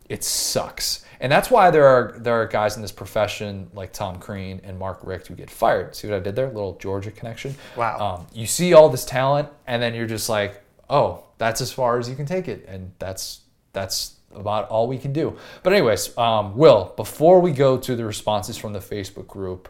it 0.09 0.23
sucks 0.23 1.04
and 1.25 1.31
that's 1.31 1.49
why 1.49 1.71
there 1.71 1.87
are 1.87 2.13
there 2.19 2.35
are 2.35 2.45
guys 2.45 2.75
in 2.75 2.83
this 2.83 2.91
profession 2.91 3.67
like 3.73 3.91
Tom 3.91 4.19
Crean 4.19 4.61
and 4.63 4.77
Mark 4.77 4.99
Richt 5.01 5.25
who 5.25 5.33
get 5.33 5.49
fired. 5.49 5.95
See 5.95 6.07
what 6.07 6.17
I 6.17 6.19
did 6.19 6.35
there? 6.35 6.45
Little 6.45 6.77
Georgia 6.77 7.09
connection. 7.09 7.55
Wow. 7.75 7.97
Um, 7.97 8.27
you 8.31 8.45
see 8.45 8.73
all 8.73 8.89
this 8.89 9.05
talent, 9.05 9.49
and 9.65 9.81
then 9.81 9.95
you're 9.95 10.05
just 10.05 10.29
like, 10.29 10.61
oh, 10.87 11.23
that's 11.39 11.61
as 11.61 11.73
far 11.73 11.97
as 11.97 12.07
you 12.07 12.15
can 12.15 12.27
take 12.27 12.47
it, 12.47 12.63
and 12.67 12.91
that's 12.99 13.39
that's 13.73 14.17
about 14.35 14.69
all 14.69 14.87
we 14.87 14.99
can 14.99 15.13
do. 15.13 15.35
But 15.63 15.73
anyways, 15.73 16.15
um, 16.15 16.55
Will, 16.55 16.93
before 16.95 17.39
we 17.39 17.53
go 17.53 17.75
to 17.75 17.95
the 17.95 18.05
responses 18.05 18.55
from 18.55 18.73
the 18.73 18.79
Facebook 18.79 19.25
group, 19.25 19.67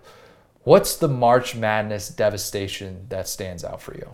what's 0.65 0.97
the 0.97 1.07
March 1.07 1.55
Madness 1.55 2.09
devastation 2.09 3.05
that 3.07 3.29
stands 3.29 3.63
out 3.63 3.81
for 3.81 3.93
you? 3.95 4.11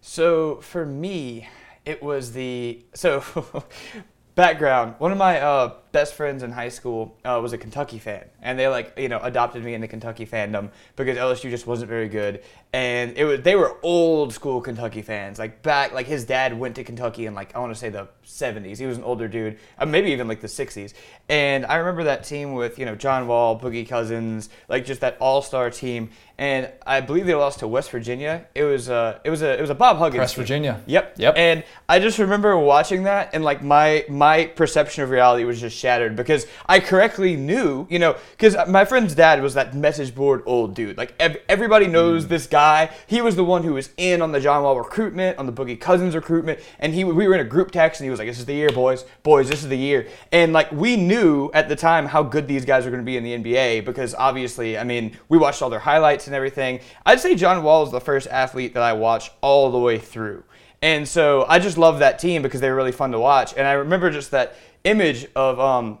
So 0.00 0.60
for 0.60 0.86
me, 0.86 1.48
it 1.84 2.00
was 2.00 2.30
the 2.30 2.84
so 2.94 3.24
background. 4.36 4.94
One 4.98 5.10
of 5.10 5.18
my 5.18 5.40
uh, 5.40 5.74
best 5.96 6.12
friends 6.12 6.42
in 6.42 6.52
high 6.52 6.68
school 6.68 7.16
uh, 7.24 7.40
was 7.42 7.54
a 7.54 7.58
Kentucky 7.58 7.98
fan, 7.98 8.26
and 8.42 8.58
they 8.58 8.68
like 8.68 8.92
you 8.98 9.08
know 9.08 9.18
adopted 9.22 9.64
me 9.64 9.72
into 9.72 9.88
Kentucky 9.88 10.26
fandom 10.26 10.68
because 10.94 11.16
LSU 11.16 11.48
just 11.48 11.66
wasn't 11.66 11.88
very 11.88 12.06
good, 12.06 12.42
and 12.74 13.16
it 13.16 13.24
was 13.24 13.40
they 13.40 13.56
were 13.56 13.78
old 13.82 14.34
school 14.34 14.60
Kentucky 14.60 15.00
fans, 15.00 15.38
like 15.38 15.62
back 15.62 15.92
like 15.92 16.06
his 16.06 16.26
dad 16.26 16.58
went 16.58 16.74
to 16.74 16.84
Kentucky 16.84 17.24
in 17.24 17.34
like 17.34 17.56
I 17.56 17.60
want 17.60 17.72
to 17.72 17.78
say 17.78 17.88
the 17.88 18.08
70s. 18.26 18.76
He 18.76 18.84
was 18.84 18.98
an 18.98 19.04
older 19.04 19.26
dude, 19.26 19.58
uh, 19.78 19.86
maybe 19.86 20.10
even 20.10 20.28
like 20.28 20.42
the 20.42 20.48
60s, 20.48 20.92
and 21.30 21.64
I 21.64 21.76
remember 21.76 22.04
that 22.04 22.24
team 22.24 22.52
with 22.52 22.78
you 22.78 22.84
know 22.84 22.94
John 22.94 23.26
Wall, 23.26 23.58
Boogie 23.58 23.88
Cousins, 23.88 24.50
like 24.68 24.84
just 24.84 25.00
that 25.00 25.16
all 25.18 25.40
star 25.40 25.70
team, 25.70 26.10
and 26.36 26.70
I 26.86 27.00
believe 27.00 27.24
they 27.24 27.34
lost 27.34 27.60
to 27.60 27.68
West 27.68 27.90
Virginia. 27.90 28.46
It 28.54 28.64
was 28.64 28.90
uh, 28.90 29.18
it 29.24 29.30
was 29.30 29.40
a 29.40 29.56
it 29.56 29.60
was 29.62 29.70
a 29.70 29.74
Bob 29.74 29.96
Huggins. 29.96 30.20
West. 30.20 30.36
Virginia. 30.36 30.82
Yep. 30.84 31.14
Yep. 31.16 31.34
And 31.38 31.64
I 31.88 31.98
just 32.00 32.18
remember 32.18 32.58
watching 32.58 33.04
that 33.04 33.30
and 33.32 33.42
like 33.42 33.62
my 33.62 34.04
my 34.10 34.46
perception 34.46 35.02
of 35.02 35.10
reality 35.10 35.44
was 35.44 35.60
just 35.60 35.78
shattered 35.86 36.16
because 36.16 36.46
I 36.66 36.80
correctly 36.80 37.36
knew, 37.36 37.86
you 37.88 38.00
know, 38.00 38.16
because 38.32 38.56
my 38.68 38.84
friend's 38.84 39.14
dad 39.14 39.40
was 39.40 39.54
that 39.54 39.72
message 39.74 40.16
board 40.16 40.42
old 40.44 40.74
dude. 40.74 40.98
Like 40.98 41.14
ev- 41.20 41.36
everybody 41.48 41.86
knows 41.86 42.24
mm. 42.24 42.28
this 42.28 42.48
guy. 42.48 42.90
He 43.06 43.20
was 43.20 43.36
the 43.36 43.44
one 43.44 43.62
who 43.62 43.74
was 43.74 43.90
in 43.96 44.20
on 44.20 44.32
the 44.32 44.40
John 44.40 44.64
Wall 44.64 44.76
recruitment, 44.76 45.38
on 45.38 45.46
the 45.46 45.52
Boogie 45.52 45.80
Cousins 45.80 46.16
recruitment, 46.16 46.58
and 46.80 46.92
he 46.92 47.04
we 47.04 47.28
were 47.28 47.34
in 47.34 47.40
a 47.40 47.48
group 47.48 47.70
text 47.70 48.00
and 48.00 48.06
he 48.06 48.10
was 48.10 48.18
like, 48.18 48.26
"This 48.26 48.40
is 48.40 48.46
the 48.46 48.54
year, 48.54 48.70
boys, 48.70 49.04
boys, 49.22 49.48
this 49.48 49.62
is 49.62 49.68
the 49.68 49.78
year." 49.78 50.08
And 50.32 50.52
like 50.52 50.72
we 50.72 50.96
knew 50.96 51.50
at 51.54 51.68
the 51.68 51.76
time 51.76 52.06
how 52.06 52.24
good 52.24 52.48
these 52.48 52.64
guys 52.64 52.84
were 52.84 52.90
going 52.90 53.02
to 53.02 53.06
be 53.06 53.16
in 53.16 53.22
the 53.22 53.36
NBA 53.38 53.84
because 53.84 54.12
obviously, 54.12 54.76
I 54.76 54.82
mean, 54.82 55.16
we 55.28 55.38
watched 55.38 55.62
all 55.62 55.70
their 55.70 55.78
highlights 55.78 56.26
and 56.26 56.34
everything. 56.34 56.80
I'd 57.04 57.20
say 57.20 57.36
John 57.36 57.62
Wall 57.62 57.84
is 57.84 57.92
the 57.92 58.00
first 58.00 58.26
athlete 58.26 58.74
that 58.74 58.82
I 58.82 58.92
watched 58.94 59.30
all 59.40 59.70
the 59.70 59.78
way 59.78 59.98
through. 59.98 60.42
And 60.82 61.08
so 61.08 61.46
I 61.48 61.58
just 61.58 61.78
love 61.78 62.00
that 62.00 62.18
team 62.18 62.42
because 62.42 62.60
they 62.60 62.68
were 62.68 62.76
really 62.76 62.92
fun 62.92 63.10
to 63.12 63.18
watch. 63.18 63.54
And 63.56 63.66
I 63.66 63.72
remember 63.72 64.10
just 64.10 64.30
that 64.32 64.56
image 64.86 65.26
of 65.34 65.58
um, 65.60 65.98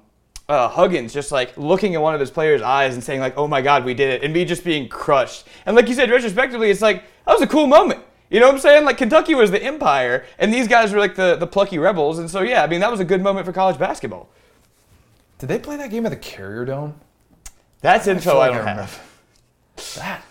uh, 0.48 0.68
Huggins 0.68 1.12
just 1.12 1.32
like 1.32 1.56
looking 1.56 1.94
at 1.94 2.00
one 2.00 2.14
of 2.14 2.20
his 2.20 2.30
players' 2.30 2.62
eyes 2.62 2.94
and 2.94 3.02
saying 3.02 3.20
like, 3.20 3.36
"Oh 3.36 3.48
my 3.48 3.60
God, 3.60 3.84
we 3.84 3.94
did 3.94 4.10
it," 4.10 4.24
and 4.24 4.32
me 4.32 4.44
just 4.44 4.64
being 4.64 4.88
crushed. 4.88 5.46
And 5.66 5.74
like 5.74 5.88
you 5.88 5.94
said, 5.94 6.10
retrospectively, 6.10 6.70
it's 6.70 6.82
like 6.82 7.04
that 7.26 7.32
was 7.32 7.42
a 7.42 7.46
cool 7.46 7.66
moment. 7.66 8.00
You 8.30 8.40
know 8.40 8.46
what 8.46 8.56
I'm 8.56 8.60
saying? 8.60 8.84
Like 8.84 8.98
Kentucky 8.98 9.34
was 9.34 9.50
the 9.50 9.62
empire, 9.62 10.24
and 10.38 10.52
these 10.52 10.68
guys 10.68 10.92
were 10.92 10.98
like 10.98 11.16
the 11.16 11.36
the 11.36 11.46
plucky 11.46 11.78
rebels. 11.78 12.18
And 12.18 12.30
so 12.30 12.42
yeah, 12.42 12.62
I 12.62 12.66
mean 12.66 12.80
that 12.80 12.90
was 12.90 13.00
a 13.00 13.04
good 13.04 13.22
moment 13.22 13.46
for 13.46 13.52
college 13.52 13.78
basketball. 13.78 14.28
Did 15.38 15.48
they 15.48 15.58
play 15.58 15.76
that 15.76 15.90
game 15.90 16.06
at 16.06 16.10
the 16.10 16.16
Carrier 16.16 16.64
Dome? 16.64 16.94
That's 17.80 18.06
info 18.06 18.38
I, 18.38 18.48
don't 18.48 18.66
I 18.66 18.74
have. 18.74 19.02
That 19.96 20.22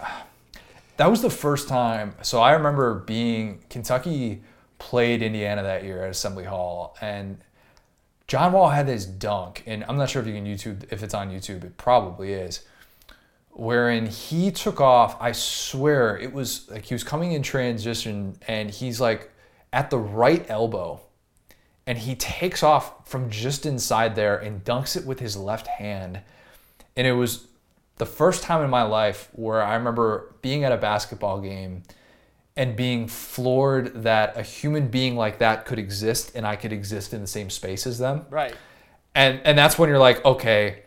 that 0.97 1.09
was 1.09 1.21
the 1.21 1.29
first 1.29 1.67
time. 1.67 2.15
So 2.21 2.41
I 2.41 2.51
remember 2.51 2.95
being 2.95 3.59
Kentucky 3.69 4.41
played 4.77 5.21
Indiana 5.21 5.63
that 5.63 5.83
year 5.83 6.03
at 6.03 6.09
Assembly 6.09 6.45
Hall, 6.45 6.97
and 7.01 7.37
John 8.27 8.53
Wall 8.53 8.69
had 8.69 8.87
this 8.87 9.05
dunk, 9.05 9.63
and 9.65 9.85
I'm 9.87 9.97
not 9.97 10.09
sure 10.09 10.21
if 10.21 10.27
you 10.27 10.33
can 10.33 10.45
YouTube 10.45 10.91
if 10.91 11.03
it's 11.03 11.13
on 11.13 11.29
YouTube. 11.29 11.63
It 11.63 11.77
probably 11.77 12.33
is. 12.33 12.65
Wherein 13.51 14.07
he 14.07 14.51
took 14.51 14.81
off, 14.81 15.15
I 15.21 15.31
swear 15.31 16.17
it 16.17 16.33
was 16.33 16.69
like 16.69 16.85
he 16.85 16.93
was 16.93 17.03
coming 17.03 17.31
in 17.31 17.43
transition, 17.43 18.37
and 18.47 18.69
he's 18.69 18.99
like 18.99 19.31
at 19.71 19.89
the 19.89 19.99
right 19.99 20.45
elbow, 20.49 21.01
and 21.85 21.97
he 21.97 22.15
takes 22.15 22.63
off 22.63 23.07
from 23.07 23.29
just 23.29 23.65
inside 23.65 24.15
there 24.15 24.37
and 24.37 24.63
dunks 24.63 24.97
it 24.97 25.05
with 25.05 25.19
his 25.19 25.37
left 25.37 25.67
hand. 25.67 26.21
And 26.97 27.05
it 27.05 27.13
was 27.13 27.47
the 27.97 28.05
first 28.05 28.43
time 28.43 28.63
in 28.63 28.69
my 28.69 28.83
life 28.83 29.29
where 29.33 29.61
I 29.61 29.75
remember 29.75 30.33
being 30.41 30.63
at 30.63 30.71
a 30.71 30.77
basketball 30.77 31.39
game 31.39 31.83
and 32.57 32.75
being 32.75 33.07
floored 33.07 34.03
that 34.03 34.37
a 34.37 34.41
human 34.41 34.87
being 34.87 35.15
like 35.15 35.39
that 35.39 35.65
could 35.65 35.77
exist 35.77 36.31
and 36.35 36.47
I 36.47 36.55
could 36.55 36.71
exist 36.71 37.13
in 37.13 37.21
the 37.21 37.27
same 37.27 37.49
space 37.49 37.85
as 37.85 37.99
them. 37.99 38.25
Right. 38.29 38.55
And 39.13 39.41
and 39.43 39.57
that's 39.57 39.77
when 39.77 39.89
you're 39.89 39.99
like, 39.99 40.23
okay, 40.25 40.83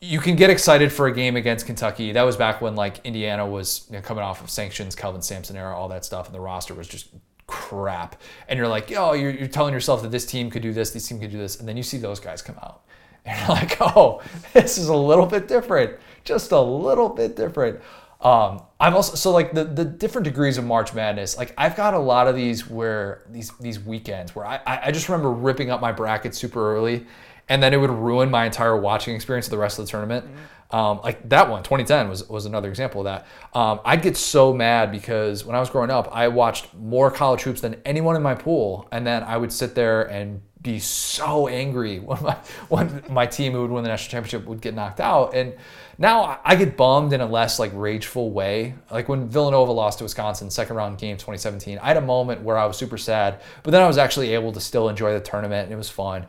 you 0.00 0.18
can 0.18 0.34
get 0.34 0.50
excited 0.50 0.92
for 0.92 1.06
a 1.06 1.12
game 1.12 1.36
against 1.36 1.66
Kentucky. 1.66 2.12
That 2.12 2.22
was 2.22 2.36
back 2.36 2.60
when 2.60 2.74
like 2.74 3.04
Indiana 3.04 3.46
was 3.46 3.86
you 3.88 3.96
know, 3.96 4.02
coming 4.02 4.24
off 4.24 4.42
of 4.42 4.50
sanctions, 4.50 4.94
Kelvin 4.94 5.22
Sampson 5.22 5.56
era, 5.56 5.76
all 5.76 5.88
that 5.88 6.04
stuff, 6.04 6.26
and 6.26 6.34
the 6.34 6.40
roster 6.40 6.74
was 6.74 6.88
just 6.88 7.08
crap. 7.46 8.20
And 8.48 8.56
you're 8.56 8.68
like, 8.68 8.90
oh, 8.96 9.12
you're, 9.12 9.30
you're 9.30 9.48
telling 9.48 9.74
yourself 9.74 10.02
that 10.02 10.10
this 10.10 10.24
team 10.24 10.50
could 10.50 10.62
do 10.62 10.72
this, 10.72 10.90
this 10.90 11.06
team 11.06 11.20
could 11.20 11.30
do 11.30 11.38
this, 11.38 11.60
and 11.60 11.68
then 11.68 11.76
you 11.76 11.82
see 11.82 11.98
those 11.98 12.18
guys 12.18 12.40
come 12.40 12.56
out, 12.62 12.82
and 13.26 13.38
you're 13.38 13.48
like, 13.48 13.76
oh, 13.80 14.22
this 14.54 14.78
is 14.78 14.88
a 14.88 14.96
little 14.96 15.26
bit 15.26 15.46
different, 15.46 15.98
just 16.24 16.52
a 16.52 16.60
little 16.60 17.08
bit 17.08 17.36
different. 17.36 17.80
Um, 18.20 18.62
I've 18.78 18.94
also 18.94 19.14
so 19.14 19.30
like 19.30 19.52
the 19.52 19.64
the 19.64 19.84
different 19.84 20.24
degrees 20.24 20.58
of 20.58 20.64
March 20.64 20.92
Madness. 20.92 21.38
Like 21.38 21.54
I've 21.56 21.76
got 21.76 21.94
a 21.94 21.98
lot 21.98 22.28
of 22.28 22.36
these 22.36 22.68
where 22.68 23.22
these 23.30 23.50
these 23.60 23.80
weekends 23.80 24.34
where 24.34 24.44
I 24.44 24.60
I 24.66 24.90
just 24.90 25.08
remember 25.08 25.30
ripping 25.30 25.70
up 25.70 25.80
my 25.80 25.92
bracket 25.92 26.34
super 26.34 26.74
early, 26.74 27.06
and 27.48 27.62
then 27.62 27.72
it 27.72 27.78
would 27.78 27.90
ruin 27.90 28.30
my 28.30 28.44
entire 28.44 28.76
watching 28.76 29.14
experience 29.14 29.46
of 29.46 29.52
the 29.52 29.58
rest 29.58 29.78
of 29.78 29.86
the 29.86 29.90
tournament. 29.90 30.26
Um, 30.70 31.00
like 31.02 31.28
that 31.30 31.50
one, 31.50 31.62
2010 31.62 32.08
was 32.08 32.28
was 32.28 32.46
another 32.46 32.68
example 32.68 33.00
of 33.00 33.04
that. 33.06 33.26
Um, 33.58 33.80
I'd 33.84 34.02
get 34.02 34.16
so 34.16 34.52
mad 34.52 34.92
because 34.92 35.44
when 35.44 35.56
I 35.56 35.60
was 35.60 35.70
growing 35.70 35.90
up, 35.90 36.08
I 36.14 36.28
watched 36.28 36.74
more 36.74 37.10
college 37.10 37.42
hoops 37.42 37.60
than 37.60 37.80
anyone 37.84 38.16
in 38.16 38.22
my 38.22 38.34
pool, 38.34 38.86
and 38.92 39.06
then 39.06 39.22
I 39.22 39.36
would 39.36 39.52
sit 39.52 39.74
there 39.74 40.02
and 40.02 40.42
be 40.62 40.78
so 40.78 41.48
angry 41.48 41.98
when 42.00 42.22
my 42.22 42.36
when 42.68 43.02
my 43.08 43.26
team 43.26 43.52
who 43.52 43.62
would 43.62 43.70
win 43.70 43.82
the 43.82 43.88
national 43.88 44.10
championship 44.10 44.46
would 44.46 44.60
get 44.60 44.74
knocked 44.74 45.00
out. 45.00 45.34
And 45.34 45.54
now 45.98 46.40
I 46.44 46.56
get 46.56 46.76
bummed 46.76 47.12
in 47.12 47.20
a 47.20 47.26
less 47.26 47.58
like 47.58 47.72
rageful 47.74 48.30
way. 48.30 48.74
Like 48.90 49.08
when 49.08 49.28
Villanova 49.28 49.72
lost 49.72 49.98
to 49.98 50.04
Wisconsin, 50.04 50.50
second 50.50 50.76
round 50.76 50.98
game 50.98 51.16
2017, 51.16 51.78
I 51.78 51.86
had 51.86 51.96
a 51.96 52.02
moment 52.02 52.42
where 52.42 52.56
I 52.56 52.66
was 52.66 52.76
super 52.76 52.98
sad, 52.98 53.40
but 53.62 53.70
then 53.70 53.82
I 53.82 53.86
was 53.86 53.98
actually 53.98 54.34
able 54.34 54.52
to 54.52 54.60
still 54.60 54.88
enjoy 54.88 55.12
the 55.12 55.20
tournament 55.20 55.64
and 55.64 55.72
it 55.72 55.76
was 55.76 55.90
fun. 55.90 56.26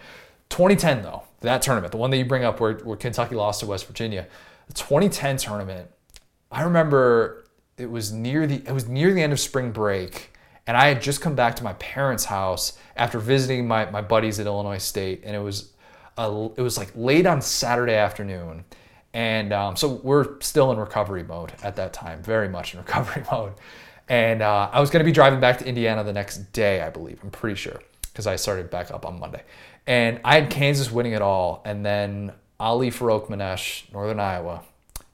2010 0.49 1.03
though, 1.03 1.23
that 1.39 1.61
tournament, 1.61 1.91
the 1.91 1.97
one 1.97 2.11
that 2.11 2.17
you 2.17 2.25
bring 2.25 2.43
up 2.43 2.59
where, 2.59 2.73
where 2.79 2.97
Kentucky 2.97 3.35
lost 3.35 3.61
to 3.61 3.65
West 3.65 3.87
Virginia, 3.87 4.27
the 4.67 4.73
2010 4.73 5.37
tournament, 5.37 5.89
I 6.51 6.63
remember 6.63 7.45
it 7.77 7.89
was 7.89 8.11
near 8.11 8.45
the 8.45 8.55
it 8.55 8.73
was 8.73 8.87
near 8.87 9.13
the 9.13 9.21
end 9.21 9.33
of 9.33 9.39
spring 9.39 9.71
break, 9.71 10.30
and 10.67 10.77
I 10.77 10.87
had 10.87 11.01
just 11.01 11.21
come 11.21 11.35
back 11.35 11.55
to 11.57 11.63
my 11.63 11.73
parents' 11.73 12.25
house 12.25 12.77
after 12.95 13.19
visiting 13.19 13.67
my, 13.67 13.89
my 13.89 14.01
buddies 14.01 14.39
at 14.39 14.45
Illinois 14.45 14.77
State, 14.77 15.21
and 15.25 15.35
it 15.35 15.39
was 15.39 15.71
a, 16.17 16.49
it 16.55 16.61
was 16.61 16.77
like 16.77 16.91
late 16.95 17.25
on 17.25 17.41
Saturday 17.41 17.95
afternoon, 17.95 18.63
and 19.13 19.51
um, 19.53 19.75
so 19.75 19.95
we're 20.03 20.39
still 20.39 20.71
in 20.71 20.77
recovery 20.77 21.23
mode 21.23 21.53
at 21.63 21.75
that 21.77 21.93
time, 21.93 22.21
very 22.21 22.47
much 22.49 22.73
in 22.73 22.79
recovery 22.85 23.23
mode, 23.31 23.53
and 24.07 24.41
uh, 24.41 24.69
I 24.71 24.79
was 24.79 24.89
going 24.89 25.03
to 25.03 25.09
be 25.09 25.13
driving 25.13 25.39
back 25.39 25.57
to 25.59 25.65
Indiana 25.65 26.03
the 26.03 26.13
next 26.13 26.53
day, 26.53 26.81
I 26.81 26.89
believe, 26.89 27.19
I'm 27.23 27.31
pretty 27.31 27.55
sure, 27.55 27.79
because 28.11 28.27
I 28.27 28.35
started 28.35 28.69
back 28.69 28.91
up 28.91 29.05
on 29.05 29.19
Monday, 29.19 29.43
and 29.87 30.19
I 30.23 30.35
had 30.35 30.49
Kansas 30.49 30.91
winning 30.91 31.13
it 31.13 31.21
all, 31.21 31.61
and 31.65 31.85
then 31.85 32.33
Ali 32.59 32.91
Farokhmanesh, 32.91 33.91
Northern 33.91 34.19
Iowa, 34.19 34.63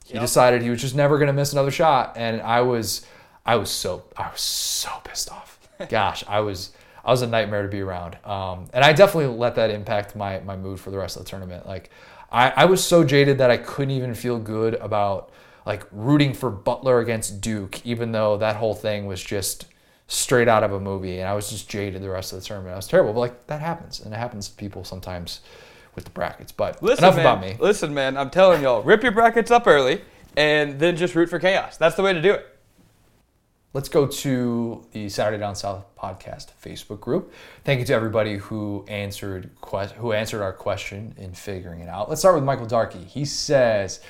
he 0.04 0.18
decided 0.18 0.62
he 0.62 0.70
was 0.70 0.80
just 0.80 0.94
never 0.94 1.18
going 1.18 1.26
to 1.26 1.34
miss 1.34 1.52
another 1.52 1.70
shot, 1.70 2.14
and 2.16 2.40
I 2.40 2.62
was, 2.62 3.04
I 3.48 3.56
was 3.56 3.70
so, 3.70 4.04
I 4.14 4.30
was 4.30 4.42
so 4.42 4.90
pissed 5.04 5.32
off. 5.32 5.58
Gosh, 5.88 6.22
I 6.28 6.40
was, 6.40 6.72
I 7.02 7.10
was 7.10 7.22
a 7.22 7.26
nightmare 7.26 7.62
to 7.62 7.68
be 7.68 7.80
around, 7.80 8.18
um, 8.22 8.68
and 8.74 8.84
I 8.84 8.92
definitely 8.92 9.34
let 9.34 9.54
that 9.54 9.70
impact 9.70 10.14
my 10.14 10.40
my 10.40 10.54
mood 10.54 10.78
for 10.78 10.90
the 10.90 10.98
rest 10.98 11.16
of 11.16 11.24
the 11.24 11.30
tournament. 11.30 11.66
Like, 11.66 11.88
I, 12.30 12.50
I 12.50 12.64
was 12.66 12.84
so 12.84 13.04
jaded 13.04 13.38
that 13.38 13.50
I 13.50 13.56
couldn't 13.56 13.92
even 13.92 14.12
feel 14.14 14.38
good 14.38 14.74
about 14.74 15.30
like 15.64 15.86
rooting 15.92 16.34
for 16.34 16.50
Butler 16.50 16.98
against 16.98 17.40
Duke, 17.40 17.86
even 17.86 18.12
though 18.12 18.36
that 18.36 18.56
whole 18.56 18.74
thing 18.74 19.06
was 19.06 19.22
just 19.22 19.64
straight 20.08 20.48
out 20.48 20.62
of 20.62 20.72
a 20.72 20.80
movie, 20.80 21.18
and 21.18 21.26
I 21.26 21.32
was 21.32 21.48
just 21.48 21.70
jaded 21.70 22.02
the 22.02 22.10
rest 22.10 22.34
of 22.34 22.40
the 22.40 22.44
tournament. 22.44 22.74
I 22.74 22.76
was 22.76 22.86
terrible, 22.86 23.14
but 23.14 23.20
like 23.20 23.46
that 23.46 23.62
happens, 23.62 24.00
and 24.00 24.12
it 24.12 24.18
happens 24.18 24.50
to 24.50 24.54
people 24.56 24.84
sometimes 24.84 25.40
with 25.94 26.04
the 26.04 26.10
brackets. 26.10 26.52
But 26.52 26.82
Listen, 26.82 27.04
enough 27.04 27.16
man, 27.16 27.26
about 27.26 27.40
me. 27.40 27.56
Listen, 27.58 27.94
man, 27.94 28.18
I'm 28.18 28.28
telling 28.28 28.62
y'all, 28.62 28.82
rip 28.82 29.02
your 29.02 29.12
brackets 29.12 29.50
up 29.50 29.66
early 29.66 30.02
and 30.36 30.78
then 30.78 30.96
just 30.96 31.14
root 31.14 31.30
for 31.30 31.38
chaos. 31.38 31.78
That's 31.78 31.96
the 31.96 32.02
way 32.02 32.12
to 32.12 32.20
do 32.20 32.34
it. 32.34 32.57
Let's 33.74 33.90
go 33.90 34.06
to 34.06 34.86
the 34.92 35.10
Saturday 35.10 35.38
Down 35.38 35.54
South 35.54 35.84
podcast 35.94 36.46
Facebook 36.64 37.00
group. 37.00 37.34
Thank 37.64 37.80
you 37.80 37.86
to 37.86 37.92
everybody 37.92 38.38
who 38.38 38.86
answered 38.88 39.50
que- 39.60 39.94
who 39.98 40.14
answered 40.14 40.42
our 40.42 40.54
question 40.54 41.14
in 41.18 41.34
figuring 41.34 41.80
it 41.80 41.88
out. 41.88 42.08
Let's 42.08 42.22
start 42.22 42.34
with 42.34 42.44
Michael 42.44 42.66
Darkey. 42.66 43.04
He 43.04 43.26
says, 43.26 44.00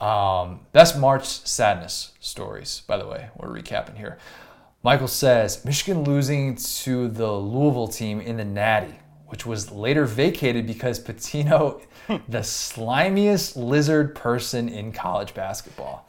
um, 0.00 0.66
"Best 0.72 0.98
March 0.98 1.24
sadness 1.24 2.14
stories." 2.18 2.82
By 2.88 2.96
the 2.96 3.06
way, 3.06 3.28
we're 3.36 3.48
recapping 3.48 3.96
here. 3.96 4.18
Michael 4.82 5.06
says 5.06 5.64
Michigan 5.64 6.02
losing 6.02 6.56
to 6.56 7.06
the 7.06 7.30
Louisville 7.30 7.86
team 7.86 8.20
in 8.20 8.38
the 8.38 8.44
Natty, 8.44 8.98
which 9.26 9.46
was 9.46 9.70
later 9.70 10.04
vacated 10.04 10.66
because 10.66 10.98
Pitino, 10.98 11.80
the 12.28 12.42
slimiest 12.42 13.56
lizard 13.56 14.16
person 14.16 14.68
in 14.68 14.90
college 14.90 15.32
basketball. 15.32 16.08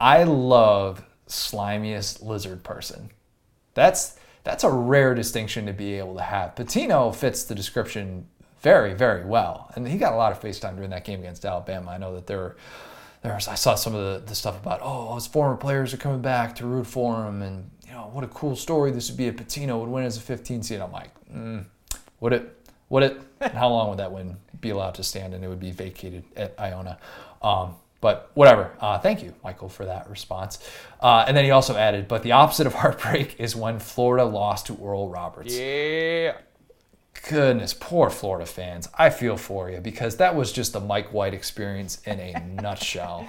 I 0.00 0.24
love 0.24 1.04
slimiest 1.32 2.22
lizard 2.22 2.62
person. 2.62 3.10
That's 3.74 4.18
that's 4.44 4.64
a 4.64 4.70
rare 4.70 5.14
distinction 5.14 5.66
to 5.66 5.72
be 5.72 5.94
able 5.94 6.16
to 6.16 6.22
have. 6.22 6.54
Pitino 6.54 7.14
fits 7.14 7.44
the 7.44 7.54
description 7.54 8.26
very, 8.60 8.92
very 8.94 9.24
well. 9.24 9.70
And 9.74 9.86
he 9.86 9.98
got 9.98 10.12
a 10.12 10.16
lot 10.16 10.32
of 10.32 10.40
FaceTime 10.40 10.74
during 10.74 10.90
that 10.90 11.04
game 11.04 11.20
against 11.20 11.44
Alabama. 11.44 11.90
I 11.92 11.98
know 11.98 12.14
that 12.14 12.26
there 12.26 12.56
there 13.22 13.34
was, 13.34 13.46
I 13.46 13.54
saw 13.54 13.76
some 13.76 13.94
of 13.94 14.02
the, 14.02 14.26
the 14.26 14.34
stuff 14.34 14.60
about, 14.60 14.80
oh, 14.82 15.14
his 15.14 15.28
former 15.28 15.56
players 15.56 15.94
are 15.94 15.96
coming 15.96 16.22
back 16.22 16.56
to 16.56 16.66
root 16.66 16.88
for 16.88 17.24
him, 17.24 17.40
and 17.42 17.70
you 17.86 17.92
know 17.92 18.10
what 18.12 18.24
a 18.24 18.28
cool 18.28 18.56
story 18.56 18.90
this 18.90 19.08
would 19.10 19.16
be 19.16 19.26
if 19.28 19.36
Pitino 19.36 19.78
would 19.78 19.88
win 19.88 20.04
as 20.04 20.16
a 20.16 20.20
15 20.20 20.64
seed. 20.64 20.80
I'm 20.80 20.90
like, 20.90 21.10
mm, 21.32 21.64
would 22.20 22.32
it 22.32 22.56
Would 22.88 23.04
it? 23.04 23.20
And 23.40 23.52
how 23.54 23.68
long 23.70 23.88
would 23.90 23.98
that 23.98 24.12
win 24.12 24.36
be 24.60 24.70
allowed 24.70 24.94
to 24.96 25.02
stand 25.02 25.34
and 25.34 25.44
it 25.44 25.48
would 25.48 25.60
be 25.60 25.72
vacated 25.72 26.24
at 26.36 26.54
Iona? 26.60 26.98
Um, 27.42 27.74
but 28.02 28.32
whatever. 28.34 28.72
Uh, 28.80 28.98
thank 28.98 29.22
you, 29.22 29.32
Michael, 29.42 29.70
for 29.70 29.86
that 29.86 30.10
response. 30.10 30.58
Uh, 31.00 31.24
and 31.26 31.34
then 31.36 31.44
he 31.44 31.52
also 31.52 31.76
added, 31.76 32.08
but 32.08 32.22
the 32.24 32.32
opposite 32.32 32.66
of 32.66 32.74
heartbreak 32.82 33.36
is 33.38 33.56
when 33.56 33.78
Florida 33.78 34.24
lost 34.24 34.66
to 34.66 34.74
Oral 34.74 35.08
Roberts. 35.08 35.56
Yeah. 35.56 36.36
Goodness, 37.28 37.72
poor 37.72 38.10
Florida 38.10 38.44
fans. 38.44 38.88
I 38.98 39.08
feel 39.10 39.36
for 39.36 39.70
you 39.70 39.78
because 39.78 40.16
that 40.16 40.34
was 40.34 40.50
just 40.50 40.72
the 40.72 40.80
Mike 40.80 41.12
White 41.12 41.32
experience 41.32 42.02
in 42.04 42.18
a 42.18 42.32
nutshell. 42.60 43.26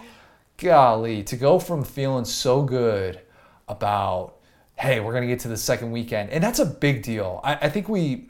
Golly, 0.58 1.22
to 1.24 1.38
go 1.38 1.60
from 1.60 1.84
feeling 1.84 2.26
so 2.26 2.64
good 2.64 3.22
about, 3.68 4.38
hey, 4.76 5.00
we're 5.00 5.12
going 5.12 5.24
to 5.24 5.28
get 5.28 5.40
to 5.42 5.48
the 5.50 5.58
second 5.58 5.92
weekend, 5.92 6.32
and 6.32 6.44
that's 6.44 6.60
a 6.60 6.66
big 6.66 7.04
deal. 7.04 7.42
I, 7.44 7.56
I 7.56 7.70
think 7.70 7.88
we, 7.88 8.30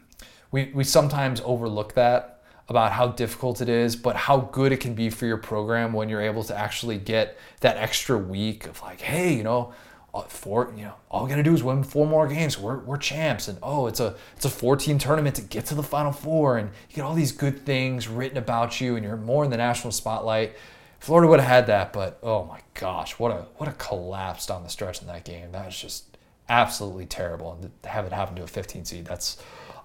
we, 0.51 0.71
we 0.73 0.83
sometimes 0.83 1.41
overlook 1.45 1.93
that 1.93 2.32
about 2.69 2.93
how 2.93 3.07
difficult 3.07 3.61
it 3.61 3.69
is, 3.69 3.95
but 3.95 4.15
how 4.15 4.37
good 4.37 4.71
it 4.71 4.77
can 4.77 4.93
be 4.93 5.09
for 5.09 5.25
your 5.25 5.37
program 5.37 5.93
when 5.93 6.09
you're 6.09 6.21
able 6.21 6.43
to 6.43 6.57
actually 6.57 6.97
get 6.97 7.37
that 7.59 7.77
extra 7.77 8.17
week 8.17 8.65
of 8.67 8.81
like, 8.81 9.01
hey, 9.01 9.33
you 9.33 9.43
know, 9.43 9.73
uh, 10.13 10.21
four, 10.21 10.71
you 10.77 10.83
know, 10.83 10.93
all 11.09 11.23
we 11.23 11.29
gotta 11.29 11.43
do 11.43 11.53
is 11.53 11.63
win 11.63 11.83
four 11.83 12.05
more 12.05 12.27
games. 12.27 12.57
We're, 12.57 12.77
we're 12.77 12.97
champs, 12.97 13.47
and 13.47 13.57
oh, 13.63 13.87
it's 13.87 13.99
a 13.99 14.15
it's 14.35 14.45
a 14.45 14.49
14 14.49 14.99
tournament 14.99 15.35
to 15.37 15.41
get 15.41 15.65
to 15.67 15.75
the 15.75 15.83
final 15.83 16.11
four, 16.11 16.57
and 16.57 16.69
you 16.89 16.95
get 16.95 17.01
all 17.01 17.15
these 17.15 17.31
good 17.31 17.65
things 17.65 18.07
written 18.07 18.37
about 18.37 18.79
you, 18.79 18.95
and 18.95 19.03
you're 19.03 19.17
more 19.17 19.43
in 19.43 19.49
the 19.49 19.57
national 19.57 19.91
spotlight. 19.91 20.53
Florida 20.99 21.27
would 21.27 21.39
have 21.39 21.49
had 21.49 21.67
that, 21.67 21.91
but 21.91 22.19
oh 22.21 22.45
my 22.45 22.59
gosh, 22.75 23.17
what 23.17 23.31
a 23.31 23.47
what 23.57 23.67
a 23.67 23.73
collapse 23.73 24.45
down 24.45 24.63
the 24.63 24.69
stretch 24.69 25.01
in 25.01 25.07
that 25.07 25.25
game. 25.25 25.51
That 25.51 25.65
was 25.65 25.77
just 25.77 26.17
absolutely 26.47 27.07
terrible, 27.07 27.53
and 27.53 27.71
to 27.81 27.89
have 27.89 28.05
it 28.05 28.11
happen 28.11 28.35
to 28.35 28.43
a 28.43 28.47
15 28.47 28.85
seed, 28.85 29.05
that's 29.05 29.41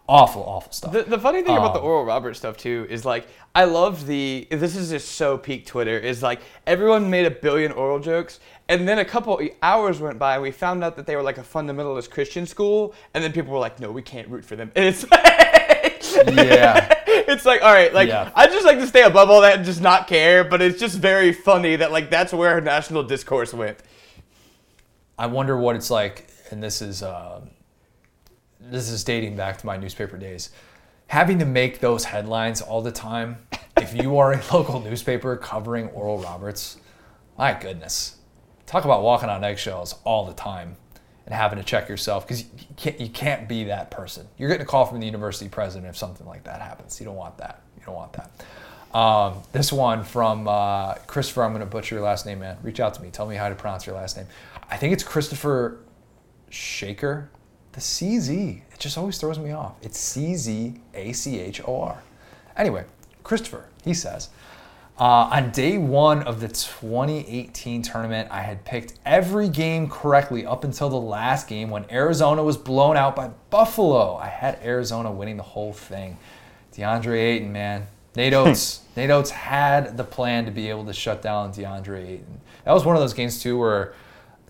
awful, 0.08 0.42
awful 0.42 0.72
stuff. 0.72 0.92
The, 0.92 1.02
the 1.02 1.18
funny 1.18 1.42
thing 1.42 1.56
about 1.56 1.74
the 1.74 1.80
Um, 1.80 1.84
Oral 1.86 2.04
Roberts 2.04 2.38
stuff 2.38 2.56
too 2.56 2.86
is 2.88 3.04
like 3.04 3.26
I 3.54 3.64
loved 3.64 4.06
the 4.06 4.46
this 4.50 4.74
is 4.76 4.90
just 4.90 5.12
so 5.16 5.36
peak 5.38 5.66
Twitter 5.66 5.98
is 5.98 6.22
like 6.22 6.40
everyone 6.66 7.10
made 7.10 7.26
a 7.26 7.30
billion 7.30 7.72
oral 7.72 7.98
jokes 7.98 8.40
and 8.68 8.86
then 8.88 8.98
a 8.98 9.04
couple 9.04 9.40
hours 9.62 10.00
went 10.00 10.18
by 10.18 10.34
and 10.34 10.42
we 10.42 10.50
found 10.50 10.82
out 10.84 10.96
that 10.96 11.06
they 11.06 11.16
were 11.16 11.22
like 11.22 11.38
a 11.38 11.42
fundamentalist 11.42 12.10
Christian 12.10 12.46
school 12.46 12.94
and 13.14 13.22
then 13.22 13.32
people 13.32 13.52
were 13.52 13.58
like 13.58 13.80
no 13.80 13.90
we 13.90 14.02
can't 14.02 14.28
root 14.28 14.44
for 14.44 14.56
them 14.56 14.70
and 14.76 14.84
it's 14.90 15.10
like 15.10 15.22
Yeah. 16.34 16.94
it's 17.06 17.44
like 17.44 17.62
all 17.62 17.72
right 17.72 17.92
like 17.92 18.08
Yeah. 18.08 18.30
I 18.34 18.46
just 18.46 18.64
like 18.64 18.78
to 18.78 18.86
stay 18.86 19.02
above 19.02 19.28
all 19.30 19.40
that 19.42 19.56
and 19.56 19.64
just 19.64 19.80
not 19.80 20.06
care 20.06 20.44
but 20.44 20.62
it's 20.62 20.78
just 20.78 20.98
very 20.98 21.32
funny 21.32 21.76
that 21.76 21.92
like 21.92 22.10
that's 22.10 22.32
where 22.32 22.50
our 22.52 22.60
national 22.60 23.02
discourse 23.02 23.52
went. 23.52 23.78
I 25.18 25.26
wonder 25.26 25.56
what 25.58 25.74
it's 25.74 25.90
like, 25.90 26.28
and 26.52 26.62
this 26.62 26.80
is 26.80 27.02
uh, 27.02 27.40
this 28.70 28.88
is 28.90 29.04
dating 29.04 29.36
back 29.36 29.58
to 29.58 29.66
my 29.66 29.76
newspaper 29.76 30.16
days, 30.16 30.50
having 31.08 31.38
to 31.38 31.44
make 31.44 31.80
those 31.80 32.04
headlines 32.04 32.60
all 32.60 32.82
the 32.82 32.92
time. 32.92 33.38
If 33.76 33.94
you 33.94 34.18
are 34.18 34.32
a 34.32 34.42
local 34.52 34.80
newspaper 34.80 35.36
covering 35.36 35.88
Oral 35.88 36.18
Roberts, 36.18 36.78
my 37.36 37.54
goodness, 37.54 38.16
talk 38.66 38.84
about 38.84 39.02
walking 39.02 39.28
on 39.28 39.44
eggshells 39.44 39.94
all 40.04 40.26
the 40.26 40.34
time 40.34 40.76
and 41.26 41.34
having 41.34 41.58
to 41.58 41.64
check 41.64 41.88
yourself 41.88 42.26
because 42.26 42.42
you 42.42 42.48
can't 42.76 43.00
you 43.00 43.08
can't 43.08 43.48
be 43.48 43.64
that 43.64 43.90
person. 43.90 44.26
You're 44.38 44.48
getting 44.48 44.62
a 44.62 44.68
call 44.68 44.86
from 44.86 45.00
the 45.00 45.06
university 45.06 45.48
president 45.48 45.88
if 45.88 45.96
something 45.96 46.26
like 46.26 46.44
that 46.44 46.60
happens. 46.60 46.98
You 46.98 47.06
don't 47.06 47.16
want 47.16 47.38
that. 47.38 47.62
You 47.76 47.84
don't 47.86 47.94
want 47.94 48.14
that. 48.14 48.30
Um, 48.96 49.42
this 49.52 49.70
one 49.70 50.04
from 50.04 50.48
uh, 50.48 50.94
Christopher. 51.06 51.44
I'm 51.44 51.50
going 51.52 51.60
to 51.60 51.66
butcher 51.66 51.96
your 51.96 52.04
last 52.04 52.24
name, 52.24 52.40
man. 52.40 52.56
Reach 52.62 52.80
out 52.80 52.94
to 52.94 53.02
me. 53.02 53.10
Tell 53.10 53.26
me 53.26 53.36
how 53.36 53.48
to 53.48 53.54
pronounce 53.54 53.86
your 53.86 53.94
last 53.94 54.16
name. 54.16 54.26
I 54.70 54.76
think 54.76 54.94
it's 54.94 55.02
Christopher 55.02 55.80
Shaker. 56.48 57.30
The 57.72 57.80
CZ. 57.80 58.62
It 58.72 58.78
just 58.78 58.98
always 58.98 59.18
throws 59.18 59.38
me 59.38 59.52
off. 59.52 59.74
It's 59.82 59.98
C 59.98 60.34
Z 60.34 60.74
A 60.94 61.12
C 61.12 61.38
H 61.38 61.60
O 61.66 61.80
R. 61.82 62.02
Anyway, 62.56 62.84
Christopher, 63.22 63.66
he 63.84 63.94
says, 63.94 64.30
uh, 64.98 65.28
on 65.30 65.52
day 65.52 65.78
one 65.78 66.24
of 66.24 66.40
the 66.40 66.48
2018 66.48 67.82
tournament, 67.82 68.28
I 68.32 68.40
had 68.40 68.64
picked 68.64 68.94
every 69.06 69.48
game 69.48 69.88
correctly 69.88 70.44
up 70.44 70.64
until 70.64 70.90
the 70.90 70.96
last 70.96 71.46
game 71.46 71.70
when 71.70 71.84
Arizona 71.88 72.42
was 72.42 72.56
blown 72.56 72.96
out 72.96 73.14
by 73.14 73.30
Buffalo. 73.50 74.16
I 74.16 74.26
had 74.26 74.58
Arizona 74.64 75.12
winning 75.12 75.36
the 75.36 75.44
whole 75.44 75.72
thing. 75.72 76.16
DeAndre 76.74 77.16
Ayton, 77.16 77.52
man. 77.52 77.86
Nate 78.16 78.32
Oats. 78.34 78.80
Nate 78.96 79.10
Oats 79.10 79.30
had 79.30 79.96
the 79.96 80.02
plan 80.02 80.46
to 80.46 80.50
be 80.50 80.68
able 80.68 80.84
to 80.86 80.92
shut 80.92 81.22
down 81.22 81.52
DeAndre 81.52 82.04
Ayton. 82.04 82.40
That 82.64 82.72
was 82.72 82.84
one 82.84 82.96
of 82.96 83.00
those 83.00 83.14
games, 83.14 83.40
too, 83.40 83.56
where 83.56 83.94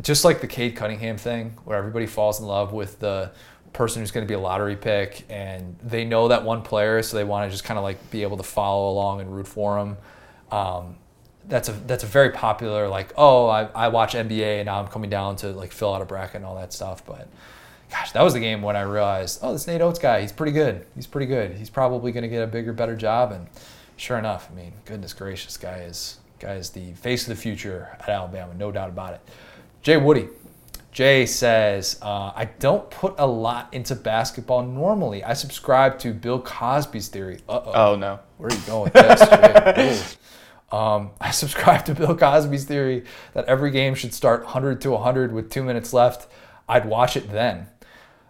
just 0.02 0.24
like 0.24 0.40
the 0.40 0.46
Cade 0.46 0.76
Cunningham 0.76 1.16
thing, 1.16 1.54
where 1.64 1.76
everybody 1.76 2.06
falls 2.06 2.40
in 2.40 2.46
love 2.46 2.72
with 2.72 3.00
the 3.00 3.30
person 3.72 4.02
who's 4.02 4.10
going 4.10 4.26
to 4.26 4.28
be 4.28 4.34
a 4.34 4.40
lottery 4.40 4.76
pick, 4.76 5.24
and 5.28 5.76
they 5.82 6.04
know 6.04 6.28
that 6.28 6.44
one 6.44 6.62
player, 6.62 7.02
so 7.02 7.16
they 7.16 7.24
want 7.24 7.46
to 7.46 7.50
just 7.50 7.64
kind 7.64 7.78
of 7.78 7.84
like 7.84 8.10
be 8.10 8.22
able 8.22 8.36
to 8.36 8.42
follow 8.42 8.90
along 8.90 9.20
and 9.20 9.34
root 9.34 9.46
for 9.46 9.78
him. 9.78 9.96
Um, 10.50 10.96
that's 11.48 11.68
a 11.68 11.72
that's 11.72 12.04
a 12.04 12.06
very 12.06 12.30
popular 12.30 12.88
like 12.88 13.12
oh 13.16 13.48
I, 13.48 13.64
I 13.74 13.88
watch 13.88 14.14
NBA 14.14 14.58
and 14.58 14.66
now 14.66 14.80
I'm 14.80 14.88
coming 14.88 15.10
down 15.10 15.36
to 15.36 15.48
like 15.48 15.72
fill 15.72 15.94
out 15.94 16.02
a 16.02 16.04
bracket 16.04 16.36
and 16.36 16.44
all 16.44 16.56
that 16.56 16.72
stuff. 16.72 17.04
But 17.06 17.28
gosh, 17.90 18.12
that 18.12 18.22
was 18.22 18.34
the 18.34 18.40
game 18.40 18.62
when 18.62 18.76
I 18.76 18.82
realized 18.82 19.40
oh 19.42 19.52
this 19.52 19.66
Nate 19.66 19.80
Oats 19.80 19.98
guy 19.98 20.20
he's 20.20 20.32
pretty 20.32 20.52
good. 20.52 20.86
He's 20.94 21.06
pretty 21.06 21.26
good. 21.26 21.52
He's 21.52 21.70
probably 21.70 22.12
going 22.12 22.22
to 22.22 22.28
get 22.28 22.42
a 22.42 22.46
bigger 22.46 22.72
better 22.72 22.94
job. 22.94 23.32
And 23.32 23.46
sure 23.96 24.18
enough, 24.18 24.48
I 24.52 24.54
mean 24.54 24.72
goodness 24.84 25.12
gracious, 25.12 25.56
guy 25.56 25.78
is 25.78 26.18
guy 26.38 26.54
is 26.54 26.70
the 26.70 26.92
face 26.92 27.22
of 27.22 27.34
the 27.34 27.40
future 27.40 27.96
at 27.98 28.08
Alabama, 28.08 28.52
no 28.54 28.70
doubt 28.70 28.90
about 28.90 29.14
it. 29.14 29.20
Jay 29.89 29.97
Woody. 29.97 30.28
Jay 30.93 31.24
says, 31.24 31.98
uh, 32.02 32.31
I 32.36 32.51
don't 32.59 32.90
put 32.90 33.15
a 33.16 33.27
lot 33.27 33.73
into 33.73 33.94
basketball 33.94 34.62
normally. 34.62 35.24
I 35.24 35.32
subscribe 35.32 35.98
to 36.01 36.12
Bill 36.12 36.43
Cosby's 36.43 37.09
theory. 37.09 37.39
Uh-oh. 37.48 37.73
Oh 37.73 37.97
no. 37.97 38.19
Where 38.36 38.51
are 38.51 38.55
you 38.55 38.60
going 38.66 38.85
with 38.85 38.93
this? 38.93 39.20
Jay? 40.10 40.16
Um, 40.70 41.12
I 41.19 41.31
subscribe 41.31 41.86
to 41.86 41.94
Bill 41.94 42.15
Cosby's 42.15 42.66
theory 42.66 43.05
that 43.32 43.47
every 43.47 43.70
game 43.70 43.94
should 43.94 44.12
start 44.12 44.43
100 44.43 44.82
to 44.82 44.90
100 44.90 45.32
with 45.32 45.48
two 45.48 45.62
minutes 45.62 45.94
left. 45.94 46.31
I'd 46.69 46.85
watch 46.85 47.16
it 47.16 47.32
then. 47.32 47.69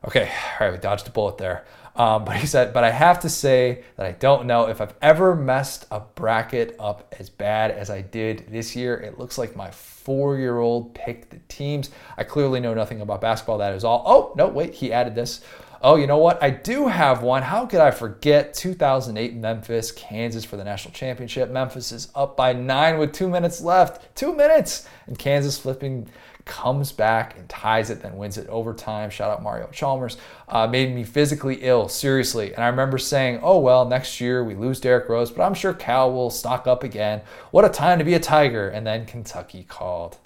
Okay, 0.07 0.31
all 0.61 0.69
right, 0.69 0.73
we 0.73 0.79
dodged 0.79 1.09
a 1.09 1.11
bullet 1.11 1.39
there. 1.39 1.65
Um, 1.99 2.25
but 2.25 2.37
he 2.37 2.47
said, 2.47 2.73
but 2.73 2.85
I 2.85 2.91
have 2.91 3.21
to 3.21 3.29
say 3.29 3.83
that 3.97 4.07
I 4.07 4.13
don't 4.13 4.47
know 4.47 4.69
if 4.69 4.81
I've 4.81 4.95
ever 5.03 5.35
messed 5.35 5.85
a 5.91 5.99
bracket 5.99 6.77
up 6.79 7.13
as 7.19 7.29
bad 7.29 7.73
as 7.73 7.91
I 7.91 8.03
did 8.03 8.47
this 8.49 8.77
year. 8.77 8.97
It 8.97 9.19
looks 9.19 9.37
like 9.37 9.57
my 9.57 9.73
four 9.73 10.39
year 10.39 10.59
old 10.59 10.95
picked 10.95 11.31
the 11.31 11.41
teams. 11.49 11.91
I 12.17 12.23
clearly 12.23 12.61
know 12.61 12.73
nothing 12.73 13.01
about 13.01 13.21
basketball. 13.21 13.59
That 13.59 13.75
is 13.75 13.83
all. 13.83 14.05
Oh, 14.07 14.33
no, 14.37 14.47
wait, 14.47 14.75
he 14.75 14.93
added 14.93 15.17
this. 15.17 15.41
Oh, 15.83 15.97
you 15.97 16.07
know 16.07 16.19
what? 16.19 16.43
I 16.43 16.51
do 16.51 16.87
have 16.87 17.23
one. 17.23 17.43
How 17.43 17.67
could 17.67 17.81
I 17.81 17.91
forget 17.91 18.55
2008 18.55 19.35
Memphis, 19.35 19.93
Kansas 19.93 20.45
for 20.45 20.57
the 20.57 20.65
national 20.65 20.95
championship? 20.95 21.51
Memphis 21.51 21.93
is 21.93 22.09
up 22.15 22.37
by 22.37 22.53
nine 22.53 22.99
with 22.99 23.13
two 23.13 23.29
minutes 23.29 23.61
left. 23.61 24.15
Two 24.17 24.35
minutes. 24.35 24.89
And 25.07 25.19
Kansas 25.19 25.59
flipping 25.59 26.09
comes 26.49 26.91
back 26.91 27.39
and 27.39 27.49
ties 27.49 27.91
it, 27.91 28.03
then 28.03 28.17
wins 28.17 28.39
it 28.39 28.49
overtime. 28.49 29.11
Shout 29.11 29.31
out 29.31 29.43
Mario 29.43 29.69
Chalmers. 29.69 30.17
Uh, 30.49 30.67
made 30.67 30.93
me 30.93 31.05
physically 31.05 31.59
ill, 31.61 31.89
seriously. 31.89 32.53
And 32.55 32.65
I 32.65 32.69
remember 32.69 32.99
saying, 32.99 33.39
oh, 33.43 33.61
well, 33.61 33.85
next 33.85 34.21
year 34.21 34.43
we 34.43 34.55
lose 34.57 34.81
Derrick 34.81 35.09
Rose, 35.09 35.31
but 35.31 35.45
I'm 35.45 35.55
sure 35.55 35.73
Cal 35.73 36.13
will 36.13 36.31
stock 36.31 36.67
up 36.67 36.83
again. 36.83 37.21
What 37.53 37.65
a 37.65 37.69
time 37.69 37.99
to 37.99 38.05
be 38.05 38.15
a 38.15 38.21
Tiger. 38.21 38.69
And 38.69 38.85
then 38.87 39.07
Kentucky 39.07 39.63
called. 39.63 40.17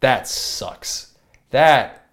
That 0.00 0.28
sucks. 0.28 1.14
That 1.50 2.06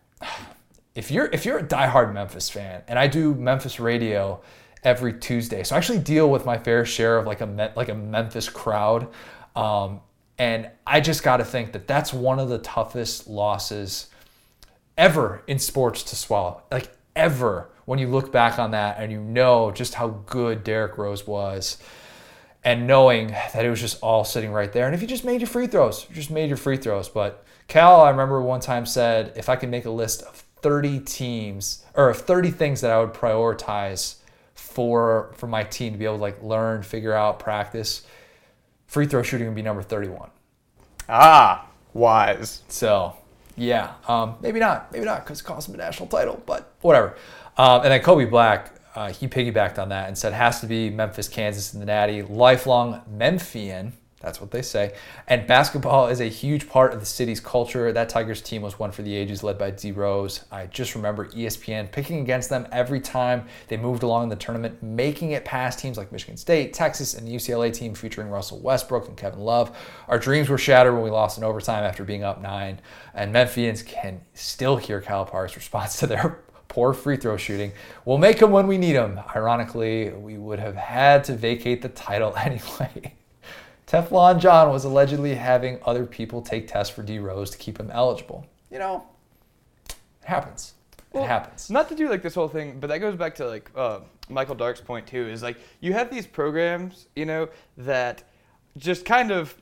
if 0.96 1.12
you're 1.12 1.30
if 1.34 1.46
you're 1.46 1.60
a 1.60 1.64
diehard 1.64 2.14
Memphis 2.14 2.50
fan, 2.50 2.84
and 2.88 2.98
I 2.98 3.08
do 3.08 3.34
Memphis 3.34 3.80
radio 3.80 4.42
every 4.84 5.14
Tuesday, 5.14 5.64
so 5.64 5.76
I 5.76 5.78
actually 5.78 6.00
deal 6.00 6.30
with 6.30 6.46
my 6.46 6.58
fair 6.58 6.86
share 6.86 7.18
of 7.18 7.26
like 7.26 7.42
a 7.42 7.72
like 7.76 7.90
a 7.90 7.96
Memphis 7.96 8.48
crowd, 8.48 9.08
um, 9.56 10.02
and 10.44 10.70
I 10.86 11.00
just 11.00 11.24
got 11.24 11.38
to 11.38 11.46
think 11.46 11.72
that 11.72 11.88
that's 11.88 12.12
one 12.12 12.38
of 12.38 12.50
the 12.50 12.58
toughest 12.58 13.30
losses 13.30 14.10
ever 14.98 15.42
in 15.48 15.58
sports 15.58 16.04
to 16.04 16.18
swallow, 16.18 16.64
like 16.70 16.92
ever. 17.16 17.70
When 17.86 17.98
you 17.98 18.10
look 18.10 18.30
back 18.34 18.60
on 18.60 18.72
that 18.72 18.98
and 19.00 19.10
you 19.10 19.22
know 19.22 19.72
just 19.72 19.94
how 19.94 20.10
good 20.10 20.66
Derrick 20.66 20.98
Rose 20.98 21.26
was, 21.26 21.78
and 22.62 22.88
knowing 22.88 23.28
that 23.28 23.64
it 23.64 23.70
was 23.70 23.80
just 23.80 24.04
all 24.04 24.26
sitting 24.26 24.52
right 24.52 24.72
there. 24.74 24.86
And 24.86 24.94
if 24.94 25.02
you 25.02 25.08
just 25.08 25.24
made 25.24 25.40
your 25.40 25.48
free 25.48 25.68
throws, 25.68 26.06
you 26.10 26.16
just 26.16 26.30
made 26.30 26.50
your 26.50 26.58
free 26.58 26.76
throws. 26.76 27.08
But 27.08 27.46
Cal, 27.70 28.02
I 28.02 28.10
remember 28.10 28.42
one 28.42 28.60
time 28.60 28.86
said, 28.86 29.32
if 29.38 29.48
I 29.48 29.56
could 29.56 29.70
make 29.70 29.86
a 29.86 29.92
list 29.92 30.24
of 30.24 30.44
30 30.58 31.00
teams 31.00 31.86
or 31.94 32.10
of 32.10 32.18
30 32.18 32.52
things 32.52 32.82
that 32.82 32.92
I 32.92 33.00
would 33.00 33.14
prioritize 33.14 34.16
for 34.56 35.32
for 35.38 35.48
my 35.48 35.64
team 35.64 35.94
to 35.94 36.00
be 36.00 36.04
able 36.04 36.18
to 36.18 36.22
like 36.22 36.44
learn, 36.44 36.84
figure 36.84 37.14
out, 37.14 37.40
practice, 37.40 38.06
free 38.88 39.08
throw 39.08 39.24
shooting 39.24 39.48
would 39.48 39.56
be 39.56 39.62
number 39.62 39.82
31. 39.82 40.30
Ah, 41.10 41.68
wise. 41.94 42.62
So, 42.68 43.16
yeah, 43.56 43.94
um, 44.08 44.36
maybe 44.42 44.60
not, 44.60 44.92
maybe 44.92 45.06
not 45.06 45.24
because 45.24 45.42
it 45.42 45.44
cost 45.44 45.70
him 45.70 45.76
a 45.76 45.78
national 45.78 46.08
title, 46.08 46.42
but 46.46 46.74
whatever. 46.82 47.16
Um, 47.58 47.82
and 47.82 47.92
then 47.92 48.02
Kobe 48.02 48.26
Black, 48.26 48.74
uh, 48.96 49.12
he 49.12 49.28
piggybacked 49.28 49.78
on 49.80 49.90
that 49.90 50.08
and 50.08 50.18
said 50.18 50.34
has 50.34 50.60
to 50.62 50.68
be 50.68 50.90
Memphis, 50.90 51.28
Kansas, 51.28 51.74
and 51.74 51.82
the 51.82 51.86
Natty. 51.86 52.22
Lifelong 52.22 53.02
Memphian. 53.10 53.94
That's 54.24 54.40
what 54.40 54.52
they 54.52 54.62
say. 54.62 54.94
And 55.28 55.46
basketball 55.46 56.08
is 56.08 56.22
a 56.22 56.30
huge 56.30 56.70
part 56.70 56.94
of 56.94 57.02
the 57.02 57.06
city's 57.06 57.42
culture. 57.42 57.92
That 57.92 58.08
Tigers 58.08 58.42
team 58.42 58.62
was 58.62 58.80
one 58.80 58.94
for 58.94 59.02
the 59.02 59.14
ages, 59.14 59.44
led 59.44 59.58
by 59.58 59.72
D 59.72 59.92
Rose. 59.92 60.46
I 60.50 60.68
just 60.68 60.96
remember 60.96 61.28
ESPN 61.28 61.92
picking 61.92 62.22
against 62.22 62.50
them 62.50 62.66
every 62.72 63.02
time 63.02 63.46
they 63.68 63.76
moved 63.76 64.02
along 64.02 64.24
in 64.24 64.30
the 64.30 64.38
tournament, 64.38 64.82
making 64.82 65.32
it 65.32 65.44
past 65.44 65.78
teams 65.78 65.98
like 65.98 66.14
Michigan 66.14 66.38
State, 66.38 66.72
Texas, 66.74 67.16
and 67.16 67.28
the 67.28 67.36
UCLA 67.36 67.74
team 67.74 67.94
featuring 67.94 68.30
Russell 68.30 68.60
Westbrook 68.60 69.10
and 69.10 69.18
Kevin 69.18 69.42
Love. 69.42 69.76
Our 70.08 70.18
dreams 70.18 70.48
were 70.48 70.58
shattered 70.58 70.94
when 70.94 71.04
we 71.04 71.10
lost 71.10 71.38
in 71.38 71.44
overtime 71.44 71.84
after 71.84 72.06
being 72.06 72.24
up 72.24 72.42
nine. 72.42 72.80
And 73.14 73.36
Memphians 73.36 73.86
can 73.86 74.22
still 74.34 74.78
hear 74.78 75.02
Calipari's 75.02 75.58
response 75.58 76.00
to 76.00 76.08
their 76.08 76.40
poor 76.70 76.94
free 76.94 77.18
throw 77.18 77.36
shooting. 77.36 77.74
We'll 78.06 78.20
make 78.20 78.40
them 78.40 78.52
when 78.52 78.68
we 78.68 78.78
need 78.78 78.94
them. 78.94 79.20
Ironically, 79.36 80.12
we 80.12 80.38
would 80.38 80.60
have 80.60 80.76
had 80.76 81.26
to 81.26 81.36
vacate 81.36 81.82
the 81.82 81.90
title 81.90 82.34
anyway. 82.38 83.16
Teflon 83.94 84.40
John 84.40 84.72
was 84.72 84.86
allegedly 84.86 85.36
having 85.36 85.78
other 85.86 86.04
people 86.04 86.42
take 86.42 86.68
tests 86.68 86.92
for 86.92 87.04
D 87.04 87.20
Rose 87.20 87.52
to 87.52 87.60
keep 87.60 87.80
him 87.80 87.92
eligible. 87.92 88.44
You 88.72 88.80
know, 88.80 89.06
it 89.88 89.96
happens. 90.24 90.74
It 91.14 91.22
happens. 91.22 91.70
Not 91.70 91.90
to 91.90 91.96
do 91.96 92.10
like 92.10 92.24
this 92.24 92.34
whole 92.34 92.48
thing, 92.48 92.80
but 92.80 92.88
that 92.88 92.98
goes 92.98 93.16
back 93.16 93.36
to 93.36 93.48
like 93.48 93.70
uh, 93.76 94.00
Michael 94.30 94.56
Dark's 94.56 94.82
point 94.82 95.06
too. 95.06 95.28
Is 95.28 95.44
like 95.44 95.58
you 95.80 95.94
have 95.94 96.10
these 96.10 96.26
programs, 96.26 97.06
you 97.16 97.28
know, 97.28 97.50
that 97.78 98.24
just 98.78 99.06
kind 99.06 99.30
of 99.30 99.54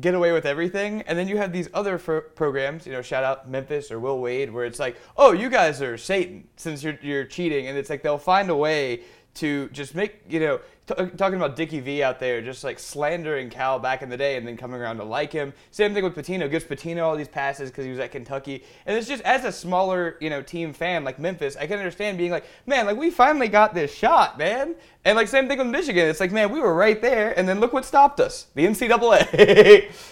get 0.00 0.14
away 0.14 0.32
with 0.32 0.46
everything, 0.46 1.02
and 1.02 1.16
then 1.16 1.28
you 1.28 1.36
have 1.36 1.52
these 1.52 1.68
other 1.72 1.96
fro- 1.96 2.20
programs, 2.20 2.86
you 2.86 2.92
know, 2.92 3.02
shout 3.02 3.22
out 3.22 3.48
Memphis 3.48 3.92
or 3.92 4.00
Will 4.00 4.20
Wade, 4.20 4.52
where 4.52 4.64
it's 4.64 4.80
like, 4.80 4.96
oh, 5.16 5.32
you 5.32 5.48
guys 5.48 5.80
are 5.80 5.96
Satan 5.96 6.48
since 6.56 6.82
you're 6.82 6.98
you're 7.02 7.24
cheating, 7.24 7.68
and 7.68 7.78
it's 7.78 7.88
like 7.88 8.02
they'll 8.02 8.18
find 8.18 8.50
a 8.50 8.56
way 8.56 9.02
to 9.36 9.68
just 9.68 9.94
make 9.94 10.20
you 10.28 10.40
know 10.40 10.60
t- 10.86 10.94
uh, 10.94 11.06
talking 11.16 11.36
about 11.36 11.56
Dickie 11.56 11.80
V 11.80 12.02
out 12.02 12.18
there 12.18 12.40
just 12.42 12.64
like 12.64 12.78
slandering 12.78 13.50
Cal 13.50 13.78
back 13.78 14.02
in 14.02 14.08
the 14.08 14.16
day 14.16 14.36
and 14.36 14.46
then 14.46 14.56
coming 14.56 14.80
around 14.80 14.96
to 14.98 15.04
like 15.04 15.32
him. 15.32 15.52
Same 15.70 15.94
thing 15.94 16.04
with 16.04 16.14
Pitino. 16.14 16.50
Gives 16.50 16.64
Pitino 16.64 17.04
all 17.04 17.16
these 17.16 17.28
passes 17.28 17.70
because 17.70 17.84
he 17.84 17.90
was 17.90 18.00
at 18.00 18.12
Kentucky, 18.12 18.64
and 18.86 18.96
it's 18.96 19.08
just 19.08 19.22
as 19.22 19.44
a 19.44 19.52
smaller 19.52 20.16
you 20.20 20.30
know 20.30 20.42
team 20.42 20.72
fan 20.72 21.04
like 21.04 21.18
Memphis, 21.18 21.56
I 21.56 21.66
can 21.66 21.78
understand 21.78 22.18
being 22.18 22.30
like, 22.30 22.44
man, 22.66 22.86
like 22.86 22.96
we 22.96 23.10
finally 23.10 23.48
got 23.48 23.74
this 23.74 23.94
shot, 23.94 24.38
man. 24.38 24.74
And 25.04 25.16
like 25.16 25.28
same 25.28 25.48
thing 25.48 25.58
with 25.58 25.68
Michigan. 25.68 26.08
It's 26.08 26.20
like, 26.20 26.32
man, 26.32 26.50
we 26.50 26.60
were 26.60 26.74
right 26.74 27.00
there, 27.00 27.38
and 27.38 27.48
then 27.48 27.60
look 27.60 27.72
what 27.72 27.84
stopped 27.84 28.20
us: 28.20 28.46
the 28.54 28.66
NCAA. 28.66 29.92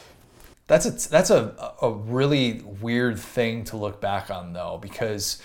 That's 0.66 0.86
a 0.86 1.10
that's 1.10 1.28
a 1.28 1.74
a 1.82 1.90
really 1.90 2.62
weird 2.80 3.18
thing 3.18 3.64
to 3.64 3.76
look 3.76 4.00
back 4.00 4.30
on 4.30 4.54
though 4.54 4.78
because 4.80 5.42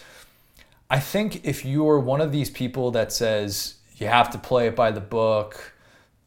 I 0.90 1.00
think 1.00 1.46
if 1.46 1.66
you 1.66 1.88
are 1.88 2.00
one 2.00 2.22
of 2.22 2.32
these 2.32 2.50
people 2.50 2.92
that 2.92 3.12
says 3.12 3.76
you 3.98 4.08
have 4.08 4.32
to 4.32 4.38
play 4.38 4.68
it 4.68 4.76
by 4.76 4.92
the 4.92 5.02
book, 5.02 5.74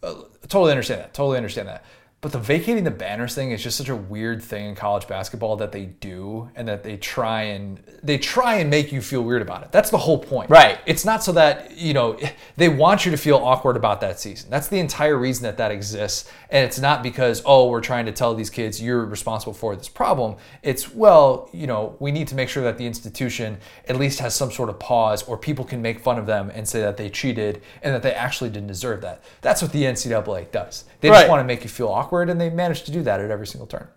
uh, 0.02 0.14
totally 0.48 0.70
understand 0.70 1.00
that. 1.00 1.14
Totally 1.14 1.36
understand 1.36 1.68
that. 1.68 1.84
But 2.22 2.30
the 2.30 2.38
vacating 2.38 2.84
the 2.84 2.92
banners 2.92 3.34
thing 3.34 3.50
is 3.50 3.64
just 3.64 3.76
such 3.76 3.88
a 3.88 3.96
weird 3.96 4.40
thing 4.40 4.66
in 4.66 4.74
college 4.76 5.08
basketball 5.08 5.56
that 5.56 5.72
they 5.72 5.86
do 5.86 6.48
and 6.54 6.68
that 6.68 6.84
they 6.84 6.96
try 6.96 7.42
and 7.42 7.82
they 8.00 8.16
try 8.16 8.58
and 8.58 8.70
make 8.70 8.92
you 8.92 9.02
feel 9.02 9.22
weird 9.22 9.42
about 9.42 9.64
it. 9.64 9.72
That's 9.72 9.90
the 9.90 9.98
whole 9.98 10.18
point. 10.18 10.48
Right. 10.48 10.78
It's 10.86 11.04
not 11.04 11.24
so 11.24 11.32
that, 11.32 11.76
you 11.76 11.92
know, 11.92 12.16
they 12.56 12.68
want 12.68 13.04
you 13.04 13.10
to 13.10 13.16
feel 13.16 13.38
awkward 13.38 13.76
about 13.76 14.00
that 14.02 14.20
season. 14.20 14.50
That's 14.50 14.68
the 14.68 14.78
entire 14.78 15.16
reason 15.16 15.42
that 15.42 15.56
that 15.56 15.72
exists. 15.72 16.30
And 16.48 16.64
it's 16.64 16.78
not 16.78 17.02
because, 17.02 17.42
oh, 17.44 17.68
we're 17.68 17.80
trying 17.80 18.06
to 18.06 18.12
tell 18.12 18.36
these 18.36 18.50
kids 18.50 18.80
you're 18.80 19.04
responsible 19.04 19.52
for 19.52 19.74
this 19.74 19.88
problem. 19.88 20.36
It's, 20.62 20.94
well, 20.94 21.50
you 21.52 21.66
know, 21.66 21.96
we 21.98 22.12
need 22.12 22.28
to 22.28 22.36
make 22.36 22.48
sure 22.48 22.62
that 22.62 22.78
the 22.78 22.86
institution 22.86 23.58
at 23.88 23.96
least 23.96 24.20
has 24.20 24.32
some 24.32 24.52
sort 24.52 24.68
of 24.68 24.78
pause 24.78 25.24
or 25.24 25.36
people 25.36 25.64
can 25.64 25.82
make 25.82 25.98
fun 25.98 26.18
of 26.18 26.26
them 26.26 26.52
and 26.54 26.68
say 26.68 26.82
that 26.82 26.96
they 26.96 27.10
cheated 27.10 27.62
and 27.82 27.92
that 27.92 28.04
they 28.04 28.12
actually 28.12 28.50
didn't 28.50 28.68
deserve 28.68 29.00
that. 29.00 29.24
That's 29.40 29.60
what 29.60 29.72
the 29.72 29.82
NCAA 29.82 30.52
does. 30.52 30.84
They 31.02 31.08
just 31.08 31.28
want 31.28 31.40
to 31.40 31.44
make 31.44 31.64
you 31.64 31.68
feel 31.68 31.88
awkward 31.88 32.30
and 32.30 32.40
they 32.40 32.48
manage 32.48 32.84
to 32.84 32.92
do 32.92 33.02
that 33.02 33.20
at 33.20 33.30
every 33.30 33.46
single 33.46 33.66
turn. 33.66 33.88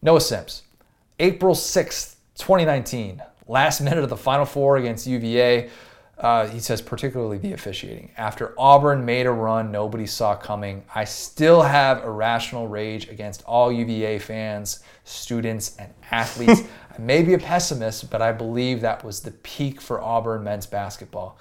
Noah 0.00 0.20
Sims, 0.20 0.62
April 1.18 1.54
6th, 1.54 2.16
2019, 2.38 3.22
last 3.46 3.80
minute 3.80 4.02
of 4.02 4.08
the 4.08 4.16
Final 4.16 4.46
Four 4.46 4.78
against 4.78 5.06
UVA. 5.06 5.68
Uh, 6.16 6.48
he 6.48 6.58
says, 6.58 6.80
particularly 6.80 7.38
the 7.38 7.52
officiating. 7.52 8.10
After 8.16 8.52
Auburn 8.58 9.04
made 9.04 9.26
a 9.26 9.30
run 9.30 9.70
nobody 9.70 10.06
saw 10.06 10.34
coming, 10.34 10.82
I 10.92 11.04
still 11.04 11.62
have 11.62 12.02
irrational 12.02 12.66
rage 12.66 13.08
against 13.08 13.44
all 13.44 13.70
UVA 13.70 14.18
fans, 14.18 14.80
students, 15.04 15.76
and 15.76 15.92
athletes. 16.10 16.62
I 16.98 17.00
may 17.00 17.22
be 17.22 17.34
a 17.34 17.38
pessimist, 17.38 18.10
but 18.10 18.20
I 18.20 18.32
believe 18.32 18.80
that 18.80 19.04
was 19.04 19.20
the 19.20 19.30
peak 19.30 19.80
for 19.80 20.00
Auburn 20.00 20.42
men's 20.42 20.66
basketball. 20.66 21.38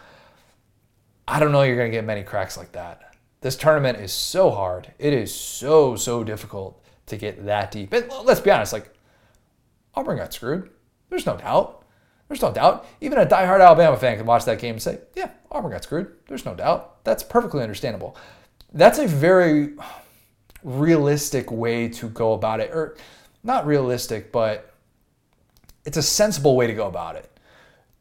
I 1.27 1.39
don't 1.39 1.51
know 1.51 1.63
you're 1.63 1.75
going 1.75 1.89
to 1.89 1.97
get 1.97 2.05
many 2.05 2.21
cracks 2.21 2.57
like 2.57 2.73
that. 2.73 3.06
This 3.47 3.55
tournament 3.55 3.99
is 3.99 4.11
so 4.11 4.51
hard. 4.51 4.91
It 4.99 5.13
is 5.13 5.33
so, 5.33 5.95
so 5.95 6.21
difficult 6.21 6.83
to 7.05 7.15
get 7.15 7.45
that 7.45 7.71
deep. 7.71 7.93
And 7.93 8.11
let's 8.25 8.41
be 8.41 8.51
honest, 8.51 8.73
like, 8.73 8.93
Auburn 9.95 10.17
got 10.17 10.33
screwed. 10.33 10.69
There's 11.09 11.25
no 11.25 11.37
doubt. 11.37 11.85
There's 12.27 12.41
no 12.41 12.51
doubt. 12.51 12.85
Even 12.99 13.19
a 13.19 13.25
diehard 13.25 13.65
Alabama 13.65 13.95
fan 13.95 14.17
can 14.17 14.25
watch 14.25 14.43
that 14.43 14.59
game 14.59 14.75
and 14.75 14.81
say, 14.81 14.99
yeah, 15.15 15.29
Auburn 15.49 15.71
got 15.71 15.83
screwed. 15.83 16.11
There's 16.27 16.43
no 16.43 16.55
doubt. 16.55 17.05
That's 17.05 17.23
perfectly 17.23 17.63
understandable. 17.63 18.17
That's 18.73 18.99
a 18.99 19.07
very 19.07 19.75
realistic 20.61 21.49
way 21.49 21.87
to 21.87 22.09
go 22.09 22.33
about 22.33 22.59
it. 22.59 22.71
Or 22.73 22.97
not 23.43 23.65
realistic, 23.65 24.33
but 24.33 24.73
it's 25.85 25.95
a 25.95 26.03
sensible 26.03 26.57
way 26.57 26.67
to 26.67 26.73
go 26.73 26.87
about 26.87 27.15
it 27.15 27.31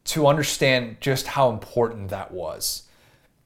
to 0.07 0.27
understand 0.27 0.97
just 0.99 1.25
how 1.25 1.51
important 1.51 2.09
that 2.09 2.33
was. 2.33 2.83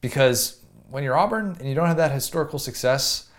Because 0.01 0.60
when 0.91 1.03
you're 1.03 1.17
Auburn 1.17 1.55
and 1.59 1.67
you 1.67 1.73
don't 1.73 1.87
have 1.87 1.97
that 1.97 2.11
historical 2.11 2.59
success, 2.59 3.29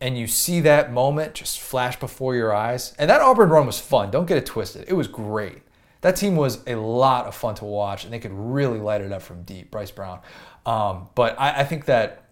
and 0.00 0.18
you 0.18 0.26
see 0.26 0.60
that 0.60 0.92
moment 0.92 1.34
just 1.34 1.60
flash 1.60 1.98
before 1.98 2.34
your 2.34 2.52
eyes, 2.52 2.94
and 2.98 3.08
that 3.08 3.20
Auburn 3.20 3.50
run 3.50 3.66
was 3.66 3.78
fun. 3.78 4.10
Don't 4.10 4.26
get 4.26 4.38
it 4.38 4.46
twisted. 4.46 4.86
It 4.88 4.94
was 4.94 5.08
great. 5.08 5.62
That 6.00 6.16
team 6.16 6.36
was 6.36 6.62
a 6.66 6.74
lot 6.74 7.26
of 7.26 7.34
fun 7.34 7.54
to 7.56 7.64
watch, 7.64 8.04
and 8.04 8.12
they 8.12 8.18
could 8.18 8.32
really 8.32 8.78
light 8.78 9.00
it 9.00 9.12
up 9.12 9.22
from 9.22 9.42
deep. 9.42 9.70
Bryce 9.70 9.90
Brown, 9.90 10.20
um, 10.66 11.08
but 11.14 11.38
I, 11.40 11.60
I 11.60 11.64
think 11.64 11.86
that 11.86 12.24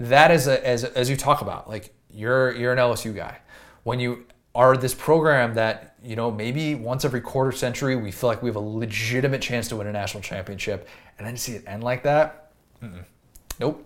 that 0.00 0.30
is 0.30 0.46
a, 0.46 0.66
as 0.66 0.84
as 0.84 1.10
you 1.10 1.16
talk 1.16 1.42
about, 1.42 1.68
like 1.68 1.92
you're 2.10 2.54
you're 2.54 2.72
an 2.72 2.78
LSU 2.78 3.14
guy. 3.14 3.38
When 3.82 4.00
you 4.00 4.26
are 4.54 4.76
this 4.76 4.94
program 4.94 5.54
that 5.54 5.96
you 6.02 6.16
know 6.16 6.30
maybe 6.30 6.74
once 6.74 7.04
every 7.04 7.20
quarter 7.20 7.52
century 7.52 7.96
we 7.96 8.10
feel 8.10 8.28
like 8.28 8.42
we 8.42 8.48
have 8.48 8.56
a 8.56 8.60
legitimate 8.60 9.42
chance 9.42 9.68
to 9.68 9.76
win 9.76 9.86
a 9.86 9.92
national 9.92 10.22
championship, 10.22 10.88
and 11.18 11.26
then 11.26 11.36
see 11.36 11.52
it 11.52 11.64
end 11.66 11.84
like 11.84 12.02
that. 12.04 12.52
Mm-mm. 12.82 13.04
Nope. 13.60 13.84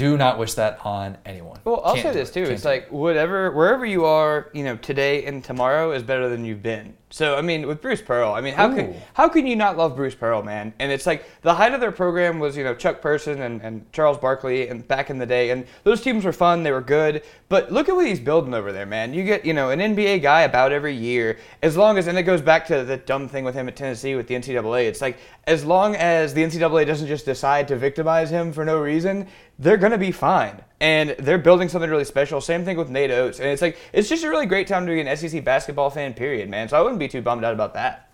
Do 0.00 0.16
not 0.16 0.38
wish 0.38 0.54
that 0.54 0.78
on 0.84 1.18
anyone. 1.26 1.60
Well, 1.64 1.82
I'll 1.84 1.94
Can't 1.94 2.06
say 2.06 2.12
this 2.12 2.30
too. 2.30 2.44
It's 2.44 2.64
like 2.64 2.90
whatever, 2.90 3.50
wherever 3.52 3.84
you 3.84 4.06
are, 4.06 4.50
you 4.54 4.64
know, 4.64 4.76
today 4.76 5.26
and 5.26 5.44
tomorrow 5.44 5.92
is 5.92 6.02
better 6.02 6.28
than 6.30 6.44
you've 6.44 6.62
been. 6.62 6.96
So 7.12 7.34
I 7.34 7.42
mean, 7.42 7.66
with 7.66 7.82
Bruce 7.82 8.00
Pearl, 8.00 8.32
I 8.32 8.40
mean, 8.40 8.54
how 8.54 8.70
Ooh. 8.70 8.76
can 8.76 8.94
how 9.14 9.28
can 9.28 9.44
you 9.44 9.56
not 9.56 9.76
love 9.76 9.96
Bruce 9.96 10.14
Pearl, 10.14 10.44
man? 10.44 10.72
And 10.78 10.92
it's 10.92 11.06
like 11.06 11.24
the 11.42 11.52
height 11.52 11.74
of 11.74 11.80
their 11.80 11.90
program 11.90 12.38
was, 12.38 12.56
you 12.56 12.62
know, 12.62 12.72
Chuck 12.72 13.00
Person 13.00 13.42
and, 13.42 13.60
and 13.62 13.92
Charles 13.92 14.16
Barkley, 14.16 14.68
and 14.68 14.86
back 14.86 15.10
in 15.10 15.18
the 15.18 15.26
day, 15.26 15.50
and 15.50 15.66
those 15.82 16.00
teams 16.00 16.24
were 16.24 16.32
fun, 16.32 16.62
they 16.62 16.70
were 16.70 16.80
good. 16.80 17.24
But 17.48 17.72
look 17.72 17.88
at 17.88 17.96
what 17.96 18.06
he's 18.06 18.20
building 18.20 18.54
over 18.54 18.70
there, 18.70 18.86
man. 18.86 19.12
You 19.12 19.24
get, 19.24 19.44
you 19.44 19.52
know, 19.52 19.70
an 19.70 19.80
NBA 19.80 20.22
guy 20.22 20.42
about 20.42 20.70
every 20.70 20.94
year, 20.94 21.38
as 21.64 21.76
long 21.76 21.98
as, 21.98 22.06
and 22.06 22.16
it 22.16 22.22
goes 22.22 22.40
back 22.40 22.64
to 22.68 22.84
the 22.84 22.96
dumb 22.96 23.26
thing 23.26 23.44
with 23.44 23.56
him 23.56 23.66
at 23.66 23.74
Tennessee 23.74 24.14
with 24.14 24.28
the 24.28 24.34
NCAA. 24.34 24.86
It's 24.86 25.00
like 25.00 25.18
as 25.48 25.64
long 25.64 25.96
as 25.96 26.32
the 26.32 26.44
NCAA 26.44 26.86
doesn't 26.86 27.08
just 27.08 27.24
decide 27.24 27.66
to 27.68 27.76
victimize 27.76 28.30
him 28.30 28.52
for 28.52 28.64
no 28.64 28.80
reason, 28.80 29.26
they're 29.58 29.76
gonna 29.76 29.98
be 29.98 30.12
fine. 30.12 30.62
And 30.80 31.10
they're 31.18 31.38
building 31.38 31.68
something 31.68 31.90
really 31.90 32.04
special. 32.04 32.40
Same 32.40 32.64
thing 32.64 32.78
with 32.78 32.88
Nate 32.88 33.10
Oats. 33.10 33.38
And 33.38 33.48
it's 33.48 33.60
like 33.60 33.76
it's 33.92 34.08
just 34.08 34.24
a 34.24 34.30
really 34.30 34.46
great 34.46 34.66
time 34.66 34.86
to 34.86 34.92
be 34.92 35.00
an 35.00 35.16
SEC 35.16 35.44
basketball 35.44 35.90
fan, 35.90 36.14
period, 36.14 36.48
man. 36.48 36.68
So 36.68 36.78
I 36.78 36.80
wouldn't 36.80 36.98
be 36.98 37.08
too 37.08 37.20
bummed 37.20 37.44
out 37.44 37.52
about 37.52 37.74
that. 37.74 38.10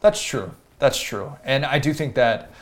That's 0.00 0.22
true. 0.22 0.54
That's 0.78 1.00
true. 1.00 1.32
And 1.44 1.64
I 1.64 1.78
do 1.78 1.92
think 1.92 2.14
that 2.14 2.52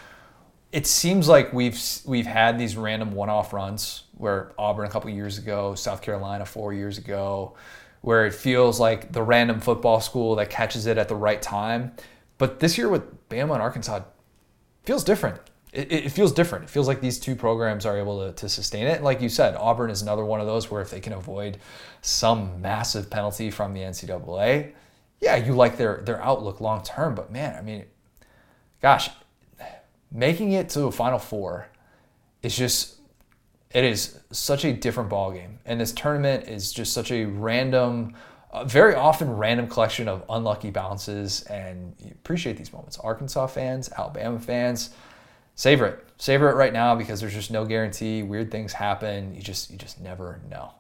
it 0.71 0.87
seems 0.87 1.29
like 1.29 1.53
we've 1.53 1.79
we've 2.07 2.27
had 2.27 2.59
these 2.59 2.77
random 2.77 3.13
one-off 3.13 3.53
runs 3.53 4.05
where 4.17 4.53
Auburn 4.59 4.87
a 4.87 4.91
couple 4.91 5.11
years 5.11 5.37
ago, 5.37 5.75
South 5.75 6.01
Carolina 6.01 6.47
four 6.47 6.73
years 6.73 6.97
ago, 6.97 7.55
where 8.01 8.27
it 8.27 8.35
feels 8.35 8.81
like 8.81 9.13
the 9.13 9.23
random 9.23 9.61
football 9.61 10.01
school 10.01 10.37
that 10.37 10.49
catches 10.49 10.87
it 10.87 10.97
at 10.97 11.09
the 11.09 11.17
right 11.17 11.43
time. 11.43 11.93
But 12.39 12.61
this 12.61 12.79
year 12.79 12.89
with 12.89 13.29
Bama 13.29 13.53
and 13.53 13.63
Arkansas 13.63 14.01
feels 14.85 15.05
different. 15.05 15.39
It, 15.73 15.91
it 15.91 16.13
feels 16.13 16.33
different. 16.33 16.65
It 16.65 16.71
feels 16.71 16.87
like 16.87 17.01
these 17.01 17.19
two 17.19 17.35
programs 17.35 17.87
are 17.87 17.97
able 17.99 18.27
to, 18.27 18.35
to 18.35 18.49
sustain 18.49 18.87
it. 18.87 19.03
Like 19.03 19.23
you 19.23 19.29
said, 19.29 19.55
Auburn 19.57 19.91
is 19.91 20.03
another 20.03 20.25
one 20.25 20.41
of 20.41 20.47
those 20.47 20.71
where 20.71 20.83
if 20.83 20.91
they 20.91 21.01
can 21.01 21.15
avoid 21.15 21.59
some 22.03 22.61
massive 22.61 23.09
penalty 23.09 23.51
from 23.51 23.73
the 23.73 23.81
NCAA, 23.81 24.73
yeah, 25.21 25.37
you 25.37 25.55
like 25.55 25.79
their 25.79 26.03
their 26.05 26.23
outlook 26.23 26.61
long 26.61 26.83
term. 26.83 27.15
But 27.15 27.33
man, 27.33 27.57
I 27.57 27.63
mean, 27.63 27.85
gosh, 28.83 29.09
making 30.11 30.53
it 30.53 30.69
to 30.71 30.85
a 30.85 30.93
Final 30.93 31.19
Four 31.19 31.69
is 32.43 32.57
just 32.57 32.97
it 33.71 33.85
is 33.85 34.19
such 34.31 34.65
a 34.65 34.73
different 34.73 35.09
ballgame, 35.09 35.57
and 35.65 35.81
this 35.81 35.93
tournament 35.93 36.49
is 36.49 36.73
just 36.73 36.93
such 36.93 37.11
a 37.11 37.25
random, 37.25 38.15
uh, 38.53 38.65
very 38.65 38.95
often 38.95 39.31
random 39.31 39.69
collection 39.69 40.09
of 40.09 40.25
unlucky 40.29 40.71
bounces. 40.71 41.43
And 41.45 41.95
you 41.99 42.11
appreciate 42.11 42.59
these 42.59 42.73
moments. 42.73 42.99
Arkansas 42.99 43.47
fans, 43.47 43.91
Alabama 43.97 44.39
fans, 44.39 44.91
savor 45.55 45.87
it, 45.87 46.05
savor 46.19 46.51
it 46.51 46.55
right 46.55 46.73
now 46.73 46.95
because 46.95 47.21
there's 47.21 47.35
just 47.35 47.51
no 47.51 47.65
guarantee. 47.65 48.23
Weird 48.23 48.51
things 48.51 48.73
happen. 48.73 49.35
You 49.35 49.43
just 49.43 49.71
you 49.71 49.79
just 49.79 50.01
never 50.01 50.41
know. 50.51 50.73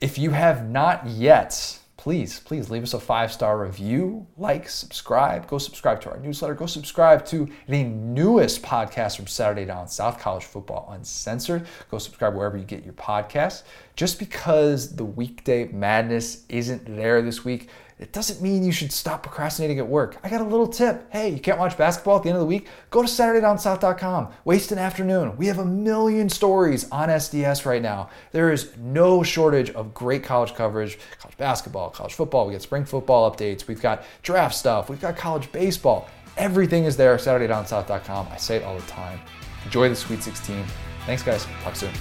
If 0.00 0.16
you 0.16 0.30
have 0.30 0.68
not 0.68 1.06
yet, 1.06 1.78
please, 2.00 2.40
please 2.40 2.70
leave 2.70 2.82
us 2.82 2.94
a 2.94 2.98
five 2.98 3.30
star 3.30 3.62
review, 3.62 4.26
like, 4.38 4.66
subscribe. 4.70 5.46
Go 5.46 5.58
subscribe 5.58 6.00
to 6.00 6.10
our 6.10 6.18
newsletter. 6.18 6.54
Go 6.54 6.64
subscribe 6.64 7.26
to 7.26 7.46
the 7.68 7.84
newest 7.84 8.62
podcast 8.62 9.16
from 9.16 9.26
Saturday 9.26 9.66
Down 9.66 9.86
South 9.86 10.18
College 10.18 10.44
Football 10.44 10.88
Uncensored. 10.92 11.66
Go 11.90 11.98
subscribe 11.98 12.34
wherever 12.34 12.56
you 12.56 12.64
get 12.64 12.84
your 12.84 12.94
podcasts. 12.94 13.64
Just 13.96 14.18
because 14.18 14.96
the 14.96 15.04
weekday 15.04 15.66
madness 15.66 16.46
isn't 16.48 16.86
there 16.96 17.20
this 17.20 17.44
week, 17.44 17.68
it 18.00 18.12
doesn't 18.12 18.40
mean 18.40 18.64
you 18.64 18.72
should 18.72 18.92
stop 18.92 19.22
procrastinating 19.22 19.78
at 19.78 19.86
work. 19.86 20.16
I 20.24 20.30
got 20.30 20.40
a 20.40 20.44
little 20.44 20.66
tip. 20.66 21.06
Hey, 21.12 21.28
you 21.28 21.38
can't 21.38 21.58
watch 21.58 21.76
basketball 21.76 22.16
at 22.16 22.22
the 22.22 22.30
end 22.30 22.36
of 22.36 22.40
the 22.40 22.46
week? 22.46 22.66
Go 22.88 23.02
to 23.02 23.08
SaturdayDownSouth.com. 23.08 24.28
Waste 24.46 24.72
an 24.72 24.78
afternoon. 24.78 25.36
We 25.36 25.48
have 25.48 25.58
a 25.58 25.66
million 25.66 26.30
stories 26.30 26.90
on 26.90 27.10
SDS 27.10 27.66
right 27.66 27.82
now. 27.82 28.08
There 28.32 28.50
is 28.50 28.74
no 28.78 29.22
shortage 29.22 29.68
of 29.70 29.92
great 29.92 30.24
college 30.24 30.54
coverage 30.54 30.98
college 31.20 31.36
basketball, 31.36 31.90
college 31.90 32.14
football. 32.14 32.46
We 32.46 32.54
get 32.54 32.62
spring 32.62 32.86
football 32.86 33.30
updates. 33.30 33.68
We've 33.68 33.82
got 33.82 34.04
draft 34.22 34.54
stuff. 34.54 34.88
We've 34.88 35.00
got 35.00 35.18
college 35.18 35.52
baseball. 35.52 36.08
Everything 36.38 36.84
is 36.84 36.96
there. 36.96 37.16
SaturdayDownSouth.com. 37.16 38.28
I 38.30 38.36
say 38.38 38.56
it 38.56 38.64
all 38.64 38.76
the 38.76 38.86
time. 38.86 39.20
Enjoy 39.66 39.90
the 39.90 39.96
Sweet 39.96 40.22
16. 40.22 40.64
Thanks, 41.04 41.22
guys. 41.22 41.46
Talk 41.62 41.76
soon. 41.76 41.92